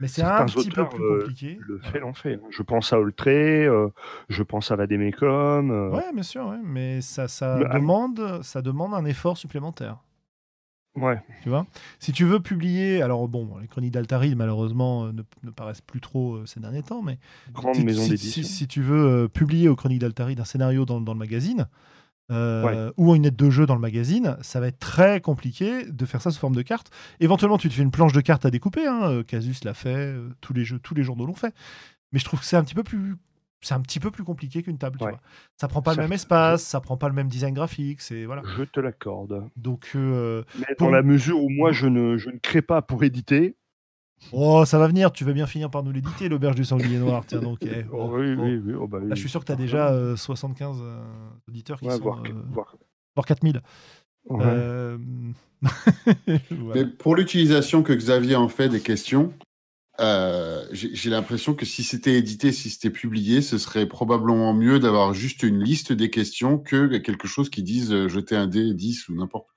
Mais 0.00 0.08
c'est 0.08 0.22
un 0.22 0.46
petit 0.46 0.70
peu 0.70 0.88
plus 0.88 1.02
euh, 1.02 1.18
compliqué. 1.20 1.58
Le 1.60 1.78
fait 1.78 2.00
l'en 2.00 2.14
fait. 2.14 2.40
Je 2.50 2.62
pense 2.62 2.92
à 2.92 2.98
Oltré, 2.98 3.66
euh, 3.66 3.88
je 4.28 4.42
pense 4.42 4.70
à 4.70 4.76
Vademecum. 4.76 5.70
Euh... 5.70 5.90
Ouais, 5.90 6.12
bien 6.12 6.22
sûr, 6.22 6.54
mais 6.64 7.00
ça, 7.00 7.28
ça, 7.28 7.58
demande, 7.74 8.40
ça 8.42 8.62
demande 8.62 8.94
un 8.94 9.04
effort 9.04 9.36
supplémentaire. 9.36 9.98
Ouais. 10.96 11.20
Tu 11.42 11.48
vois? 11.48 11.66
Si 11.98 12.12
tu 12.12 12.24
veux 12.24 12.40
publier, 12.40 13.02
alors 13.02 13.26
bon, 13.28 13.58
les 13.60 13.66
chroniques 13.66 13.92
d'Altaride 13.92 14.36
malheureusement 14.36 15.06
ne, 15.06 15.22
ne, 15.42 15.50
paraissent 15.50 15.80
plus 15.80 16.00
trop 16.00 16.46
ces 16.46 16.60
derniers 16.60 16.84
temps, 16.84 17.02
mais 17.02 17.18
grande 17.52 17.74
si, 17.74 17.84
maison 17.84 18.06
d'édition. 18.06 18.44
Si, 18.44 18.68
tu 18.68 18.80
veux 18.80 19.28
publier 19.28 19.68
aux 19.68 19.74
chroniques 19.74 20.00
d'Altaride 20.00 20.38
un 20.38 20.44
scénario 20.44 20.84
dans, 20.84 21.00
dans 21.00 21.12
le 21.12 21.18
magazine, 21.18 21.66
euh, 22.30 22.90
ou 22.96 23.14
une 23.14 23.26
aide 23.26 23.36
de 23.36 23.50
jeu 23.50 23.66
dans 23.66 23.74
le 23.74 23.80
magazine, 23.80 24.36
ça 24.40 24.60
va 24.60 24.68
être 24.68 24.78
très 24.78 25.20
compliqué 25.20 25.84
de 25.84 26.06
faire 26.06 26.22
ça 26.22 26.30
sous 26.30 26.40
forme 26.40 26.54
de 26.54 26.62
carte. 26.62 26.90
Éventuellement, 27.20 27.58
tu 27.58 27.68
te 27.68 27.74
fais 27.74 27.82
une 27.82 27.90
planche 27.90 28.12
de 28.12 28.20
cartes 28.20 28.46
à 28.46 28.50
découper. 28.50 28.86
Hein. 28.86 29.10
Euh, 29.10 29.22
Casus 29.22 29.64
l'a 29.64 29.74
fait, 29.74 29.94
euh, 29.94 30.30
tous 30.40 30.54
les 30.54 30.64
jeux, 30.64 30.78
tous 30.78 30.94
les 30.94 31.02
journaux 31.02 31.26
l'ont 31.26 31.34
fait. 31.34 31.54
Mais 32.12 32.18
je 32.18 32.24
trouve 32.24 32.40
que 32.40 32.46
c'est 32.46 32.56
un 32.56 32.64
petit 32.64 32.74
peu 32.74 32.82
plus, 32.82 33.16
c'est 33.60 33.74
un 33.74 33.80
petit 33.80 34.00
peu 34.00 34.10
plus 34.10 34.24
compliqué 34.24 34.62
qu'une 34.62 34.78
table. 34.78 34.98
Tu 34.98 35.04
vois. 35.04 35.20
Ça 35.56 35.68
prend 35.68 35.82
pas 35.82 35.94
le 35.94 36.02
même 36.02 36.12
espace, 36.12 36.62
ça 36.62 36.80
prend 36.80 36.96
pas 36.96 37.08
le 37.08 37.14
même 37.14 37.28
design 37.28 37.54
graphique. 37.54 38.00
C'est 38.00 38.24
voilà. 38.24 38.42
Je 38.56 38.62
te 38.62 38.80
l'accorde. 38.80 39.48
Donc, 39.56 39.90
Mais 39.94 40.74
dans 40.78 40.90
la 40.90 41.02
mesure 41.02 41.42
où 41.42 41.50
moi 41.50 41.72
je 41.72 41.86
ne, 41.86 42.16
je 42.16 42.30
ne 42.30 42.38
crée 42.38 42.62
pas 42.62 42.80
pour 42.80 43.04
éditer, 43.04 43.56
Oh, 44.32 44.64
ça 44.64 44.78
va 44.78 44.88
venir, 44.88 45.12
tu 45.12 45.24
vas 45.24 45.32
bien 45.32 45.46
finir 45.46 45.70
par 45.70 45.82
nous 45.82 45.92
l'éditer, 45.92 46.28
l'auberge 46.28 46.56
du 46.56 46.64
sanglier 46.64 46.98
noir. 46.98 47.24
Tiens, 47.26 47.40
donc, 47.40 47.58
eh, 47.62 47.84
oh, 47.92 48.10
oui, 48.12 48.34
oui, 48.34 48.60
oui, 48.64 48.74
oh, 48.78 48.86
bah 48.86 48.98
Là, 49.00 49.14
je 49.14 49.20
suis 49.20 49.28
sûr 49.28 49.40
que 49.40 49.46
tu 49.46 49.52
as 49.52 49.56
déjà 49.56 50.16
75 50.16 50.78
euh, 50.80 50.82
euh, 50.84 51.02
auditeurs 51.48 51.78
qui 51.80 51.90
sont. 51.90 51.98
Voire, 51.98 52.22
euh, 52.26 52.32
voire... 52.50 52.76
4000. 53.26 53.60
Mais 56.74 56.86
pour 56.86 57.14
l'utilisation 57.14 57.82
que 57.82 57.92
Xavier 57.92 58.36
en 58.36 58.48
fait 58.48 58.68
des 58.68 58.80
questions, 58.80 59.32
j'ai 59.98 61.10
l'impression 61.10 61.54
que 61.54 61.64
si 61.64 61.84
c'était 61.84 62.14
édité, 62.14 62.50
si 62.50 62.70
c'était 62.70 62.90
publié, 62.90 63.40
ce 63.42 63.58
serait 63.58 63.86
probablement 63.86 64.52
mieux 64.52 64.80
d'avoir 64.80 65.14
juste 65.14 65.44
une 65.44 65.62
liste 65.62 65.92
des 65.92 66.10
questions 66.10 66.58
que 66.58 66.96
quelque 66.98 67.28
chose 67.28 67.50
qui 67.50 67.62
dise 67.62 68.08
jeter 68.08 68.34
un 68.34 68.46
dé 68.48 68.74
10 68.74 69.08
ou 69.10 69.14
n'importe 69.14 69.53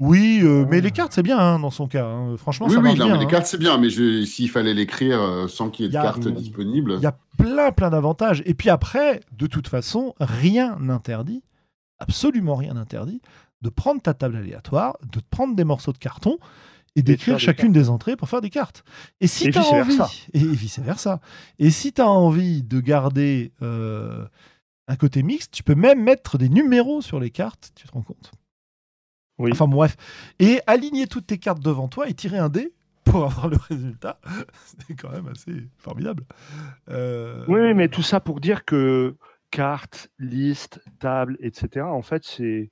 oui, 0.00 0.40
euh, 0.44 0.64
mais 0.68 0.80
les 0.80 0.92
cartes, 0.92 1.12
c'est 1.12 1.24
bien 1.24 1.38
hein, 1.38 1.58
dans 1.58 1.70
son 1.70 1.88
cas. 1.88 2.06
Hein. 2.06 2.36
Franchement, 2.36 2.66
oui, 2.68 2.74
ça 2.74 2.80
oui, 2.80 2.94
bien. 2.94 3.16
les 3.16 3.24
hein. 3.24 3.26
cartes, 3.26 3.46
c'est 3.46 3.58
bien, 3.58 3.78
mais 3.78 3.90
s'il 3.90 4.48
fallait 4.48 4.74
l'écrire 4.74 5.20
euh, 5.20 5.48
sans 5.48 5.70
qu'il 5.70 5.86
y 5.86 5.88
ait 5.88 5.90
de 5.90 5.94
cartes 5.94 6.28
disponibles. 6.28 6.94
Il 6.98 7.02
y 7.02 7.06
a 7.06 7.18
plein, 7.36 7.72
plein 7.72 7.90
d'avantages. 7.90 8.42
Et 8.46 8.54
puis 8.54 8.70
après, 8.70 9.20
de 9.32 9.48
toute 9.48 9.66
façon, 9.66 10.14
rien 10.20 10.76
n'interdit, 10.78 11.42
absolument 11.98 12.54
rien 12.54 12.74
n'interdit, 12.74 13.20
de 13.62 13.70
prendre 13.70 14.00
ta 14.00 14.14
table 14.14 14.36
aléatoire, 14.36 14.96
de 15.02 15.20
prendre 15.30 15.56
des 15.56 15.64
morceaux 15.64 15.92
de 15.92 15.98
carton 15.98 16.38
et 16.94 17.02
d'écrire 17.02 17.40
chacune 17.40 17.72
des, 17.72 17.88
entrées 17.88 18.14
pour 18.14 18.28
faire 18.28 18.40
des 18.40 18.50
cartes. 18.50 18.84
Et 19.20 19.26
si 19.26 19.50
tu 19.50 19.58
as 19.58 19.66
envie, 19.66 19.98
et 20.32 20.38
vice 20.38 20.78
versa, 20.78 21.20
et 21.58 21.70
si 21.70 21.92
tu 21.92 22.00
as 22.00 22.08
envie 22.08 22.62
de 22.62 22.80
garder 22.80 23.52
euh, 23.62 24.24
un 24.86 24.96
côté 24.96 25.24
mixte, 25.24 25.52
tu 25.52 25.64
peux 25.64 25.74
même 25.74 26.02
mettre 26.02 26.38
des 26.38 26.48
numéros 26.48 27.02
sur 27.02 27.18
les 27.18 27.30
cartes, 27.30 27.72
tu 27.74 27.88
te 27.88 27.92
rends 27.92 28.02
compte 28.02 28.30
Enfin 29.38 29.68
bref. 29.68 29.96
Et 30.38 30.60
aligner 30.66 31.06
toutes 31.06 31.26
tes 31.26 31.38
cartes 31.38 31.62
devant 31.62 31.88
toi 31.88 32.08
et 32.08 32.14
tirer 32.14 32.38
un 32.38 32.48
dé 32.48 32.72
pour 33.04 33.24
avoir 33.24 33.48
le 33.48 33.56
résultat, 33.56 34.20
c'est 34.88 34.94
quand 34.94 35.10
même 35.10 35.28
assez 35.28 35.68
formidable. 35.78 36.24
Euh, 36.90 37.44
oui, 37.48 37.74
mais 37.74 37.88
tout 37.88 38.02
ça 38.02 38.20
pour 38.20 38.40
dire 38.40 38.64
que 38.64 39.16
cartes, 39.50 40.10
listes, 40.18 40.80
tables, 40.98 41.36
etc., 41.40 41.86
en 41.86 42.02
fait, 42.02 42.24
c'est, 42.24 42.70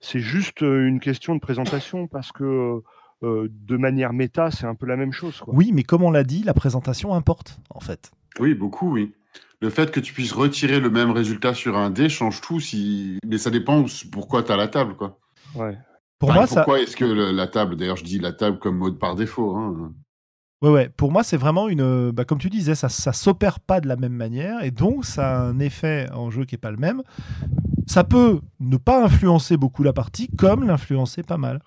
c'est 0.00 0.20
juste 0.20 0.60
une 0.60 1.00
question 1.00 1.34
de 1.34 1.40
présentation 1.40 2.06
parce 2.06 2.32
que 2.32 2.82
euh, 3.22 3.48
de 3.50 3.76
manière 3.76 4.12
méta, 4.12 4.50
c'est 4.50 4.66
un 4.66 4.74
peu 4.74 4.86
la 4.86 4.96
même 4.96 5.12
chose. 5.12 5.42
Oui, 5.46 5.70
mais 5.72 5.84
comme 5.84 6.02
on 6.02 6.10
l'a 6.10 6.24
dit, 6.24 6.42
la 6.42 6.54
présentation 6.54 7.14
importe, 7.14 7.58
en 7.70 7.80
fait. 7.80 8.10
Oui, 8.40 8.54
beaucoup, 8.54 8.92
oui. 8.92 9.14
Le 9.60 9.70
fait 9.70 9.92
que 9.92 10.00
tu 10.00 10.12
puisses 10.12 10.32
retirer 10.32 10.80
le 10.80 10.90
même 10.90 11.12
résultat 11.12 11.54
sur 11.54 11.76
un 11.76 11.90
dé 11.90 12.08
change 12.08 12.40
tout, 12.40 12.58
si... 12.58 13.18
mais 13.24 13.38
ça 13.38 13.50
dépend 13.50 13.84
pourquoi 14.10 14.42
tu 14.42 14.50
as 14.50 14.56
la 14.56 14.66
table. 14.66 14.96
Quoi. 14.96 15.20
Ouais. 15.54 15.78
Pour 16.22 16.32
moi, 16.32 16.46
pourquoi 16.46 16.80
est-ce 16.80 16.96
que 16.96 17.04
la 17.04 17.48
table, 17.48 17.74
d'ailleurs, 17.74 17.96
je 17.96 18.04
dis 18.04 18.20
la 18.20 18.32
table 18.32 18.60
comme 18.60 18.76
mode 18.76 18.96
par 18.96 19.16
défaut. 19.16 19.56
Hein. 19.56 19.92
Ouais, 20.62 20.70
ouais. 20.70 20.88
Pour 20.88 21.10
moi, 21.10 21.24
c'est 21.24 21.36
vraiment 21.36 21.68
une. 21.68 22.12
Bah, 22.12 22.24
comme 22.24 22.38
tu 22.38 22.48
disais, 22.48 22.76
ça, 22.76 22.88
ça 22.88 23.12
s'opère 23.12 23.58
pas 23.58 23.80
de 23.80 23.88
la 23.88 23.96
même 23.96 24.12
manière 24.12 24.62
et 24.62 24.70
donc 24.70 25.04
ça 25.04 25.40
a 25.40 25.42
un 25.42 25.58
effet 25.58 26.08
en 26.12 26.30
jeu 26.30 26.44
qui 26.44 26.54
est 26.54 26.58
pas 26.58 26.70
le 26.70 26.76
même. 26.76 27.02
Ça 27.88 28.04
peut 28.04 28.40
ne 28.60 28.76
pas 28.76 29.04
influencer 29.04 29.56
beaucoup 29.56 29.82
la 29.82 29.92
partie, 29.92 30.28
comme 30.28 30.64
l'influencer 30.64 31.24
pas 31.24 31.38
mal. 31.38 31.60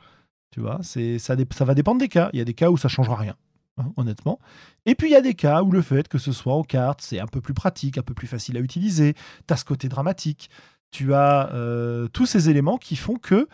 Tu 0.52 0.62
vois, 0.62 0.80
c'est 0.84 1.20
ça, 1.20 1.36
ça 1.52 1.66
va 1.66 1.74
dépendre 1.74 2.00
des 2.00 2.08
cas. 2.08 2.30
Il 2.32 2.40
y 2.40 2.42
a 2.42 2.46
des 2.46 2.54
cas 2.54 2.70
où 2.70 2.78
ça 2.78 2.88
changera 2.88 3.18
rien. 3.18 3.36
Hein, 3.78 3.92
honnêtement. 3.98 4.40
Et 4.86 4.96
puis 4.96 5.10
il 5.10 5.12
y 5.12 5.18
a 5.18 5.22
des 5.22 5.34
cas 5.34 5.64
où 5.64 5.72
le 5.74 5.82
fait 5.82 6.08
que 6.08 6.18
ce 6.18 6.32
soit 6.32 6.54
en 6.54 6.64
carte, 6.64 7.02
c'est 7.02 7.20
un 7.20 7.28
peu 7.28 7.42
plus 7.42 7.54
pratique, 7.54 7.98
un 7.98 8.04
peu 8.04 8.14
plus 8.14 8.28
facile 8.28 8.56
à 8.56 8.62
utiliser. 8.62 9.16
Tu 9.50 9.54
as 9.54 9.58
ce 9.58 9.66
côté 9.66 9.90
dramatique. 9.90 10.50
Tu 10.92 11.14
as 11.14 11.54
euh, 11.54 12.08
tous 12.08 12.26
ces 12.26 12.50
éléments 12.50 12.78
qui 12.78 12.96
font 12.96 13.16
que 13.16 13.50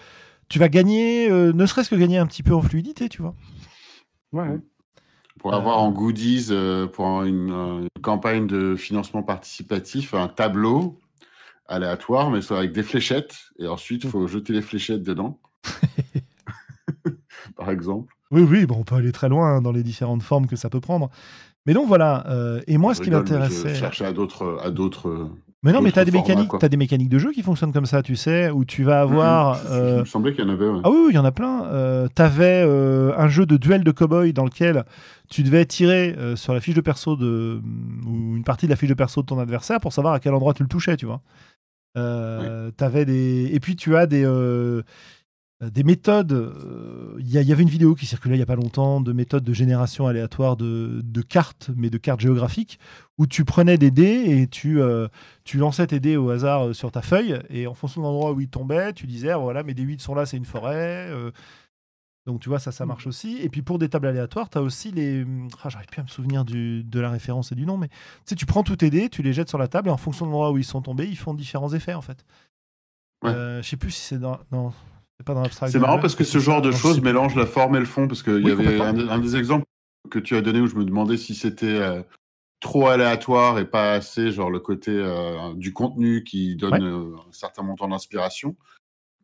tu 0.52 0.60
vas 0.60 0.68
gagner, 0.68 1.32
euh, 1.32 1.54
ne 1.54 1.66
serait-ce 1.66 1.90
que 1.90 1.96
gagner 1.96 2.18
un 2.18 2.28
petit 2.28 2.44
peu 2.44 2.54
en 2.54 2.62
fluidité, 2.62 3.08
tu 3.08 3.22
vois. 3.22 3.34
Ouais. 4.34 4.60
Pour 5.40 5.54
avoir 5.54 5.80
en 5.80 5.92
goodies, 5.92 6.48
euh, 6.52 6.88
pour 6.88 7.24
une, 7.24 7.88
campagne 8.02 8.48
de 8.48 8.76
financement 8.76 9.24
participatif, 9.24 10.14
un 10.14 10.28
tableau 10.28 11.00
aléatoire, 11.68 12.32
mais 12.32 12.42
soit 12.42 12.58
avec 12.58 12.74
des 12.74 12.84
fléchettes. 12.84 13.38
Et 13.60 13.68
ensuite, 13.68 14.04
il 14.04 14.10
faut 14.10 14.28
jeter 14.28 14.52
les 14.52 14.62
fléchettes 14.62 15.04
dedans. 15.04 15.40
Par 17.56 17.70
exemple. 17.70 18.14
Oui, 18.32 18.42
oui, 18.42 18.66
bon, 18.66 18.80
on 18.80 18.84
peut 18.84 18.96
aller 18.96 19.14
très 19.14 19.30
loin 19.30 19.56
hein, 19.56 19.62
dans 19.62 19.72
les 19.72 19.84
différentes 19.84 20.22
formes 20.22 20.48
que 20.48 20.58
ça 20.58 20.70
peut 20.70 20.82
prendre. 20.82 21.10
Mais 21.66 21.74
donc 21.74 21.88
voilà. 21.88 22.28
Euh, 22.28 22.60
et 22.68 22.78
moi, 22.78 22.94
ce 22.94 23.02
qui 23.02 23.10
m'intéressait. 23.10 23.70
Je 23.70 23.80
cherchais 23.80 24.06
à 24.06 24.12
d'autres, 24.12 24.60
à 24.62 24.70
d'autres 24.70 25.30
mais 25.64 25.74
non, 25.74 25.82
mais 25.82 25.92
tu 25.92 26.00
as 26.00 26.06
des 26.06 26.12
mécaniques, 26.12 26.52
as 26.60 26.70
des 26.70 26.78
mécaniques 26.78 27.10
de 27.10 27.20
jeu 27.20 27.32
qui 27.32 27.44
fonctionnent 27.44 27.72
comme 27.72 27.86
ça, 27.86 28.02
tu 28.02 28.16
sais, 28.16 28.50
où 28.50 28.66
tu 28.66 28.84
vas 28.84 29.02
avoir. 29.02 29.60
Il 29.64 29.70
me 29.70 29.76
euh, 29.76 30.06
semblait 30.06 30.34
qu'il 30.34 30.44
y 30.44 30.48
en 30.48 30.52
avait. 30.52 30.66
Ah 30.84 30.90
oui, 30.90 31.10
il 31.10 31.16
y 31.16 31.20
en 31.20 31.26
a 31.26 31.32
plein. 31.32 31.66
Euh, 31.66 32.08
tu 32.16 32.22
avais 32.22 32.64
euh, 32.66 33.14
un 33.16 33.28
jeu 33.28 33.46
de 33.46 33.58
duel 33.58 33.84
de 33.84 33.92
cowboy 33.92 34.34
dans 34.34 34.44
lequel 34.44 34.86
tu 35.30 35.44
devais 35.44 35.66
tirer 35.66 36.16
sur 36.36 36.54
la 36.54 36.62
fiche 36.62 36.74
de 36.74 36.82
perso 36.82 37.16
de 37.16 37.62
ou 38.08 38.36
une 38.36 38.44
partie 38.44 38.66
de 38.66 38.72
la 38.72 38.76
fiche 38.76 38.90
de 38.90 38.96
perso 38.96 39.22
de 39.22 39.28
ton 39.28 39.40
adversaire 39.40 39.80
pour 39.80 39.94
savoir 39.94 40.16
à 40.16 40.20
quel 40.20 40.34
endroit 40.34 40.56
tu 40.56 40.64
le 40.64 40.70
touchais, 40.70 40.98
tu 40.98 41.06
vois. 41.06 41.22
Avais 41.96 43.06
des 43.06 43.50
et 43.54 43.60
puis 43.60 43.76
tu 43.76 43.96
as 43.96 44.08
des 44.08 44.26
des 45.70 45.84
méthodes. 45.84 46.32
Euh, 46.32 47.16
il 47.20 47.30
y, 47.30 47.52
avait 47.52 47.62
une 47.62 47.70
vidéo 47.70 47.94
qui 47.94 48.06
circulait 48.08 48.36
il 48.36 48.40
n'y 48.40 48.44
a 48.44 48.48
pas 48.48 48.56
longtemps 48.56 49.00
de 49.00 49.14
méthodes 49.14 49.44
de 49.44 49.54
génération 49.54 50.08
aléatoire 50.08 50.58
de, 50.58 51.22
cartes, 51.22 51.70
mais 51.76 51.90
de 51.90 51.98
cartes 51.98 52.20
géographiques, 52.20 52.80
où 53.18 53.28
tu 53.28 53.46
prenais 53.46 53.78
des 53.78 53.92
dés 53.92 54.42
et 54.42 54.48
tu, 54.48 54.82
euh, 54.82 55.08
tu 55.44 55.58
lançais 55.58 55.86
tes 55.86 56.00
dés 56.00 56.18
au 56.18 56.32
hasard 56.32 56.74
sur 56.74 56.92
ta 56.92 57.02
feuille, 57.02 57.40
et 57.50 57.68
en 57.68 57.76
fonction 57.76 58.02
de 58.02 58.08
l'endroit 58.08 58.32
où 58.32 58.42
ils 58.42 58.50
tombaient, 58.50 58.94
tu 58.94 59.06
disais, 59.06 59.30
ah, 59.30 59.38
voilà, 59.38 59.62
mes 59.62 59.76
dés 59.76 59.84
8 59.84 60.02
sont 60.02 60.16
là, 60.16 60.26
c'est 60.26 60.38
une 60.38 60.46
forêt. 60.46 61.12
donc 62.26 62.42
tu 62.42 62.50
vois, 62.50 62.60
ça, 62.60 62.72
ça 62.72 62.88
marche 62.88 63.06
aussi. 63.06 63.38
Et 63.42 63.50
puis 63.50 63.62
pour 63.62 63.78
des 63.78 63.88
tables 63.88 64.08
aléatoires, 64.08 64.50
tu 64.50 64.58
as 64.58 64.62
aussi 64.62 64.92
les... 64.92 65.26
Ah, 65.64 65.70
J'arrive 65.70 65.88
plus 65.88 66.00
à 66.00 66.04
me 66.04 66.10
souvenir 66.10 66.44
du, 66.44 66.84
de 66.84 67.00
la 67.00 67.12
référence 67.12 67.52
et 67.52 67.56
du 67.56 67.68
nom, 67.68 67.78
mais 67.78 67.90
tu 67.90 67.96
sais, 68.26 68.36
tu 68.36 68.48
prends 68.48 68.64
tous 68.64 68.78
tes 68.78 68.90
dés, 68.90 69.10
tu 69.10 69.22
les 69.22 69.34
jettes 69.34 69.50
sur 69.50 69.60
la 69.60 69.68
table, 69.68 69.90
et 69.90 69.92
en 69.92 69.98
fonction 69.98 70.26
de 70.26 70.32
l'endroit 70.32 70.52
où 70.52 70.58
ils 70.58 70.64
sont 70.64 70.82
tombés, 70.82 71.06
ils 71.06 71.18
font 71.18 71.36
différents 71.36 71.72
effets, 71.72 71.94
en 71.94 72.02
fait. 72.02 72.26
Ouais. 73.24 73.32
je 73.32 73.62
sais 73.62 73.78
plus 73.78 73.92
si 73.92 74.02
c'est 74.02 74.18
dans... 74.18 74.40
Non, 74.52 74.74
c'est 75.68 75.80
marrant 75.80 76.00
parce 76.00 76.16
que 76.16 76.24
ce 76.24 76.40
genre 76.40 76.62
de 76.62 76.72
choses 76.72 77.02
mélange 77.02 77.36
la 77.36 77.46
forme 77.46 77.76
et 77.76 77.80
le 77.80 77.86
fond, 77.86 78.08
parce 78.08 78.24
qu'il 78.24 78.48
y 78.48 78.52
avait 78.52 78.80
un, 78.80 79.20
des 79.20 79.36
exemples 79.36 79.66
que 80.10 80.20
tu 80.20 80.36
as 80.36 80.42
donné 80.42 80.60
où 80.60 80.68
je 80.68 80.76
me 80.76 80.86
demandais 80.86 81.18
si 81.18 81.36
c'était 81.36 81.68
euh, 81.68 82.02
trop 82.60 82.88
aléatoire 82.88 83.60
et 83.60 83.66
pas 83.66 83.94
assez 83.94 84.32
genre 84.32 84.50
le 84.50 84.60
côté 84.60 84.92
euh, 84.92 85.54
du 85.56 85.74
contenu 85.74 86.24
qui 86.24 86.56
donne 86.56 86.84
euh, 86.84 87.16
un 87.28 87.32
certain 87.32 87.64
montant 87.64 87.88
d'inspiration. 87.88 88.56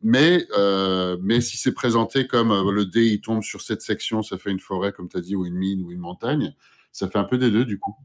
Mais, 0.00 0.46
mais 1.20 1.40
si 1.40 1.56
c'est 1.56 1.72
présenté 1.72 2.28
comme 2.28 2.70
le 2.70 2.86
dé 2.86 3.06
il 3.06 3.20
tombe 3.20 3.42
sur 3.42 3.62
cette 3.62 3.82
section, 3.82 4.22
ça 4.22 4.38
fait 4.38 4.52
une 4.52 4.60
forêt, 4.60 4.92
comme 4.92 5.08
tu 5.08 5.16
as 5.16 5.20
dit, 5.20 5.34
ou 5.34 5.44
une 5.44 5.56
mine 5.56 5.82
ou 5.82 5.90
une 5.90 5.98
montagne, 5.98 6.54
ça 6.92 7.08
fait 7.08 7.18
un 7.18 7.24
peu 7.24 7.36
des 7.36 7.50
deux 7.50 7.64
du 7.64 7.80
coup. 7.80 7.96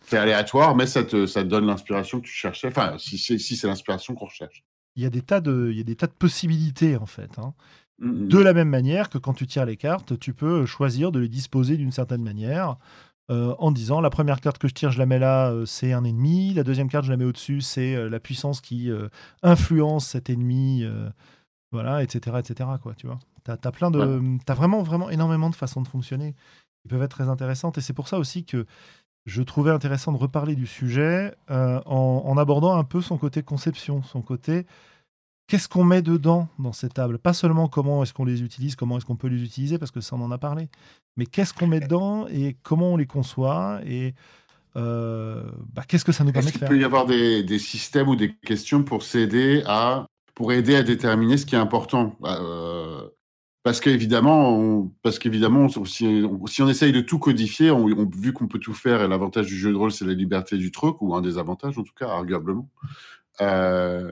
C'est 0.00 0.16
aléatoire, 0.16 0.74
mais 0.74 0.86
ça 0.86 1.04
te, 1.04 1.26
ça 1.26 1.42
te 1.42 1.48
donne 1.48 1.66
l'inspiration 1.66 2.20
que 2.20 2.26
tu 2.26 2.32
cherchais. 2.32 2.68
Enfin, 2.68 2.96
si 2.98 3.18
c'est 3.18 3.38
si 3.38 3.66
l'inspiration 3.66 4.14
qu'on 4.14 4.24
recherche. 4.24 4.64
Il 5.00 5.04
y, 5.04 5.06
a 5.06 5.10
des 5.10 5.22
tas 5.22 5.40
de, 5.40 5.68
il 5.70 5.78
y 5.78 5.80
a 5.80 5.84
des 5.84 5.96
tas 5.96 6.06
de 6.06 6.12
possibilités 6.12 6.98
en 6.98 7.06
fait. 7.06 7.38
Hein. 7.38 7.54
Mmh, 8.00 8.28
de 8.28 8.38
la 8.38 8.52
même 8.52 8.68
manière 8.68 9.08
que 9.08 9.16
quand 9.16 9.32
tu 9.32 9.46
tires 9.46 9.64
les 9.64 9.78
cartes, 9.78 10.18
tu 10.18 10.34
peux 10.34 10.66
choisir 10.66 11.10
de 11.10 11.18
les 11.18 11.28
disposer 11.28 11.78
d'une 11.78 11.90
certaine 11.90 12.22
manière. 12.22 12.76
Euh, 13.30 13.54
en 13.58 13.70
disant 13.70 14.02
la 14.02 14.10
première 14.10 14.42
carte 14.42 14.58
que 14.58 14.68
je 14.68 14.74
tire, 14.74 14.90
je 14.90 14.98
la 14.98 15.06
mets 15.06 15.18
là, 15.20 15.50
euh, 15.52 15.64
c'est 15.64 15.94
un 15.94 16.04
ennemi. 16.04 16.52
La 16.52 16.64
deuxième 16.64 16.88
carte, 16.88 17.06
je 17.06 17.10
la 17.10 17.16
mets 17.16 17.24
au-dessus, 17.24 17.62
c'est 17.62 17.94
euh, 17.94 18.10
la 18.10 18.20
puissance 18.20 18.60
qui 18.60 18.90
influence 19.42 20.08
cet 20.08 20.28
ennemi. 20.28 20.84
voilà, 21.72 22.02
etc. 22.02 22.36
etc. 22.40 22.68
Quoi, 22.82 22.94
tu 22.94 23.06
vois. 23.06 23.20
Tu 23.46 23.50
as, 23.52 23.72
plein 23.72 23.90
de. 23.90 24.20
As 24.48 24.54
vraiment, 24.54 24.82
vraiment 24.82 25.08
énormément 25.08 25.48
de 25.48 25.54
façons 25.54 25.80
de 25.80 25.88
fonctionner 25.88 26.34
qui 26.82 26.88
peuvent 26.88 27.02
être 27.02 27.16
très 27.16 27.28
intéressantes. 27.28 27.78
Et 27.78 27.80
c'est 27.80 27.94
pour 27.94 28.08
ça 28.08 28.18
aussi 28.18 28.44
que 28.44 28.66
je 29.26 29.42
trouvais 29.42 29.70
intéressant 29.70 30.12
de 30.12 30.16
reparler 30.16 30.54
du 30.54 30.66
sujet 30.66 31.34
en, 31.48 32.36
abordant 32.38 32.76
un 32.76 32.84
peu 32.84 33.00
son 33.00 33.18
côté 33.18 33.42
conception, 33.42 34.02
son 34.02 34.22
côté 34.22 34.66
qu'est-ce 35.50 35.68
qu'on 35.68 35.84
met 35.84 36.00
dedans 36.00 36.48
dans 36.60 36.72
ces 36.72 36.88
tables? 36.88 37.18
Pas 37.18 37.32
seulement 37.32 37.66
comment 37.66 38.04
est-ce 38.04 38.14
qu'on 38.14 38.24
les 38.24 38.42
utilise, 38.42 38.76
comment 38.76 38.96
est-ce 38.96 39.04
qu'on 39.04 39.16
peut 39.16 39.26
les 39.26 39.42
utiliser, 39.42 39.78
parce 39.78 39.90
que 39.90 40.00
ça 40.00 40.14
on 40.14 40.22
en 40.22 40.30
a 40.30 40.38
parlé, 40.38 40.68
mais 41.16 41.26
qu'est-ce 41.26 41.52
qu'on 41.52 41.66
met 41.66 41.80
dedans 41.80 42.26
et 42.28 42.56
comment 42.62 42.92
on 42.92 42.96
les 42.96 43.06
conçoit 43.06 43.80
et 43.84 44.14
euh, 44.76 45.42
bah, 45.74 45.82
qu'est-ce 45.86 46.04
que 46.04 46.12
ça 46.12 46.22
nous 46.22 46.30
permet 46.30 46.52
de 46.52 46.56
faire? 46.56 46.68
Il 46.68 46.76
peut 46.76 46.80
y 46.80 46.84
avoir 46.84 47.04
des, 47.04 47.58
systèmes 47.58 48.08
ou 48.08 48.14
des 48.14 48.32
questions 48.32 48.84
pour 48.84 49.02
s'aider 49.02 49.64
à 49.66 50.06
pour 50.36 50.52
aider 50.52 50.76
à 50.76 50.82
déterminer 50.82 51.36
ce 51.36 51.44
qui 51.44 51.56
est 51.56 51.58
important? 51.58 52.16
Euh, 52.24 53.08
parce 53.62 53.80
qu'évidemment, 53.80 54.90
parce 55.02 55.18
qu'évidemment, 55.18 55.68
si, 55.68 56.26
on 56.60 56.68
essaye 56.68 56.92
de 56.92 57.00
tout 57.00 57.18
codifier, 57.18 57.70
on, 57.70 57.86
vu 58.08 58.32
qu'on 58.32 58.48
peut 58.48 58.58
tout 58.58 58.74
faire, 58.74 59.02
et 59.02 59.08
l'avantage 59.08 59.46
du 59.46 59.56
jeu 59.56 59.70
de 59.70 59.76
rôle, 59.76 59.92
c'est 59.92 60.06
la 60.06 60.14
liberté 60.14 60.56
du 60.56 60.70
truc, 60.70 61.00
ou 61.02 61.14
un 61.14 61.20
des 61.20 61.38
avantages 61.38 61.78
en 61.78 61.82
tout 61.82 61.94
cas, 61.94 62.08
arguablement. 62.08 62.68
Euh, 63.40 64.10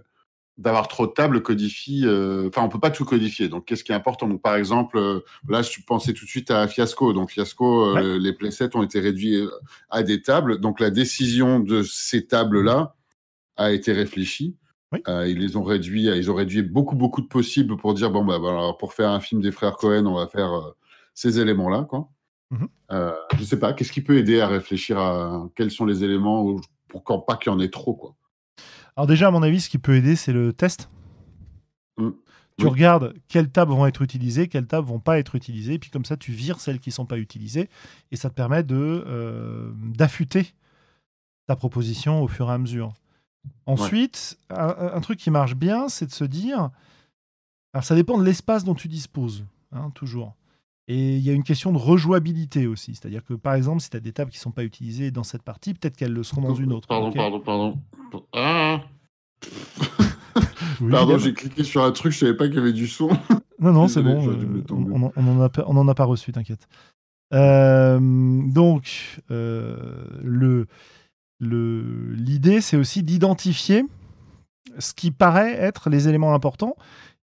d'avoir 0.58 0.88
trop 0.88 1.06
de 1.06 1.12
tables 1.12 1.40
codifie. 1.40 2.02
Euh, 2.04 2.48
enfin, 2.48 2.62
on 2.62 2.68
peut 2.68 2.80
pas 2.80 2.90
tout 2.90 3.04
codifier. 3.04 3.48
Donc, 3.48 3.64
qu'est-ce 3.64 3.84
qui 3.84 3.92
est 3.92 3.94
important? 3.94 4.26
Donc, 4.26 4.42
par 4.42 4.56
exemple, 4.56 4.98
euh, 4.98 5.20
là, 5.48 5.62
je 5.62 5.78
pensais 5.86 6.12
tout 6.12 6.24
de 6.24 6.30
suite 6.30 6.50
à 6.50 6.66
Fiasco. 6.66 7.12
Donc, 7.12 7.30
Fiasco, 7.30 7.96
euh, 7.96 8.18
les 8.18 8.32
playsets 8.32 8.76
ont 8.76 8.82
été 8.82 8.98
réduits 9.00 9.48
à 9.88 10.02
des 10.02 10.20
tables. 10.20 10.58
Donc, 10.58 10.80
la 10.80 10.90
décision 10.90 11.60
de 11.60 11.82
ces 11.82 12.26
tables-là 12.26 12.96
a 13.56 13.70
été 13.70 13.92
réfléchie. 13.92 14.56
Ils 14.92 15.38
les 15.38 15.56
ont 15.56 15.62
réduits. 15.62 16.04
Ils 16.04 16.30
ont 16.30 16.34
réduit 16.34 16.62
beaucoup, 16.62 16.96
beaucoup 16.96 17.20
de 17.20 17.26
possibles 17.26 17.76
pour 17.76 17.94
dire 17.94 18.10
bon, 18.10 18.24
bah, 18.24 18.38
bah 18.38 18.72
pour 18.78 18.94
faire 18.94 19.10
un 19.10 19.20
film 19.20 19.40
des 19.40 19.52
frères 19.52 19.76
Cohen, 19.76 20.06
on 20.06 20.14
va 20.14 20.26
faire 20.26 20.74
ces 21.14 21.40
éléments-là, 21.40 21.86
quoi. 21.88 22.08
Je 22.90 23.44
sais 23.44 23.58
pas. 23.58 23.72
Qu'est-ce 23.72 23.92
qui 23.92 24.00
peut 24.00 24.16
aider 24.16 24.40
à 24.40 24.48
réfléchir 24.48 24.98
à 24.98 25.48
quels 25.54 25.70
sont 25.70 25.84
les 25.84 26.04
éléments 26.04 26.56
pour 26.88 27.04
quand 27.04 27.18
pas 27.20 27.36
qu'il 27.36 27.52
y 27.52 27.54
en 27.54 27.60
ait 27.60 27.68
trop, 27.68 27.94
quoi. 27.94 28.14
Alors 28.96 29.06
déjà, 29.06 29.28
à 29.28 29.30
mon 29.30 29.44
avis, 29.44 29.60
ce 29.60 29.68
qui 29.68 29.78
peut 29.78 29.94
aider, 29.94 30.16
c'est 30.16 30.32
le 30.32 30.52
test. 30.52 30.90
Mm. 31.98 32.10
Tu 32.58 32.66
regardes 32.66 33.14
quelles 33.28 33.48
tables 33.48 33.70
vont 33.70 33.86
être 33.86 34.02
utilisées, 34.02 34.48
quelles 34.48 34.66
tables 34.66 34.88
vont 34.88 34.98
pas 34.98 35.20
être 35.20 35.36
utilisées, 35.36 35.74
et 35.74 35.78
puis 35.78 35.90
comme 35.90 36.04
ça, 36.04 36.16
tu 36.16 36.32
vires 36.32 36.58
celles 36.58 36.80
qui 36.80 36.90
sont 36.90 37.06
pas 37.06 37.18
utilisées, 37.18 37.68
et 38.10 38.16
ça 38.16 38.30
te 38.30 38.34
permet 38.34 38.64
de 38.64 39.04
euh, 39.06 39.70
d'affûter 39.76 40.54
ta 41.46 41.54
proposition 41.54 42.20
au 42.20 42.26
fur 42.26 42.50
et 42.50 42.54
à 42.54 42.58
mesure. 42.58 42.92
Ensuite, 43.66 44.38
un, 44.50 45.00
truc 45.00 45.18
qui 45.18 45.30
marche 45.30 45.54
bien, 45.54 45.88
c'est 45.88 46.06
de 46.06 46.12
se 46.12 46.24
dire, 46.24 46.70
alors 47.72 47.84
ça 47.84 47.94
dépend 47.94 48.18
de 48.18 48.24
l'espace 48.24 48.64
dont 48.64 48.74
tu 48.74 48.88
disposes, 48.88 49.44
hein, 49.72 49.90
toujours. 49.94 50.34
Et 50.90 51.16
il 51.16 51.22
y 51.22 51.28
a 51.28 51.34
une 51.34 51.44
question 51.44 51.70
de 51.72 51.78
rejouabilité 51.78 52.66
aussi. 52.66 52.94
C'est-à-dire 52.94 53.22
que, 53.22 53.34
par 53.34 53.54
exemple, 53.54 53.80
si 53.80 53.90
tu 53.90 53.96
as 53.96 54.00
des 54.00 54.12
tables 54.12 54.30
qui 54.30 54.38
ne 54.38 54.42
sont 54.42 54.52
pas 54.52 54.64
utilisées 54.64 55.10
dans 55.10 55.22
cette 55.22 55.42
partie, 55.42 55.74
peut-être 55.74 55.96
qu'elles 55.96 56.14
le 56.14 56.22
seront 56.22 56.40
dans 56.40 56.54
une 56.54 56.72
autre. 56.72 56.88
Pardon, 56.88 57.12
pardon, 57.12 57.40
pardon. 57.40 57.78
Ah 58.32 58.80
Pardon, 60.90 61.18
j'ai 61.18 61.34
cliqué 61.34 61.64
sur 61.64 61.84
un 61.84 61.92
truc, 61.92 62.12
je 62.12 62.18
savais 62.18 62.34
pas 62.34 62.46
qu'il 62.46 62.56
y 62.56 62.60
avait 62.60 62.72
du 62.72 62.86
son. 62.86 63.10
Non, 63.60 63.72
non, 63.72 63.88
c'est 63.88 64.02
bon. 64.02 64.24
Euh, 64.28 64.62
on 64.70 65.22
n'en 65.22 65.42
a, 65.42 65.50
en 65.64 65.88
a 65.88 65.94
pas 65.94 66.04
reçu, 66.04 66.30
t'inquiète. 66.30 66.68
Euh, 67.34 67.98
donc, 68.00 69.20
euh, 69.30 70.04
le 70.22 70.66
l'idée, 71.40 72.60
c'est 72.60 72.76
aussi 72.76 73.02
d'identifier 73.02 73.84
ce 74.78 74.92
qui 74.94 75.10
paraît 75.10 75.54
être 75.54 75.90
les 75.90 76.08
éléments 76.08 76.34
importants 76.34 76.76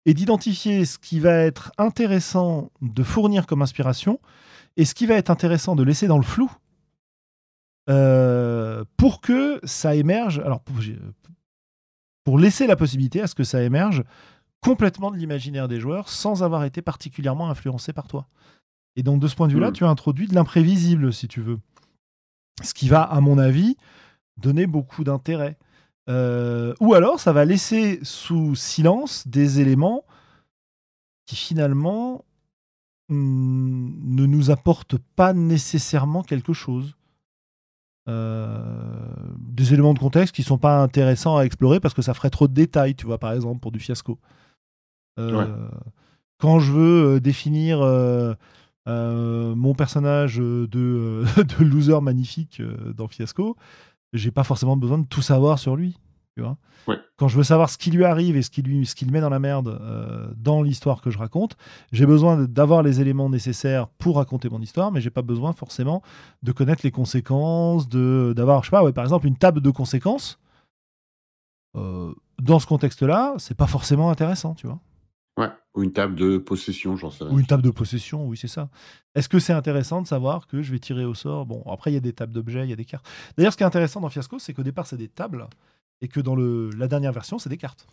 et 0.06 0.14
d'identifier 0.14 0.86
ce 0.86 0.98
qui 0.98 1.20
va 1.20 1.34
être 1.34 1.72
intéressant 1.78 2.72
de 2.82 3.04
fournir 3.04 3.48
comme 3.48 3.62
inspiration 3.62 4.20
et 4.78 4.86
ce 4.86 4.94
qui 4.94 5.06
va 5.06 5.16
être 5.16 5.30
intéressant 5.30 5.76
de 5.76 5.84
laisser 5.84 6.08
dans 6.08 6.18
le 6.18 6.24
flou 6.24 6.52
euh, 7.90 8.84
pour 8.98 9.22
que 9.22 9.60
ça 9.64 9.96
émerge. 9.96 10.40
Alors, 10.40 10.62
pour, 12.24 12.40
laisser 12.40 12.68
la 12.68 12.76
possibilité 12.76 13.22
à 13.22 13.28
ce 13.28 13.36
que 13.36 13.44
ça 13.44 13.62
émerge 13.62 14.04
complètement 14.62 15.12
de 15.12 15.18
l'imaginaire 15.18 15.68
des 15.68 15.80
joueurs 15.80 16.10
sans 16.10 16.44
avoir 16.44 16.64
été 16.64 16.82
particulièrement 16.82 17.50
influencé 17.50 17.94
par 17.94 18.08
toi. 18.08 18.28
Et 18.96 19.04
donc, 19.04 19.20
de 19.20 19.28
ce 19.28 19.36
point 19.36 19.48
de 19.48 19.54
vue-là, 19.54 19.70
hmm. 19.70 19.74
tu 19.74 19.86
as 19.86 19.90
introduit 19.90 20.28
de 20.28 20.34
l'imprévisible, 20.34 21.14
si 21.14 21.28
tu 21.28 21.42
veux. 21.42 21.60
Ce 22.64 22.74
qui 22.74 22.88
va, 22.88 23.04
à 23.04 23.22
mon 23.22 23.38
avis, 23.38 23.76
donner 24.38 24.68
beaucoup 24.68 25.04
d'intérêt. 25.04 25.58
Euh, 26.10 26.74
ou 26.80 26.94
alors, 26.94 27.20
ça 27.20 27.34
va 27.34 27.46
laisser 27.46 28.00
sous 28.04 28.56
silence 28.56 29.28
des 29.28 29.60
éléments 29.60 30.04
qui 31.26 31.36
finalement 31.36 32.24
hmm, 33.10 33.92
ne 34.04 34.26
nous 34.26 34.52
apportent 34.52 34.98
pas 35.16 35.34
nécessairement 35.34 36.22
quelque 36.22 36.54
chose. 36.54 36.96
Euh, 38.08 39.00
des 39.40 39.74
éléments 39.74 39.96
de 39.96 40.00
contexte 40.00 40.36
qui 40.36 40.44
sont 40.44 40.60
pas 40.60 40.80
intéressants 40.80 41.38
à 41.38 41.44
explorer 41.44 41.80
parce 41.80 41.96
que 41.96 42.04
ça 42.04 42.14
ferait 42.14 42.30
trop 42.30 42.48
de 42.48 42.54
détails, 42.54 42.94
tu 42.96 43.08
vois, 43.08 43.18
par 43.18 43.34
exemple, 43.34 43.60
pour 43.60 43.72
du 43.72 43.80
fiasco. 43.80 44.20
Euh, 45.18 45.68
quand 46.38 46.60
je 46.60 46.72
veux 46.72 47.20
définir 47.20 47.80
mon 48.86 49.74
personnage 49.74 50.38
de, 50.38 50.68
de 50.68 51.64
loser 51.64 52.00
magnifique 52.02 52.62
dans 52.96 53.08
Fiasco, 53.08 53.58
j'ai 54.16 54.32
pas 54.32 54.44
forcément 54.44 54.78
besoin 54.78 54.98
de 54.98 55.06
tout 55.06 55.22
savoir 55.22 55.60
sur 55.60 55.76
lui. 55.76 55.98
Tu 56.36 56.42
vois 56.42 56.58
Quand 57.16 57.30
je 57.30 57.38
veux 57.38 57.44
savoir 57.44 57.70
ce 57.70 57.78
qui 57.78 57.92
lui 57.92 58.04
arrive 58.04 58.36
et 58.36 58.42
ce 58.42 58.50
qui 58.50 58.62
lui, 58.62 58.86
ce 58.86 58.94
qui 58.94 59.06
met 59.06 59.22
dans 59.22 59.30
la 59.30 59.40
merde 59.40 59.80
euh, 59.82 60.28
dans 60.36 60.62
l'histoire 60.62 61.02
que 61.02 61.10
je 61.10 61.18
raconte, 61.18 61.56
j'ai 61.94 62.06
besoin 62.06 62.44
d'avoir 62.44 62.84
les 62.84 63.00
éléments 63.00 63.30
nécessaires 63.30 63.88
pour 63.88 64.18
raconter 64.18 64.50
mon 64.50 64.62
histoire, 64.62 64.92
mais 64.92 65.00
j'ai 65.00 65.10
pas 65.10 65.22
besoin 65.22 65.54
forcément 65.54 66.02
de 66.44 66.52
connaître 66.52 66.82
les 66.84 66.92
conséquences, 66.92 67.88
de 67.88 68.34
d'avoir, 68.36 68.64
je 68.64 68.70
sais 68.70 68.72
pas, 68.72 68.84
ouais, 68.84 68.92
par 68.92 69.06
exemple, 69.06 69.28
une 69.28 69.38
table 69.38 69.62
de 69.62 69.70
conséquences. 69.70 70.40
Euh, 71.78 72.14
dans 72.42 72.60
ce 72.60 72.68
contexte-là, 72.68 73.36
c'est 73.38 73.56
pas 73.56 73.68
forcément 73.68 74.10
intéressant, 74.10 74.56
tu 74.56 74.68
vois. 74.68 74.80
Ouais, 75.38 75.50
ou 75.74 75.84
une 75.84 75.92
table 75.92 76.16
de 76.16 76.38
possession, 76.38 76.96
j'en 76.96 77.12
sais 77.12 77.26
Ou 77.26 77.40
une 77.40 77.46
table 77.46 77.64
de 77.64 77.70
possession, 77.70 78.26
oui, 78.26 78.38
c'est 78.38 78.48
ça. 78.48 78.70
Est-ce 79.16 79.28
que 79.28 79.40
c'est 79.40 79.52
intéressant 79.52 80.02
de 80.02 80.08
savoir 80.08 80.48
que 80.48 80.62
je 80.62 80.72
vais 80.72 80.80
tirer 80.80 81.04
au 81.04 81.14
sort? 81.14 81.46
Bon, 81.46 81.62
après, 81.70 81.92
il 81.92 81.96
y 81.96 81.98
a 81.98 82.02
des 82.02 82.14
tables 82.14 82.32
d'objets, 82.32 82.64
il 82.64 82.70
y 82.70 82.74
a 82.74 82.78
des 82.78 82.86
cartes. 82.86 83.06
D'ailleurs, 83.38 83.52
ce 83.52 83.58
qui 83.58 83.64
est 83.64 83.66
intéressant 83.66 84.00
dans 84.00 84.10
Fiasco, 84.10 84.40
c'est 84.40 84.54
qu'au 84.54 84.64
départ, 84.64 84.88
c'est 84.88 84.98
des 84.98 85.10
tables, 85.10 85.48
et 86.02 86.08
que 86.08 86.22
dans 86.22 86.36
le, 86.36 86.70
la 86.78 86.88
dernière 86.88 87.12
version, 87.12 87.38
c'est 87.38 87.50
des 87.50 87.58
cartes. 87.58 87.86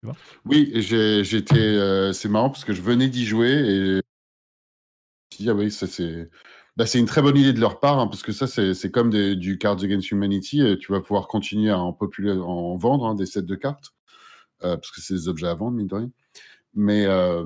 Tu 0.00 0.06
vois? 0.06 0.16
Oui, 0.44 0.70
j'étais. 0.82 1.56
Euh, 1.56 2.12
c'est 2.12 2.28
marrant 2.28 2.50
parce 2.50 2.64
que 2.64 2.74
je 2.74 2.82
venais 2.82 3.08
d'y 3.08 3.24
jouer 3.24 3.52
et. 3.52 4.02
Je 5.40 5.50
ah 5.50 5.54
oui, 5.54 5.70
ça 5.70 5.86
c'est. 5.86 6.28
Bah, 6.76 6.86
c'est 6.86 6.98
une 6.98 7.06
très 7.06 7.22
bonne 7.22 7.36
idée 7.36 7.52
de 7.52 7.60
leur 7.60 7.80
part, 7.80 7.98
hein, 7.98 8.06
parce 8.06 8.22
que 8.22 8.32
ça, 8.32 8.46
c'est 8.46 8.90
comme 8.90 9.10
des, 9.10 9.36
du 9.36 9.58
Cards 9.58 9.82
Against 9.82 10.10
Humanity. 10.10 10.78
tu 10.80 10.92
vas 10.92 11.00
pouvoir 11.00 11.28
continuer 11.28 11.70
à 11.70 11.78
en, 11.78 11.92
populer, 11.92 12.32
en 12.32 12.76
vendre 12.76 13.06
hein, 13.06 13.14
des 13.14 13.26
sets 13.26 13.42
de 13.42 13.54
cartes, 13.54 13.92
euh, 14.64 14.76
parce 14.76 14.90
que 14.90 15.02
c'est 15.02 15.14
des 15.14 15.28
objets 15.28 15.48
à 15.48 15.54
vendre, 15.54 15.76
mine 15.76 15.86
de 15.86 15.94
rien. 15.94 16.10
Mais, 16.74 17.04
euh, 17.06 17.44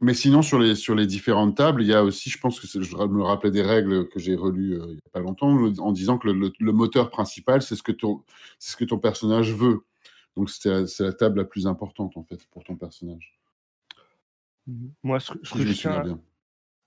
mais 0.00 0.14
sinon, 0.14 0.42
sur 0.42 0.58
les, 0.58 0.74
sur 0.74 0.94
les 0.94 1.06
différentes 1.06 1.56
tables, 1.56 1.82
il 1.82 1.88
y 1.88 1.94
a 1.94 2.04
aussi, 2.04 2.30
je 2.30 2.38
pense 2.38 2.60
que 2.60 2.66
je 2.66 2.96
me 2.96 3.22
rappelais 3.22 3.50
des 3.50 3.62
règles 3.62 4.08
que 4.08 4.18
j'ai 4.18 4.36
relues 4.36 4.80
euh, 4.80 4.86
il 4.88 4.94
n'y 4.94 5.00
a 5.06 5.10
pas 5.12 5.20
longtemps, 5.20 5.50
en 5.50 5.92
disant 5.92 6.18
que 6.18 6.28
le, 6.28 6.72
moteur 6.72 7.10
principal, 7.10 7.62
c'est 7.62 7.76
ce, 7.76 7.82
que 7.82 7.92
ton, 7.92 8.22
ce 8.58 8.76
que 8.76 8.84
ton 8.84 8.98
personnage 8.98 9.52
veut. 9.52 9.80
Donc, 10.36 10.48
c'est 10.50 11.00
la 11.00 11.12
table 11.12 11.38
la 11.38 11.44
plus 11.44 11.66
importante, 11.66 12.16
en 12.16 12.22
fait, 12.22 12.46
pour 12.50 12.64
ton 12.64 12.76
personnage. 12.76 13.36
Moi, 15.02 15.18
ce, 15.18 15.32
que, 15.32 15.66
je 15.66 15.72
tiens, 15.72 16.20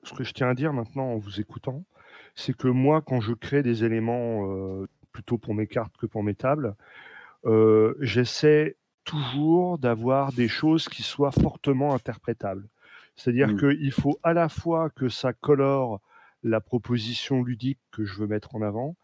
ce 0.04 0.14
que 0.14 0.24
je 0.24 0.32
tiens 0.32 0.50
à 0.50 0.54
dire 0.54 0.72
maintenant 0.72 1.12
en 1.12 1.18
vous 1.18 1.42
écoutant, 1.42 1.84
c'est 2.34 2.56
que 2.56 2.70
moi, 2.70 3.02
quand 3.02 3.20
je 3.20 3.34
crée 3.34 3.62
des 3.62 3.84
éléments 3.84 4.50
euh, 4.50 4.88
plutôt 5.12 5.38
pour 5.38 5.54
mes 5.54 5.68
cartes 5.68 5.98
que 5.98 6.06
pour 6.06 6.24
mes 6.24 6.36
tables, 6.36 6.76
j'essaie 8.00 8.78
toujours 9.04 9.78
d'avoir 9.78 10.34
des 10.34 10.48
choses 10.48 10.90
qui 10.90 11.04
soient 11.04 11.32
fortement 11.32 11.94
interprétables. 11.94 12.68
C'est-à-dire 13.16 13.50
mmh. 13.50 13.58
qu'il 13.58 13.92
faut 13.92 14.20
à 14.24 14.34
la 14.34 14.50
fois 14.50 14.90
que 14.90 15.10
ça 15.10 15.34
colore 15.34 16.02
la 16.44 16.60
proposition 16.60 17.44
ludique 17.44 17.80
que 17.92 18.06
je 18.06 18.16
veux 18.16 18.28
mettre 18.28 18.56
en 18.56 18.62
avant. 18.62 18.96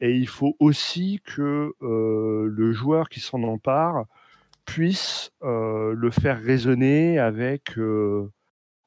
Et 0.00 0.16
il 0.16 0.28
faut 0.28 0.56
aussi 0.58 1.20
que 1.24 1.74
le 1.80 2.72
joueur 2.72 3.08
qui 3.08 3.20
s'en 3.20 3.42
empare 3.42 4.04
puisse 4.64 5.32
le 5.42 6.10
faire 6.10 6.40
résonner 6.40 7.18
avec, 7.18 7.72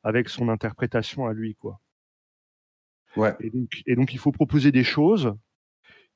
avec 0.04 0.30
son 0.30 0.50
interprétation 0.50 1.28
à 1.28 1.34
lui. 1.34 1.56
Quoi. 1.56 1.80
Ouais. 3.18 3.36
Et, 3.40 3.50
donc, 3.50 3.70
et 3.86 3.96
donc, 3.96 4.14
il 4.14 4.20
faut 4.20 4.32
proposer 4.32 4.72
des 4.72 4.84
choses 4.84 5.36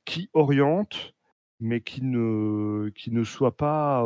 qui 0.05 0.29
orientent, 0.33 1.13
mais 1.61 1.81
qui 1.81 2.01
ne, 2.01 2.89
qui 2.89 3.11
ne 3.11 3.23
soient 3.23 3.55
pas 3.55 4.05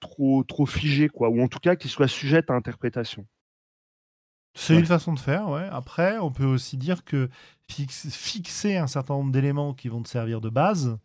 trop, 0.00 0.44
trop 0.44 0.66
quoi, 1.12 1.28
ou 1.28 1.40
en 1.42 1.48
tout 1.48 1.60
cas 1.60 1.76
qui 1.76 1.88
soient 1.88 2.08
sujettes 2.08 2.50
à 2.50 2.54
interprétation. 2.54 3.26
C'est 4.54 4.76
une 4.76 4.86
façon 4.86 5.12
de 5.12 5.18
faire, 5.18 5.48
ouais. 5.48 5.68
Après, 5.70 6.18
on 6.18 6.32
peut 6.32 6.44
aussi 6.44 6.76
dire 6.76 7.04
que 7.04 7.28
fixer 7.68 8.76
un 8.76 8.88
certain 8.88 9.14
nombre 9.14 9.30
d'éléments 9.30 9.74
qui 9.74 9.88
vont 9.88 10.02
te 10.02 10.08
servir 10.08 10.40
de 10.40 10.48
base 10.48 10.98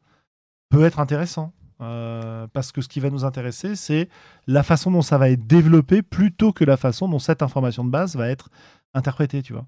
peut 0.69 0.83
être 0.83 0.99
intéressant. 0.99 1.53
Euh, 1.81 2.47
parce 2.53 2.71
que 2.71 2.81
ce 2.81 2.87
qui 2.87 3.01
va 3.01 3.09
nous 3.09 3.25
intéresser, 3.25 3.75
c'est 3.75 4.07
la 4.47 4.63
façon 4.63 4.91
dont 4.91 5.01
ça 5.01 5.17
va 5.17 5.29
être 5.29 5.45
développé 5.45 6.01
plutôt 6.01 6.53
que 6.53 6.63
la 6.63 6.77
façon 6.77 7.09
dont 7.09 7.19
cette 7.19 7.41
information 7.41 7.83
de 7.83 7.89
base 7.89 8.15
va 8.15 8.29
être 8.29 8.49
interprétée, 8.93 9.43
tu 9.43 9.53
vois. 9.53 9.67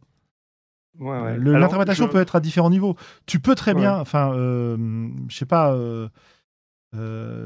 Ouais, 1.00 1.38
L'interprétation 1.38 2.08
peut 2.08 2.20
être 2.20 2.36
à 2.36 2.40
différents 2.40 2.70
niveaux. 2.70 2.96
Tu 3.26 3.40
peux 3.40 3.56
très 3.56 3.74
bien, 3.74 3.98
enfin, 4.00 4.34
euh, 4.34 5.08
je 5.30 5.36
sais 5.38 5.46
pas, 5.46 5.74
euh, 5.74 6.10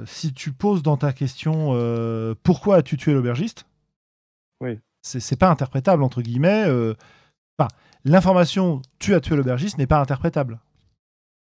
si 0.06 0.34
tu 0.34 0.52
poses 0.52 0.84
dans 0.84 0.98
ta 0.98 1.14
question 1.14 1.73
pourquoi 2.44 2.78
as-tu 2.78 2.98
tué 2.98 3.14
l'aubergiste 3.14 3.65
Oui. 4.61 4.80
C'est 5.02 5.40
pas 5.40 5.49
interprétable, 5.49 6.03
entre 6.03 6.22
guillemets. 6.22 6.68
L'information 8.03 8.82
tu 8.99 9.14
as 9.14 9.19
tué 9.19 9.36
l'aubergiste 9.36 9.78
n'est 9.78 9.88
pas 9.88 9.99
interprétable. 9.99 10.60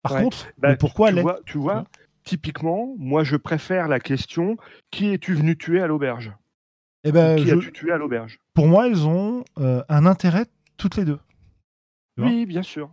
Par 0.02 0.20
contre, 0.20 0.48
bah, 0.58 0.76
pourquoi 0.76 1.10
tu, 1.10 1.20
vois, 1.20 1.40
tu 1.46 1.58
vois, 1.58 1.84
typiquement, 2.24 2.94
moi, 2.98 3.24
je 3.24 3.36
préfère 3.36 3.88
la 3.88 4.00
question 4.00 4.58
qui 4.90 5.08
es-tu 5.08 5.34
venu 5.34 5.56
tuer 5.56 5.80
à 5.80 5.86
l'auberge 5.86 6.32
eh 7.04 7.12
ben, 7.12 7.36
Qui 7.36 7.50
as-tu 7.50 7.72
tué 7.72 7.92
à 7.92 7.96
l'auberge? 7.96 8.38
Pour 8.52 8.66
moi, 8.66 8.86
elles 8.86 9.06
ont 9.06 9.44
euh, 9.58 9.82
un 9.88 10.04
intérêt 10.04 10.44
toutes 10.76 10.96
les 10.96 11.06
deux. 11.06 11.18
Oui, 12.16 12.46
bien 12.46 12.62
sûr. 12.62 12.90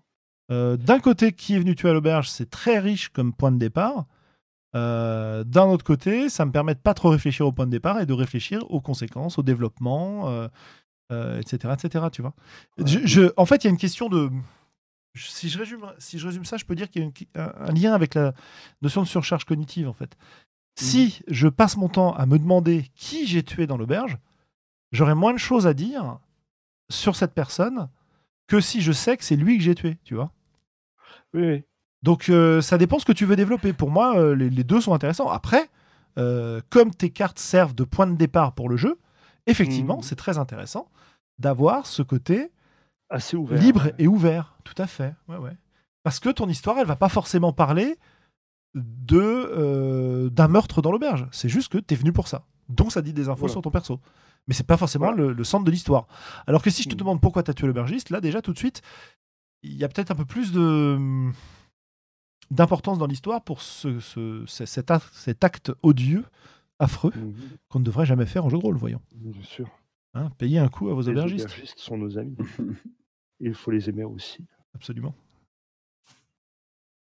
Euh, 0.52 0.78
d'un 0.78 1.00
côté, 1.00 1.32
qui 1.32 1.56
est 1.56 1.60
venu 1.60 1.76
tuer 1.76 1.90
à 1.90 1.94
l'auberge, 1.94 2.30
c'est 2.30 2.50
très 2.50 2.80
riche 2.80 3.10
comme 3.10 3.34
point 3.34 3.52
de 3.52 3.58
départ. 3.58 4.06
Euh, 4.76 5.44
d'un 5.44 5.66
autre 5.66 5.84
côté, 5.84 6.30
ça 6.30 6.46
me 6.46 6.52
permet 6.52 6.74
de 6.74 6.80
pas 6.80 6.94
trop 6.94 7.10
réfléchir 7.10 7.46
au 7.46 7.52
point 7.52 7.66
de 7.66 7.72
départ 7.72 8.00
et 8.00 8.06
de 8.06 8.14
réfléchir 8.14 8.70
aux 8.70 8.82
conséquences, 8.82 9.38
au 9.38 9.44
développement, 9.44 10.48
etc., 11.10 11.74
etc. 11.74 12.06
Tu 12.12 12.22
vois. 12.22 12.34
je, 12.86 13.32
en 13.38 13.46
fait, 13.46 13.64
il 13.64 13.66
y 13.66 13.68
a 13.68 13.72
une 13.72 13.78
question 13.78 14.10
de 14.10 14.30
si 15.16 15.50
je, 15.50 15.58
résume, 15.58 15.86
si 15.98 16.20
je 16.20 16.26
résume 16.26 16.46
ça, 16.46 16.58
je 16.58 16.66
peux 16.66 16.76
dire 16.76 16.90
qu'il 16.90 17.04
y 17.04 17.38
a 17.38 17.56
un 17.60 17.72
lien 17.74 17.94
avec 17.94 18.16
la 18.16 18.34
notion 18.82 19.02
de 19.02 19.08
surcharge 19.08 19.46
cognitive, 19.46 19.88
en 19.88 19.94
fait. 19.94 20.18
Si 20.76 21.22
je 21.28 21.48
passe 21.50 21.76
mon 21.76 21.90
temps 21.90 22.14
à 22.14 22.26
me 22.26 22.40
demander 22.40 22.86
qui 22.96 23.28
j'ai 23.28 23.44
tué 23.44 23.68
dans 23.68 23.78
l'auberge, 23.78 24.18
j'aurai 24.92 25.16
moins 25.16 25.34
de 25.34 25.38
choses 25.38 25.68
à 25.68 25.74
dire 25.74 26.20
sur 26.90 27.16
cette 27.16 27.34
personne 27.34 27.90
que 28.52 28.60
si 28.60 28.82
je 28.82 28.92
sais 28.92 29.16
que 29.16 29.24
c'est 29.24 29.38
lui 29.38 29.58
que 29.58 29.64
j'ai 29.64 29.76
tué, 29.76 29.98
tu 30.04 30.14
vois. 30.14 30.30
Oui, 31.34 31.64
Donc 32.04 32.28
euh, 32.28 32.60
ça 32.60 32.78
dépend 32.78 33.00
ce 33.00 33.06
que 33.06 33.14
tu 33.14 33.26
veux 33.26 33.38
développer. 33.38 33.72
Pour 33.72 33.90
moi, 33.90 34.18
euh, 34.18 34.36
les, 34.36 34.66
deux 34.66 34.82
sont 34.82 34.94
intéressants. 34.94 35.30
Après, 35.30 35.70
euh, 36.20 36.60
comme 36.70 36.94
tes 36.94 37.12
cartes 37.12 37.40
servent 37.40 37.74
de 37.74 37.86
point 37.86 38.08
de 38.08 38.18
départ 38.18 38.54
pour 38.54 38.68
le 38.68 38.76
jeu, 38.76 39.00
effectivement, 39.48 39.98
mhm. 39.98 40.04
c'est 40.04 40.18
très 40.18 40.38
intéressant 40.38 40.90
d'avoir 41.40 41.86
ce 41.86 42.02
côté 42.02 42.52
assez 43.10 43.38
ouvert. 43.38 43.58
Libre 43.58 43.92
et 43.98 44.08
ouvert, 44.08 44.58
tout 44.66 44.76
à 44.78 44.86
fait. 44.86 45.16
Ouais, 45.30 45.38
ouais. 45.38 45.56
Parce 46.04 46.20
que 46.20 46.28
ton 46.28 46.50
histoire, 46.50 46.78
elle 46.78 46.88
va 46.88 46.98
pas 46.98 47.08
forcément 47.08 47.54
parler 47.54 47.98
de 48.76 50.28
d'un 50.30 50.50
meurtre 50.50 50.82
dans 50.82 50.92
l'auberge. 50.92 51.26
C'est 51.32 51.50
juste 51.50 51.72
que 51.72 51.78
tu 51.78 51.94
es 51.94 51.98
venu 51.98 52.12
pour 52.12 52.28
ça. 52.28 52.44
Donc 52.68 52.92
ça 52.92 53.02
dit 53.02 53.14
des 53.14 53.30
infos 53.30 53.48
sur 53.48 53.62
ton 53.62 53.72
perso. 53.72 54.02
Mais 54.48 54.54
c'est 54.54 54.66
pas 54.66 54.78
forcément 54.78 55.12
le, 55.12 55.44
centre 55.44 55.66
de 55.66 55.72
l'histoire. 55.72 56.08
Alors 56.48 56.62
que 56.62 56.70
si 56.70 56.84
je 56.84 56.90
te 56.90 56.96
mm. 56.96 56.98
demande 56.98 57.22
pourquoi 57.22 57.44
tu 57.44 57.52
as 57.52 57.54
tué 57.54 57.68
l'aubergiste, 57.68 58.10
là 58.10 58.22
déjà 58.22 58.42
tout 58.42 58.54
de 58.54 58.58
suite, 58.58 58.82
il 59.64 59.76
y 59.76 59.84
a 59.84 59.88
peut-être 59.88 60.12
un 60.12 60.16
peu 60.16 60.26
plus 60.26 60.52
de 60.52 61.32
d'importance 62.50 62.98
dans 62.98 63.08
l'histoire 63.08 63.42
pour 63.42 63.62
ce, 63.62 64.02
ce, 64.02 64.44
cet, 64.46 64.92
acte, 64.92 65.10
cet, 65.14 65.46
acte, 65.46 65.72
odieux, 65.84 66.26
affreux, 66.80 67.14
mm-hmm. 67.16 67.58
qu'on 67.70 67.80
ne 67.80 67.86
devrait 67.86 68.06
jamais 68.06 68.26
faire 68.26 68.46
en 68.46 68.50
jeu 68.50 68.58
de 68.58 68.62
rôle, 68.62 68.76
voyons. 68.76 69.00
Bien 69.16 69.42
sûr. 69.44 69.70
Hein, 70.14 70.30
payer 70.38 70.60
un 70.60 70.68
coup 70.68 70.90
à 70.90 70.94
vos 70.94 71.08
aubergistes. 71.08 71.46
Les 71.48 71.54
aubergistes 71.54 71.80
sont 71.80 71.98
nos 71.98 72.18
amis. 72.18 72.36
il 73.40 73.54
faut 73.54 73.72
les 73.72 73.90
aimer 73.90 74.04
aussi. 74.04 74.46
Absolument. 74.76 75.16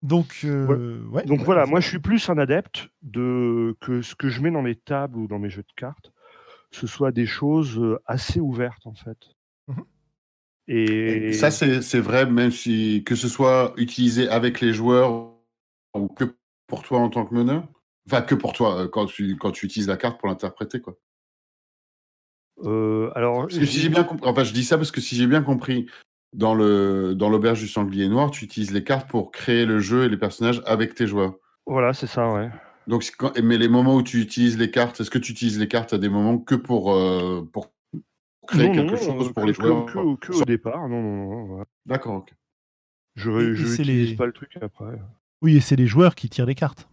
Donc, 0.03 0.41
euh, 0.45 1.05
ouais. 1.07 1.25
Donc 1.25 1.41
voilà, 1.41 1.67
moi 1.67 1.81
je 1.81 1.89
suis 1.89 1.99
plus 1.99 2.29
un 2.31 2.39
adepte 2.39 2.89
de 3.03 3.77
que 3.81 4.01
ce 4.01 4.15
que 4.15 4.29
je 4.29 4.41
mets 4.41 4.51
dans 4.51 4.63
les 4.63 4.77
tables 4.77 5.19
ou 5.19 5.27
dans 5.27 5.41
mes 5.41 5.51
jeux 5.51 5.63
de 5.63 5.73
cartes, 5.77 6.13
ce 6.71 6.87
soit 6.87 7.13
des 7.13 7.27
choses 7.27 7.99
assez 8.07 8.41
ouvertes 8.41 8.87
en 8.87 8.95
fait. 8.95 9.19
Mmh 9.69 9.81
Et... 10.69 11.33
ça 11.33 11.51
c'est 11.51 12.01
vrai 12.01 12.27
même 12.27 12.51
si 12.51 13.03
que 13.05 13.15
ce 13.15 13.29
soit 13.29 13.73
utilisé 13.77 14.29
avec 14.29 14.61
les 14.61 14.73
joueurs 14.73 15.33
ou 15.95 16.09
que 16.09 16.25
pour 16.67 16.83
toi 16.83 16.99
en 17.01 17.09
tant 17.09 17.25
que 17.25 17.35
meneur, 17.35 17.67
enfin 18.07 18.23
que 18.23 18.35
pour 18.35 18.53
toi 18.53 18.89
quand 18.89 19.07
tu 19.07 19.37
quand 19.37 19.51
tu 19.51 19.67
utilises 19.67 19.89
la 19.89 19.97
carte 19.97 20.19
pour 20.19 20.29
l'interpréter 20.29 20.81
quoi. 20.81 20.95
alors, 23.15 23.51
si 23.51 23.65
j'ai 23.65 23.89
bien 23.89 24.05
compris, 24.05 24.29
enfin 24.29 24.45
je 24.45 24.53
dis 24.53 24.65
ça 24.65 24.77
parce 24.77 24.91
que 24.91 25.01
si 25.01 25.17
j'ai 25.17 25.27
bien 25.27 25.43
compris, 25.43 25.87
dans 26.33 26.55
le 26.55 27.15
dans 27.15 27.29
l'auberge 27.29 27.61
du 27.61 27.69
sanglier 27.69 28.09
noir, 28.09 28.31
tu 28.31 28.45
utilises 28.45 28.73
les 28.73 28.85
cartes 28.85 29.09
pour 29.09 29.31
créer 29.31 29.65
le 29.65 29.79
jeu 29.79 30.05
et 30.05 30.09
les 30.09 30.17
personnages 30.17 30.63
avec 30.67 30.95
tes 30.95 31.07
joueurs. 31.07 31.35
Voilà, 31.67 31.93
c'est 31.93 32.07
ça, 32.07 32.33
ouais. 32.33 32.51
Donc, 32.89 33.13
mais 33.43 33.59
les 33.59 33.69
moments 33.69 33.97
où 33.97 34.03
tu 34.03 34.21
utilises 34.21 34.59
les 34.59 34.71
cartes, 34.71 35.01
est-ce 35.01 35.11
que 35.11 35.19
tu 35.19 35.33
utilises 35.33 35.59
les 35.59 35.69
cartes 35.69 35.93
à 35.93 35.99
des 35.99 36.09
moments 36.09 36.39
que 36.39 36.55
pour, 36.55 36.95
euh, 36.95 37.47
pour 37.53 37.71
créer 38.47 38.73
quelque 38.73 38.97
chose 38.97 39.31
pour 39.33 39.45
les 39.45 39.53
joueurs 39.53 39.85
que, 39.85 40.17
que, 40.17 40.33
au 40.33 40.45
départ, 40.45 40.89
non, 40.89 41.03
non, 41.03 41.47
non. 41.47 41.65
D'accord, 41.85 42.15
ok. 42.15 42.33
Je 43.15 43.31
n'utilise 43.31 44.17
pas 44.17 44.25
le 44.25 44.33
truc 44.33 44.57
après. 44.61 44.99
Oui, 45.43 45.57
et 45.57 45.61
c'est 45.61 45.77
les 45.77 45.87
joueurs 45.87 46.15
qui 46.15 46.31
tirent 46.31 46.47
les 46.47 46.55
cartes. 46.55 46.89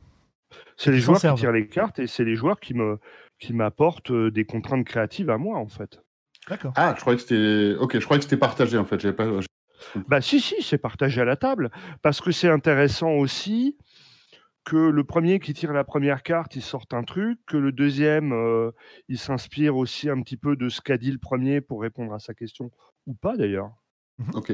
C'est 0.76 0.92
les 0.92 1.00
joueurs 1.00 1.22
qui 1.22 1.34
tirent 1.36 1.54
les 1.54 1.68
cartes 1.68 2.00
et 2.00 2.08
c'est 2.08 2.26
les 2.26 2.36
joueurs 2.36 2.60
qui 2.60 2.74
me 2.74 3.00
qui 3.40 3.54
m'apportent 3.54 4.12
euh, 4.12 4.32
des 4.32 4.46
contraintes 4.46 4.86
créatives 4.86 5.30
à 5.30 5.38
moi, 5.38 5.58
en 5.58 5.68
fait. 5.68 6.02
D'accord. 6.50 6.74
Ah, 6.76 6.94
je 6.96 7.02
croyais 7.02 7.18
que 7.18 7.24
c'était. 7.24 7.80
Ok, 7.80 7.98
je 8.00 8.06
croyais 8.06 8.20
que 8.20 8.26
c'était 8.26 8.38
partagé 8.38 8.78
en 8.78 8.86
fait. 8.86 9.12
pas. 9.12 9.28
Bah 10.08 10.22
si, 10.22 10.42
si, 10.42 10.62
c'est 10.62 10.78
partagé 10.78 11.22
à 11.22 11.26
la 11.26 11.36
table 11.36 11.72
parce 12.02 12.22
que 12.22 12.32
c'est 12.32 12.50
intéressant 12.50 13.12
aussi 13.12 13.78
que 14.66 14.76
le 14.76 15.04
premier 15.04 15.40
qui 15.40 15.54
tire 15.54 15.74
la 15.74 15.84
première 15.84 16.24
carte, 16.24 16.56
il 16.56 16.62
sorte 16.62 16.94
un 16.94 17.04
truc, 17.04 17.40
que 17.46 17.58
le 17.58 17.72
deuxième, 17.72 18.34
euh, 18.34 18.72
il 19.08 19.18
s'inspire 19.18 19.78
aussi 19.78 20.10
un 20.10 20.22
petit 20.22 20.38
peu 20.38 20.56
de 20.56 20.70
ce 20.70 20.82
qu'a 20.82 20.98
dit 20.98 21.12
le 21.12 21.20
premier 21.20 21.62
pour 21.62 21.82
répondre 21.82 22.14
à 22.14 22.20
sa 22.20 22.34
question, 22.34 22.72
ou 23.06 23.14
pas 23.14 23.38
d'ailleurs. 23.38 23.72
Mhm. 24.18 24.32
Ok. 24.36 24.54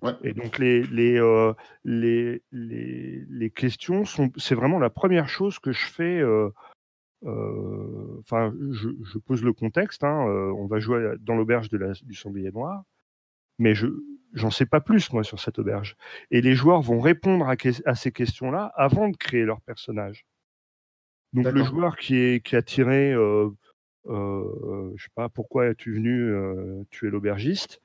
Ouais. 0.00 0.12
Et 0.22 0.32
donc 0.32 0.58
les, 0.58 0.82
les, 0.84 1.18
euh, 1.18 1.52
les, 1.84 2.42
les, 2.50 3.24
les, 3.28 3.50
questions, 3.50 4.04
sont, 4.04 4.30
c'est 4.36 4.54
vraiment 4.54 4.78
la 4.78 4.90
première 4.90 5.28
chose 5.28 5.58
que 5.58 5.72
je 5.72 5.86
fais 5.86 6.20
euh, 6.20 6.50
euh, 7.24 8.18
enfin, 8.20 8.52
je, 8.70 9.18
pose 9.18 9.42
le 9.42 9.52
contexte. 9.52 10.04
Hein, 10.04 10.26
euh, 10.26 10.52
on 10.52 10.66
va 10.66 10.80
jouer 10.80 11.14
dans 11.20 11.34
l'auberge 11.34 11.68
du 11.70 12.14
sanglier 12.14 12.50
noir, 12.50 12.82
mais 13.58 13.74
je 13.74 13.86
j'en 14.32 14.50
sais 14.50 14.66
pas 14.66 14.80
plus 14.80 15.12
moi 15.12 15.24
sur 15.24 15.40
cette 15.40 15.58
auberge. 15.58 15.96
Et 16.30 16.40
les 16.40 16.54
joueurs 16.54 16.80
vont 16.80 17.00
répondre 17.00 17.46
à, 17.48 17.94
ces 17.94 18.12
questions-là 18.12 18.72
avant 18.76 19.08
de 19.08 19.16
créer 19.16 19.44
leur 19.44 19.60
personnage. 19.60 20.24
Donc 21.32 21.46
le 21.46 21.64
joueur 21.64 21.96
qui 21.96 22.16
est 22.16 22.44
qui 22.44 22.56
a 22.56 22.62
tiré, 22.62 23.12
euh, 23.12 23.48
euh, 24.06 24.92
je 24.96 25.04
sais 25.04 25.10
pas 25.14 25.28
pourquoi 25.28 25.66
es-tu 25.66 25.94
venu 25.94 26.34
tuer 26.90 27.10
l'aubergiste, 27.10 27.81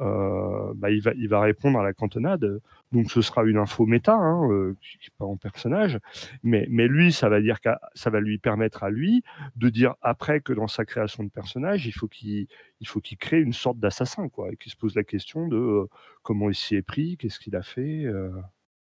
euh, 0.00 0.74
bah, 0.74 0.90
il, 0.90 1.00
va, 1.00 1.12
il 1.14 1.28
va 1.28 1.40
répondre 1.40 1.78
à 1.78 1.82
la 1.82 1.92
cantonade. 1.92 2.60
Donc 2.92 3.10
ce 3.10 3.22
sera 3.22 3.44
une 3.44 3.56
info 3.56 3.86
méta, 3.86 4.14
hein, 4.14 4.48
euh, 4.50 4.76
qui 4.80 5.10
pas 5.10 5.24
en 5.24 5.36
personnage, 5.36 5.98
mais, 6.42 6.66
mais 6.70 6.86
lui, 6.86 7.12
ça 7.12 7.28
va 7.28 7.40
dire 7.40 7.58
ça 7.94 8.10
va 8.10 8.20
lui 8.20 8.38
permettre 8.38 8.84
à 8.84 8.90
lui 8.90 9.22
de 9.56 9.68
dire 9.68 9.94
après 10.02 10.40
que 10.40 10.52
dans 10.52 10.68
sa 10.68 10.84
création 10.84 11.24
de 11.24 11.30
personnage, 11.30 11.86
il 11.86 11.92
faut 11.92 12.08
qu'il 12.08 12.46
il 12.80 12.86
faut 12.86 13.00
qu'il 13.00 13.16
crée 13.16 13.40
une 13.40 13.54
sorte 13.54 13.78
d'assassin, 13.78 14.28
quoi, 14.28 14.52
et 14.52 14.56
qu'il 14.56 14.70
se 14.70 14.76
pose 14.76 14.94
la 14.94 15.04
question 15.04 15.48
de 15.48 15.56
euh, 15.56 15.86
comment 16.22 16.50
il 16.50 16.54
s'y 16.54 16.76
est 16.76 16.82
pris, 16.82 17.16
qu'est-ce 17.16 17.40
qu'il 17.40 17.56
a 17.56 17.62
fait. 17.62 18.06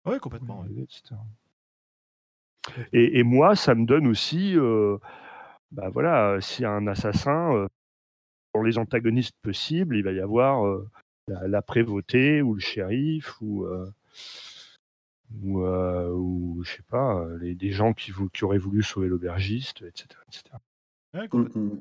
oui, 0.05 0.19
complètement. 0.21 0.65
Et, 2.93 3.19
et, 3.19 3.23
moi, 3.23 3.57
ça 3.57 3.75
me 3.75 3.87
donne 3.87 4.07
aussi, 4.07 4.55
bah 5.73 5.89
voilà, 5.89 6.39
a 6.39 6.69
un 6.69 6.87
assassin 6.87 7.69
pour 8.53 8.65
les 8.65 8.79
antagonistes 8.79 9.37
possibles, 9.43 9.97
il 9.97 10.03
va 10.05 10.13
y 10.13 10.21
avoir 10.21 10.67
euh, 10.67 10.89
la, 11.29 11.63
prévôté 11.63 12.43
ou 12.43 12.55
le 12.55 12.61
shérif 12.61 13.41
ou 13.41 13.65
euh, 13.65 13.87
ou, 15.43 15.61
euh, 15.63 16.11
ou, 16.13 16.61
je 16.65 16.73
sais 16.73 16.83
pas, 16.89 17.25
les, 17.41 17.55
des 17.55 17.71
gens 17.71 17.93
qui, 17.93 18.13
qui 18.33 18.45
auraient 18.45 18.59
voulu 18.59 18.83
sauver 18.83 19.07
l'aubergiste, 19.09 19.83
etc. 19.83 20.09
etc. 20.27 20.43
Mm, 21.33 21.39
mm. 21.59 21.81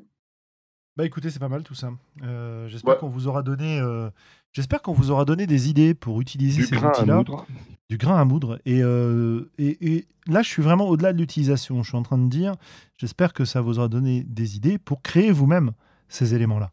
Bah 0.98 1.06
écoutez, 1.06 1.30
c'est 1.32 1.40
pas 1.40 1.50
mal 1.50 1.64
tout 1.64 1.74
ça. 1.76 1.92
Euh, 2.24 2.68
J'espère 2.68 2.94
Ouais. 2.96 3.00
qu'on 3.00 3.08
vous 3.10 3.28
aura 3.28 3.42
donné, 3.42 3.80
euh, 3.80 4.10
j'espère 4.52 4.82
qu'on 4.82 4.94
vous 4.94 5.10
aura 5.12 5.26
donné 5.26 5.48
des 5.48 5.70
idées 5.70 5.94
pour 5.96 6.20
utiliser 6.22 6.62
Du 6.62 6.68
ces 6.68 6.76
grain 6.76 6.90
à 6.90 6.92
outils-là, 6.92 7.16
moudre. 7.18 7.46
du 7.90 7.98
grain 7.98 8.18
à 8.20 8.26
moudre. 8.26 8.60
Et, 8.66 8.84
euh, 8.84 9.50
et, 9.58 9.96
et 9.96 10.06
là, 10.28 10.42
je 10.44 10.50
suis 10.50 10.62
vraiment 10.62 10.88
au-delà 10.88 11.14
de 11.14 11.18
l'utilisation. 11.18 11.82
Je 11.84 11.90
suis 11.90 11.98
en 11.98 12.04
train 12.04 12.18
de 12.18 12.30
dire, 12.30 12.54
j'espère 12.98 13.34
que 13.34 13.46
ça 13.46 13.62
vous 13.62 13.80
aura 13.80 13.88
donné 13.88 14.24
des 14.26 14.58
idées 14.58 14.78
pour 14.78 15.02
créer 15.02 15.32
vous-même 15.32 15.72
ces 16.10 16.36
éléments-là. 16.36 16.72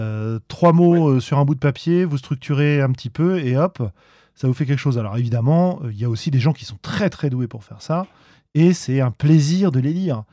Euh, 0.00 0.38
trois 0.48 0.72
mots 0.72 1.08
euh, 1.08 1.20
sur 1.20 1.38
un 1.38 1.44
bout 1.44 1.54
de 1.54 1.60
papier, 1.60 2.04
vous 2.04 2.18
structurez 2.18 2.80
un 2.80 2.90
petit 2.92 3.10
peu 3.10 3.38
et 3.38 3.56
hop, 3.56 3.82
ça 4.34 4.46
vous 4.48 4.54
fait 4.54 4.66
quelque 4.66 4.78
chose. 4.78 4.98
Alors 4.98 5.16
évidemment, 5.16 5.80
euh, 5.82 5.92
il 5.92 5.98
y 5.98 6.04
a 6.04 6.08
aussi 6.08 6.30
des 6.30 6.38
gens 6.40 6.52
qui 6.52 6.64
sont 6.64 6.78
très 6.80 7.10
très 7.10 7.28
doués 7.30 7.48
pour 7.48 7.64
faire 7.64 7.82
ça 7.82 8.06
et 8.54 8.72
c'est 8.72 9.00
un 9.00 9.10
plaisir 9.10 9.70
de 9.72 9.80
les 9.80 9.92
lire. 9.92 10.24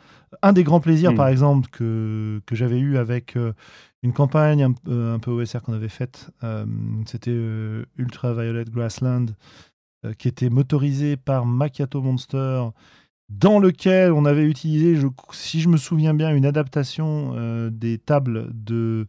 Un 0.41 0.53
des 0.53 0.63
grands 0.63 0.79
plaisirs, 0.79 1.13
Mm. 1.13 1.15
par 1.15 1.27
exemple, 1.27 1.69
que, 1.69 2.41
que 2.45 2.55
j'avais 2.55 2.79
eu 2.79 2.97
avec 2.97 3.35
euh, 3.37 3.53
une 4.03 4.13
campagne 4.13 4.63
un, 4.63 4.73
euh, 4.87 5.15
un 5.15 5.19
peu 5.19 5.31
OSR 5.31 5.61
qu'on 5.61 5.73
avait 5.73 5.89
faite, 5.89 6.29
euh, 6.43 6.65
c'était 7.05 7.37
Ultraviolet 7.97 8.65
Grassland, 8.65 9.27
qui 10.19 10.27
était 10.27 10.49
motorisé 10.49 11.17
par 11.17 11.45
Macchiato 11.45 12.01
Monster, 12.01 12.65
dans 13.29 13.59
lequel 13.59 14.11
on 14.13 14.25
avait 14.25 14.45
utilisé, 14.45 14.97
si 15.31 15.59
je 15.59 15.69
me 15.69 15.77
souviens 15.77 16.13
bien, 16.13 16.33
une 16.35 16.45
adaptation 16.45 17.33
euh, 17.35 17.69
des 17.69 17.97
tables 17.97 18.49
de 18.53 19.05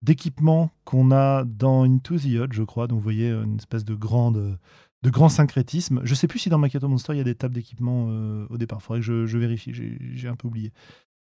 d'équipement 0.00 0.70
qu'on 0.84 1.10
a 1.10 1.42
dans 1.44 1.82
Into 1.82 2.18
the 2.18 2.36
Odd, 2.40 2.52
je 2.52 2.62
crois. 2.62 2.86
Donc 2.86 2.98
vous 2.98 3.02
voyez 3.04 3.30
une 3.30 3.56
espèce 3.56 3.84
de 3.84 3.94
grande 3.94 4.58
de 5.02 5.10
grand 5.10 5.28
syncrétisme. 5.28 6.00
Je 6.04 6.14
sais 6.14 6.28
plus 6.28 6.38
si 6.38 6.48
dans 6.50 6.58
Macchiato 6.58 6.88
Monster 6.88 7.14
il 7.14 7.18
y 7.18 7.20
a 7.20 7.24
des 7.24 7.34
tables 7.34 7.54
d'équipement 7.54 8.06
euh, 8.10 8.46
au 8.50 8.58
départ. 8.58 8.80
Faudrait 8.82 9.00
que 9.00 9.26
je, 9.26 9.38
vérifie. 9.38 9.72
J'ai 9.72 10.28
un 10.28 10.36
peu 10.36 10.46
oublié. 10.48 10.72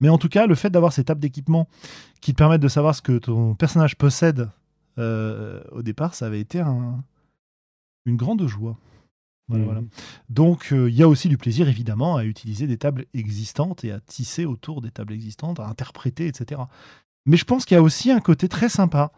Mais 0.00 0.08
en 0.08 0.18
tout 0.18 0.28
cas, 0.28 0.46
le 0.46 0.54
fait 0.54 0.70
d'avoir 0.70 0.92
ces 0.92 1.04
tables 1.04 1.20
d'équipement 1.20 1.68
qui 2.20 2.32
te 2.32 2.36
permettent 2.38 2.60
de 2.60 2.68
savoir 2.68 2.94
ce 2.94 3.02
que 3.02 3.18
ton 3.18 3.54
personnage 3.54 3.96
possède 3.96 4.50
euh, 4.98 5.62
au 5.72 5.82
départ, 5.82 6.14
ça 6.14 6.26
avait 6.26 6.40
été 6.40 6.60
un- 6.60 7.02
une 8.04 8.16
grande 8.16 8.46
joie. 8.46 8.76
Voilà, 9.48 9.64
Mhm. 9.64 9.70
voilà. 9.72 9.86
Donc, 10.28 10.72
euh, 10.72 10.88
il 10.90 10.96
y 10.96 11.02
a 11.02 11.08
aussi 11.08 11.28
du 11.28 11.38
plaisir, 11.38 11.68
évidemment, 11.68 12.16
à 12.16 12.24
utiliser 12.24 12.66
des 12.66 12.78
tables 12.78 13.04
existantes 13.14 13.84
et 13.84 13.92
à 13.92 14.00
tisser 14.00 14.44
autour 14.44 14.82
des 14.82 14.90
tables 14.90 15.12
existantes, 15.12 15.60
à 15.60 15.66
interpréter, 15.66 16.26
etc. 16.26 16.60
Mais 17.26 17.36
je 17.36 17.44
pense 17.44 17.64
qu'il 17.64 17.76
y 17.76 17.78
a 17.78 17.82
aussi 17.82 18.10
un 18.10 18.20
côté 18.20 18.48
très 18.48 18.68
sympa 18.68 19.12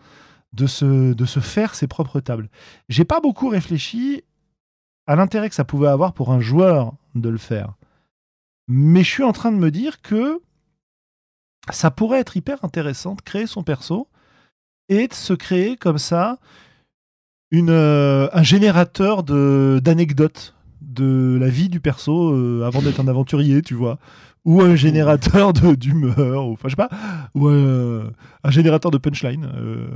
de 0.52 0.66
se, 0.66 1.12
de 1.12 1.24
se 1.26 1.40
faire 1.40 1.74
ses 1.74 1.86
propres 1.86 2.20
tables. 2.20 2.48
J'ai 2.88 3.05
pas 3.05 3.20
beaucoup 3.20 3.48
réfléchi 3.48 4.22
à 5.06 5.16
l'intérêt 5.16 5.48
que 5.48 5.55
ça 5.55 5.64
pouvait 5.64 5.88
avoir 5.88 6.12
pour 6.12 6.30
un 6.32 6.40
joueur 6.40 6.94
de 7.14 7.28
le 7.28 7.38
faire. 7.38 7.74
Mais 8.66 9.02
je 9.02 9.10
suis 9.10 9.24
en 9.24 9.32
train 9.32 9.52
de 9.52 9.56
me 9.56 9.70
dire 9.70 10.02
que 10.02 10.40
ça 11.70 11.90
pourrait 11.90 12.20
être 12.20 12.36
hyper 12.36 12.64
intéressant 12.64 13.14
de 13.14 13.20
créer 13.22 13.46
son 13.46 13.62
perso 13.62 14.09
et 14.88 15.06
de 15.09 15.14
se 15.14 15.32
créer 15.34 15.76
comme 15.76 15.98
ça 15.98 16.38
une, 17.51 17.70
euh, 17.70 18.29
un 18.33 18.43
générateur 18.43 19.23
de- 19.23 19.81
d'anecdotes 19.83 20.55
de, 20.81 21.39
la 21.41 21.49
vie 21.49 21.69
du 21.69 21.81
perso 21.81 22.33
euh, 22.33 22.65
avant 22.65 22.83
d'être 22.83 23.01
un 23.01 23.09
aventurier, 23.09 23.62
tu 23.62 23.75
vois. 23.75 23.99
Ou 24.45 24.62
un 24.62 24.77
générateur 24.77 25.53
de- 25.53 25.75
d'humeur, 25.75 26.47
ou 26.49 26.53
enfin 26.53 26.69
je 26.69 26.70
sais 26.70 26.77
pas, 26.77 26.89
ou 27.35 27.49
un, 27.49 28.11
un 28.45 28.51
générateur 28.51 28.91
de 28.91 28.99
punchline, 28.99 29.51
euh, 29.57 29.87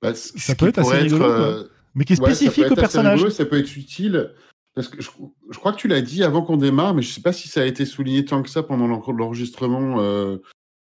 Bah, 0.00 0.12
Ça 0.14 0.54
peut 0.54 0.68
être 0.68 0.78
assez 0.78 0.96
rigolo, 0.98 1.24
euh, 1.24 1.64
mais 1.94 2.04
qui 2.04 2.14
est 2.14 2.20
ouais, 2.20 2.34
spécifique 2.34 2.70
au 2.70 2.74
personnage. 2.74 3.18
rigolo, 3.18 3.30
ça 3.30 3.44
peut 3.44 3.58
être 3.58 3.76
utile. 3.76 4.30
Parce 4.74 4.88
que 4.88 5.02
je, 5.02 5.10
je 5.50 5.58
crois 5.58 5.72
que 5.72 5.76
tu 5.76 5.86
l'as 5.86 6.00
dit 6.00 6.24
avant 6.24 6.40
qu'on 6.40 6.56
démarre, 6.56 6.94
mais 6.94 7.02
je 7.02 7.12
sais 7.12 7.20
pas 7.20 7.34
si 7.34 7.46
ça 7.48 7.60
a 7.60 7.64
été 7.66 7.84
souligné 7.84 8.24
tant 8.24 8.42
que 8.42 8.48
ça 8.48 8.62
pendant 8.62 8.86
l'en- 8.88 9.02
l'enregistrement. 9.12 9.96
euh, 10.00 10.38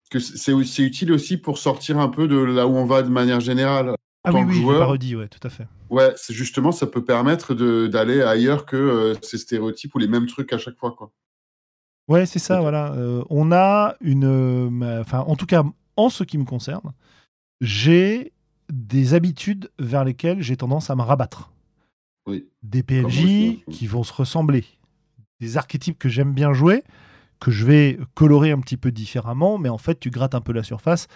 que 0.10 0.19
c'est 0.19 0.53
utile 0.84 1.11
aussi 1.11 1.38
pour 1.38 1.57
sortir 1.57 1.98
un 1.99 2.07
peu 2.07 2.27
de 2.27 2.35
là 2.38 2.68
où 2.68 2.76
on 2.76 2.85
va 2.85 3.02
de 3.02 3.10
manière 3.10 3.40
générale. 3.40 3.95
Ah 4.23 4.31
tant 4.31 4.39
oui, 4.39 4.45
que 4.45 4.49
oui, 4.51 4.61
joueur. 4.61 4.79
pas 4.79 4.85
redit, 4.85 5.15
ouais, 5.15 5.27
tout 5.27 5.45
à 5.45 5.49
fait. 5.49 5.67
Ouais, 5.89 6.13
c'est 6.15 6.33
justement, 6.33 6.71
ça 6.71 6.87
peut 6.87 7.03
permettre 7.03 7.53
d'aller 7.87 8.21
ailleurs 8.21 8.65
que 8.65 8.77
euh, 8.77 9.15
ces 9.21 9.37
stéréotypes 9.37 9.93
ou 9.95 9.99
les 9.99 10.07
mêmes 10.07 10.27
trucs 10.27 10.53
à 10.53 10.57
chaque 10.57 10.77
fois. 10.77 10.91
Quoi. 10.97 11.11
Ouais, 12.07 12.25
c'est 12.25 12.39
ça, 12.39 12.61
voilà. 12.61 12.93
Euh, 12.93 13.23
on 13.29 13.51
a 13.51 13.95
une. 14.01 14.23
euh, 14.25 15.01
Enfin, 15.01 15.19
en 15.19 15.35
tout 15.35 15.45
cas, 15.45 15.63
en 15.97 16.09
ce 16.09 16.23
qui 16.23 16.37
me 16.37 16.45
concerne, 16.45 16.93
j'ai 17.61 18.31
des 18.71 19.13
habitudes 19.13 19.69
vers 19.77 20.03
lesquelles 20.03 20.41
j'ai 20.41 20.55
tendance 20.57 20.89
à 20.89 20.95
me 20.95 21.01
rabattre. 21.01 21.51
Oui. 22.25 22.47
Des 22.63 22.81
PNJ 22.83 23.25
hein. 23.25 23.71
qui 23.71 23.87
vont 23.87 24.03
se 24.03 24.13
ressembler. 24.13 24.63
Des 25.41 25.57
archétypes 25.57 25.99
que 25.99 26.07
j'aime 26.07 26.33
bien 26.33 26.53
jouer, 26.53 26.83
que 27.41 27.51
je 27.51 27.65
vais 27.65 27.99
colorer 28.15 28.51
un 28.51 28.59
petit 28.61 28.77
peu 28.77 28.91
différemment, 28.91 29.57
mais 29.57 29.67
en 29.69 29.77
fait, 29.77 29.99
tu 29.99 30.09
grattes 30.09 30.33
un 30.35 30.39
peu 30.41 30.53
la 30.53 30.63
surface 30.63 31.07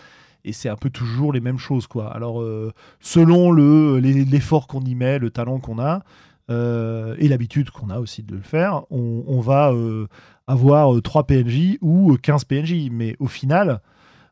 et 0.48 0.54
c'est 0.54 0.70
un 0.70 0.76
peu 0.76 0.90
toujours 0.90 1.34
les 1.34 1.42
mêmes 1.42 1.58
choses, 1.60 1.88
quoi. 1.88 2.14
Alors, 2.14 2.42
euh, 2.42 2.72
selon 3.00 3.52
le- 3.52 3.98
l'effort 4.00 4.68
qu'on 4.68 4.82
y 4.82 4.96
met, 4.96 5.20
le 5.20 5.30
talent 5.30 5.60
qu'on 5.60 5.80
a, 5.80 6.04
euh, 6.50 7.16
et 7.20 7.28
l'habitude 7.28 7.70
qu'on 7.72 7.90
a 7.90 8.00
aussi 8.00 8.24
de 8.24 8.36
le 8.36 8.42
faire, 8.42 8.84
on, 8.90 9.24
on 9.28 9.42
va 9.42 9.72
euh, 9.74 10.08
avoir 10.48 10.96
euh, 10.96 11.02
3 11.02 11.26
PNJ 11.28 11.78
ou 11.82 12.14
euh, 12.14 12.18
15 12.18 12.46
PNJ. 12.46 12.90
Mais 12.92 13.16
au 13.20 13.28
final, 13.28 13.82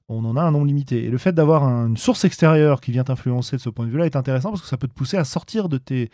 on 0.07 0.23
en 0.23 0.37
a 0.37 0.41
un 0.41 0.51
nombre 0.51 0.65
limité. 0.67 1.03
Et 1.03 1.09
le 1.09 1.17
fait 1.17 1.33
d'avoir 1.33 1.63
un- 1.63 1.87
une 1.87 1.97
source 1.97 2.23
extérieure 2.25 2.79
qui 2.79 2.91
vient 2.91 3.03
t'influencer 3.03 3.57
de 3.57 3.61
ce 3.61 3.69
point 3.69 3.85
de 3.85 3.91
vue-là 3.91 4.05
est 4.05 4.15
intéressant 4.15 4.49
parce 4.51 4.61
que 4.61 4.67
ça 4.67 4.77
peut 4.77 4.87
te 4.87 4.93
pousser 4.93 5.17
à 5.17 5.23
sortir 5.25 5.67
de 5.67 5.77
tes, 5.77 6.09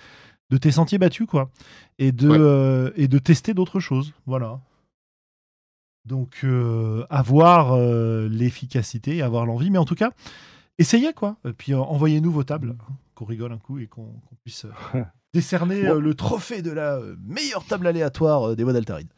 de 0.50 0.58
tes 0.58 0.72
sentiers 0.72 0.98
battus, 0.98 1.28
quoi. 1.28 1.50
Et 2.00 2.12
de, 2.12 2.30
Ouais. 2.30 2.94
et 2.96 3.08
de 3.08 3.20
tester 3.20 3.54
d'autres 3.54 3.80
choses. 3.80 4.14
Voilà. 4.26 4.60
Donc, 6.06 6.40
euh, 6.44 7.06
avoir 7.10 7.74
euh, 7.74 8.28
l'efficacité, 8.30 9.22
avoir 9.22 9.46
l'envie. 9.46 9.70
Mais 9.70 9.78
en 9.78 9.86
tout 9.86 9.96
cas, 9.96 10.12
essayez, 10.80 11.14
quoi. 11.14 11.38
Et 11.46 11.54
puis, 11.54 11.74
euh, 11.74 11.78
envoyez-nous 11.78 12.32
vos 12.32 12.44
tables, 12.44 12.76
hein, 12.80 12.94
qu'on 13.16 13.26
rigole 13.26 13.52
un 13.52 13.58
coup 13.60 13.78
et 13.80 13.88
qu'on 13.88 14.14
puisse 14.44 14.66
décerner 15.34 15.84
Bon. 15.84 15.96
euh, 15.96 16.00
le 16.00 16.14
trophée 16.16 16.62
de 16.62 16.72
la 16.72 17.00
meilleure 17.26 17.64
table 17.66 17.88
aléatoire 17.88 18.50
euh, 18.50 18.56
des 18.56 18.64
voies 18.64 18.74
d'Altaride. 18.74 19.10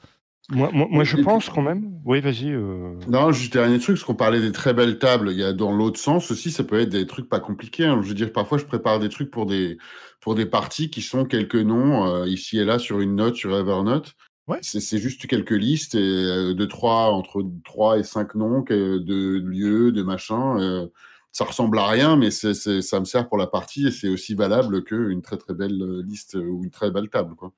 Moi, 0.50 0.70
moi, 0.74 0.88
moi, 0.92 1.06
je 1.06 1.16
pense 1.16 1.48
quand 1.50 1.62
même. 1.62 2.02
Oui, 2.04 2.20
vas-y. 2.20 2.52
euh, 2.52 2.96
Non, 3.08 3.32
juste 3.32 3.54
dernier 3.54 3.80
truc, 3.80 3.96
parce 3.96 4.04
qu'on 4.04 4.14
parlait 4.14 4.42
des 4.42 4.52
très 4.52 4.74
belles 4.74 5.00
tables, 5.00 5.30
il 5.32 5.38
y 5.38 5.44
a 5.44 5.54
dans 5.54 5.72
l'autre 5.72 5.98
sens 5.98 6.32
aussi, 6.32 6.52
ça 6.52 6.66
peut 6.66 6.82
être 6.82 6.90
des 6.90 7.08
trucs 7.08 7.30
pas 7.30 7.40
compliqués. 7.40 7.86
hein. 7.86 8.02
Je 8.04 8.10
veux 8.10 8.14
dire, 8.14 8.34
parfois, 8.34 8.58
je 8.58 8.66
prépare 8.66 9.00
des 9.00 9.08
trucs 9.08 9.32
pour 9.32 9.46
des, 9.46 9.78
pour 10.20 10.36
des 10.36 10.46
parties 10.46 10.90
qui 10.90 11.02
sont 11.02 11.24
quelques 11.24 11.56
noms, 11.56 12.06
euh, 12.14 12.28
ici 12.28 12.58
et 12.60 12.66
là, 12.66 12.78
sur 12.78 13.00
une 13.00 13.16
note, 13.16 13.36
sur 13.38 13.56
Evernote. 13.58 14.16
Ouais. 14.48 14.60
C'est 14.62 14.98
juste 14.98 15.26
quelques 15.28 15.52
listes 15.52 15.96
et, 15.96 16.00
euh, 16.00 16.54
de 16.54 16.66
trois, 16.66 17.12
entre 17.12 17.46
3 17.64 17.98
et 17.98 18.04
5 18.04 18.36
noms, 18.36 18.62
que- 18.62 18.98
de 18.98 19.38
lieux, 19.40 19.92
de 19.92 20.04
machins. 20.04 20.58
euh, 20.60 20.88
ça 21.32 21.46
ressemble 21.46 21.80
à 21.80 21.88
rien, 21.88 22.16
mais 22.16 22.30
ça 22.30 22.50
me 23.00 23.06
sert 23.06 23.28
pour 23.28 23.38
la 23.38 23.48
partie 23.48 23.88
et 23.88 23.92
c'est 23.92 24.10
aussi 24.10 24.36
valable 24.36 24.84
qu'une 24.84 25.22
très 25.24 25.38
très 25.38 25.54
belle 25.56 25.82
euh, 25.82 26.04
liste 26.04 26.36
ou 26.36 26.64
une 26.64 26.70
très 26.70 26.92
belle 26.92 27.10
table. 27.10 27.36
Quoi. 27.36 27.54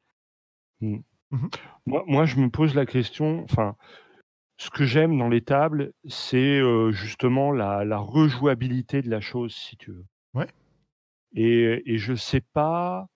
Moi, 1.85 2.03
moi, 2.07 2.25
je 2.25 2.37
me 2.37 2.49
pose 2.49 2.73
la 2.75 2.85
question. 2.85 3.43
Enfin, 3.43 3.75
ce 4.57 4.69
que 4.69 4.85
j'aime 4.85 5.17
dans 5.17 5.27
les 5.27 5.41
tables, 5.41 5.91
c'est 6.07 6.59
euh, 6.59 6.91
justement 6.91 7.51
la, 7.51 7.83
la 7.83 7.97
rejouabilité 7.97 9.01
de 9.01 9.09
la 9.09 9.19
chose, 9.19 9.53
si 9.53 9.75
tu 9.75 9.91
veux. 9.91 10.05
Ouais. 10.33 10.47
Et, 11.33 11.81
et 11.85 11.97
je 11.97 12.13
sais 12.15 12.41
pas 12.53 13.07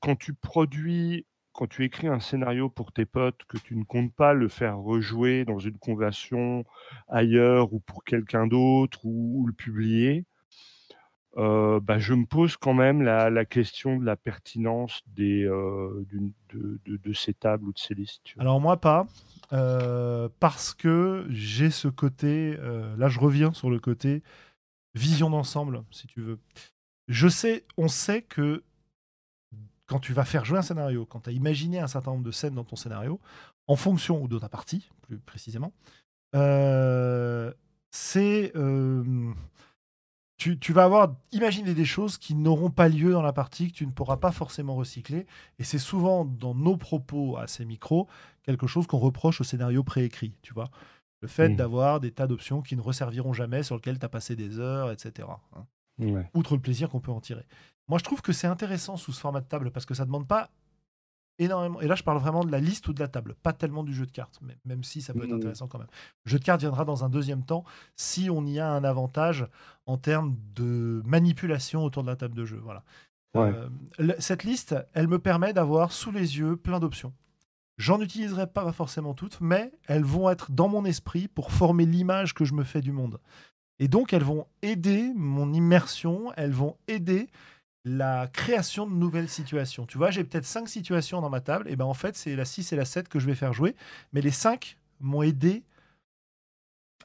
quand 0.00 0.16
tu 0.16 0.32
produis, 0.32 1.26
quand 1.54 1.68
tu 1.68 1.84
écris 1.84 2.08
un 2.08 2.20
scénario 2.20 2.68
pour 2.68 2.92
tes 2.92 3.06
potes, 3.06 3.44
que 3.48 3.56
tu 3.56 3.76
ne 3.76 3.84
comptes 3.84 4.12
pas 4.12 4.34
le 4.34 4.48
faire 4.48 4.76
rejouer 4.76 5.44
dans 5.44 5.60
une 5.60 5.78
conversion 5.78 6.64
ailleurs 7.08 7.72
ou 7.72 7.78
pour 7.78 8.04
quelqu'un 8.04 8.46
d'autre 8.46 8.98
ou, 9.04 9.46
le 9.46 9.52
publier. 9.52 10.26
euh, 11.36 11.80
bah, 11.80 11.98
je 11.98 12.12
me 12.12 12.26
pose 12.26 12.56
quand 12.56 12.74
même 12.74 13.02
la, 13.02 13.44
question 13.44 13.98
de 13.98 14.04
la 14.04 14.16
pertinence 14.16 15.02
euh, 15.20 16.04
de, 16.10 17.12
ces 17.12 17.34
tables 17.34 17.68
ou 17.68 17.72
de 17.72 17.78
ces 17.78 17.94
listes. 17.94 18.34
Alors 18.38 18.60
moi 18.60 18.76
pas, 18.76 19.06
euh, 19.52 20.28
parce 20.40 20.74
que 20.74 21.24
j'ai 21.30 21.70
ce 21.70 21.86
côté, 21.88 22.56
là 22.98 23.08
je 23.08 23.20
reviens 23.20 23.52
sur 23.52 23.70
le 23.70 23.78
côté 23.78 24.22
vision 24.94 25.30
d'ensemble, 25.30 25.84
si 25.92 26.08
tu 26.08 26.20
veux. 26.20 26.38
Je 27.06 27.28
sais, 27.28 27.64
on 27.76 27.88
sait 27.88 28.22
que 28.22 28.62
quand 29.86 29.98
tu 30.00 30.12
vas 30.12 30.24
faire 30.24 30.44
jouer 30.44 30.58
un 30.58 30.62
scénario, 30.62 31.04
quand 31.06 31.20
tu 31.20 31.30
as 31.30 31.32
imaginé 31.32 31.78
un 31.80 31.86
certain 31.86 32.12
nombre 32.12 32.24
de 32.24 32.30
scènes 32.30 32.54
dans 32.54 32.64
ton 32.64 32.76
scénario, 32.76 33.20
en 33.66 33.76
fonction, 33.76 34.22
ou 34.22 34.28
de 34.28 34.38
ta 34.38 34.48
partie, 34.48 34.88
plus 35.02 35.18
précisément, 35.18 35.72
euh, 36.34 37.52
c'est... 37.90 38.52
euh, 38.56 39.32
tu, 40.36 40.58
tu 40.58 40.72
vas 40.72 40.84
avoir 40.84 41.14
imaginé 41.32 41.74
des 41.74 41.84
choses 41.84 42.18
qui 42.18 42.34
n'auront 42.34 42.70
pas 42.70 42.88
lieu 42.88 43.12
dans 43.12 43.22
la 43.22 43.32
partie, 43.32 43.68
que 43.70 43.76
tu 43.76 43.86
ne 43.86 43.92
pourras 43.92 44.16
pas 44.16 44.32
forcément 44.32 44.74
recycler. 44.74 45.26
Et 45.58 45.64
c'est 45.64 45.78
souvent 45.78 46.24
dans 46.24 46.54
nos 46.54 46.76
propos 46.76 47.36
à 47.36 47.46
ces 47.46 47.64
micros 47.64 48.08
quelque 48.42 48.66
chose 48.66 48.86
qu'on 48.86 48.98
reproche 48.98 49.40
au 49.40 49.44
scénario 49.44 49.84
préécrit, 49.84 50.34
tu 50.42 50.52
vois. 50.52 50.70
Le 51.20 51.28
fait 51.28 51.50
Mhm. 51.50 51.56
d'avoir 51.56 52.00
des 52.00 52.10
tas 52.10 52.26
d'options 52.26 52.62
qui 52.62 52.74
ne 52.76 52.80
resserviront 52.82 53.32
jamais, 53.32 53.62
sur 53.62 53.76
lesquelles 53.76 53.98
tu 53.98 54.04
as 54.04 54.08
passé 54.10 54.34
des 54.36 54.58
heures, 54.58 54.90
etc. 54.90 55.28
hein 55.56 55.66
Ouais. 56.00 56.28
outre 56.34 56.54
le 56.56 56.60
plaisir 56.60 56.90
qu'on 56.90 57.00
peut 57.00 57.12
en 57.12 57.20
tirer. 57.20 57.46
Moi, 57.88 57.98
je 57.98 58.04
trouve 58.04 58.22
que 58.22 58.32
c'est 58.32 58.46
intéressant 58.46 58.96
sous 58.96 59.12
ce 59.12 59.20
format 59.20 59.40
de 59.40 59.46
table 59.46 59.70
parce 59.70 59.84
que 59.86 59.94
ça 59.94 60.04
demande 60.04 60.26
pas 60.26 60.50
énormément. 61.38 61.80
Et 61.80 61.86
là, 61.88 61.94
je 61.96 62.02
parle 62.04 62.18
vraiment 62.18 62.44
de 62.44 62.52
la 62.52 62.60
liste 62.60 62.86
ou 62.88 62.92
de 62.92 63.00
la 63.00 63.08
table, 63.08 63.34
pas 63.42 63.52
tellement 63.52 63.82
du 63.82 63.92
jeu 63.92 64.06
de 64.06 64.12
cartes, 64.12 64.38
mais- 64.40 64.56
même 64.64 64.84
si 64.84 65.02
ça 65.02 65.12
peut 65.12 65.24
être 65.24 65.30
Mhm. 65.30 65.36
intéressant 65.38 65.66
quand 65.66 65.78
même. 65.78 65.88
Le 66.24 66.30
jeu 66.30 66.38
de 66.38 66.44
cartes 66.44 66.60
viendra 66.60 66.84
dans 66.84 67.04
un 67.04 67.08
deuxième 67.08 67.42
temps 67.44 67.64
si 67.96 68.30
on 68.30 68.46
y 68.46 68.60
a 68.60 68.70
un 68.70 68.84
avantage 68.84 69.46
en 69.86 69.98
termes 69.98 70.36
de 70.54 71.02
manipulation 71.04 71.84
autour 71.84 72.04
de 72.04 72.08
la 72.08 72.16
table 72.16 72.34
de 72.36 72.44
jeu. 72.44 72.60
Voilà. 72.62 72.84
Ouais. 73.34 73.52
Euh, 74.00 74.14
cette 74.20 74.44
liste, 74.44 74.76
elle 74.92 75.08
me 75.08 75.18
permet 75.18 75.52
d'avoir 75.52 75.90
sous 75.90 76.12
les 76.12 76.38
yeux 76.38 76.56
plein 76.56 76.78
d'options. 76.78 77.12
J'en 77.78 78.00
utiliserai 78.00 78.46
pas 78.46 78.70
forcément 78.70 79.14
toutes, 79.14 79.40
mais 79.40 79.72
elles 79.88 80.04
vont 80.04 80.30
être 80.30 80.52
dans 80.52 80.68
mon 80.68 80.84
esprit 80.84 81.26
pour 81.26 81.50
former 81.50 81.84
l'image 81.84 82.32
que 82.32 82.44
je 82.44 82.54
me 82.54 82.62
fais 82.62 82.80
du 82.80 82.92
monde. 82.92 83.18
Et 83.80 83.88
donc, 83.88 84.12
elles 84.12 84.22
vont 84.22 84.46
aider 84.62 85.12
mon 85.16 85.52
immersion, 85.52 86.32
elles 86.36 86.52
vont 86.52 86.76
aider 86.86 87.28
la 87.84 88.28
création 88.28 88.86
de 88.86 88.94
nouvelles 88.94 89.28
situations. 89.28 89.84
Tu 89.86 89.98
vois, 89.98 90.10
j'ai 90.10 90.24
peut-être 90.24 90.46
cinq 90.46 90.68
situations 90.68 91.20
dans 91.20 91.30
ma 91.30 91.40
table, 91.40 91.68
et 91.68 91.76
ben 91.76 91.84
en 91.84 91.94
fait, 91.94 92.16
c'est 92.16 92.34
la 92.36 92.44
6 92.44 92.72
et 92.72 92.76
la 92.76 92.84
7 92.86 93.08
que 93.08 93.18
je 93.18 93.26
vais 93.26 93.34
faire 93.34 93.52
jouer, 93.52 93.76
mais 94.12 94.20
les 94.22 94.30
cinq 94.30 94.78
m'ont 95.00 95.22
aidé 95.22 95.64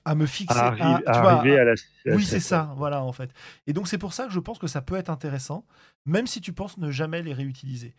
à 0.06 0.16
me 0.16 0.26
fixer. 0.26 0.58
à, 0.58 0.68
à- 0.68 0.72
arri- 0.76 1.04
tu 1.04 1.10
à 1.10 1.22
vois, 1.22 1.32
arriver 1.34 1.58
à- 1.60 1.62
à 1.62 1.66
la. 1.66 1.72
à 1.74 2.16
oui, 2.16 2.26
c'est 2.26 2.40
ça, 2.40 2.74
voilà, 2.78 3.04
en 3.04 3.12
fait. 3.12 3.32
Et 3.68 3.74
donc, 3.74 3.88
c'est 3.88 3.98
pour 3.98 4.14
ça 4.14 4.26
que 4.26 4.32
je 4.32 4.40
pense 4.40 4.58
que 4.58 4.68
ça 4.68 4.82
peut 4.82 4.96
être 4.96 5.10
intéressant, 5.10 5.66
même 6.06 6.28
si 6.28 6.42
tu 6.42 6.54
penses 6.54 6.78
ne 6.78 6.90
jamais 6.92 7.22
les 7.22 7.34
réutiliser. 7.34 7.94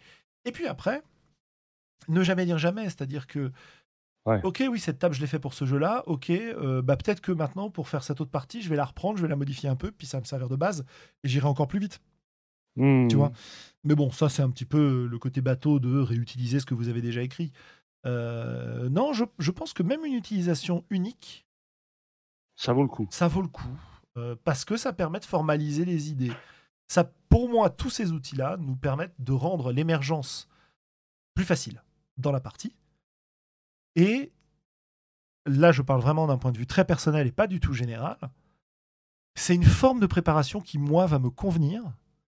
Et 0.46 0.52
puis 0.52 0.66
après, 0.66 1.02
ne 2.08 2.22
jamais 2.22 2.46
dire 2.46 2.58
jamais, 2.58 2.84
c'est-à-dire 2.84 3.26
que, 3.26 3.52
Ouais. 4.26 4.40
ok, 4.44 4.62
oui, 4.70 4.78
cette 4.78 4.98
table, 4.98 5.14
je 5.14 5.20
l'ai 5.20 5.26
fait 5.26 5.38
pour 5.38 5.54
ce 5.54 5.64
jeu-là, 5.64 6.02
ok, 6.06 6.30
euh, 6.30 6.82
bah, 6.82 6.96
peut-être 6.96 7.20
que 7.20 7.32
maintenant, 7.32 7.70
pour 7.70 7.88
faire 7.88 8.02
cette 8.02 8.20
autre 8.20 8.30
partie, 8.30 8.60
je 8.62 8.68
vais 8.68 8.76
la 8.76 8.84
reprendre, 8.84 9.16
je 9.16 9.22
vais 9.22 9.28
la 9.28 9.36
modifier 9.36 9.68
un 9.68 9.76
peu, 9.76 9.90
puis 9.90 10.06
ça 10.06 10.18
va 10.18 10.20
me 10.22 10.26
servir 10.26 10.48
de 10.48 10.56
base, 10.56 10.84
et 11.24 11.28
j'irai 11.28 11.46
encore 11.46 11.68
plus 11.68 11.78
vite, 11.78 12.00
Hmm. 12.76 13.08
tu 13.08 13.16
vois. 13.16 13.32
Mais 13.84 13.94
bon, 13.94 14.10
ça, 14.10 14.28
c'est 14.28 14.42
un 14.42 14.50
petit 14.50 14.64
peu 14.64 15.06
le 15.06 15.18
côté 15.18 15.40
bateau 15.40 15.80
de 15.80 15.98
réutiliser 15.98 16.60
ce 16.60 16.66
que 16.66 16.74
vous 16.74 16.88
avez 16.88 17.00
déjà 17.02 17.22
écrit. 17.22 17.52
Euh, 18.06 18.88
non, 18.88 19.12
je, 19.12 19.24
je 19.38 19.50
pense 19.50 19.72
que 19.72 19.82
même 19.82 20.04
une 20.04 20.14
utilisation 20.14 20.84
unique, 20.90 21.46
Ça 22.56 22.72
vaut 22.72 22.82
le 22.82 22.88
coup. 22.88 23.06
ça 23.10 23.28
vaut 23.28 23.42
le 23.42 23.48
coup 23.48 23.78
euh, 24.16 24.36
parce 24.44 24.64
que 24.64 24.76
ça 24.76 24.92
permet 24.92 25.20
de 25.20 25.24
formaliser 25.24 25.84
les 25.84 26.10
idées. 26.10 26.32
Ça, 26.88 27.12
pour 27.28 27.48
moi, 27.48 27.70
tous 27.70 27.90
ces 27.90 28.12
outils-là 28.12 28.56
nous 28.58 28.76
permettent 28.76 29.20
de 29.20 29.32
rendre 29.32 29.72
l'émergence 29.72 30.48
plus 31.34 31.44
facile 31.44 31.82
dans 32.16 32.32
la 32.32 32.40
partie. 32.40 32.74
Et 33.96 34.32
là, 35.46 35.72
je 35.72 35.82
parle 35.82 36.00
vraiment 36.00 36.26
d'un 36.26 36.38
point 36.38 36.52
de 36.52 36.58
vue 36.58 36.66
très 36.66 36.84
personnel 36.84 37.26
et 37.26 37.32
pas 37.32 37.46
du 37.46 37.60
tout 37.60 37.72
général. 37.72 38.18
C'est 39.36 39.54
une 39.54 39.64
forme 39.64 40.00
de 40.00 40.06
préparation 40.06 40.60
qui, 40.60 40.78
moi, 40.78 41.06
va 41.06 41.18
me 41.18 41.30
convenir, 41.30 41.82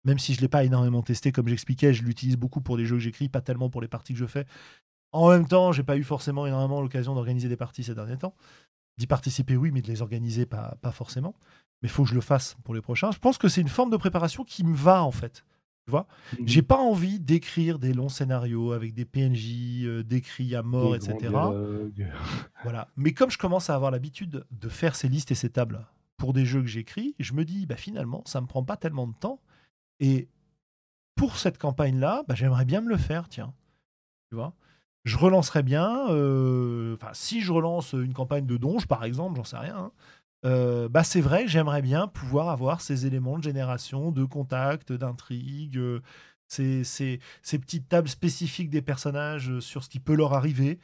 même 0.06 0.18
si 0.18 0.32
je 0.32 0.38
ne 0.38 0.42
l'ai 0.42 0.48
pas 0.48 0.64
énormément 0.64 1.02
testé, 1.02 1.32
comme 1.32 1.48
j'expliquais, 1.48 1.92
je 1.92 2.04
l'utilise 2.04 2.36
beaucoup 2.36 2.60
pour 2.60 2.76
les 2.76 2.86
jeux 2.86 2.96
que 2.96 3.02
j'écris, 3.02 3.28
pas 3.28 3.40
tellement 3.40 3.68
pour 3.68 3.82
les 3.82 3.88
parties 3.88 4.12
que 4.12 4.18
je 4.18 4.26
fais. 4.26 4.46
En 5.12 5.30
même 5.30 5.48
temps, 5.48 5.72
j'ai 5.72 5.82
pas 5.82 5.96
eu 5.96 6.04
forcément 6.04 6.46
énormément 6.46 6.80
l'occasion 6.80 7.14
d'organiser 7.14 7.48
des 7.48 7.56
parties 7.56 7.82
ces 7.82 7.94
derniers 7.94 8.16
temps. 8.16 8.34
D'y 8.98 9.06
participer, 9.06 9.56
oui, 9.56 9.72
mais 9.72 9.82
de 9.82 9.88
les 9.88 10.02
organiser, 10.02 10.46
pas, 10.46 10.76
pas 10.80 10.92
forcément. 10.92 11.34
Mais 11.82 11.88
il 11.88 11.90
faut 11.90 12.04
que 12.04 12.08
je 12.08 12.14
le 12.14 12.20
fasse 12.20 12.56
pour 12.64 12.74
les 12.74 12.80
prochains. 12.80 13.10
Je 13.10 13.18
pense 13.18 13.36
que 13.36 13.48
c'est 13.48 13.60
une 13.60 13.68
forme 13.68 13.90
de 13.90 13.96
préparation 13.96 14.44
qui 14.44 14.64
me 14.64 14.74
va, 14.74 15.02
en 15.02 15.10
fait. 15.10 15.44
Tu 15.86 15.90
vois? 15.90 16.06
Mhm. 16.38 16.48
J'ai 16.48 16.62
pas 16.62 16.78
envie 16.78 17.18
d'écrire 17.18 17.78
des 17.78 17.92
longs 17.92 18.08
scénarios 18.08 18.72
avec 18.72 18.94
des 18.94 19.04
PNJ 19.04 19.84
euh, 19.84 20.02
décrits 20.02 20.54
à 20.54 20.62
mort, 20.62 20.96
Des 20.96 21.10
etc. 21.10 21.32
Voilà. 22.62 22.88
Mais 22.96 23.12
comme 23.12 23.30
je 23.30 23.38
commence 23.38 23.70
à 23.70 23.74
avoir 23.74 23.90
l'habitude 23.90 24.44
de 24.50 24.68
faire 24.68 24.94
ces 24.94 25.08
listes 25.08 25.30
et 25.30 25.36
ces 25.36 25.50
tables 25.50 25.86
pour 26.16 26.32
des 26.32 26.46
jeux 26.46 26.60
que 26.60 26.68
j'écris, 26.68 27.14
je 27.18 27.34
me 27.34 27.44
dis, 27.44 27.66
bah, 27.66 27.76
finalement, 27.76 28.22
ça 28.24 28.40
me 28.40 28.46
prend 28.46 28.64
pas 28.64 28.76
tellement 28.76 29.06
de 29.06 29.14
temps. 29.14 29.40
Et 30.00 30.28
pour 31.16 31.38
cette 31.38 31.58
campagne-là, 31.58 32.24
bah, 32.28 32.34
j'aimerais 32.34 32.64
bien 32.64 32.80
me 32.80 32.88
le 32.88 32.96
faire, 32.96 33.28
tiens. 33.28 33.54
Tu 34.30 34.36
vois? 34.36 34.54
Je 35.04 35.16
relancerais 35.18 35.62
bien, 35.62 36.08
euh, 36.10 36.96
enfin, 36.96 37.10
si 37.14 37.40
je 37.42 37.52
relance 37.52 37.92
une 37.94 38.14
campagne 38.14 38.46
de 38.46 38.56
donge, 38.56 38.86
par 38.88 39.04
exemple, 39.04 39.36
j'en 39.36 39.44
sais 39.44 39.58
rien, 39.58 39.76
hein, 39.76 39.92
euh, 40.46 40.88
bah, 40.88 41.04
c'est 41.04 41.20
vrai 41.20 41.44
que 41.44 41.50
j'aimerais 41.50 41.82
bien 41.82 42.08
pouvoir 42.08 42.50
avoir 42.50 42.80
ces 42.80 43.06
éléments 43.06 43.38
de 43.38 43.44
génération, 43.44 44.12
de 44.12 44.24
contact, 44.24 44.92
d'intrigue, 44.92 45.78
euh, 45.78 46.02
ces, 46.48 46.84
ces- 46.84 47.20
ces 47.42 47.58
petites 47.58 47.88
tables 47.88 48.08
spécifiques 48.08 48.70
des 48.70 48.82
personnages 48.82 49.58
sur 49.60 49.84
ce 49.84 49.88
qui 49.90 50.00
peut 50.00 50.14
leur 50.16 50.34
arriver. 50.34 50.78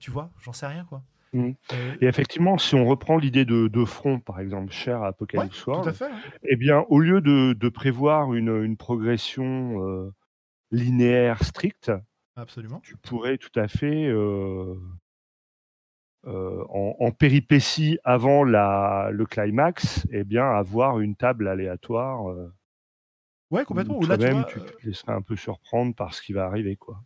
Tu 0.00 0.10
vois, 0.10 0.30
j'en 0.42 0.52
sais 0.52 0.66
rien, 0.66 0.84
quoi. 0.84 1.02
Mhm. 1.32 1.54
Euh, 1.72 1.94
Et 2.00 2.06
effectivement, 2.06 2.58
si 2.58 2.74
on 2.74 2.84
reprend 2.84 3.16
l'idée 3.16 3.44
de, 3.44 3.68
de 3.68 3.84
front, 3.84 4.20
par 4.20 4.40
exemple, 4.40 4.72
cher 4.72 4.98
à 4.98 5.00
ouais, 5.02 5.08
Apocalypse 5.08 5.66
World, 5.66 5.94
à 6.00 6.04
hein. 6.04 6.20
eh 6.44 6.56
bien, 6.56 6.84
au 6.88 6.98
lieu 7.00 7.20
de, 7.20 7.54
de 7.54 7.68
prévoir 7.68 8.34
une, 8.34 8.62
une 8.62 8.76
progression 8.76 9.82
euh, 9.82 10.10
linéaire 10.70 11.42
stricte, 11.42 11.90
Absolument. 12.36 12.80
tu 12.80 12.96
pourrais 12.96 13.38
tout 13.38 13.58
à 13.58 13.68
fait, 13.68 14.06
euh, 14.06 14.74
euh, 16.26 16.64
en, 16.68 16.96
en 17.00 17.10
péripétie 17.10 17.98
avant 18.04 18.44
la, 18.44 19.08
le 19.10 19.24
climax, 19.26 20.06
eh 20.12 20.24
bien, 20.24 20.44
avoir 20.44 21.00
une 21.00 21.16
table 21.16 21.48
aléatoire. 21.48 22.34
Ouais, 23.50 23.64
complètement. 23.64 23.98
Ou 23.98 24.06
là, 24.06 24.16
tu 24.16 24.24
toi-même, 24.24 24.42
vois, 24.42 24.50
tu, 24.52 24.60
te 24.60 24.86
laisserais 24.86 25.12
un 25.12 25.22
peu 25.22 25.36
surprendre 25.36 25.94
par 25.94 26.14
ce 26.14 26.22
qui 26.22 26.32
va 26.32 26.44
arriver. 26.44 26.76
Quoi. 26.76 27.02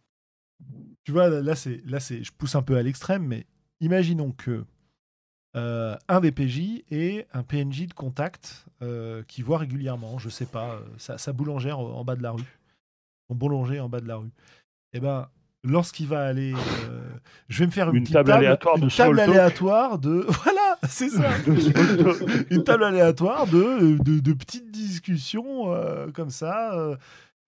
Tu 1.04 1.12
vois, 1.12 1.28
là, 1.28 1.40
là, 1.42 1.54
c'est, 1.56 1.80
là, 1.84 1.98
c'est, 1.98 2.22
je 2.22 2.32
pousse 2.32 2.54
un 2.54 2.62
peu 2.62 2.76
à 2.76 2.82
l'extrême, 2.82 3.24
mais 3.24 3.46
imaginons 3.80 4.32
que 4.32 4.64
euh, 5.56 5.96
un 6.08 6.20
des 6.20 6.32
PJ 6.32 6.84
ait 6.90 7.26
un 7.32 7.42
PNJ 7.42 7.86
de 7.86 7.94
contact 7.94 8.66
euh, 8.82 9.22
qui 9.26 9.40
voit 9.40 9.58
régulièrement, 9.58 10.18
je 10.18 10.28
sais 10.28 10.44
pas, 10.44 10.74
euh, 10.74 10.80
sa, 10.98 11.16
sa 11.16 11.32
boulangère 11.32 11.78
en 11.78 11.98
en 11.98 12.04
bas 12.04 12.14
de 12.14 12.22
la 12.22 12.32
rue, 12.32 12.58
son 13.28 13.34
boulanger 13.34 13.80
en 13.80 13.88
bas 13.88 14.00
de 14.00 14.08
la 14.08 14.16
rue. 14.16 14.30
Et 14.92 15.00
ben, 15.00 15.28
lorsqu'il 15.64 16.08
va 16.08 16.26
aller, 16.26 16.52
euh, 16.52 17.00
je 17.48 17.60
vais 17.60 17.66
me 17.66 17.70
faire 17.70 17.88
une, 17.88 17.96
Une 17.96 18.02
petite 18.02 18.14
table 18.14 18.32
aléatoire 18.32 18.76
une 18.76 18.84
de 18.84 18.90
table 18.94 19.18
aléatoire 19.18 19.98
de, 19.98 20.26
voilà, 20.44 20.78
c'est 20.88 21.08
ça, 21.08 21.30
une 22.50 22.62
table 22.62 22.84
aléatoire 22.84 23.46
de, 23.46 23.96
de, 24.02 24.20
de 24.20 24.32
petites 24.34 24.70
discussions 24.70 25.74
comme 26.12 26.30
ça. 26.30 26.98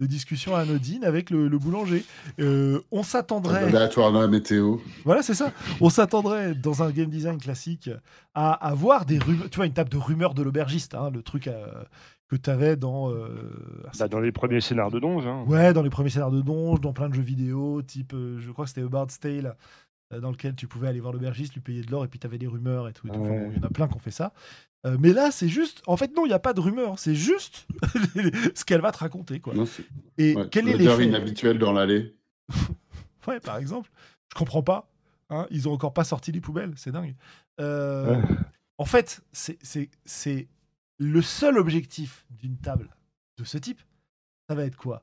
De 0.00 0.06
discussions 0.06 0.54
anodines 0.54 1.04
avec 1.04 1.30
le, 1.30 1.48
le 1.48 1.58
boulanger. 1.58 2.04
Euh, 2.40 2.80
on 2.92 3.02
s'attendrait. 3.02 3.64
Aléatoire 3.64 4.12
dans 4.12 4.20
la 4.20 4.28
météo. 4.28 4.76
Voilà, 5.04 5.22
c'est 5.22 5.34
ça. 5.34 5.52
On 5.80 5.90
s'attendrait 5.90 6.54
dans 6.54 6.82
un 6.82 6.90
game 6.90 7.10
design 7.10 7.38
classique 7.38 7.90
à 8.34 8.52
avoir 8.52 9.06
des 9.06 9.18
rumeurs, 9.18 9.50
tu 9.50 9.56
vois, 9.56 9.66
une 9.66 9.72
table 9.72 9.90
de 9.90 9.96
rumeurs 9.96 10.34
de 10.34 10.42
l'aubergiste, 10.42 10.94
hein, 10.94 11.10
le 11.12 11.22
truc 11.22 11.48
euh, 11.48 11.66
que 12.28 12.36
tu 12.36 12.48
avais 12.48 12.76
dans. 12.76 13.10
euh, 13.10 13.28
ah, 13.86 13.90
Bah, 13.98 14.08
dans 14.08 14.20
les 14.20 14.30
premiers 14.30 14.60
scénars 14.60 14.90
de 14.92 15.00
Donge. 15.00 15.26
hein. 15.26 15.44
Ouais, 15.48 15.72
dans 15.72 15.82
les 15.82 15.90
premiers 15.90 16.10
scénarios 16.10 16.36
de 16.36 16.42
Donge, 16.42 16.80
dans 16.80 16.92
plein 16.92 17.08
de 17.08 17.14
jeux 17.14 17.22
vidéo, 17.22 17.82
type, 17.82 18.12
euh, 18.14 18.38
je 18.38 18.50
crois 18.52 18.66
que 18.66 18.68
c'était 18.70 18.82
A 18.84 18.88
Bard's 18.88 19.18
Tale, 19.18 19.56
euh, 20.12 20.20
dans 20.20 20.30
lequel 20.30 20.54
tu 20.54 20.68
pouvais 20.68 20.86
aller 20.86 21.00
voir 21.00 21.12
l'aubergiste, 21.12 21.54
lui 21.54 21.60
payer 21.60 21.82
de 21.82 21.90
l'or, 21.90 22.04
et 22.04 22.08
puis 22.08 22.20
tu 22.20 22.26
avais 22.26 22.38
des 22.38 22.46
rumeurs 22.46 22.86
et 22.88 22.92
tout. 22.92 23.08
et 23.08 23.10
tout. 23.10 23.18
Enfin, 23.18 23.30
Ouais. 23.32 23.44
bon, 23.46 23.50
il 23.52 23.56
y 23.58 23.60
en 23.64 23.66
a 23.66 23.70
plein 23.70 23.88
qui 23.88 23.96
ont 23.96 24.00
fait 24.00 24.12
ça. 24.12 24.32
Euh, 24.86 24.96
mais 25.00 25.12
là, 25.12 25.30
c'est 25.30 25.48
juste. 25.48 25.82
En 25.86 25.96
fait, 25.96 26.14
non, 26.16 26.24
il 26.24 26.28
n'y 26.28 26.34
a 26.34 26.38
pas 26.38 26.52
de 26.52 26.60
rumeurs, 26.60 26.98
c'est 26.98 27.14
juste 27.14 27.66
ce 28.54 28.64
qu'elle 28.64 28.80
va 28.80 28.92
te 28.92 28.98
raconter. 28.98 29.40
Quoi. 29.40 29.54
Non, 29.54 29.66
c'est- 29.66 29.84
Et 30.18 30.36
ouais, 30.36 30.48
quel 30.50 30.68
est 30.68 30.76
l'effet 30.76 31.04
inhabituelle 31.06 31.58
dans 31.58 31.72
l'allée. 31.72 32.14
Ouais, 33.26 33.40
par 33.40 33.58
exemple. 33.58 33.90
Je 34.32 34.34
comprends 34.38 34.62
pas. 34.62 34.88
hein, 35.30 35.46
ils 35.50 35.68
ont 35.68 35.72
encore 35.72 35.92
pas 35.92 36.04
sorti 36.04 36.32
les 36.32 36.40
poubelles, 36.40 36.72
c'est 36.76 36.92
dingue. 36.92 37.14
Euh, 37.60 38.14
Ouais. 38.16 38.22
En 38.78 38.84
fait, 38.86 39.20
c'est- 39.32 39.58
c'est 39.62 39.90
c'est 40.06 40.48
le 40.98 41.20
seul 41.20 41.58
objectif 41.58 42.24
d'une 42.30 42.56
table 42.56 42.88
de 43.36 43.44
ce 43.44 43.58
type. 43.58 43.82
Ça 44.48 44.54
va 44.54 44.64
être 44.64 44.76
quoi? 44.76 45.02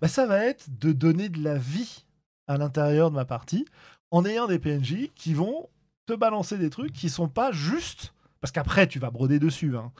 Bah, 0.00 0.08
Ça 0.08 0.24
va 0.26 0.38
être 0.44 0.78
de 0.78 0.92
donner 0.92 1.28
de 1.28 1.42
la 1.42 1.58
vie 1.58 2.04
à 2.46 2.56
l'intérieur 2.56 3.10
de 3.10 3.16
ma 3.16 3.24
partie 3.26 3.66
en 4.10 4.24
ayant 4.24 4.46
des 4.46 4.58
PNJ 4.58 5.10
qui 5.14 5.34
vont 5.34 5.68
te 6.06 6.14
balancer 6.14 6.56
des 6.56 6.70
trucs 6.70 6.92
qui 6.94 7.10
sont 7.10 7.28
pas 7.28 7.52
juste. 7.52 8.14
Parce 8.40 8.52
qu'après, 8.52 8.86
tu 8.86 8.98
vas 8.98 9.10
broder 9.10 9.38
dessus. 9.38 9.76
Hein, 9.76 9.92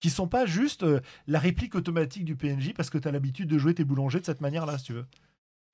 qui 0.00 0.10
sont 0.10 0.28
pas 0.28 0.44
juste 0.44 0.82
euh, 0.82 1.00
la 1.26 1.38
réplique 1.38 1.74
automatique 1.74 2.26
du 2.26 2.36
PNJ 2.36 2.74
parce 2.74 2.90
que 2.90 2.98
tu 2.98 3.08
as 3.08 3.10
l'habitude 3.10 3.48
de 3.48 3.56
jouer 3.56 3.74
tes 3.74 3.84
boulangers 3.84 4.20
de 4.20 4.26
cette 4.26 4.42
manière-là, 4.42 4.76
si 4.76 4.84
tu 4.84 4.92
veux. 4.92 5.06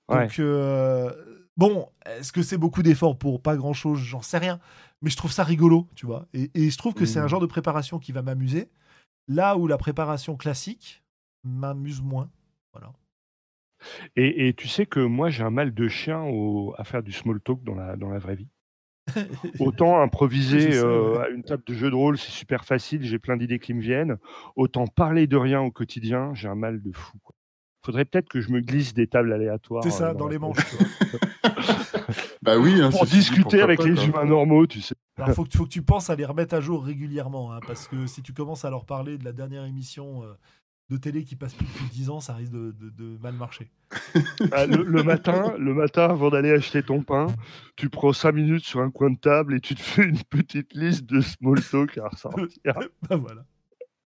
Ouais. 0.08 0.26
Donc, 0.26 0.38
euh, 0.38 1.12
bon, 1.56 1.88
est-ce 2.06 2.32
que 2.32 2.42
c'est 2.42 2.58
beaucoup 2.58 2.82
d'efforts 2.84 3.18
pour 3.18 3.42
pas 3.42 3.56
grand-chose? 3.56 3.98
J'en 3.98 4.22
sais 4.22 4.38
rien. 4.38 4.60
Mais 5.02 5.10
je 5.10 5.16
trouve 5.16 5.32
ça 5.32 5.42
rigolo, 5.42 5.88
tu 5.96 6.06
vois. 6.06 6.26
Et, 6.32 6.50
et 6.54 6.70
je 6.70 6.78
trouve 6.78 6.94
que 6.94 7.06
c'est 7.06 7.18
un 7.18 7.22
Mhm. 7.24 7.28
genre 7.28 7.40
de 7.40 7.46
préparation 7.46 7.98
qui 7.98 8.12
va 8.12 8.22
m'amuser, 8.22 8.68
là 9.26 9.56
où 9.56 9.66
la 9.66 9.78
préparation 9.78 10.36
classique 10.36 11.02
m'amuse 11.42 12.00
moins. 12.00 12.30
Voilà. 12.72 12.92
Et, 14.16 14.48
et 14.48 14.54
tu 14.54 14.68
sais 14.68 14.86
que 14.86 15.00
moi, 15.00 15.30
j'ai 15.30 15.42
un 15.42 15.50
mal 15.50 15.72
de 15.74 15.88
chien 15.88 16.22
au- 16.22 16.74
à 16.78 16.84
faire 16.84 17.02
du 17.02 17.12
small 17.12 17.40
talk 17.40 17.62
dans 17.64 17.74
la, 17.74 17.96
dans 17.96 18.10
la 18.10 18.18
vraie 18.18 18.36
vie. 18.36 18.48
Autant 19.60 20.00
improviser 20.02 20.70
euh, 20.74 21.20
à 21.20 21.28
une 21.28 21.42
table 21.42 21.62
de 21.66 21.74
jeu 21.74 21.90
de 21.90 21.94
rôle, 21.94 22.18
c'est 22.18 22.30
super 22.32 22.64
facile, 22.64 23.02
j'ai 23.02 23.18
plein 23.18 23.36
d'idées 23.36 23.58
qui 23.58 23.74
me 23.74 23.80
viennent. 23.80 24.16
Autant 24.56 24.86
parler 24.86 25.26
de 25.26 25.36
rien 25.36 25.60
au 25.60 25.70
quotidien, 25.70 26.32
j'ai 26.34 26.48
un 26.48 26.54
mal 26.54 26.82
de 26.82 26.92
fou. 26.92 27.18
quoi. 27.22 27.34
Faudrait 27.84 28.04
peut-être 28.04 28.28
que 28.28 28.40
je 28.40 28.50
me 28.50 28.60
glisse 28.60 28.92
des 28.94 29.06
tables 29.06 29.32
aléatoires. 29.32 29.82
C'est 29.82 29.88
euh, 29.88 29.92
ça, 29.92 30.14
dans 30.14 30.26
la 30.26 30.32
les 30.32 30.38
manches. 30.38 30.58
Bah 32.42 32.58
oui. 32.58 32.80
hein, 32.80 32.90
Pour 32.90 33.04
discuter 33.06 33.60
avec 33.60 33.82
les 33.84 34.06
humains 34.06 34.24
normaux, 34.24 34.66
tu 34.66 34.80
sais. 34.80 34.94
Alors, 35.18 35.34
faut 35.34 35.44
que, 35.44 35.50
tu- 35.50 35.58
faut 35.58 35.64
que 35.64 35.70
tu 35.70 35.82
penses 35.82 36.08
à 36.10 36.16
les 36.16 36.24
remettre 36.24 36.54
à 36.54 36.60
jour 36.60 36.82
régulièrement, 36.84 37.52
hein, 37.52 37.60
parce 37.66 37.86
que 37.86 38.06
si 38.06 38.22
tu 38.22 38.32
commences 38.32 38.64
à 38.64 38.70
leur 38.70 38.86
parler 38.86 39.18
de 39.18 39.24
la 39.24 39.32
dernière 39.32 39.64
émission 39.66 40.22
euh, 40.24 40.32
de 40.90 40.96
télé 40.96 41.22
qui 41.24 41.36
passe 41.36 41.54
plus 41.54 41.66
depuis 41.66 41.86
10 41.92 42.10
ans, 42.10 42.20
ça 42.20 42.34
risque 42.34 42.52
de, 42.52 42.74
de- 42.80 42.90
de 42.90 43.18
mal 43.22 43.34
marcher. 43.34 43.70
Ah, 44.52 44.66
le, 44.66 44.82
le 44.82 45.02
matin, 45.04 45.54
le 45.58 45.72
matin, 45.74 46.04
avant 46.04 46.30
d'aller 46.30 46.50
acheter 46.50 46.82
ton 46.82 47.02
pain, 47.02 47.28
tu 47.76 47.88
prends 47.88 48.12
5 48.12 48.32
minutes 48.32 48.64
sur 48.64 48.80
un 48.80 48.90
coin 48.90 49.10
de 49.10 49.18
table 49.18 49.54
et 49.54 49.60
tu 49.60 49.74
te 49.74 49.80
fais 49.80 50.04
une 50.04 50.22
petite 50.24 50.74
liste 50.74 51.06
de 51.06 51.20
small 51.20 51.60
talk 51.62 51.98
à 51.98 52.08
ressortir. 52.08 52.48
bah 53.08 53.16
voilà. 53.16 53.44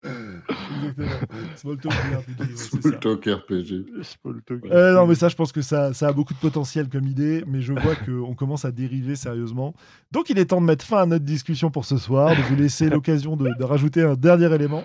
Exactement. 0.06 1.10
Small 1.56 1.78
talk 1.78 1.94
RPG. 1.94 2.58
Small 2.58 3.00
talk 3.00 3.26
RPG. 3.26 3.86
Small 4.04 4.42
talk. 4.46 4.66
Euh, 4.66 4.94
non, 4.96 5.08
mais 5.08 5.16
ça, 5.16 5.30
je 5.30 5.36
pense 5.36 5.52
que 5.54 5.62
ça, 5.62 5.94
ça 5.94 6.08
a 6.10 6.12
beaucoup 6.14 6.34
de 6.34 6.40
potentiel 6.40 6.90
comme 6.90 7.08
idée, 7.08 7.44
mais 7.48 7.62
je 7.62 7.72
vois 7.74 7.96
qu'on 7.96 8.34
commence 8.36 8.66
à 8.66 8.72
dériver 8.72 9.16
sérieusement. 9.16 9.74
Donc, 10.12 10.30
il 10.30 10.38
est 10.40 10.46
temps 10.48 10.60
de 10.62 10.66
mettre 10.66 10.86
fin 10.86 10.98
à 11.04 11.06
notre 11.06 11.24
discussion 11.26 11.72
pour 11.72 11.86
ce 11.86 11.98
soir, 11.98 12.36
de 12.36 12.42
vous 12.42 12.56
laisser 12.56 12.90
l'occasion 12.90 13.38
de, 13.38 13.50
de 13.58 13.64
rajouter 13.64 14.02
un 14.02 14.16
dernier 14.16 14.54
élément. 14.54 14.84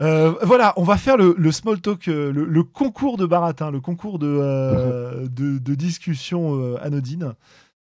Euh, 0.00 0.32
voilà, 0.42 0.74
on 0.76 0.84
va 0.84 0.96
faire 0.96 1.16
le, 1.16 1.34
le 1.36 1.50
small 1.52 1.80
talk, 1.80 2.06
euh, 2.08 2.32
le, 2.32 2.44
le 2.44 2.62
concours 2.62 3.16
de 3.16 3.26
baratin, 3.26 3.70
le 3.70 3.80
concours 3.80 4.18
de, 4.18 4.28
euh, 4.28 5.26
de, 5.30 5.58
de 5.58 5.74
discussion 5.74 6.60
euh, 6.60 6.76
anodine. 6.80 7.34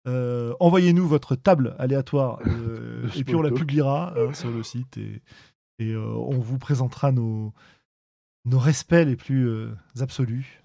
Envoyez-nous 0.05 1.07
votre 1.07 1.35
table 1.35 1.75
aléatoire 1.79 2.39
et 3.15 3.23
puis 3.23 3.35
on 3.35 3.41
la 3.41 3.51
publiera 3.51 4.13
hein, 4.17 4.33
sur 4.33 4.49
le 4.49 4.63
site 4.63 4.97
et, 4.97 5.21
et 5.79 5.95
on 5.95 6.39
vous 6.39 6.57
présentera 6.57 7.11
nos, 7.11 7.53
nos 8.45 8.59
respects 8.59 9.05
les 9.05 9.15
plus 9.15 9.69
absolus. 9.99 10.61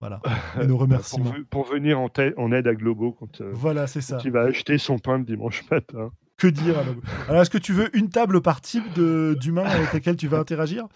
Voilà. 0.00 0.22
Et 0.58 0.66
nos 0.66 0.76
remerciements. 0.78 1.34
pour 1.50 1.66
venir 1.66 1.98
en, 2.00 2.52
aide 2.52 2.66
à 2.68 2.74
Globo 2.74 3.12
quand, 3.12 3.42
Voilà, 3.52 3.86
c'est 3.86 4.00
ça. 4.00 4.16
quand 4.16 4.24
il 4.24 4.30
va 4.30 4.42
acheter 4.42 4.78
son 4.78 4.98
pain 4.98 5.18
le 5.18 5.24
dimanche 5.24 5.68
matin. 5.70 6.10
Que 6.40 6.46
dire 6.48 6.78
alors 6.78 6.94
Alors, 7.28 7.42
est-ce 7.42 7.50
que 7.50 7.58
tu 7.58 7.72
veux 7.72 7.94
une 7.96 8.08
table 8.08 8.40
par 8.40 8.60
type 8.60 8.82
de- 8.94 9.36
d'humain 9.38 9.64
avec 9.66 9.92
lesquels 9.92 10.16
tu 10.16 10.26
vas 10.26 10.38
interagir? 10.38 10.86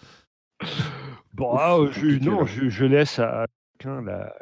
Bon, 1.33 1.55
ah, 1.55 1.77
je, 1.91 2.17
non, 2.23 2.45
je, 2.45 2.69
je 2.69 2.85
laisse 2.85 3.19
à 3.19 3.45
chacun 3.79 4.01
la, 4.01 4.33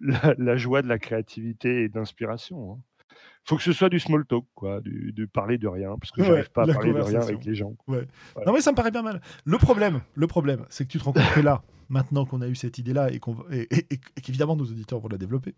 la, 0.00 0.34
la 0.38 0.56
joie 0.56 0.82
de 0.82 0.88
la 0.88 0.98
créativité 0.98 1.82
et 1.84 1.88
d'inspiration. 1.88 2.72
hein. 2.72 2.78
Faut 3.44 3.56
que 3.56 3.62
ce 3.62 3.72
soit 3.72 3.88
du 3.88 3.98
small 3.98 4.26
talk, 4.26 4.44
quoi, 4.54 4.80
du, 4.82 5.12
du 5.12 5.26
parler 5.26 5.56
de 5.56 5.66
rien, 5.66 5.96
parce 5.98 6.12
que 6.12 6.20
Ouais, 6.20 6.26
j'arrive 6.28 6.50
pas 6.50 6.62
à 6.64 6.66
parler 6.74 6.92
de 6.92 7.00
rien 7.00 7.20
avec 7.20 7.44
les 7.46 7.54
gens. 7.54 7.72
Non 7.88 8.52
mais 8.52 8.60
ça 8.60 8.70
me 8.72 8.76
paraît 8.76 8.90
bien 8.90 9.02
mal. 9.02 9.22
Le 9.44 9.56
problème, 9.58 10.02
le 10.14 10.26
problème, 10.26 10.66
c'est 10.68 10.84
que 10.84 10.90
tu 10.92 10.98
te 10.98 11.04
rends 11.04 11.12
compte 11.14 11.32
que 11.34 11.40
là, 11.40 11.62
maintenant 11.88 12.26
qu'on 12.26 12.42
a 12.42 12.48
eu 12.48 12.54
cette 12.54 12.76
idée-là 12.78 13.10
et 13.10 13.18
qu'on 13.18 13.32
va- 13.32 13.44
et, 13.50 13.62
et- 13.74 13.86
et- 13.94 14.00
et 14.16 14.20
qu'évidemment 14.20 14.54
nos 14.54 14.66
auditeurs 14.66 15.00
vont 15.00 15.08
la 15.08 15.16
développer, 15.18 15.54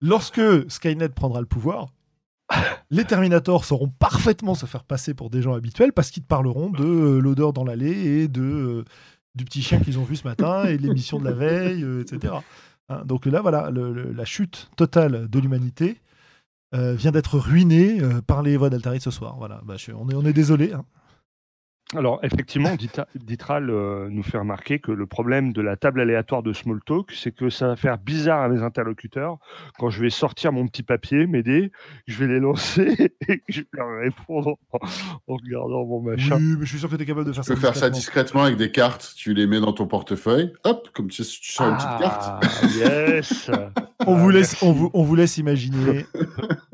lorsque 0.00 0.40
Skynet 0.70 1.08
prendra 1.10 1.40
le 1.40 1.46
pouvoir, 1.46 1.88
les 2.90 3.04
Terminators 3.04 3.64
sauront 3.64 3.88
parfaitement 3.88 4.54
se 4.54 4.66
faire 4.66 4.84
passer 4.84 5.14
pour 5.14 5.30
des 5.30 5.42
gens 5.42 5.54
habituels 5.54 5.92
parce 5.92 6.10
qu'ils 6.10 6.22
te 6.22 6.28
parleront 6.28 6.70
de 6.70 6.84
euh, 6.84 7.18
l'odeur 7.20 7.52
dans 7.52 7.64
l'allée 7.64 8.22
et 8.22 8.28
de 8.28 8.42
euh, 8.42 8.84
du 9.34 9.44
petit 9.44 9.62
chien 9.62 9.80
qu'ils 9.80 9.98
ont 9.98 10.04
vu 10.04 10.16
ce 10.16 10.26
matin 10.26 10.64
et 10.64 10.76
de 10.78 10.82
l'émission 10.82 11.18
de 11.18 11.24
la 11.24 11.32
veille, 11.32 11.82
euh, 11.82 12.02
etc. 12.02 12.34
Hein, 12.88 13.02
donc 13.04 13.26
là, 13.26 13.40
voilà, 13.42 13.70
la 13.72 14.24
chute 14.24 14.70
totale 14.76 15.28
de 15.28 15.38
l'humanité 15.40 16.00
vient 16.72 17.10
d'être 17.10 17.38
ruinée 17.38 18.00
par 18.26 18.42
les 18.42 18.56
voix 18.58 18.68
d'Altaïr 18.70 19.00
ce 19.00 19.10
soir. 19.10 19.36
Voilà, 19.38 19.60
Bah, 19.64 19.76
je- 19.78 19.92
on 19.92 20.08
est 20.10 20.14
on 20.14 20.24
est 20.26 20.32
désolé. 20.34 20.72
hein. 20.72 20.84
Alors, 21.94 22.18
effectivement, 22.24 22.74
Dita- 22.74 23.06
Ditral 23.14 23.70
euh, 23.70 24.08
nous 24.10 24.24
fait 24.24 24.38
remarquer 24.38 24.80
que 24.80 24.90
le 24.90 25.06
problème 25.06 25.52
de 25.52 25.62
la 25.62 25.76
table 25.76 26.00
aléatoire 26.00 26.42
de 26.42 26.52
small 26.52 26.80
talk, 26.84 27.12
c'est 27.12 27.30
que 27.32 27.48
ça 27.48 27.68
va 27.68 27.76
faire 27.76 27.96
bizarre 27.96 28.42
à 28.42 28.48
mes 28.48 28.60
interlocuteurs 28.62 29.38
quand 29.78 29.88
je 29.88 30.02
vais 30.02 30.10
sortir 30.10 30.50
mon 30.50 30.66
petit 30.66 30.82
papier, 30.82 31.28
m'aider, 31.28 31.70
je 32.08 32.18
vais 32.18 32.26
les 32.26 32.40
lancer 32.40 33.12
et 33.28 33.40
je 33.48 33.60
vais 33.60 33.66
leur 33.74 34.00
répondre 34.00 34.56
en, 34.72 34.78
en 35.28 35.36
regardant 35.36 35.84
mon 35.86 36.00
machin. 36.00 36.36
Oui, 36.36 36.56
mais 36.58 36.64
je 36.66 36.70
suis 36.70 36.80
sûr 36.80 36.90
que 36.90 36.96
tu 36.96 37.02
es 37.02 37.06
capable 37.06 37.26
de 37.28 37.32
faire 37.32 37.44
Tu 37.44 37.50
ça. 37.50 37.54
peux 37.54 37.60
faire 37.60 37.76
ça 37.76 37.88
discrètement. 37.88 38.40
discrètement 38.40 38.42
avec 38.42 38.56
des 38.56 38.72
cartes, 38.72 39.12
tu 39.16 39.32
les 39.32 39.46
mets 39.46 39.60
dans 39.60 39.72
ton 39.72 39.86
portefeuille, 39.86 40.52
hop, 40.64 40.88
comme 40.92 41.06
tu, 41.08 41.22
tu 41.22 41.52
sors 41.52 41.68
une 41.68 41.76
petite 41.76 41.98
carte. 42.00 42.24
Ah, 42.26 42.40
yes 42.74 43.48
On 44.06 44.16
vous 44.16 44.30
laisse, 44.30 44.62
on 44.62 44.72
vous, 44.72 44.90
on 44.94 45.02
vous 45.02 45.14
laisse 45.14 45.38
imaginer. 45.38 46.06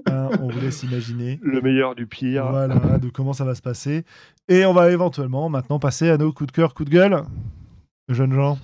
hein, 0.07 0.29
on 0.41 0.49
vous 0.49 0.61
laisse 0.61 0.83
imaginer. 0.83 1.39
Le 1.43 1.61
meilleur 1.61 1.95
du 1.95 2.07
pire. 2.07 2.49
Voilà, 2.51 2.99
de 2.99 3.09
comment 3.09 3.33
ça 3.33 3.45
va 3.45 3.55
se 3.55 3.63
passer. 3.63 4.05
Et 4.49 4.65
on 4.67 4.73
va 4.75 4.91
éventuellement 4.91 5.49
maintenant 5.49 5.79
passer 5.79 6.11
à 6.11 6.19
nos 6.19 6.33
coups 6.33 6.49
de 6.49 6.53
cœur, 6.53 6.75
coups 6.75 6.91
de 6.91 6.95
gueule. 6.95 7.23
Jeunes 8.09 8.33
gens. 8.35 8.59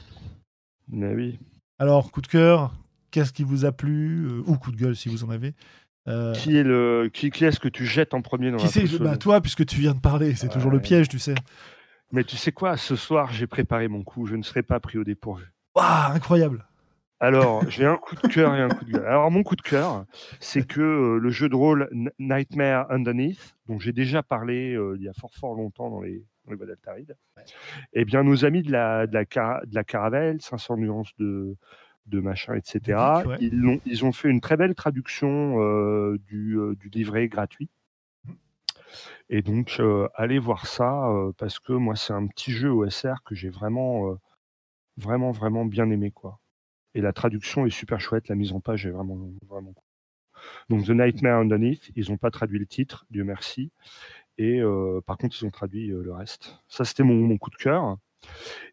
Mais 0.90 1.14
oui. 1.14 1.38
Alors, 1.78 2.10
coup 2.10 2.20
de 2.20 2.26
cœur, 2.26 2.74
qu'est-ce 3.10 3.32
qui 3.32 3.44
vous 3.44 3.64
a 3.64 3.72
plu 3.72 4.26
euh, 4.26 4.42
Ou 4.46 4.56
coup 4.56 4.72
de 4.72 4.76
gueule 4.76 4.96
si 4.96 5.08
vous 5.08 5.24
en 5.24 5.30
avez. 5.30 5.54
Euh, 6.08 6.32
Qui 6.32 6.56
est 6.56 6.62
le 6.62 7.10
qui, 7.12 7.30
qui 7.30 7.44
est-ce 7.44 7.60
que 7.60 7.68
tu 7.68 7.84
jettes 7.84 8.14
en 8.14 8.22
premier 8.22 8.50
dans 8.50 8.56
qui 8.56 8.64
la 8.64 8.70
c'est 8.72 8.84
poule 8.84 8.98
bah, 9.06 9.16
Toi, 9.16 9.40
puisque 9.40 9.66
tu 9.66 9.80
viens 9.80 9.94
de 9.94 10.00
parler, 10.00 10.34
c'est 10.34 10.48
toujours 10.48 10.70
le 10.70 10.80
piège, 10.80 11.08
tu 11.08 11.18
sais. 11.18 11.34
Mais 12.12 12.24
tu 12.24 12.36
sais 12.36 12.52
quoi 12.52 12.76
Ce 12.78 12.96
soir, 12.96 13.30
j'ai 13.32 13.46
préparé 13.46 13.88
mon 13.88 14.02
coup. 14.02 14.26
Je 14.26 14.34
ne 14.34 14.42
serai 14.42 14.62
pas 14.62 14.80
pris 14.80 14.96
au 14.98 15.04
dépourvu. 15.04 15.52
Waouh, 15.74 16.12
incroyable. 16.12 16.64
Alors, 17.20 17.68
j'ai 17.68 17.84
un 17.84 17.96
coup 17.96 18.14
de 18.14 18.22
cœur 18.22 18.54
et 18.54 18.60
un 18.60 18.70
coup 18.70 18.84
de 18.84 18.92
gueule. 18.92 19.06
Alors, 19.06 19.30
mon 19.30 19.42
coup 19.42 19.56
de 19.56 19.62
cœur, 19.62 20.04
c'est 20.38 20.64
que 20.66 20.80
euh, 20.80 21.18
le 21.18 21.30
jeu 21.30 21.48
de 21.48 21.56
rôle 21.56 21.88
N- 21.92 22.10
Nightmare 22.20 22.88
Underneath, 22.92 23.56
dont 23.66 23.78
j'ai 23.80 23.92
déjà 23.92 24.22
parlé 24.22 24.74
euh, 24.74 24.94
il 24.96 25.02
y 25.02 25.08
a 25.08 25.12
fort 25.12 25.34
fort 25.34 25.54
longtemps 25.54 25.90
dans 25.90 26.00
les, 26.00 26.24
dans 26.44 26.52
les 26.52 26.56
voies 26.56 26.66
d'Altaride, 26.66 27.16
eh 27.92 28.04
bien, 28.04 28.22
nos 28.22 28.44
amis 28.44 28.62
de 28.62 28.70
la, 28.70 29.06
de 29.08 29.14
la, 29.14 29.24
de 29.66 29.74
la 29.74 29.84
Caravelle, 29.84 30.40
500 30.40 30.76
nuances 30.76 31.12
de, 31.18 31.56
de 32.06 32.20
machin, 32.20 32.54
etc., 32.54 33.24
ouais. 33.26 33.36
ils, 33.40 33.58
l'ont- 33.58 33.80
ils 33.84 34.04
ont 34.04 34.12
fait 34.12 34.28
une 34.30 34.40
très 34.40 34.56
belle 34.56 34.74
traduction 34.76 35.60
euh, 35.60 36.18
du, 36.26 36.56
du 36.78 36.88
livret 36.88 37.28
gratuit. 37.28 37.68
Et 39.30 39.42
donc, 39.42 39.80
allez 40.14 40.38
voir 40.38 40.66
ça, 40.66 41.10
parce 41.36 41.58
que 41.58 41.72
moi, 41.72 41.96
c'est 41.96 42.12
un 42.12 42.26
petit 42.28 42.52
jeu 42.52 42.70
OSR 42.70 43.22
que 43.24 43.34
j'ai 43.34 43.50
vraiment, 43.50 44.16
vraiment, 44.96 45.32
vraiment 45.32 45.64
bien 45.64 45.90
aimé, 45.90 46.10
quoi. 46.10 46.40
Et 46.94 47.00
la 47.00 47.12
traduction 47.12 47.66
est 47.66 47.70
super 47.70 48.00
chouette, 48.00 48.28
la 48.28 48.34
mise 48.34 48.52
en 48.52 48.60
page 48.60 48.86
est 48.86 48.90
vraiment, 48.90 49.30
vraiment 49.46 49.72
cool. 49.72 49.84
Donc 50.68 50.86
The 50.86 50.90
Nightmare 50.90 51.40
Underneath, 51.40 51.90
ils 51.96 52.10
n'ont 52.10 52.16
pas 52.16 52.30
traduit 52.30 52.58
le 52.58 52.66
titre, 52.66 53.06
Dieu 53.10 53.24
merci. 53.24 53.70
Et 54.38 54.60
euh, 54.60 55.00
par 55.04 55.18
contre, 55.18 55.36
ils 55.40 55.44
ont 55.44 55.50
traduit 55.50 55.90
euh, 55.90 56.02
le 56.02 56.12
reste. 56.12 56.60
Ça, 56.68 56.84
c'était 56.84 57.02
mon, 57.02 57.14
mon 57.14 57.38
coup 57.38 57.50
de 57.50 57.56
cœur. 57.56 57.96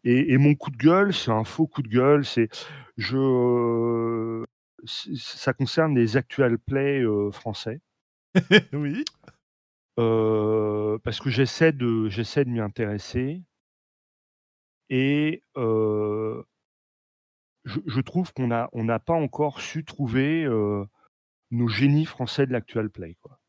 Et, 0.03 0.33
et 0.33 0.37
mon 0.37 0.55
coup 0.55 0.71
de 0.71 0.77
gueule, 0.77 1.13
c'est 1.13 1.31
un 1.31 1.43
faux 1.43 1.67
coup 1.67 1.81
de 1.81 1.87
gueule. 1.87 2.25
C'est 2.25 2.49
je, 2.97 4.45
ça 4.85 5.53
concerne 5.53 5.95
les 5.95 6.17
actual 6.17 6.57
plays 6.59 7.01
euh, 7.01 7.31
français. 7.31 7.81
oui. 8.73 9.03
Parce 9.95 11.19
que 11.19 11.29
j'essaie 11.29 11.71
de, 11.71 12.09
j'essaie 12.09 12.45
de 12.45 12.49
m'y 12.49 12.59
intéresser. 12.59 13.41
Et 14.89 15.41
je, 17.65 17.79
je 17.85 18.01
trouve 18.01 18.31
qu'on 18.33 18.51
a, 18.51 18.69
on 18.73 18.83
n'a 18.85 18.99
pas 18.99 19.13
encore 19.13 19.59
su 19.59 19.83
trouver 19.83 20.45
euh, 20.45 20.85
nos 21.51 21.67
génies 21.67 22.05
français 22.05 22.45
de 22.45 22.51
l'actual 22.53 22.89
play. 22.89 23.17
Quoi. 23.21 23.39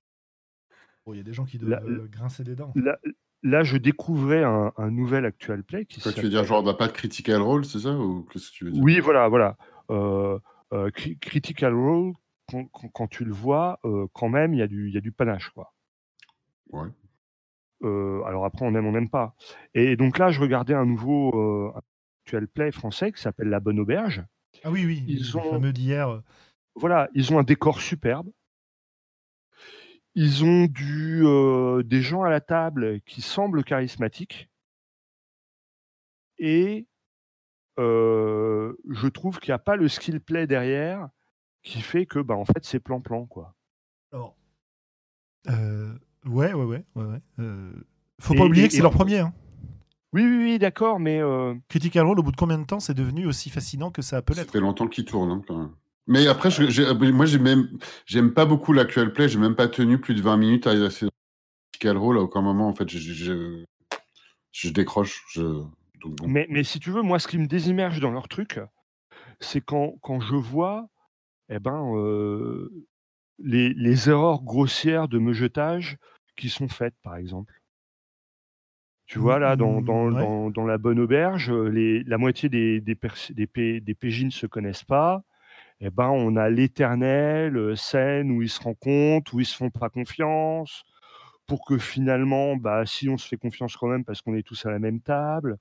Bon, 1.04 1.12
Il 1.14 1.18
y 1.18 1.20
a 1.20 1.22
des 1.24 1.32
gens 1.32 1.44
qui 1.44 1.58
La- 1.58 1.78
doivent 1.80 1.90
euh, 1.90 2.08
grincer 2.08 2.42
des 2.44 2.56
dents. 2.56 2.72
Là, 2.74 2.98
là, 3.42 3.62
je 3.62 3.76
découvrais 3.76 4.42
un, 4.42 4.72
un 4.76 4.90
nouvel 4.90 5.24
actual 5.24 5.62
play 5.62 5.86
qui 5.86 6.00
Quoi, 6.00 6.12
tu 6.12 6.22
veux 6.22 6.28
dire, 6.28 6.44
genre, 6.44 6.62
bah, 6.62 6.74
pas 6.74 6.88
de 6.88 6.92
critical 6.92 7.40
role, 7.42 7.64
c'est 7.64 7.80
ça 7.80 7.92
Ou 7.92 8.24
qu'est-ce 8.24 8.50
que 8.50 8.54
tu 8.56 8.64
veux 8.64 8.70
dire? 8.72 8.82
Oui, 8.82 8.98
voilà, 9.00 9.28
voilà. 9.28 9.56
Euh, 9.90 10.38
euh, 10.72 10.90
Cri- 10.90 11.16
Critical 11.18 11.74
Role, 11.74 12.14
quand, 12.50 12.64
quand- 12.72 12.88
quand 12.88 13.06
tu 13.06 13.24
le 13.24 13.32
vois, 13.32 13.78
euh, 13.84 14.06
quand 14.12 14.28
même, 14.28 14.52
il 14.52 14.58
y, 14.58 14.62
a 14.62 14.66
du- 14.66 14.88
il 14.88 14.94
y 14.94 14.98
a 14.98 15.00
du 15.00 15.12
panache, 15.12 15.50
quoi. 15.50 15.72
Ouais. 16.70 16.88
Euh, 17.84 18.22
alors 18.24 18.44
après, 18.44 18.64
on 18.66 18.74
aime, 18.74 18.86
on 18.86 18.92
n'aime 18.92 19.10
pas. 19.10 19.34
Et 19.74 19.96
donc 19.96 20.18
là, 20.18 20.30
je 20.30 20.40
regardais 20.40 20.74
un 20.74 20.86
nouveau 20.86 21.72
actual 22.26 22.48
play 22.48 22.72
français 22.72 23.12
qui 23.12 23.22
s'appelle 23.22 23.48
La 23.48 23.60
Bonne 23.60 23.78
Auberge. 23.78 24.24
Ah 24.64 24.70
oui, 24.72 24.84
oui, 24.84 25.04
Ils 25.06 25.36
ont- 25.36 25.50
fameux 25.50 25.72
d'hier. 25.72 26.08
euh, 26.08 26.20
Voilà, 26.74 27.08
ils 27.14 27.32
ont 27.32 27.38
un 27.38 27.42
décor 27.44 27.80
superbe. 27.80 28.28
Ils 30.14 30.44
ont 30.44 30.66
du, 30.66 31.22
euh, 31.24 31.82
des 31.82 32.02
gens 32.02 32.22
à 32.24 32.28
la 32.30 32.40
table 32.40 33.00
qui 33.02 33.22
semblent 33.22 33.62
charismatiques. 33.64 34.50
Et 36.38 36.86
euh, 37.78 38.74
je 38.90 39.06
trouve 39.08 39.38
qu'il 39.38 39.50
n'y 39.52 39.54
a 39.54 39.58
pas 39.58 39.76
le 39.76 39.88
skill 39.88 40.20
play 40.20 40.46
derrière 40.46 41.08
qui 41.62 41.80
fait 41.80 42.04
que, 42.06 42.18
bah, 42.18 42.34
en 42.34 42.44
fait, 42.44 42.62
c'est 42.64 42.80
plan-plan, 42.80 43.26
quoi. 43.26 43.54
Alors, 44.12 44.36
euh, 45.48 45.94
ouais, 46.26 46.52
ouais, 46.52 46.64
ouais, 46.64 46.84
ouais. 46.94 47.20
ouais. 47.38 47.72
Faut 48.20 48.34
Et- 48.34 48.36
pas 48.38 48.44
oublier 48.44 48.64
et- 48.64 48.68
que 48.68 48.74
c'est 48.74 48.82
leur 48.82 48.92
premier. 48.92 49.20
Hein. 49.20 49.32
Oui, 50.16 50.22
oui, 50.22 50.36
oui, 50.44 50.58
d'accord, 50.58 50.98
mais 50.98 51.20
euh, 51.20 51.54
Critical 51.68 52.06
Role, 52.06 52.18
au 52.18 52.22
bout 52.22 52.32
de 52.32 52.36
combien 52.36 52.56
de 52.56 52.64
temps 52.64 52.80
c'est 52.80 52.94
devenu 52.94 53.26
aussi 53.26 53.50
fascinant 53.50 53.90
que 53.90 54.00
ça 54.00 54.22
peut 54.22 54.32
Ça 54.32 54.40
l'être? 54.40 54.50
fait 54.50 54.60
longtemps 54.60 54.88
qu'il 54.88 55.04
tourne, 55.04 55.30
hein, 55.30 55.42
quand 55.46 55.58
même. 55.58 55.72
Mais 56.06 56.26
après, 56.26 56.50
je- 56.50 56.70
j'ai- 56.70 56.86
euh, 56.86 57.12
moi, 57.12 57.26
j'ai 57.26 57.38
même, 57.38 57.68
j'aime 58.06 58.32
pas 58.32 58.46
beaucoup 58.46 58.72
l'actuel 58.72 59.12
play. 59.12 59.28
J'ai 59.28 59.38
même 59.38 59.54
pas 59.54 59.68
tenu 59.68 60.00
plus 60.00 60.14
de 60.14 60.22
20 60.22 60.38
minutes 60.38 60.66
à 60.66 60.72
essayer 60.74 61.10
critical 61.70 61.98
role. 61.98 62.16
À 62.16 62.22
aucun 62.22 62.40
moment, 62.40 62.66
en 62.66 62.74
fait, 62.74 62.88
je, 62.88 62.96
je, 62.96 63.12
je- 63.12 63.64
je 64.52 64.70
décroche. 64.70 65.22
Je... 65.34 65.42
donc 65.42 66.16
bon. 66.16 66.28
Mais, 66.28 66.46
mais 66.48 66.64
si 66.64 66.80
tu 66.80 66.90
veux, 66.90 67.02
moi, 67.02 67.18
ce 67.18 67.28
qui 67.28 67.36
me 67.36 67.46
désimmerge 67.46 68.00
dans 68.00 68.10
leur 68.10 68.28
truc, 68.28 68.58
c'est 69.40 69.60
quand, 69.60 69.96
quand 70.00 70.20
je 70.20 70.34
vois 70.34 70.88
eh 71.50 71.58
ben, 71.58 71.94
euh, 71.94 72.70
les, 73.38 73.74
les 73.74 74.08
erreurs 74.08 74.42
grossières 74.42 75.08
de 75.08 75.18
meugetage 75.18 75.98
qui 76.38 76.48
sont 76.48 76.68
faites, 76.68 76.96
par 77.02 77.16
exemple. 77.16 77.52
Tu 79.06 79.18
vois, 79.20 79.38
là, 79.38 79.54
dans, 79.56 79.80
Mm, 79.80 79.84
dans, 79.84 80.04
ouais. 80.06 80.20
dans, 80.20 80.50
dans 80.50 80.66
la 80.66 80.78
bonne 80.78 80.98
auberge, 80.98 81.50
euh, 81.50 81.68
les, 81.68 82.02
la 82.04 82.18
moitié 82.18 82.48
des, 82.48 82.80
des, 82.80 82.96
des, 83.80 83.94
PJ 83.94 84.24
ne 84.24 84.30
se 84.30 84.46
connaissent 84.46 84.84
pas. 84.84 85.22
Eh 85.80 85.90
ben, 85.90 86.08
on 86.08 86.36
a 86.36 86.48
l'éternelle 86.50 87.56
euh, 87.56 87.76
scène 87.76 88.30
où 88.32 88.42
ils 88.42 88.48
se 88.48 88.62
rencontrent, 88.62 89.34
où 89.34 89.40
ils 89.40 89.46
se 89.46 89.56
font 89.56 89.70
pas 89.70 89.90
confiance, 89.90 90.84
pour 91.46 91.64
que 91.66 91.78
finalement, 91.78 92.56
bah, 92.56 92.84
si 92.86 93.08
on 93.08 93.16
se 93.18 93.28
fait 93.28 93.36
confiance 93.36 93.76
quand 93.76 93.88
même 93.88 94.04
parce 94.04 94.22
qu'on 94.22 94.34
est 94.36 94.42
tous 94.46 94.66
à 94.66 94.70
la 94.70 94.78
même 94.80 95.00
table. 95.00 95.58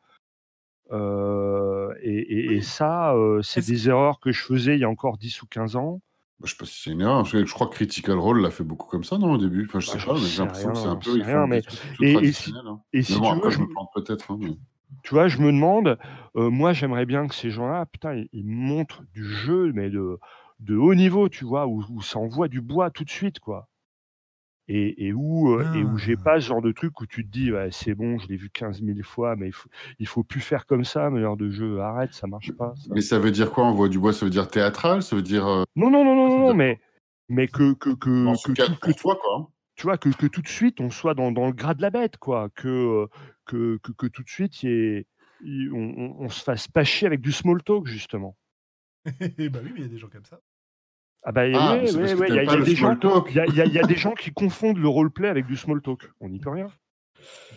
Euh, 0.91 1.93
et, 2.01 2.13
et- 2.17 2.53
et 2.57 2.61
ça, 2.61 3.13
euh, 3.15 3.41
c'est 3.41 3.65
des 3.65 3.89
erreurs 3.89 4.19
que 4.19 4.31
je 4.31 4.41
faisais 4.43 4.75
il 4.75 4.81
y 4.81 4.83
a 4.83 4.89
encore 4.89 5.17
10 5.17 5.41
ou 5.41 5.47
15 5.47 5.75
ans. 5.75 6.01
Bah, 6.39 6.45
je 6.47 6.51
sais 6.51 6.57
pas 6.57 6.65
si 6.65 6.81
c'est 6.81 6.91
une 6.91 7.01
erreur, 7.01 7.17
parce 7.19 7.31
que 7.31 7.45
je 7.45 7.53
crois 7.53 7.67
que 7.67 7.75
Critical 7.75 8.17
Role 8.17 8.41
l'a 8.41 8.51
fait 8.51 8.63
beaucoup 8.65 8.89
comme 8.89 9.03
ça, 9.05 9.17
non, 9.17 9.33
au 9.33 9.37
début 9.37 9.65
Enfin, 9.69 9.79
je 9.79 9.87
Bah, 9.87 9.93
sais 9.93 9.99
j'en 9.99 10.07
pas, 10.13 10.13
mais 10.19 10.19
sais 10.25 10.31
j'ai 10.31 10.41
l'impression 10.41 10.69
que 10.71 10.77
c'est 10.77 10.81
rien, 10.83 10.91
un 10.91 10.93
j'en 10.93 10.99
peu. 10.99 11.11
sais 11.11 11.17
Ils 11.17 11.23
rien, 11.23 11.41
font 11.41 11.47
mais- 11.47 11.61
trucs 11.61 11.79
et- 12.01 12.03
et 12.03 12.09
si- 12.09 12.13
traditionnels. 12.13 12.67
hein. 12.67 12.81
Et 12.93 13.03
si 13.03 13.13
bon, 13.13 13.19
tu 13.19 13.25
veux, 13.31 13.37
après, 13.37 13.51
je 13.51 13.55
je 13.55 13.61
me- 13.61 13.67
me 13.67 13.71
plante 13.71 13.89
peut-être. 13.95 14.31
hein, 14.31 14.37
mais- 14.41 14.57
tu 15.03 15.13
vois, 15.13 15.27
je 15.29 15.37
me 15.39 15.47
demande, 15.51 15.97
euh, 16.35 16.49
moi 16.49 16.73
j'aimerais 16.73 17.05
bien 17.05 17.27
que 17.27 17.35
ces 17.35 17.49
gens-là, 17.51 17.85
putain, 17.85 18.15
ils, 18.15 18.29
ils 18.33 18.45
montrent 18.45 19.03
du 19.13 19.23
jeu, 19.23 19.71
mais 19.73 19.89
de, 19.89 20.19
de 20.59 20.75
haut 20.75 20.93
niveau, 20.95 21.29
tu 21.29 21.45
vois, 21.45 21.67
où, 21.67 21.83
où 21.89 22.01
ça 22.01 22.19
envoie 22.19 22.47
du 22.49 22.59
bois 22.61 22.89
tout 22.91 23.03
de 23.05 23.09
suite, 23.09 23.39
quoi. 23.39 23.67
Et, 24.67 25.05
et 25.07 25.13
où, 25.13 25.53
euh, 25.59 25.71
et 25.75 25.83
où 25.83 25.95
j'ai 25.97 26.15
Ah. 26.19 26.23
pas 26.23 26.41
ce 26.41 26.47
genre 26.47 26.61
de 26.61 26.71
truc 26.71 26.99
où 26.99 27.05
tu 27.05 27.23
te 27.23 27.29
dis, 27.31 27.51
ouais, 27.51 27.69
c'est 27.71 27.93
bon, 27.93 28.17
je 28.17 28.27
l'ai 28.27 28.35
vu 28.35 28.49
15 28.49 28.81
000 28.81 28.97
fois, 29.03 29.35
mais 29.35 29.47
il 29.47 29.53
faut, 29.53 29.69
il 29.99 30.07
faut 30.07 30.23
plus 30.23 30.41
faire 30.41 30.65
comme 30.65 30.83
ça, 30.83 31.09
meilleur 31.11 31.37
de 31.37 31.51
jeu, 31.51 31.79
arrête, 31.81 32.13
ça 32.13 32.25
marche 32.25 32.51
pas. 32.53 32.73
ça. 32.75 32.87
Mais 32.93 33.01
ça 33.01 33.19
veut 33.19 33.29
dire 33.31 33.51
quoi, 33.51 33.65
Envoie 33.65 33.89
du 33.89 33.99
bois 33.99 34.11
Ça 34.11 34.25
veut 34.25 34.31
dire 34.31 34.47
théâtral? 34.47 35.03
Ça 35.03 35.15
veut 35.15 35.21
dire. 35.21 35.45
euh, 35.45 35.63
Non, 35.75 35.91
non, 35.91 36.03
non, 36.03 36.15
non, 36.15 36.39
non, 36.39 36.45
dire- 36.47 36.55
mais, 36.55 36.79
mais 37.29 37.47
que, 37.47 37.73
que, 37.73 37.91
que, 37.91 38.25
dans 38.25 38.33
que 38.33 38.53
cas, 38.53 38.67
que 38.81 38.91
toi, 38.91 39.15
quoi. 39.21 39.37
hein. 39.39 39.47
tu 39.75 39.83
vois, 39.83 39.99
que, 39.99 40.09
que 40.09 40.25
tout 40.25 40.41
de 40.41 40.47
suite 40.47 40.81
on 40.81 40.89
soit 40.89 41.13
dans, 41.13 41.31
dans 41.31 41.45
le 41.45 41.53
gras 41.53 41.75
de 41.75 41.83
la 41.83 41.91
bête, 41.91 42.17
quoi. 42.17 42.49
Que, 42.55 42.67
euh, 42.67 43.07
que, 43.45 43.77
que, 43.83 43.91
que 43.91 44.07
tout 44.07 44.23
de 44.23 44.29
suite 44.29 44.63
y 44.63 44.67
ait- 44.69 45.07
on, 45.43 45.93
on- 45.95 46.15
on 46.21 46.29
se 46.29 46.43
fasse 46.43 46.67
pas 46.67 46.83
chier 46.83 47.05
avec 47.05 47.21
du 47.21 47.31
small 47.31 47.61
talk, 47.61 47.85
justement. 47.85 48.35
bah 49.05 49.11
oui, 49.21 49.29
mais 49.39 49.71
il 49.75 49.81
y 49.81 49.85
a 49.85 49.89
des 49.89 49.99
gens 49.99 50.07
comme 50.09 50.25
ça. 50.25 50.39
Ah 51.27 51.31
bah 51.31 51.41
Ah, 51.41 51.47
il 51.47 51.53
y 51.53 52.39
a, 52.39 52.55
des 52.61 52.75
gens, 52.75 52.87
small 52.93 52.99
talk. 52.99 53.27
il 53.31 53.35
y 53.35 53.39
a, 53.39 53.45
il 53.47 53.55
y 53.55 53.61
a- 53.61 53.65
il 53.65 53.73
y 53.73 53.79
a 53.79 53.83
des 53.83 53.95
gens 53.97 54.13
qui 54.13 54.31
confondent 54.31 54.77
le 54.77 54.87
roleplay 54.87 55.27
avec 55.27 55.45
du 55.47 55.55
small 55.57 55.81
talk. 55.81 56.09
On 56.21 56.29
n'y 56.29 56.39
peut 56.39 56.51
rien. 56.51 56.67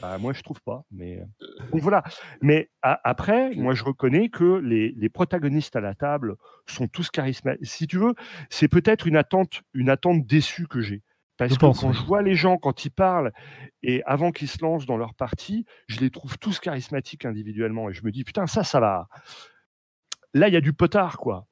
Bah 0.01 0.17
moi 0.17 0.33
je 0.33 0.41
trouve 0.43 0.63
pas, 0.63 0.85
mais 0.91 1.19
euh, 1.19 1.47
donc 1.73 1.83
voilà. 1.83 2.03
Mais 2.41 2.71
après, 2.81 3.55
moi 3.57 3.75
je 3.75 3.85
reconnais 3.85 4.31
que 4.31 4.57
les, 4.61 4.95
les 4.97 5.09
protagonistes 5.11 5.77
à 5.77 5.81
la 5.81 5.95
table 5.95 6.37
sont 6.67 6.89
tous 6.89 7.11
charismatiques. 7.11 7.67
Si 7.67 7.87
tu 7.87 7.99
veux, 7.99 8.15
c'est 8.49 8.69
peut-être 8.69 9.07
une 9.07 9.17
attente, 9.17 9.61
une 9.75 9.91
attente 9.91 10.25
déçue 10.27 10.67
que 10.69 10.81
j'ai. 10.81 11.03
Parce 11.37 11.51
Je 11.53 11.57
que 11.57 11.61
pense, 11.61 11.81
quand 11.83 11.89
oui. 11.91 11.95
je 12.01 12.03
vois 12.05 12.23
les 12.23 12.35
gens 12.35 12.57
quand 12.57 12.85
ils 12.87 12.91
parlent 12.91 13.33
et 13.83 14.03
avant 14.07 14.33
qu'ils 14.33 14.49
se 14.49 14.59
lancent 14.63 14.87
dans 14.87 14.97
leur 14.97 15.15
partie, 15.15 15.67
je 15.87 16.01
les 16.01 16.11
trouve 16.11 16.39
tous 16.39 16.59
charismatiques 16.61 17.27
individuellement 17.27 17.91
et 17.91 17.93
je 17.93 18.03
me 18.05 18.11
dis 18.11 18.25
putain 18.25 18.47
ça 18.47 18.65
ça 18.65 18.81
va. 18.81 19.09
Là 20.33 20.49
il 20.49 20.55
y 20.55 20.57
a 20.57 20.61
du 20.63 20.73
potard 20.73 21.19
quoi. 21.19 21.47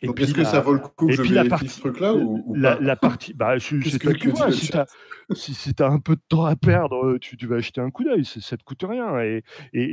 Et 0.00 0.06
Donc, 0.06 0.14
puis 0.16 0.24
est-ce 0.26 0.34
que 0.34 0.42
la- 0.42 0.48
ça 0.48 0.60
vaut 0.60 0.74
le 0.74 0.78
coup 0.78 1.06
que 1.06 1.12
et 1.12 1.16
je 1.16 1.22
puis 1.22 1.30
la 1.32 1.42
vérifie 1.42 1.48
partie- 1.50 1.68
ce 1.68 1.80
truc-là 1.80 2.14
ou, 2.14 2.44
ou 2.46 2.54
la, 2.54 2.76
pas 2.76 2.82
la 2.82 2.96
partie, 2.96 3.34
bah, 3.34 3.58
c'est 3.58 3.78
Qu'est-ce 3.80 3.90
c'est 3.90 3.98
que- 3.98 4.04
toi 4.04 4.12
qui 4.14 4.20
que 4.20 4.30
dit 4.30 4.36
vois. 4.36 4.46
le 4.46 4.52
Si 4.52 4.68
tu 4.70 4.76
as, 4.76 4.86
si, 5.34 5.54
si 5.54 5.74
t'as 5.74 5.88
un 5.90 5.98
peu 5.98 6.14
de 6.14 6.20
temps 6.28 6.44
à 6.44 6.54
perdre, 6.54 7.04
euh, 7.04 7.18
tu, 7.18 7.36
tu 7.36 7.46
vas 7.48 7.56
acheter 7.56 7.80
un 7.80 7.90
coup 7.90 8.04
d'œil. 8.04 8.24
Ça 8.24 8.56
te 8.56 8.62
coûte 8.62 8.84
rien. 8.88 9.18
Et 9.20 9.42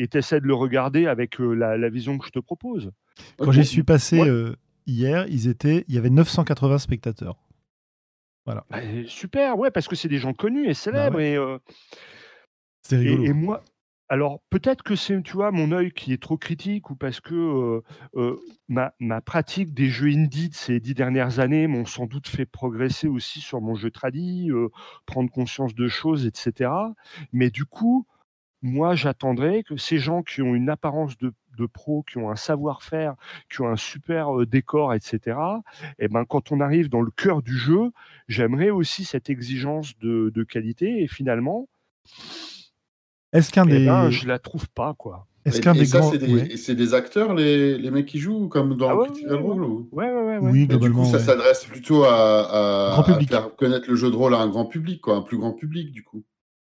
tu 0.08 0.18
essaies 0.18 0.40
de 0.42 0.46
le 0.46 0.54
regarder 0.54 1.08
avec 1.08 1.42
euh, 1.42 1.54
la, 1.56 1.76
la 1.78 1.90
vision 1.90 2.18
que 2.20 2.28
je 2.28 2.32
te 2.32 2.40
propose. 2.40 2.92
Quand 3.40 3.52
j'y 3.52 3.66
suis 3.66 3.82
passé 3.84 4.20
Ouais. 4.22 4.30
euh, 4.30 4.56
hier, 4.86 5.26
ils 5.28 5.48
étaient, 5.48 5.86
il 5.88 5.96
y 5.96 5.98
avait 5.98 6.12
980 6.12 6.78
spectateurs. 6.78 7.38
Bah, 8.46 8.64
super, 9.08 9.58
ouais, 9.58 9.72
parce 9.72 9.88
que 9.88 9.96
c'est 9.96 10.08
des 10.08 10.20
gens 10.20 10.34
connus 10.34 10.68
et 10.70 10.76
célèbres. 10.76 11.20
et, 11.20 11.36
euh, 11.36 11.58
C'était 12.84 13.04
et, 13.04 13.10
rigolo. 13.10 13.24
et 13.26 13.34
moi, 13.34 13.64
alors 14.10 14.42
peut-être 14.50 14.84
que 14.84 14.96
c'est, 14.96 15.22
tu 15.24 15.34
vois, 15.34 15.52
mon 15.52 15.72
œil 15.72 15.92
qui 15.92 16.14
est 16.14 16.22
trop 16.22 16.38
critique 16.38 16.90
ou 16.92 16.96
parce 16.96 17.20
que 17.22 17.34
euh, 17.34 17.82
euh, 18.16 18.40
ma, 18.68 18.94
ma 19.00 19.22
pratique 19.22 19.74
des 19.74 19.88
jeux 19.88 20.10
indie 20.10 20.50
de 20.50 20.54
ces 20.54 20.80
dix 20.80 20.94
dernières 20.94 21.40
années 21.40 21.68
m'ont 21.68 21.86
sans 21.86 22.06
doute 22.06 22.28
fait 22.28 22.46
progresser 22.46 23.08
aussi 23.08 23.42
sur 23.42 23.62
mon 23.62 23.74
jeu 23.76 23.90
tradi, 23.90 24.52
euh, 24.52 24.70
prendre 25.06 25.32
conscience 25.32 25.74
de 25.74 25.88
choses, 25.88 26.26
etc. 26.28 26.72
Mais 27.34 27.50
du 27.50 27.66
coup, 27.66 28.06
moi, 28.62 28.96
j'attendrais 28.96 29.64
que 29.64 29.78
ces 29.78 29.98
gens 29.98 30.24
qui 30.24 30.42
ont 30.42 30.56
une 30.56 30.70
apparence 30.70 31.18
de, 31.18 31.34
de 31.58 31.66
pro, 31.66 32.04
qui 32.04 32.18
ont 32.18 32.30
un 32.30 32.36
savoir-faire, 32.36 33.16
qui 33.50 33.62
ont 33.62 33.70
un 33.70 33.76
super 33.76 34.46
décor, 34.46 34.94
etc., 34.94 35.38
et 36.00 36.08
ben, 36.08 36.26
quand 36.26 36.52
on 36.52 36.60
arrive 36.62 36.90
dans 36.90 37.02
le 37.02 37.12
cœur 37.12 37.42
du 37.42 37.58
jeu, 37.58 37.92
j'aimerais 38.28 38.72
aussi 38.72 39.06
cette 39.06 39.30
exigence 39.30 39.98
de, 40.00 40.32
de 40.34 40.44
qualité. 40.44 41.04
Et 41.04 41.08
finalement, 41.08 41.68
Est-ce 43.34 43.52
qu'un 43.52 43.66
eh 43.68 43.72
des, 43.80 43.86
ben, 43.86 44.10
je 44.10 44.28
la 44.28 44.40
trouve 44.40 44.68
pas, 44.70 44.94
quoi. 44.98 45.28
est-ce 45.46 45.62
qu'un 45.62 45.74
des 45.74 45.86
ça, 45.86 46.00
grands, 46.00 46.12
c'est 46.12 46.18
des, 46.20 46.34
ouais. 46.34 46.58
c'est 46.58 46.76
des 46.76 46.94
acteurs, 46.94 47.34
les, 47.34 47.78
les 47.78 47.92
mecs 47.92 48.06
qui 48.06 48.20
jouent, 48.20 48.48
comme 48.48 48.78
dans 48.78 48.90
Ah 48.90 48.96
ouais, 48.96 49.08
Critical 49.08 49.34
ouais, 49.36 49.42
ouais. 49.42 49.48
Role 49.48 49.64
ou... 49.64 49.90
Ouais, 49.92 50.06
ouais, 50.06 50.14
ouais. 50.14 50.38
ouais. 50.38 50.52
oui, 50.52 50.52
Mais 50.52 50.60
du 50.60 50.68
globalement, 50.68 51.04
coup, 51.04 51.10
ça 51.12 51.18
ouais. 51.18 51.24
s'adresse 51.24 51.66
plutôt 51.66 52.04
à, 52.06 52.88
à- 52.88 52.92
Grand 52.94 53.02
à 53.02 53.06
public. 53.06 53.30
faire 53.30 53.56
connaître 53.56 53.90
le 53.90 53.96
jeu 53.96 54.10
de 54.10 54.16
rôle 54.16 54.34
à 54.36 54.40
un 54.40 54.48
grand 54.48 54.66
public, 54.66 55.02
quoi, 55.02 55.16
un 55.18 55.22
plus 55.22 55.38
grand 55.38 55.52
public, 55.54 55.92
du 55.92 56.04
coup. 56.04 56.24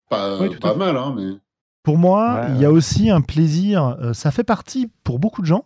Pas, 0.10 0.38
pas 0.62 0.76
mal, 0.76 0.98
hein, 0.98 1.14
mais. 1.18 1.38
Pour 1.84 1.98
moi, 1.98 2.42
Ouais, 2.42 2.48
il 2.56 2.62
y 2.62 2.66
a 2.66 2.70
ouais. 2.72 2.76
aussi 2.78 3.10
un 3.10 3.22
plaisir, 3.22 3.98
euh, 4.02 4.12
ça 4.14 4.30
fait 4.32 4.44
partie 4.44 4.90
pour 5.06 5.20
beaucoup 5.20 5.42
de 5.42 5.48
gens, 5.48 5.64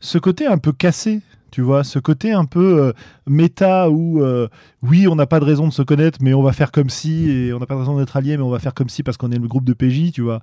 ce 0.00 0.18
côté 0.18 0.46
un 0.46 0.58
peu 0.58 0.72
cassé, 0.72 1.20
tu 1.50 1.62
vois, 1.62 1.84
ce 1.84 1.98
côté 1.98 2.32
un 2.32 2.44
peu 2.44 2.82
euh, 2.82 2.92
méta 3.26 3.90
où, 3.90 4.22
euh, 4.22 4.48
oui, 4.82 5.08
on 5.08 5.16
n'a 5.16 5.26
pas 5.26 5.40
de 5.40 5.44
raison 5.44 5.68
de 5.68 5.72
se 5.72 5.82
connaître, 5.82 6.18
mais 6.22 6.34
on 6.34 6.42
va 6.42 6.52
faire 6.52 6.72
comme 6.72 6.90
si, 6.90 7.30
et 7.30 7.52
on 7.52 7.58
n'a 7.58 7.66
pas 7.66 7.74
de 7.74 7.80
raison 7.80 7.98
d'être 7.98 8.16
alliés, 8.16 8.36
mais 8.36 8.42
on 8.42 8.50
va 8.50 8.58
faire 8.58 8.74
comme 8.74 8.88
si 8.88 9.02
parce 9.02 9.16
qu'on 9.16 9.30
est 9.30 9.38
le 9.38 9.48
groupe 9.48 9.64
de 9.64 9.72
PJ, 9.72 10.12
tu 10.12 10.22
vois. 10.22 10.40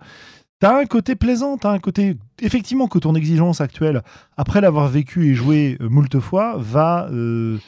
T'as 0.60 0.80
un 0.80 0.86
côté 0.86 1.16
plaisant, 1.16 1.58
t'as 1.58 1.72
un 1.72 1.80
côté, 1.80 2.18
effectivement, 2.42 2.88
que 2.88 2.98
ton 2.98 3.14
exigence 3.14 3.62
actuelle, 3.62 4.02
après 4.38 4.60
l'avoir 4.60 4.88
vécu 4.88 5.28
et 5.30 5.36
joué 5.36 5.78
euh, 5.82 5.90
moult 5.90 6.20
fois, 6.20 6.56
va, 6.58 7.08
euh, 7.12 7.60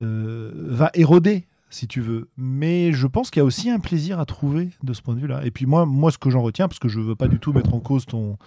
va 0.00 0.90
éroder 0.94 1.46
si 1.70 1.88
tu 1.88 2.00
veux. 2.00 2.28
Mais 2.36 2.92
je 2.92 3.06
pense 3.06 3.30
qu'il 3.30 3.40
y 3.40 3.42
a 3.42 3.44
aussi 3.44 3.70
un 3.70 3.80
plaisir 3.80 4.20
à 4.20 4.26
trouver 4.26 4.70
de 4.82 4.92
ce 4.92 5.02
point 5.02 5.14
de 5.14 5.20
vue-là. 5.20 5.44
Et 5.44 5.50
puis 5.50 5.66
moi, 5.66 5.86
moi 5.86 6.10
ce 6.10 6.18
que 6.18 6.30
j'en 6.30 6.42
retiens, 6.42 6.68
parce 6.68 6.78
que 6.78 6.88
je 6.88 7.00
veux 7.00 7.16
pas 7.16 7.28
du 7.28 7.38
tout 7.38 7.52
mettre 7.52 7.74
en 7.74 7.80
cause 7.80 8.06
ton, 8.06 8.38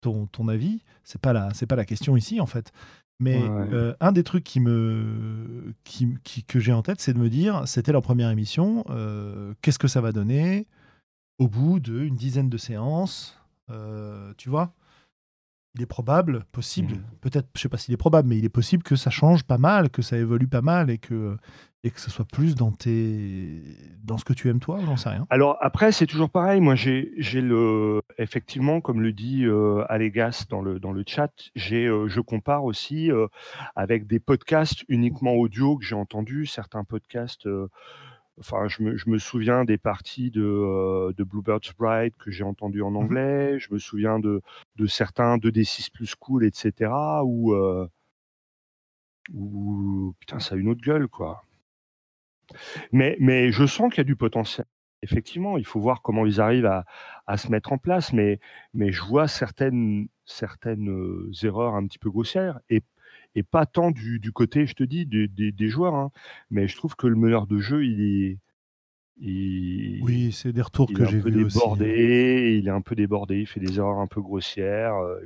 ton, 0.00 0.26
ton 0.26 0.48
avis, 0.48 0.80
c'est 1.04 1.20
pas 1.20 1.32
pas 1.32 1.76
la 1.76 1.84
question 1.84 2.16
ici 2.16 2.40
en 2.40 2.46
fait. 2.46 2.72
Mais 3.18 3.36
Ouais, 3.36 3.68
euh, 3.72 3.94
un 4.00 4.12
des 4.12 4.22
trucs 4.22 4.44
qui 4.44 4.60
me, 4.60 5.72
qui, 5.84 6.16
qui- 6.22 6.44
que 6.44 6.60
j'ai 6.60 6.72
en 6.72 6.82
tête, 6.82 7.00
c'est 7.00 7.14
de 7.14 7.18
me 7.18 7.30
dire, 7.30 7.62
c'était 7.66 7.92
leur 7.92 8.02
première 8.02 8.28
émission, 8.30 8.84
euh, 8.90 9.54
qu'est-ce 9.62 9.78
que 9.78 9.88
ça 9.88 10.00
va 10.02 10.12
donner 10.12 10.66
au 11.38 11.48
bout 11.48 11.80
d'une 11.80 12.14
dizaine 12.14 12.50
de 12.50 12.58
séances, 12.58 13.38
euh, 13.70 14.32
tu 14.36 14.50
vois? 14.50 14.72
Il 15.74 15.82
est 15.82 15.86
probable, 15.86 16.44
possible, 16.52 16.94
Mhm. 16.94 17.02
peut-être, 17.20 17.48
je 17.54 17.60
sais 17.60 17.68
pas 17.68 17.76
s'il 17.78 17.92
est 17.92 17.98
probable, 17.98 18.28
mais 18.28 18.38
il 18.38 18.44
est 18.44 18.50
possible 18.50 18.82
que 18.82 18.96
ça 18.96 19.10
change 19.10 19.44
pas 19.44 19.58
mal, 19.58 19.90
que 19.90 20.00
ça 20.02 20.16
évolue 20.16 20.48
pas 20.48 20.62
mal 20.62 20.88
et 20.90 20.96
que, 20.98 21.36
et 21.86 21.90
que 21.92 22.00
ce 22.00 22.10
soit 22.10 22.24
plus 22.24 22.56
dans, 22.56 22.72
tes, 22.72 23.62
dans 24.02 24.18
ce 24.18 24.24
que 24.24 24.32
tu 24.32 24.48
aimes 24.48 24.58
toi, 24.58 24.80
j'en 24.84 24.96
sais 24.96 25.08
rien. 25.08 25.24
Alors 25.30 25.56
après, 25.60 25.92
c'est 25.92 26.06
toujours 26.06 26.30
pareil. 26.30 26.60
Moi, 26.60 26.74
j'ai 26.74 27.12
le 27.40 28.02
effectivement, 28.18 28.80
comme 28.80 29.00
le 29.00 29.12
dit 29.12 29.44
euh, 29.44 29.84
dans 30.50 30.62
le 30.62 30.80
dans 30.80 30.90
le 30.90 31.04
chat, 31.06 31.30
j'ai 31.54 31.86
euh, 31.86 32.08
je 32.08 32.20
compare 32.20 32.64
aussi 32.64 33.12
euh, 33.12 33.28
avec 33.76 34.08
des 34.08 34.18
podcasts 34.18 34.82
uniquement 34.88 35.34
audio 35.34 35.76
que 35.76 35.84
j'ai 35.84 35.94
entendus, 35.94 36.46
certains 36.46 36.82
podcasts. 36.82 37.46
euh, 37.46 37.68
Enfin, 38.38 38.68
je 38.68 38.82
me, 38.82 38.96
je 38.98 39.08
me 39.08 39.16
souviens 39.16 39.64
des 39.64 39.78
parties 39.78 40.30
de, 40.30 41.10
de 41.16 41.24
Bluebird's 41.24 41.72
Bride 41.78 42.12
que 42.18 42.30
j'ai 42.30 42.44
entendues 42.44 42.82
en 42.82 42.94
anglais. 42.94 43.58
Je 43.58 43.72
me 43.72 43.78
souviens 43.78 44.18
de, 44.18 44.42
de 44.76 44.86
certains 44.86 45.38
2D6 45.38 45.90
plus 45.90 46.14
cool, 46.16 46.44
etc. 46.44 46.90
Où 47.24 47.54
putain, 50.20 50.38
ça 50.38 50.54
a 50.54 50.58
une 50.58 50.68
autre 50.68 50.82
gueule, 50.82 51.08
quoi. 51.08 51.45
Mais, 52.92 53.16
mais 53.20 53.50
je 53.52 53.66
sens 53.66 53.90
qu'il 53.90 53.98
y 53.98 54.00
a 54.00 54.04
du 54.04 54.16
potentiel. 54.16 54.66
Effectivement, 55.02 55.58
il 55.58 55.64
faut 55.66 55.78
voir 55.80 56.02
comment 56.02 56.24
ils 56.26 56.40
arrivent 56.40 56.66
à, 56.66 56.84
à 57.26 57.36
se 57.36 57.50
mettre 57.50 57.72
en 57.72 57.78
place, 57.78 58.12
mais, 58.12 58.40
mais 58.74 58.92
je 58.92 59.02
vois 59.02 59.28
certaines, 59.28 60.08
certaines 60.24 60.88
euh, 60.90 61.30
erreurs 61.42 61.74
un 61.74 61.86
petit 61.86 61.98
peu 61.98 62.10
grossières 62.10 62.58
et, 62.70 62.82
et 63.34 63.42
pas 63.42 63.66
tant 63.66 63.90
du, 63.90 64.18
du 64.18 64.32
côté, 64.32 64.66
je 64.66 64.74
te 64.74 64.82
dis, 64.84 65.04
des, 65.06 65.28
des, 65.28 65.52
des 65.52 65.68
joueurs. 65.68 65.94
hein. 65.94 66.10
Mais 66.50 66.66
je 66.66 66.76
trouve 66.76 66.96
que 66.96 67.06
le 67.06 67.16
meneur 67.16 67.46
de 67.46 67.58
jeu, 67.58 67.84
il 67.84 68.00
est. 68.00 68.38
Il, 69.18 70.02
Oui, 70.02 70.32
c'est 70.32 70.52
des 70.52 70.60
retours 70.62 70.90
il 70.90 70.96
que 70.96 71.02
est 71.02 71.06
un 71.06 71.10
j'ai 71.10 71.20
peu 71.20 71.30
vus 71.30 71.44
aussi. 71.44 71.58
débordé, 71.58 72.56
il 72.58 72.68
est 72.68 72.70
un 72.70 72.82
peu 72.82 72.94
débordé, 72.94 73.40
il 73.40 73.46
fait 73.46 73.60
des 73.60 73.78
erreurs 73.78 73.98
un 73.98 74.06
peu 74.06 74.20
grossières. 74.20 74.94
euh, 74.96 75.20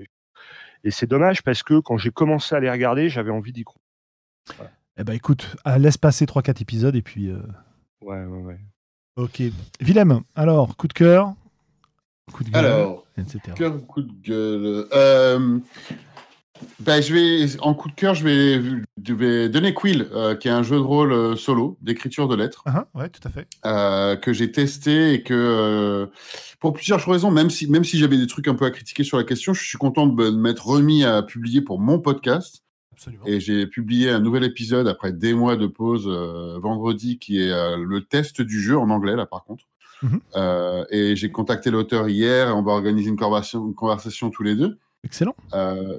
Et 0.85 0.91
c'est 0.91 1.07
dommage 1.09 1.43
parce 1.43 1.63
que 1.63 1.81
quand 1.81 1.97
j'ai 1.99 2.11
commencé 2.11 2.55
à 2.55 2.61
les 2.61 2.71
regarder, 2.71 3.09
j'avais 3.09 3.31
envie 3.31 3.53
d'y 3.53 3.65
croire. 3.65 3.79
Eh 5.01 5.05
ben 5.05 5.14
écoute, 5.14 5.56
ah, 5.64 5.78
laisse 5.78 5.97
passer 5.97 6.27
3-4 6.27 6.60
épisodes 6.60 6.94
et 6.94 7.01
puis. 7.01 7.31
euh, 7.31 7.39
Ouais, 8.02 8.22
ouais, 8.22 8.43
ouais. 8.43 8.60
Ok. 9.16 9.43
Willem, 9.81 10.20
alors, 10.35 10.77
coup 10.77 10.89
de 10.89 10.93
cœur, 10.93 11.32
coup 12.31 12.44
de 12.44 12.51
gueule, 12.51 12.66
Alors, 12.66 13.06
etc. 13.16 13.40
cœur 13.56 13.77
ou 13.77 13.78
coup 13.78 14.02
de 14.02 14.12
gueule 14.22 14.86
Euh, 14.93 15.59
ben, 16.81 17.01
je 17.02 17.14
vais, 17.14 17.60
En 17.62 17.72
coup 17.72 17.89
de 17.89 17.94
cœur, 17.94 18.14
je 18.14 18.24
vais 18.24 18.60
je 19.02 19.14
vais 19.14 19.48
donner 19.48 19.72
Quill, 19.72 20.06
euh, 20.12 20.35
qui 20.36 20.48
est 20.48 20.51
un 20.51 20.62
jeu 20.62 20.77
de 20.77 20.82
rôle 20.82 21.12
euh, 21.12 21.35
solo 21.35 21.78
d'écriture 21.81 22.28
de 22.28 22.36
lettres. 22.36 22.62
Ah, 22.66 22.86
ouais, 22.94 23.09
tout 23.09 23.27
à 23.27 23.31
fait. 23.31 23.48
Euh, 23.64 24.16
que 24.16 24.35
j'ai 24.35 24.52
testé 24.52 25.14
et 25.14 25.22
que 25.22 25.32
euh, 25.32 26.06
pour 26.59 26.74
plusieurs 26.74 27.02
raisons, 27.06 27.31
même 27.31 27.48
si 27.48 27.66
même 27.70 27.85
si 27.85 27.98
j'avais 27.98 28.18
des 28.18 28.27
trucs 28.27 28.48
un 28.48 28.55
peu 28.55 28.66
à 28.66 28.70
critiquer 28.70 29.05
sur 29.05 29.16
la 29.16 29.24
question, 29.24 29.55
je 29.55 29.64
suis 29.64 29.78
content 29.78 30.06
de 30.06 30.28
m'être 30.28 30.66
remis 30.66 31.05
à 31.05 31.22
publier 31.22 31.62
pour 31.62 31.81
mon 31.81 31.98
podcast. 31.98 32.62
Absolument. 33.01 33.24
Et 33.24 33.40
j'ai 33.40 33.66
publié 33.66 34.10
un 34.10 34.20
nouvel 34.20 34.44
épisode 34.44 34.86
après 34.86 35.10
des 35.10 35.32
mois 35.32 35.56
de 35.56 35.66
pause 35.66 36.05
euh, 36.06 36.59
vendredi, 36.59 37.18
qui 37.18 37.40
est 37.40 37.51
euh, 37.51 37.78
le 37.82 38.05
test 38.05 38.43
du 38.43 38.60
jeu 38.60 38.77
en 38.77 38.90
anglais, 38.90 39.16
là, 39.16 39.24
par 39.24 39.44
contre. 39.44 39.64
Mhm. 40.02 40.20
Euh, 40.36 40.85
et 40.90 41.16
j'ai 41.16 41.32
contacté 41.32 41.70
l'auteur 41.70 42.10
hier, 42.10 42.48
et 42.48 42.52
on 42.52 42.62
va 42.62 42.72
organiser 42.72 43.09
une 43.09 43.16
conversation, 43.16 43.66
une 43.66 43.74
conversation 43.74 44.28
tous 44.28 44.43
les 44.43 44.55
deux. 44.55 44.78
Excellent. 45.02 45.35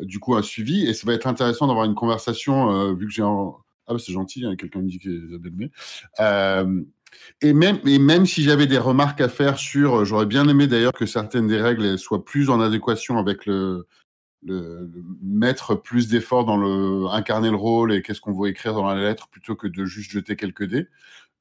Du 0.04 0.20
coup, 0.20 0.36
un 0.36 0.44
suivi. 0.44 0.86
Et 0.86 0.94
ça 0.94 1.08
va 1.08 1.14
être 1.16 1.26
intéressant 1.26 1.66
d'avoir 1.66 1.86
une 1.86 1.96
conversation, 1.96 2.94
vu 2.94 3.08
que 3.08 3.12
j'ai 3.12 3.24
un... 3.24 3.52
Ah, 3.88 3.94
bah, 3.94 4.00
c'est 4.00 4.14
gentil, 4.14 4.46
hein, 4.46 4.56
quelqu'un 4.56 4.80
me 4.80 4.88
dit 4.88 5.00
que 5.00 5.10
Isabelle 5.10 5.54
May. 5.54 5.72
Euh, 6.20 6.84
et 7.42 7.54
même, 7.54 7.80
et 7.86 8.00
même 8.00 8.26
si 8.26 8.44
j'avais 8.44 8.68
des 8.68 8.78
remarques 8.78 9.22
à 9.22 9.28
faire 9.28 9.58
sur, 9.58 10.06
j'aurais 10.06 10.26
bien 10.26 10.48
aimé 10.48 10.68
d'ailleurs 10.68 10.94
que 10.94 11.06
certaines 11.06 11.48
des 11.48 11.60
règles 11.60 11.98
soient 11.98 12.24
plus 12.24 12.50
en 12.50 12.62
adéquation 12.62 13.18
avec 13.18 13.46
le, 13.46 13.88
le, 14.44 14.90
le 14.94 15.04
mettre 15.22 15.76
plus 15.76 16.08
d'efforts 16.08 16.46
dans 16.46 16.58
le 16.58 17.08
incarner 17.08 17.50
le 17.50 17.56
rôle 17.56 17.94
et 17.94 18.02
qu'est-ce 18.02 18.22
qu'on 18.22 18.34
veut 18.34 18.50
écrire 18.50 18.74
dans 18.74 18.86
la 18.88 18.96
lettre 18.96 19.28
plutôt 19.30 19.56
que 19.56 19.68
de 19.68 19.86
juste 19.86 20.12
jeter 20.12 20.36
quelques 20.36 20.64
dés. 20.66 20.88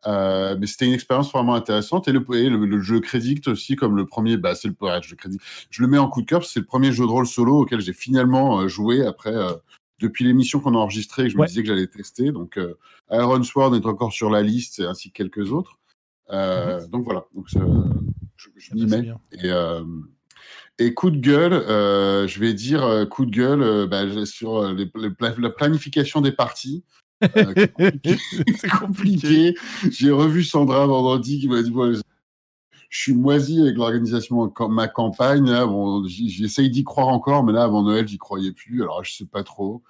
Euh, 0.06 0.56
mais 0.59 0.66
c'était 0.66 0.86
une 0.86 0.94
expérience 0.94 1.31
vraiment 1.31 1.55
intéressante 1.55 2.09
et 2.09 2.12
le, 2.12 2.24
et 2.35 2.48
le, 2.48 2.64
le 2.64 2.81
jeu 2.81 3.01
Crédicte 3.01 3.48
aussi 3.48 3.77
comme 3.77 3.97
le 3.98 4.06
premier 4.06 4.39
bah 4.39 4.55
c'est 4.55 4.68
le 4.68 4.74
ouais, 4.81 5.02
jeu 5.02 5.14
Crédit 5.14 5.36
je 5.68 5.82
le 5.82 5.89
mets 5.89 5.98
en 5.98 6.09
coup 6.09 6.22
de 6.22 6.27
cœur 6.27 6.43
c'est 6.47 6.60
le 6.60 6.64
premier 6.64 6.90
jeu 6.90 7.05
de 7.05 7.10
rôle 7.10 7.27
solo 7.27 7.59
auquel 7.60 7.82
j'ai 7.82 7.93
finalement 7.93 8.60
euh, 8.60 8.66
joué 8.66 9.05
après 9.05 9.35
euh, 9.35 9.52
depuis 9.98 10.24
l'émission 10.24 10.59
qu'on 10.60 10.74
a 10.74 10.78
enregistrée 10.78 11.24
que 11.24 11.28
je 11.28 11.36
Ouais. 11.36 11.43
me 11.43 11.48
disais 11.48 11.60
que 11.60 11.68
j'allais 11.68 11.86
tester 11.86 12.32
donc 12.32 12.59
Iron 13.10 13.43
Sword 13.43 13.74
est 13.77 13.85
encore 13.85 14.10
sur 14.10 14.31
la 14.31 14.40
liste 14.40 14.81
ainsi 14.81 15.10
que 15.12 15.22
quelques 15.22 15.52
autres 15.52 15.78
euh, 16.31 16.86
donc 16.86 17.05
voilà 17.05 17.27
donc 17.35 17.48
je, 17.51 17.59
je 18.56 18.74
m'y 18.74 18.86
mets 18.86 19.02
bien. 19.02 19.20
et 19.32 19.51
et 20.81 20.94
coup 20.94 21.11
de 21.11 21.19
gueule, 21.19 21.52
euh, 21.52 22.27
je 22.27 22.40
vais 22.40 22.55
dire 22.55 22.82
euh, 22.85 23.05
coup 23.07 23.27
de 23.27 23.31
gueule 23.31 23.62
euh, 23.62 23.86
bah, 23.86 24.05
sur 24.27 24.73
les- 24.73 24.90
les 24.97 25.11
pla- 25.11 25.35
la 25.39 25.51
planification 25.51 26.20
des 26.20 26.32
parties. 26.32 26.82
Euh, 27.36 27.52
c'est 28.57 28.69
compliqué. 28.70 28.70
compliqué. 28.70 29.55
J'ai 29.90 30.11
revu 30.11 30.43
Sandra 30.43 30.86
vendredi 30.86 31.39
qui 31.39 31.48
m'a 31.48 31.62
dit 31.62 31.70
bon, 31.70 31.93
je 31.93 32.98
suis 32.98 33.15
moisi 33.15 33.61
avec 33.61 33.77
l'organisation 33.77 34.47
de 34.47 34.66
ma 34.69 34.89
campagne. 34.89 35.44
Bon, 35.66 36.02
j'essaye 36.09 36.70
d'y 36.70 36.82
croire 36.82 37.09
encore, 37.09 37.44
mais 37.44 37.52
là 37.52 37.62
avant 37.65 37.82
Noël, 37.82 38.09
j'y 38.09 38.19
croyais 38.19 38.52
plus. 38.52 38.82
Alors 38.82 39.05
je 39.05 39.12
sais 39.12 39.27
pas 39.27 39.44
trop. 39.44 39.82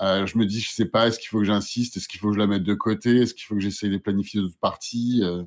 Euh, 0.00 0.26
je 0.26 0.38
me 0.38 0.46
dis, 0.46 0.60
je 0.60 0.70
sais 0.70 0.86
pas, 0.86 1.08
est-ce 1.08 1.18
qu'il 1.18 1.28
faut 1.28 1.38
que 1.38 1.44
j'insiste, 1.44 1.96
est-ce 1.96 2.08
qu'il 2.08 2.20
faut 2.20 2.28
que 2.28 2.34
je 2.34 2.38
la 2.38 2.46
mette 2.46 2.62
de 2.62 2.74
côté, 2.74 3.18
est-ce 3.18 3.34
qu'il 3.34 3.44
faut 3.44 3.54
que 3.54 3.60
j'essaye 3.60 3.90
de 3.90 3.98
planifier 3.98 4.40
d'autres 4.40 4.58
parties? 4.60 5.20
euh. 5.22 5.42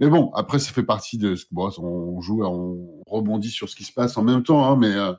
Mais 0.00 0.08
bon, 0.08 0.30
après, 0.34 0.58
ça 0.58 0.72
fait 0.72 0.82
partie 0.82 1.18
de 1.18 1.36
ce 1.36 1.46
bon, 1.52 1.70
on 1.78 2.20
joue, 2.20 2.44
on 2.44 3.02
rebondit 3.06 3.50
sur 3.50 3.68
ce 3.68 3.76
qui 3.76 3.84
se 3.84 3.92
passe 3.92 4.16
en 4.16 4.22
même 4.24 4.42
temps, 4.42 4.64
hein, 4.64 4.76
mais, 4.76 4.92
euh, 4.92 5.12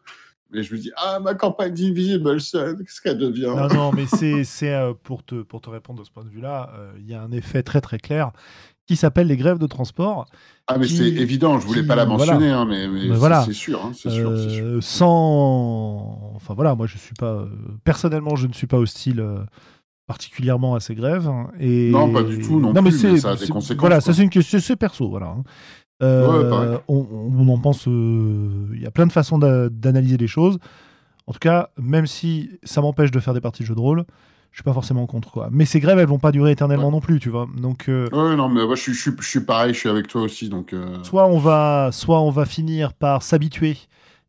mais 0.51 0.63
je 0.63 0.73
me 0.73 0.79
dis, 0.79 0.91
ah, 0.95 1.19
ma 1.19 1.33
campagne 1.33 1.73
d'Invisible, 1.73 2.39
ça, 2.39 2.73
qu'est-ce 2.75 3.01
qu'elle 3.01 3.17
devient 3.17 3.53
Non, 3.55 3.67
non, 3.67 3.91
mais 3.91 4.05
c'est 4.07 4.73
euh, 4.73 4.93
pour, 5.03 5.23
te, 5.23 5.41
pour 5.41 5.61
te 5.61 5.69
répondre 5.69 5.99
de 5.99 6.05
ce 6.05 6.11
point 6.11 6.23
de 6.23 6.29
vue-là, 6.29 6.71
euh, 6.77 6.91
il 6.99 7.09
y 7.09 7.13
a 7.13 7.21
un 7.21 7.31
effet 7.31 7.63
très 7.63 7.81
très 7.81 7.97
clair 7.97 8.31
qui 8.87 8.95
s'appelle 8.95 9.25
les 9.27 9.37
grèves 9.37 9.57
de 9.57 9.65
transport. 9.65 10.27
Ah, 10.67 10.77
mais 10.77 10.87
c'est 10.87 11.07
évident, 11.07 11.59
je 11.59 11.65
voulais 11.65 11.81
qui- 11.81 11.87
pas 11.87 11.95
la 11.95 12.05
voilà. 12.05 12.33
mentionner, 12.33 12.51
hein, 12.51 12.65
mais, 12.65 12.87
mais 12.87 13.01
Mais 13.05 13.09
c'est- 13.09 13.15
voilà. 13.15 13.43
c'est 13.43 13.53
sûr, 13.53 13.83
hein, 13.83 13.91
c'est 13.95 14.11
sûr. 14.11 14.29
Euh, 14.29 14.79
sans. 14.81 16.31
Enfin 16.35 16.53
voilà, 16.53 16.75
moi 16.75 16.85
je 16.87 16.97
suis 16.97 17.15
pas. 17.15 17.31
euh, 17.33 17.47
Personnellement, 17.83 18.35
je 18.35 18.45
ne 18.47 18.53
suis 18.53 18.67
pas 18.67 18.77
hostile 18.77 19.23
particulièrement 20.07 20.75
à 20.75 20.79
ces 20.79 20.93
grèves. 20.93 21.27
hein, 21.27 21.49
Et... 21.59 21.89
Non, 21.89 22.11
pas 22.13 22.21
du 22.23 22.39
tout 22.39 22.59
non 22.59 22.73
plus, 22.73 22.81
mais, 23.03 23.17
ça 23.17 23.31
a 23.31 23.35
des 23.35 23.47
conséquences, 23.47 23.79
Voilà, 23.79 23.95
quoi. 23.95 24.01
ça 24.01 24.13
c'est 24.13 24.21
une 24.23 24.29
question, 24.29 24.59
c'est 24.59 24.75
perso, 24.75 25.09
voilà. 25.09 25.35
Euh, 26.03 26.73
Ouais, 26.73 26.79
on, 26.87 27.05
on 27.37 27.47
en 27.49 27.57
pense. 27.59 27.87
euh, 27.87 28.67
Il 28.73 28.81
y 28.81 28.85
a 28.85 28.91
plein 28.91 29.07
de 29.07 29.11
façons 29.11 29.37
d'a- 29.37 29.69
d'analyser 29.69 30.17
les 30.17 30.27
choses. 30.27 30.57
En 31.27 31.33
tout 31.33 31.39
cas, 31.39 31.69
même 31.77 32.05
si 32.05 32.51
ça 32.63 32.81
m'empêche 32.81 33.11
de 33.11 33.19
faire 33.19 33.33
des 33.33 33.41
parties 33.41 33.63
de 33.63 33.67
jeux 33.67 33.75
de 33.75 33.79
rôle, 33.79 34.05
je 34.51 34.57
suis 34.57 34.63
pas 34.63 34.73
forcément 34.73 35.05
contre 35.07 35.31
quoi. 35.31 35.49
Mais 35.51 35.65
ces 35.65 35.79
grèves, 35.79 35.97
elles 35.99 36.07
vont 36.07 36.19
pas 36.19 36.31
durer 36.31 36.51
éternellement 36.51 36.85
Ouais. 36.87 36.91
non 36.91 36.99
plus, 37.01 37.19
tu 37.19 37.29
vois. 37.29 37.47
Donc 37.57 37.89
euh, 37.89 38.07
Ouais, 38.11 38.35
non, 38.35 38.47
mais 38.49 38.65
moi, 38.65 38.75
je, 38.75 38.81
suis, 38.81 38.93
je, 38.93 39.01
suis, 39.01 39.11
je 39.19 39.27
suis 39.27 39.39
pareil, 39.41 39.73
je 39.73 39.79
suis 39.79 39.89
avec 39.89 40.07
toi 40.07 40.21
aussi, 40.21 40.49
donc. 40.49 40.73
soit 41.03 41.27
on 41.27 41.39
va, 41.39 41.89
soit 41.91 42.21
on 42.21 42.29
va 42.29 42.45
finir 42.45 42.93
par 42.93 43.23
s'habituer 43.23 43.77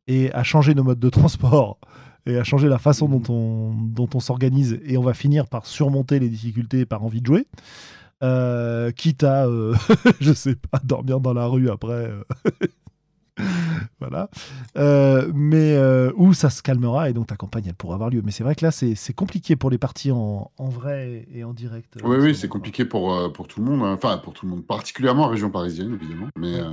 et 0.08 0.32
à 0.32 0.42
changer 0.44 0.74
nos 0.74 0.84
modes 0.84 1.00
de 1.00 1.08
transport 1.10 1.78
et 2.26 2.38
à 2.38 2.44
changer 2.44 2.68
la 2.68 2.78
façon 2.78 3.08
dont 3.08 3.22
on, 3.32 3.72
dont 3.74 4.08
on 4.14 4.20
s'organise 4.20 4.80
et 4.84 4.96
on 4.96 5.02
va 5.02 5.14
finir 5.14 5.46
par 5.48 5.66
surmonter 5.66 6.18
les 6.18 6.28
difficultés 6.28 6.86
par 6.86 7.04
envie 7.04 7.20
de 7.20 7.26
jouer. 7.26 7.46
Euh, 8.22 8.90
quitte 8.92 9.24
à, 9.24 9.46
euh, 9.46 9.74
je 10.20 10.32
sais 10.32 10.56
pas, 10.56 10.80
dormir 10.84 11.20
dans 11.20 11.34
la 11.34 11.46
rue 11.46 11.68
après. 11.70 12.10
euh. 12.10 12.22
voilà. 14.00 14.30
Euh, 14.78 15.30
mais 15.34 15.74
euh, 15.76 16.10
où 16.16 16.32
ça 16.32 16.48
se 16.48 16.62
calmera 16.62 17.10
et 17.10 17.12
donc 17.12 17.26
ta 17.26 17.36
campagne 17.36 17.64
elle 17.66 17.74
pourra 17.74 17.94
avoir 17.94 18.08
lieu. 18.10 18.22
Mais 18.24 18.30
c'est 18.30 18.44
vrai 18.44 18.54
que 18.54 18.64
là 18.64 18.70
c'est 18.70 19.12
compliqué 19.14 19.56
pour 19.56 19.68
les 19.70 19.78
parties 19.78 20.12
en, 20.12 20.50
en 20.56 20.68
vrai 20.68 21.26
et 21.34 21.44
en 21.44 21.52
direct. 21.52 21.98
Oui, 22.02 22.16
oui, 22.18 22.34
c'est 22.34 22.48
compliqué 22.48 22.84
pour, 22.84 23.32
pour 23.32 23.48
tout 23.48 23.60
le 23.62 23.66
monde. 23.70 23.82
hein. 23.82 23.92
Enfin, 23.92 24.16
pour 24.18 24.32
tout 24.32 24.46
le 24.46 24.52
monde. 24.52 24.64
Particulièrement 24.66 25.24
en 25.24 25.28
région 25.28 25.50
parisienne, 25.50 25.92
évidemment. 25.94 26.28
Mais 26.38 26.60
euh, 26.60 26.70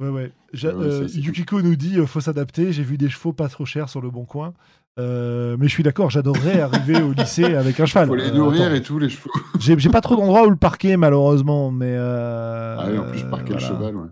Ouais, 0.00 0.30
euh, 0.64 1.08
Yukiko 1.12 1.60
nous 1.60 1.74
dit 1.74 1.98
euh, 1.98 2.06
faut 2.06 2.20
s'adapter. 2.20 2.72
J'ai 2.72 2.84
vu 2.84 2.96
des 2.96 3.08
chevaux 3.08 3.32
pas 3.32 3.48
trop 3.48 3.64
chers 3.66 3.88
sur 3.88 4.00
le 4.00 4.10
bon 4.10 4.24
coin. 4.24 4.54
Euh, 4.98 5.56
mais 5.58 5.68
je 5.68 5.72
suis 5.72 5.82
d'accord, 5.82 6.10
j'adorerais 6.10 6.60
arriver 6.60 7.00
au 7.02 7.12
lycée 7.12 7.44
avec 7.54 7.78
un 7.80 7.86
cheval. 7.86 8.08
faut 8.08 8.14
les 8.16 8.30
Euh, 8.30 8.32
nourrir 8.34 8.74
et 8.74 8.82
tout, 8.82 8.98
les 8.98 9.08
chevaux. 9.08 9.30
J'ai 9.60 9.76
pas 9.90 10.00
trop 10.00 10.16
d'endroits 10.16 10.46
où 10.46 10.50
le 10.50 10.56
parquer, 10.56 10.96
malheureusement. 10.96 11.70
Mais 11.70 11.92
euh, 11.96 12.76
Ah 12.78 12.86
oui, 12.90 12.98
en 12.98 13.04
plus, 13.10 13.22
par 13.24 13.44
quel 13.44 13.58
voilà. 13.58 13.66
cheval, 13.68 13.96
ouais. 13.96 14.08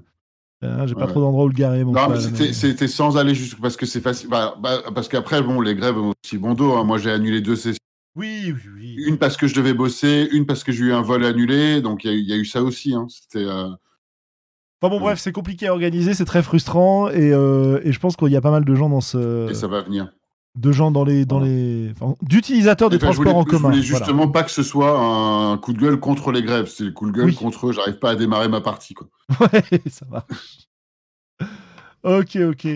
Hein, 0.63 0.87
J'ai 0.87 0.95
pas 0.95 1.07
trop 1.07 1.21
d'endroits 1.21 1.45
où 1.45 1.49
le 1.49 1.55
garer, 1.55 1.85
mon 1.85 1.93
Non, 1.93 2.09
c'était 2.19 2.45
mais- 2.47 2.53
c'était 2.53 2.89
sans 2.89 3.17
aller 3.19 3.35
juste 3.35 3.61
parce 3.61 3.77
que 3.77 3.85
c'est 3.85 4.01
facile. 4.01 4.29
Bah, 4.31 4.55
bah, 4.61 4.79
parce 4.95 5.07
qu'après, 5.09 5.43
bon, 5.43 5.61
les 5.61 5.75
grèves 5.75 5.99
ont 5.99 6.13
aussi 6.25 6.39
bon 6.39 6.55
dos. 6.55 6.73
hein. 6.75 6.85
Moi, 6.85 6.99
j'ai 6.99 7.11
annulé 7.11 7.41
deux 7.41 7.57
sessions. 7.57 7.79
Oui, 8.17 8.55
oui, 8.55 8.71
oui. 8.75 8.97
Une 9.07 9.19
parce 9.19 9.37
que 9.37 9.47
je 9.47 9.55
devais 9.55 9.75
bosser, 9.75 10.29
une 10.33 10.47
parce 10.47 10.65
que 10.65 10.73
j'ai 10.73 10.85
eu 10.85 10.93
un 10.93 11.03
vol 11.03 11.25
annulé. 11.25 11.83
Donc, 11.83 12.05
il 12.05 12.11
y 12.11 12.15
a 12.15 12.17
eu- 12.17 12.21
il 12.21 12.29
y, 12.29 12.33
a 12.33 12.37
eu 12.37 12.47
ça 12.47 12.63
aussi. 12.63 12.95
Hein. 12.95 13.07
C'était. 13.11 13.45
Enfin 13.47 14.95
bon, 14.95 15.01
bref, 15.01 15.19
c'est 15.19 15.33
compliqué 15.33 15.67
à 15.69 15.73
organiser, 15.73 16.15
c'est 16.15 16.25
très 16.25 16.43
frustrant. 16.43 17.11
Et, 17.11 17.29
et 17.29 17.93
je 17.93 17.99
pense 17.99 18.17
qu'il 18.17 18.29
y 18.29 18.37
a 18.37 18.41
pas 18.41 18.51
mal 18.51 18.65
de 18.65 18.75
gens 18.75 18.89
dans 18.89 19.01
ce. 19.03 19.51
Et 19.51 19.55
ça 19.55 19.67
va 19.69 19.83
venir. 19.83 20.11
De 20.57 20.73
gens 20.73 20.91
dans 20.91 21.05
les. 21.05 21.25
Dans 21.27 21.39
Voilà. 21.39 21.53
les... 21.53 21.91
enfin, 21.93 22.15
D'utilisateurs 22.23 22.89
des 22.91 22.97
je 22.97 23.01
transports 23.01 23.25
voulais, 23.25 23.37
en 23.37 23.45
commun. 23.45 23.73
Je 23.73 23.77
voulais 23.77 23.89
voilà. 23.89 24.05
justement 24.07 24.29
pas 24.29 24.43
que 24.43 24.51
ce 24.51 24.63
soit 24.63 24.99
un 24.99 25.59
coup 25.59 25.73
de 25.73 25.79
gueule 25.79 26.01
contre 26.01 26.33
les 26.33 26.43
grèves. 26.43 26.67
C'est 26.69 26.85
le 26.85 26.93
coup 26.93 27.07
de 27.11 27.13
gueule 27.17 27.27
Oui. 27.27 27.35
contre 27.35 27.69
eux. 27.69 27.73
J'arrive 27.73 27.99
pas 27.99 28.11
à 28.11 28.17
démarrer 28.17 28.49
ma 28.49 28.61
partie. 28.61 28.95
Quoi. 28.95 29.09
Ouais, 29.41 29.81
ça 29.91 30.07
marche. 30.07 30.69
ok, 32.05 32.37
ok. 32.37 32.69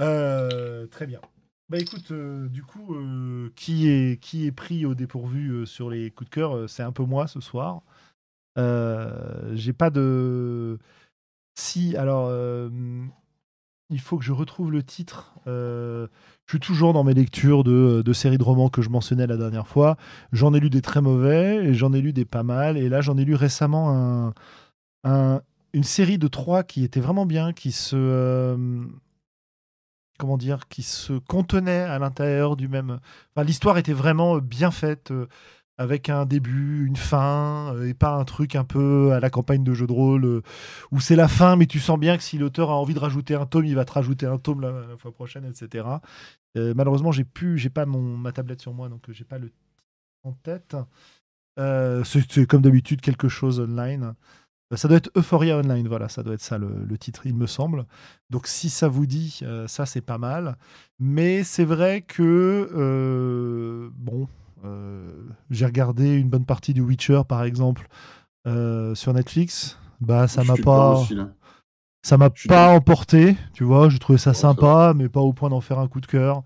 Euh, 0.00 0.86
très 0.88 1.06
bien. 1.06 1.20
Bah 1.68 1.78
écoute, 1.78 2.10
euh, 2.10 2.48
du 2.48 2.62
coup, 2.62 2.94
euh, 2.94 3.50
qui, 3.56 3.88
est, 3.88 4.20
qui 4.20 4.46
est 4.46 4.52
pris 4.52 4.84
au 4.84 4.94
dépourvu 4.94 5.66
sur 5.66 5.90
les 5.90 6.10
coups 6.10 6.28
de 6.28 6.34
cœur 6.34 6.68
C'est 6.68 6.82
un 6.82 6.92
peu 6.92 7.04
moi 7.04 7.26
ce 7.26 7.40
soir. 7.40 7.82
J'ai 8.56 9.72
pas 9.72 9.90
de. 9.90 10.78
Si, 11.54 11.96
alors, 11.96 12.30
il 13.92 14.00
faut 14.00 14.18
que 14.18 14.24
je 14.24 14.32
retrouve 14.32 14.72
le 14.72 14.82
titre. 14.82 15.32
Euh, 15.46 16.08
je 16.46 16.52
suis 16.54 16.60
toujours 16.60 16.92
dans 16.92 17.04
mes 17.04 17.14
lectures 17.14 17.62
de, 17.62 18.12
séries 18.12 18.38
de 18.38 18.42
romans 18.42 18.68
que 18.68 18.82
je 18.82 18.88
mentionnais 18.90 19.26
la 19.28 19.36
dernière 19.36 19.68
fois. 19.68 19.96
J'en 20.32 20.52
ai 20.54 20.60
lu 20.60 20.70
des 20.70 20.82
très 20.82 21.00
mauvais 21.00 21.64
et 21.64 21.74
j'en 21.74 21.92
ai 21.92 22.00
lu 22.00 22.12
des 22.12 22.24
pas 22.24 22.42
mal. 22.42 22.76
Et 22.76 22.88
là, 22.88 23.00
j'en 23.00 23.16
ai 23.16 23.24
lu 23.24 23.34
récemment 23.36 23.90
un, 23.90 24.34
un- 25.04 25.40
une 25.74 25.84
série 25.84 26.18
de 26.18 26.28
trois 26.28 26.64
qui 26.64 26.84
était 26.84 27.00
vraiment 27.00 27.26
bien, 27.26 27.52
qui 27.52 27.72
se. 27.72 27.96
euh, 27.96 28.84
comment 30.18 30.36
dire 30.36 30.68
Qui 30.68 30.82
se 30.82 31.14
contenait 31.14 31.80
à 31.82 31.98
l'intérieur 31.98 32.56
du 32.56 32.68
même. 32.68 32.98
Enfin, 33.34 33.44
L'histoire 33.44 33.78
était 33.78 33.92
vraiment 33.92 34.38
bien 34.38 34.70
faite. 34.70 35.12
Avec 35.78 36.08
un 36.08 36.26
début, 36.26 36.86
une 36.86 36.96
fin, 36.96 37.74
euh, 37.74 37.88
et 37.88 37.94
pas 37.94 38.14
un 38.14 38.24
truc 38.24 38.54
un 38.56 38.64
peu 38.64 39.12
à 39.12 39.20
la 39.20 39.30
campagne 39.30 39.64
de 39.64 39.74
jeu 39.74 39.86
de 39.86 39.92
rôle 39.92 40.24
euh, 40.24 40.42
où 40.90 41.00
c'est 41.00 41.16
la 41.16 41.28
fin, 41.28 41.56
mais 41.56 41.66
tu 41.66 41.80
sens 41.80 41.98
bien 41.98 42.16
que 42.16 42.22
si 42.22 42.38
l'auteur 42.38 42.70
a 42.70 42.76
envie 42.76 42.94
de 42.94 42.98
rajouter 42.98 43.34
un 43.34 43.46
tome, 43.46 43.64
il 43.64 43.74
va 43.74 43.84
te 43.84 43.92
rajouter 43.92 44.26
un 44.26 44.38
tome 44.38 44.60
la, 44.60 44.96
fois 44.98 45.12
prochaine, 45.12 45.44
etc. 45.44 45.86
Euh, 46.56 46.74
malheureusement, 46.76 47.12
j'ai 47.12 47.24
plus, 47.24 47.58
j'ai 47.58 47.70
pas 47.70 47.86
mon 47.86 48.16
ma 48.16 48.32
tablette 48.32 48.60
sur 48.60 48.74
moi, 48.74 48.88
donc 48.88 49.04
j'ai 49.10 49.24
pas 49.24 49.38
le 49.38 49.50
en 50.24 50.32
tête. 50.32 50.76
C'est 51.56 52.46
comme 52.46 52.62
d'habitude 52.62 53.00
quelque 53.00 53.28
chose 53.28 53.60
online. 53.60 54.14
Ça 54.74 54.88
doit 54.88 54.96
être 54.96 55.10
Euphoria 55.16 55.58
Online, 55.58 55.86
voilà, 55.86 56.08
ça 56.08 56.22
doit 56.22 56.32
être 56.32 56.40
ça 56.40 56.56
le, 56.56 56.96
titre, 56.96 57.26
il 57.26 57.34
me 57.34 57.46
semble. 57.46 57.84
Donc 58.30 58.46
si 58.46 58.70
ça 58.70 58.88
vous 58.88 59.04
dit, 59.04 59.42
ça 59.66 59.84
c'est 59.84 60.00
pas 60.00 60.18
mal. 60.18 60.56
Mais 60.98 61.44
c'est 61.44 61.64
vrai 61.64 62.02
que, 62.02 63.90
bon, 63.96 64.28
j'ai 65.50 65.66
regardé 65.66 66.14
une 66.14 66.28
bonne 66.28 66.44
partie 66.46 66.74
du 66.74 66.80
Witcher 66.80 67.22
par 67.28 67.44
exemple 67.44 67.88
euh, 68.46 68.94
sur 68.94 69.12
Netflix. 69.12 69.78
Bah 70.00 70.26
ça 70.26 70.42
m'a 70.42 70.56
pas, 70.56 70.94
aussi, 70.94 71.16
ça 72.02 72.16
m'a 72.16 72.30
pas 72.48 72.70
emporté, 72.70 73.36
tu 73.52 73.64
vois. 73.64 73.88
J'ai 73.88 73.98
trouvé 73.98 74.18
ça 74.18 74.30
Oh, 74.30 74.34
ça 74.34 74.40
sympa, 74.40 74.92
mais 74.96 75.08
pas 75.08 75.20
au 75.20 75.32
point 75.32 75.48
d'en 75.48 75.60
faire 75.60 75.78
un 75.78 75.88
coup 75.88 76.00
de 76.00 76.06
cœur. 76.06 76.42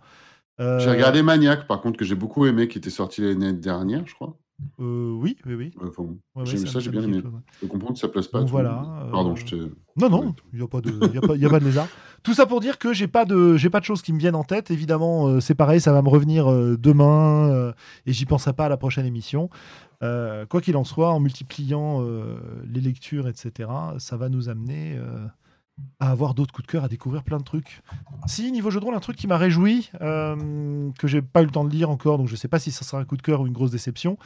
Euh, 0.61 0.79
J'ai 0.79 0.91
regardé 0.91 1.23
Maniac, 1.23 1.67
par 1.67 1.81
contre, 1.81 1.99
que 1.99 2.05
j'ai 2.05 2.15
beaucoup 2.15 2.47
aimé, 2.47 2.69
qui 2.69 2.79
était 2.79 2.91
sorti 2.91 3.23
l'année 3.23 3.53
dernière, 3.53 4.07
je 4.07 4.15
crois. 4.15 4.37
Euh, 4.81 5.13
oui, 5.21 5.37
oui, 5.47 5.55
oui. 5.55 5.73
Enfin, 5.83 6.03
Ouais, 6.35 6.43
ouais, 6.45 6.57
ça, 6.57 6.81
j'ai 6.81 6.91
bien 6.91 7.03
aimé. 7.03 7.21
chose, 7.21 7.25
ouais. 7.33 7.41
Je 7.55 7.61
peux 7.61 7.67
comprendre 7.67 7.93
que 7.95 7.99
ça 8.01 8.09
pas. 8.09 8.39
à 8.39 8.41
Donc 8.41 8.51
tout 8.51 8.57
le 8.57 8.63
voilà, 8.63 9.03
euh, 9.07 9.11
Pardon, 9.11 9.35
je. 9.37 9.57
Non, 9.97 10.09
non, 10.11 10.35
il 10.53 10.59
n'y 10.59 10.65
a, 10.65 10.69
pas 10.69 10.81
de- 10.81 11.15
y 11.15 11.19
a, 11.19 11.21
pas- 11.21 11.37
y 11.37 11.45
a 11.47 11.49
pas 11.51 11.61
de 11.61 11.65
lézard. 11.65 11.89
Tout 12.23 12.35
ça 12.35 12.47
pour 12.47 12.61
dire 12.61 12.79
que 12.79 12.93
j'ai 12.93 13.07
pas 13.09 13.25
de, 13.25 13.57
j'ai 13.57 13.71
pas 13.71 13.81
de 13.81 13.85
choses 13.85 14.03
qui 14.03 14.13
me 14.13 14.19
viennent 14.19 14.35
en 14.35 14.45
tête. 14.45 14.71
Évidemment, 14.71 15.27
euh, 15.29 15.41
c'est 15.41 15.55
pareil, 15.55 15.81
ça 15.81 15.93
va 15.93 16.03
me 16.03 16.09
revenir 16.09 16.47
demain 16.79 17.73
et 18.07 18.13
j'y 18.13 18.25
penserai 18.27 18.53
pas 18.53 18.67
à 18.67 18.69
la 18.69 18.77
prochaine 18.77 19.07
émission. 19.07 19.49
Quoi 20.01 20.61
qu'il 20.63 20.77
en 20.77 20.85
soit, 20.85 21.11
en 21.11 21.21
multipliant 21.21 22.05
les 22.67 22.81
lectures, 22.81 23.29
etc., 23.29 23.69
ça 23.99 24.17
va 24.17 24.29
nous 24.29 24.49
amener 24.49 24.99
à 26.01 26.11
avoir 26.11 26.35
d'autres 26.35 26.53
coups 26.53 26.67
de 26.67 26.73
cœur, 26.73 26.85
à 26.85 26.89
découvrir 26.89 27.23
plein 27.23 27.39
de 27.39 27.43
trucs. 27.43 27.83
Si, 28.27 28.51
niveau 28.53 28.71
jeu 28.71 28.81
de 28.81 28.85
rôle, 28.85 28.95
un 28.95 29.01
truc 29.01 29.17
qui 29.17 29.27
m'a 29.27 29.37
réjoui, 29.37 29.91
euh, 30.01 30.91
que 30.99 31.07
j'ai 31.07 31.23
pas 31.23 31.43
eu 31.43 31.47
le 31.47 31.51
temps 31.51 31.65
de 31.65 31.71
lire 31.71 31.91
encore, 31.91 32.19
donc 32.19 32.29
je 32.29 32.37
sais 32.37 32.49
pas 32.49 32.59
si 32.59 32.71
ça 32.71 32.85
sera 32.85 33.01
un 33.01 33.05
coup 33.05 33.17
de 33.17 33.23
cœur 33.23 33.41
ou 33.41 33.47
une 33.47 33.53
grosse 33.53 33.71
déception, 33.71 34.19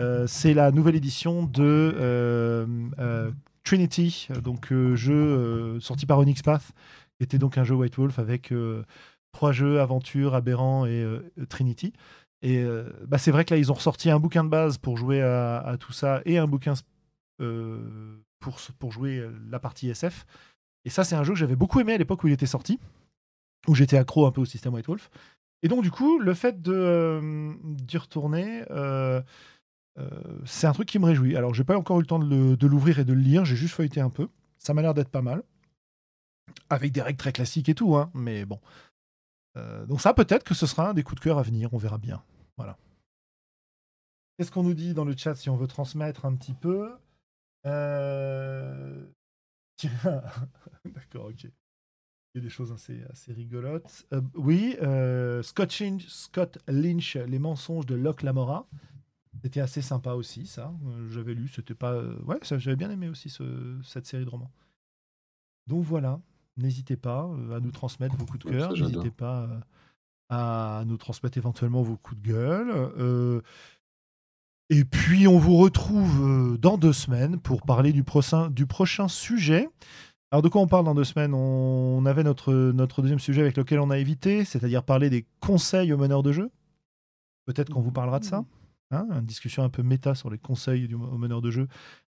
euh, 0.00 0.26
c'est 0.26 0.54
la 0.54 0.70
nouvelle 0.70 0.96
édition 0.96 1.44
de 1.44 1.62
euh, 1.62 2.66
euh, 2.98 3.30
Trinity, 3.64 4.28
donc 4.42 4.72
jeu 4.94 5.78
sorti 5.80 6.06
par 6.06 6.18
Onyx 6.18 6.42
Path, 6.42 6.72
qui 7.16 7.24
était 7.24 7.38
donc 7.38 7.58
un 7.58 7.64
jeu 7.64 7.74
White 7.74 7.96
Wolf 7.96 8.18
avec 8.18 8.52
trois 9.32 9.52
jeux, 9.52 9.80
Aventure, 9.80 10.34
Aberrant 10.34 10.86
et 10.86 11.04
Trinity. 11.50 11.92
Et 12.40 12.64
bah, 13.06 13.18
c'est 13.18 13.30
vrai 13.30 13.44
que 13.44 13.52
là, 13.52 13.58
ils 13.58 13.70
ont 13.70 13.74
ressorti 13.74 14.08
un 14.08 14.18
bouquin 14.18 14.42
de 14.42 14.48
base 14.48 14.78
pour 14.78 14.96
jouer 14.96 15.20
à, 15.20 15.76
tout 15.78 15.92
ça 15.92 16.22
et 16.24 16.38
un 16.38 16.46
bouquin 16.46 16.72
pour, 18.40 18.90
jouer 18.90 19.28
la 19.50 19.58
partie 19.58 19.90
SF. 19.90 20.24
Et 20.88 20.90
ça, 20.90 21.04
c'est 21.04 21.16
un 21.16 21.22
jeu 21.22 21.34
que 21.34 21.38
j'avais 21.38 21.54
beaucoup 21.54 21.80
aimé 21.80 21.92
à 21.92 21.98
l'époque 21.98 22.24
où 22.24 22.28
il 22.28 22.32
était 22.32 22.46
sorti, 22.46 22.80
où 23.66 23.74
j'étais 23.74 23.98
accro 23.98 24.24
un 24.24 24.32
peu 24.32 24.40
au 24.40 24.46
système 24.46 24.72
White 24.72 24.86
Wolf. 24.86 25.10
Et 25.62 25.68
donc, 25.68 25.82
du 25.82 25.90
coup, 25.90 26.18
le 26.18 26.32
fait 26.32 26.62
de, 26.62 26.72
euh, 26.72 27.52
d'y 27.62 27.98
retourner, 27.98 28.64
euh, 28.70 29.20
euh, 29.98 30.08
c'est 30.46 30.66
un 30.66 30.72
truc 30.72 30.88
qui 30.88 30.98
me 30.98 31.04
réjouit. 31.04 31.36
Alors, 31.36 31.52
j'ai 31.52 31.62
pas 31.62 31.76
encore 31.76 31.98
eu 31.98 32.00
le 32.00 32.06
temps 32.06 32.18
de, 32.18 32.66
l'ouvrir 32.66 33.00
et 33.00 33.04
de 33.04 33.12
le 33.12 33.20
lire, 33.20 33.44
j'ai 33.44 33.54
juste 33.54 33.74
feuilleté 33.74 34.00
un 34.00 34.08
peu. 34.08 34.28
Ça 34.56 34.72
m'a 34.72 34.80
l'air 34.80 34.94
d'être 34.94 35.10
pas 35.10 35.20
mal. 35.20 35.42
Avec 36.70 36.90
des 36.92 37.02
règles 37.02 37.18
très 37.18 37.32
classiques 37.32 37.68
et 37.68 37.74
tout, 37.74 37.94
hein, 37.94 38.10
mais 38.14 38.46
bon. 38.46 38.58
Donc, 39.88 40.00
ça, 40.00 40.14
peut-être 40.14 40.44
que 40.44 40.54
ce 40.54 40.64
sera 40.64 40.88
un 40.88 40.94
des 40.94 41.02
coups 41.02 41.20
de 41.20 41.24
cœur 41.24 41.36
à 41.36 41.42
venir, 41.42 41.74
on 41.74 41.78
verra 41.78 41.98
bien. 41.98 42.22
Voilà. 42.56 42.78
Qu'est-ce 44.38 44.50
qu'on 44.50 44.62
nous 44.62 44.72
dit 44.72 44.94
dans 44.94 45.04
le 45.04 45.14
chat 45.14 45.34
si 45.34 45.50
on 45.50 45.56
veut 45.56 45.66
transmettre 45.66 46.24
un 46.24 46.34
petit 46.34 46.54
peu? 46.54 46.92
Euh, 47.66 49.04
D'accord, 50.84 51.26
ok. 51.26 51.44
Il 51.44 51.50
y 52.34 52.38
a 52.38 52.40
des 52.42 52.50
choses 52.50 52.72
assez, 52.72 53.02
assez 53.10 53.32
rigolotes. 53.32 54.06
Euh, 54.12 54.20
oui, 54.34 54.76
euh, 54.82 55.42
Scott, 55.42 55.78
Lynch, 55.80 56.06
Scott 56.08 56.58
Lynch, 56.68 57.16
Les 57.16 57.38
mensonges 57.38 57.86
de 57.86 57.94
Locke 57.94 58.22
Lamora. 58.22 58.68
C'était 59.42 59.60
assez 59.60 59.82
sympa 59.82 60.12
aussi, 60.14 60.46
ça. 60.46 60.74
Euh, 60.86 61.08
J'avais 61.10 61.34
lu, 61.34 61.48
c'était 61.48 61.74
pas. 61.74 62.02
Ouais, 62.26 62.38
j'avais 62.42 62.76
bien 62.76 62.90
aimé 62.90 63.08
aussi 63.08 63.30
ce- 63.30 63.78
cette 63.84 64.06
série 64.06 64.24
de 64.24 64.30
romans. 64.30 64.50
Donc 65.68 65.84
voilà, 65.84 66.20
n'hésitez 66.56 66.96
pas 66.96 67.20
à 67.54 67.60
nous 67.60 67.70
transmettre 67.70 68.16
vos 68.16 68.26
coups 68.26 68.44
de 68.46 68.50
cœur. 68.50 68.70
N'hésitez 68.88 69.10
pas 69.10 69.48
à 70.30 70.82
nous 70.86 70.96
transmettre 70.96 71.38
éventuellement 71.38 71.82
vos 71.82 71.96
coups 71.96 72.20
de 72.20 72.28
gueule. 72.28 72.70
Euh, 72.98 73.40
et 74.70 74.84
puis, 74.84 75.26
on 75.26 75.38
vous 75.38 75.56
retrouve 75.56 76.26
euh, 76.26 76.58
dans 76.58 76.76
deux 76.76 76.92
semaines 76.92 77.40
pour 77.40 77.62
parler 77.62 77.92
du 77.92 78.04
prochain, 78.04 78.50
du 78.50 78.66
prochain 78.66 79.08
sujet. 79.08 79.68
Alors, 80.30 80.42
de 80.42 80.48
quoi 80.48 80.60
on 80.60 80.66
parle 80.66 80.84
dans 80.84 80.94
deux 80.94 81.04
semaines? 81.04 81.32
On 81.32 82.04
avait 82.04 82.22
notre, 82.22 82.52
deuxième 83.00 83.18
sujet 83.18 83.40
avec 83.40 83.56
lequel 83.56 83.80
on 83.80 83.88
a 83.88 83.96
évité, 83.96 84.44
c'est-à-dire 84.44 84.82
parler 84.82 85.08
des 85.08 85.26
conseils 85.40 85.90
aux 85.94 85.96
meneurs 85.96 86.22
de 86.22 86.32
jeu? 86.32 86.50
Peut-être 87.46 87.70
qu'on 87.70 87.80
vous 87.80 87.92
parlera 87.92 88.18
de 88.18 88.26
ça. 88.26 88.44
Hein, 88.90 89.06
une 89.10 89.24
discussion 89.24 89.62
un 89.62 89.68
peu 89.70 89.82
méta 89.82 90.14
sur 90.14 90.30
les 90.30 90.38
conseils 90.38 90.94
aux 90.94 91.18
meneurs 91.18 91.42
de 91.42 91.50
jeu. 91.50 91.66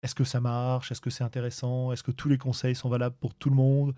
Est-ce 0.05 0.15
que 0.15 0.25
ça 0.25 0.41
marche? 0.41 0.93
Est-ce 0.93 1.01
que 1.01 1.11
c'est 1.11 1.25
intéressant? 1.25 1.91
Est-ce 1.91 2.05
que 2.05 2.13
tous 2.13 2.29
les 2.29 2.39
conseils 2.39 2.77
sont 2.77 2.89
valables 2.89 3.17
pour 3.21 3.35
tout 3.35 3.51
le 3.51 3.57
monde? 3.57 3.95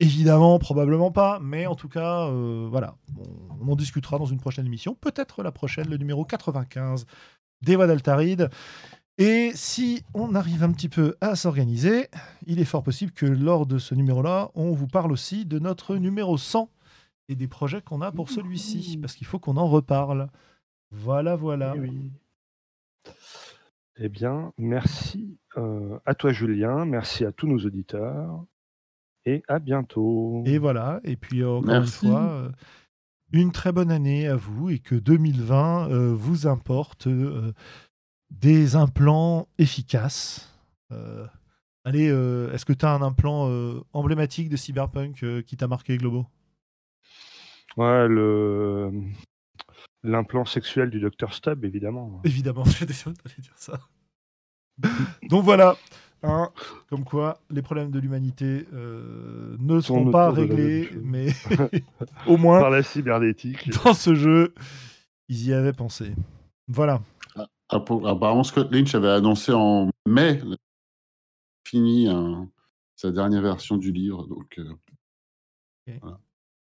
Évidemment, 0.00 0.58
probablement 0.58 1.12
pas, 1.12 1.38
mais 1.40 1.66
en 1.66 1.74
tout 1.74 1.88
cas, 1.88 2.26
euh, 2.28 2.66
voilà, 2.70 2.96
on, 3.18 3.66
on 3.68 3.72
en 3.72 3.76
discutera 3.76 4.18
dans 4.18 4.26
une 4.26 4.40
prochaine 4.40 4.64
émission, 4.64 4.94
peut-être 4.94 5.42
la 5.42 5.52
prochaine, 5.52 5.90
le 5.90 5.98
numéro 5.98 6.24
95 6.24 7.04
des 7.62 7.76
Voix 7.76 7.86
d'Altaride. 7.86 8.50
Et 9.18 9.52
si 9.54 10.02
on 10.14 10.34
arrive 10.34 10.62
un 10.62 10.72
petit 10.72 10.88
peu 10.88 11.16
à 11.20 11.36
s'organiser, 11.36 12.08
il 12.46 12.58
est 12.58 12.64
fort 12.64 12.82
possible 12.82 13.12
que 13.12 13.26
lors 13.26 13.66
de 13.66 13.78
ce 13.78 13.94
numéro-là, 13.94 14.50
on 14.54 14.72
vous 14.72 14.86
parle 14.86 15.12
aussi 15.12 15.44
de 15.44 15.58
notre 15.58 15.96
numéro 15.96 16.38
100 16.38 16.70
et 17.28 17.34
des 17.34 17.46
projets 17.46 17.82
qu'on 17.82 18.00
a 18.00 18.12
pour 18.12 18.30
celui-ci, 18.30 18.98
parce 18.98 19.14
qu'il 19.14 19.26
faut 19.26 19.38
qu'on 19.38 19.56
en 19.56 19.68
reparle. 19.68 20.28
Voilà, 20.90 21.36
voilà. 21.36 21.74
Eh 21.76 21.80
oui. 21.80 22.10
Eh 23.98 24.08
bien, 24.08 24.52
merci 24.56 25.38
euh, 25.58 25.98
à 26.06 26.14
toi, 26.14 26.32
Julien. 26.32 26.86
Merci 26.86 27.24
à 27.26 27.32
tous 27.32 27.46
nos 27.46 27.58
auditeurs. 27.58 28.44
Et 29.26 29.42
à 29.48 29.58
bientôt. 29.58 30.42
Et 30.46 30.56
voilà, 30.56 31.00
et 31.04 31.16
puis 31.16 31.42
euh, 31.42 31.50
encore 31.50 31.66
Merci. 31.66 32.06
une 32.06 32.12
fois, 32.12 32.22
euh, 32.30 32.48
une 33.32 33.52
très 33.52 33.72
bonne 33.72 33.90
année 33.90 34.26
à 34.26 34.36
vous 34.36 34.70
et 34.70 34.78
que 34.78 34.94
2020 34.94 35.90
euh, 35.90 36.14
vous 36.14 36.46
importe 36.46 37.06
euh, 37.06 37.52
des 38.30 38.76
implants 38.76 39.48
efficaces. 39.58 40.52
Euh, 40.92 41.26
allez, 41.84 42.06
est-ce 42.06 42.64
que 42.64 42.72
tu 42.72 42.84
as 42.84 42.92
un 42.92 43.02
implant 43.02 43.50
emblématique 43.92 44.48
de 44.48 44.56
Cyberpunk 44.56 45.24
qui 45.44 45.56
t'a 45.56 45.68
marqué, 45.68 45.96
Globo? 45.96 46.26
Ouais, 47.76 48.08
le 48.08 48.90
l'implant 50.02 50.44
sexuel 50.44 50.90
du 50.90 51.00
docteur 51.00 51.34
Stubb, 51.34 51.64
évidemment. 51.64 52.20
Évidemment, 52.24 52.64
j'étais 52.78 52.92
sûr 52.92 53.12
t'allais 53.14 53.34
dire 53.38 53.52
ça. 53.56 53.80
Donc 55.28 55.44
voilà, 55.44 55.76
hein, 56.22 56.50
comme 56.88 57.04
quoi 57.04 57.40
les 57.50 57.62
problèmes 57.62 57.90
de 57.90 57.98
l'humanité 57.98 58.66
euh, 58.72 59.56
ne 59.58 59.80
seront 59.80 60.10
pas 60.10 60.30
réglés, 60.30 60.90
mais 61.02 61.26
au 62.26 62.36
moins 62.36 62.60
Par 62.60 62.70
la 62.70 62.82
cybernétique. 62.82 63.70
dans 63.84 63.94
ce 63.94 64.14
jeu, 64.14 64.54
ils 65.28 65.46
y 65.48 65.52
avaient 65.52 65.72
pensé. 65.72 66.12
Voilà. 66.68 67.00
Appa- 67.68 68.06
Apparemment, 68.08 68.44
Scott 68.44 68.72
Lynch 68.72 68.94
avait 68.94 69.08
annoncé 69.10 69.52
en 69.52 69.90
mai 70.08 70.42
fini 71.66 72.08
un- 72.08 72.48
sa 72.96 73.10
dernière 73.10 73.42
version 73.42 73.76
du 73.76 73.92
livre. 73.92 74.26
Donc, 74.26 74.58
euh, 74.58 74.72
voilà. 76.02 76.18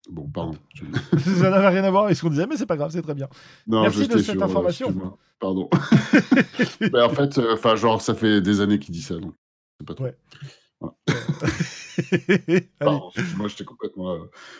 Bon, 0.09 0.27
pardon. 0.29 0.55
je- 0.73 0.85
ça 1.19 1.49
n'avait 1.49 1.67
rien 1.69 1.83
à 1.83 1.89
voir 1.91 2.05
avec 2.05 2.15
ce 2.17 2.21
qu'on 2.21 2.29
disait, 2.29 2.45
mais 2.47 2.57
c'est 2.57 2.65
pas 2.65 2.77
grave, 2.77 2.91
c'est 2.91 3.01
très 3.01 3.15
bien. 3.15 3.27
Non, 3.67 3.81
Merci 3.81 4.07
de 4.07 4.17
cette 4.17 4.33
sur, 4.33 4.41
euh, 4.41 4.45
information. 4.45 5.17
Pardon. 5.39 5.69
Mais 6.79 7.01
en 7.01 7.09
fait, 7.09 7.37
euh, 7.37 7.53
enfin, 7.55 7.75
genre, 7.75 8.01
ça 8.01 8.13
fait 8.15 8.39
des 8.41 8.61
années 8.61 8.79
qu'il 8.79 8.93
dit 8.93 9.01
ça, 9.01 9.15
donc 9.17 9.33
c'est 9.79 9.87
pas 9.87 9.93
trop. 9.95 10.05
Ouais. 10.05 10.15
Pardon, 12.79 13.09
moi, 13.37 13.47
j'étais 13.47 13.63
complètement 13.63 14.13
euh, 14.13 14.19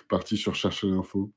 parti 0.10 0.38
sur 0.38 0.56
chercher 0.56 0.88
l'info. 0.88 1.32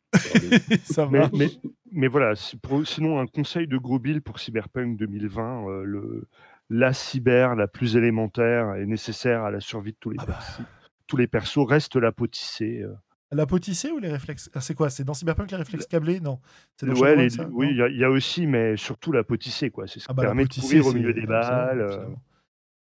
ça 0.85 1.07
Mais, 1.11 1.19
va. 1.21 1.31
mais, 1.37 1.51
mais 1.93 2.09
voilà, 2.09 2.35
pour- 2.63 2.87
sinon 2.87 3.19
un 3.19 3.27
conseil 3.27 3.67
de 3.67 3.77
gros 3.77 3.99
bill 3.99 4.23
pour 4.23 4.39
Cyberpunk 4.39 4.97
2020, 4.99 5.69
euh, 5.69 5.83
le, 5.85 6.29
la 6.71 6.93
cyber 6.93 7.57
la 7.57 7.67
plus 7.69 7.97
élémentaire 7.97 8.77
et 8.77 8.87
nécessaire 8.87 9.43
à 9.43 9.51
la 9.51 9.61
survie 9.61 9.93
de 9.93 9.97
tous 9.99 10.11
les, 10.11 10.19
Ah 10.21 10.27
bah. 10.27 10.33
persos, 10.35 10.61
tous 11.09 11.17
les 11.17 11.27
persos 11.27 11.67
reste 11.67 11.97
la 11.97 12.13
potissée. 12.13 12.83
La 13.31 13.45
potissée 13.45 13.91
ou 13.91 13.99
les 13.99 14.09
réflexes? 14.11 14.51
Ah, 14.55 14.61
C'est 14.63 14.75
quoi? 14.75 14.89
C'est 14.89 15.05
dans 15.05 15.13
Cyberpunk 15.13 15.51
les 15.51 15.57
réflexes 15.59 15.87
câblés? 15.87 16.19
Non. 16.21 16.39
C'est 16.77 16.87
dans 16.87 16.93
Ouais, 16.93 16.99
Shadowrun, 17.11 17.23
les- 17.25 17.31
ça? 17.31 17.47
oui, 17.53 17.69
il 17.71 17.77
y, 17.77 17.83
a- 17.83 17.89
il 17.89 17.97
y 17.99 18.05
a 18.05 18.11
aussi, 18.11 18.47
mais 18.47 18.77
surtout 18.79 19.13
la 19.13 19.23
potissée, 19.23 19.69
quoi. 19.71 19.87
C'est 19.87 20.01
ce 20.01 20.07
qui 20.07 20.11
Ah 20.11 20.15
bah, 20.15 20.23
la 20.23 20.29
permet 20.31 20.45
de 20.47 20.55
courir 20.55 20.87
au 20.87 20.93
milieu 20.95 21.13
des 21.13 21.27
balles. 21.27 21.81
euh. 21.83 22.07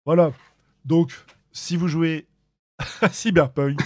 Voilà. 0.05 0.31
Donc, 0.85 1.11
si 1.51 1.75
vous 1.75 1.87
jouez 1.87 2.27
à 3.01 3.09
Cyberpunk, 3.09 3.79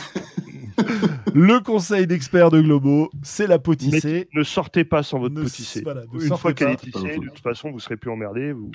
le 1.33 1.59
conseil 1.61 2.05
d'expert 2.05 2.49
de 2.51 2.59
Globo, 2.61 3.09
c'est 3.23 3.47
la 3.47 3.57
potissée. 3.57 4.27
Ne 4.33 4.43
sortez 4.43 4.83
pas 4.83 5.03
sans 5.03 5.19
votre 5.19 5.35
Ne- 5.35 5.43
potissée. 5.43 5.81
voilà, 5.83 6.01
Une 6.13 6.35
fois 6.37 6.53
qu'elle 6.53 6.71
est 6.71 6.75
tissée, 6.75 7.17
de 7.17 7.27
toute 7.29 7.39
façon, 7.39 7.71
vous 7.71 7.79
serez 7.79 7.95
plus 7.95 8.11
emmerdé, 8.11 8.51
vous, 8.51 8.71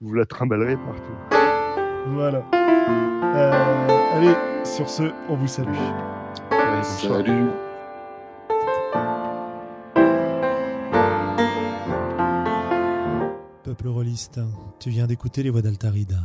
vous 0.00 0.14
la 0.14 0.26
trimballerez 0.26 0.76
partout. 0.76 1.36
Voilà. 2.08 2.44
Euh, 2.52 4.16
allez, 4.16 4.64
sur 4.66 4.88
ce, 4.90 5.04
on 5.28 5.36
vous 5.36 5.46
salue. 5.48 5.68
Bonsoir. 6.84 7.16
Salut. 7.16 7.48
Peuple 13.62 13.88
rôliste, 13.88 14.40
tu 14.78 14.90
viens 14.90 15.06
d'écouter 15.06 15.42
les 15.42 15.48
voix 15.48 15.62
d'Altarida. 15.62 16.18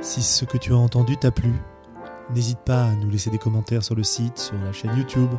Si 0.00 0.22
ce 0.22 0.46
que 0.46 0.56
tu 0.56 0.72
as 0.72 0.76
entendu 0.76 1.18
t'a 1.18 1.30
plu, 1.30 1.52
n'hésite 2.34 2.60
pas 2.60 2.86
à 2.86 2.94
nous 2.94 3.10
laisser 3.10 3.28
des 3.28 3.36
commentaires 3.36 3.84
sur 3.84 3.94
le 3.94 4.02
site, 4.02 4.38
sur 4.38 4.56
la 4.56 4.72
chaîne 4.72 4.96
YouTube, 4.96 5.30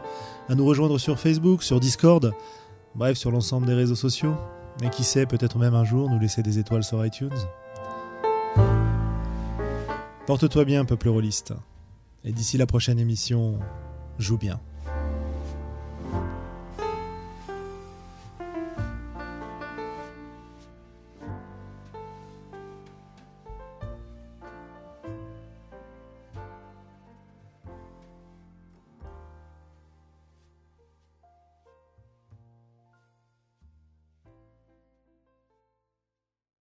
à 0.47 0.53
nous 0.53 0.65
rejoindre 0.65 0.99
sur 0.99 1.19
Facebook, 1.19 1.63
sur 1.63 1.79
Discord, 1.79 2.35
bref, 2.93 3.17
sur 3.17 3.31
l'ensemble 3.31 3.65
des 3.65 3.73
réseaux 3.73 3.95
sociaux. 3.95 4.35
Et 4.83 4.89
qui 4.89 5.03
sait, 5.03 5.25
peut-être 5.25 5.57
même 5.57 5.73
un 5.73 5.85
jour 5.85 6.09
nous 6.09 6.19
laisser 6.19 6.43
des 6.43 6.59
étoiles 6.59 6.83
sur 6.83 7.03
iTunes. 7.03 7.29
Porte-toi 10.27 10.65
bien, 10.65 10.85
peuple 10.85 11.09
rôliste. 11.09 11.53
Et 12.23 12.31
d'ici 12.31 12.57
la 12.57 12.65
prochaine 12.65 12.99
émission, 12.99 13.59
joue 14.19 14.37
bien. 14.37 14.61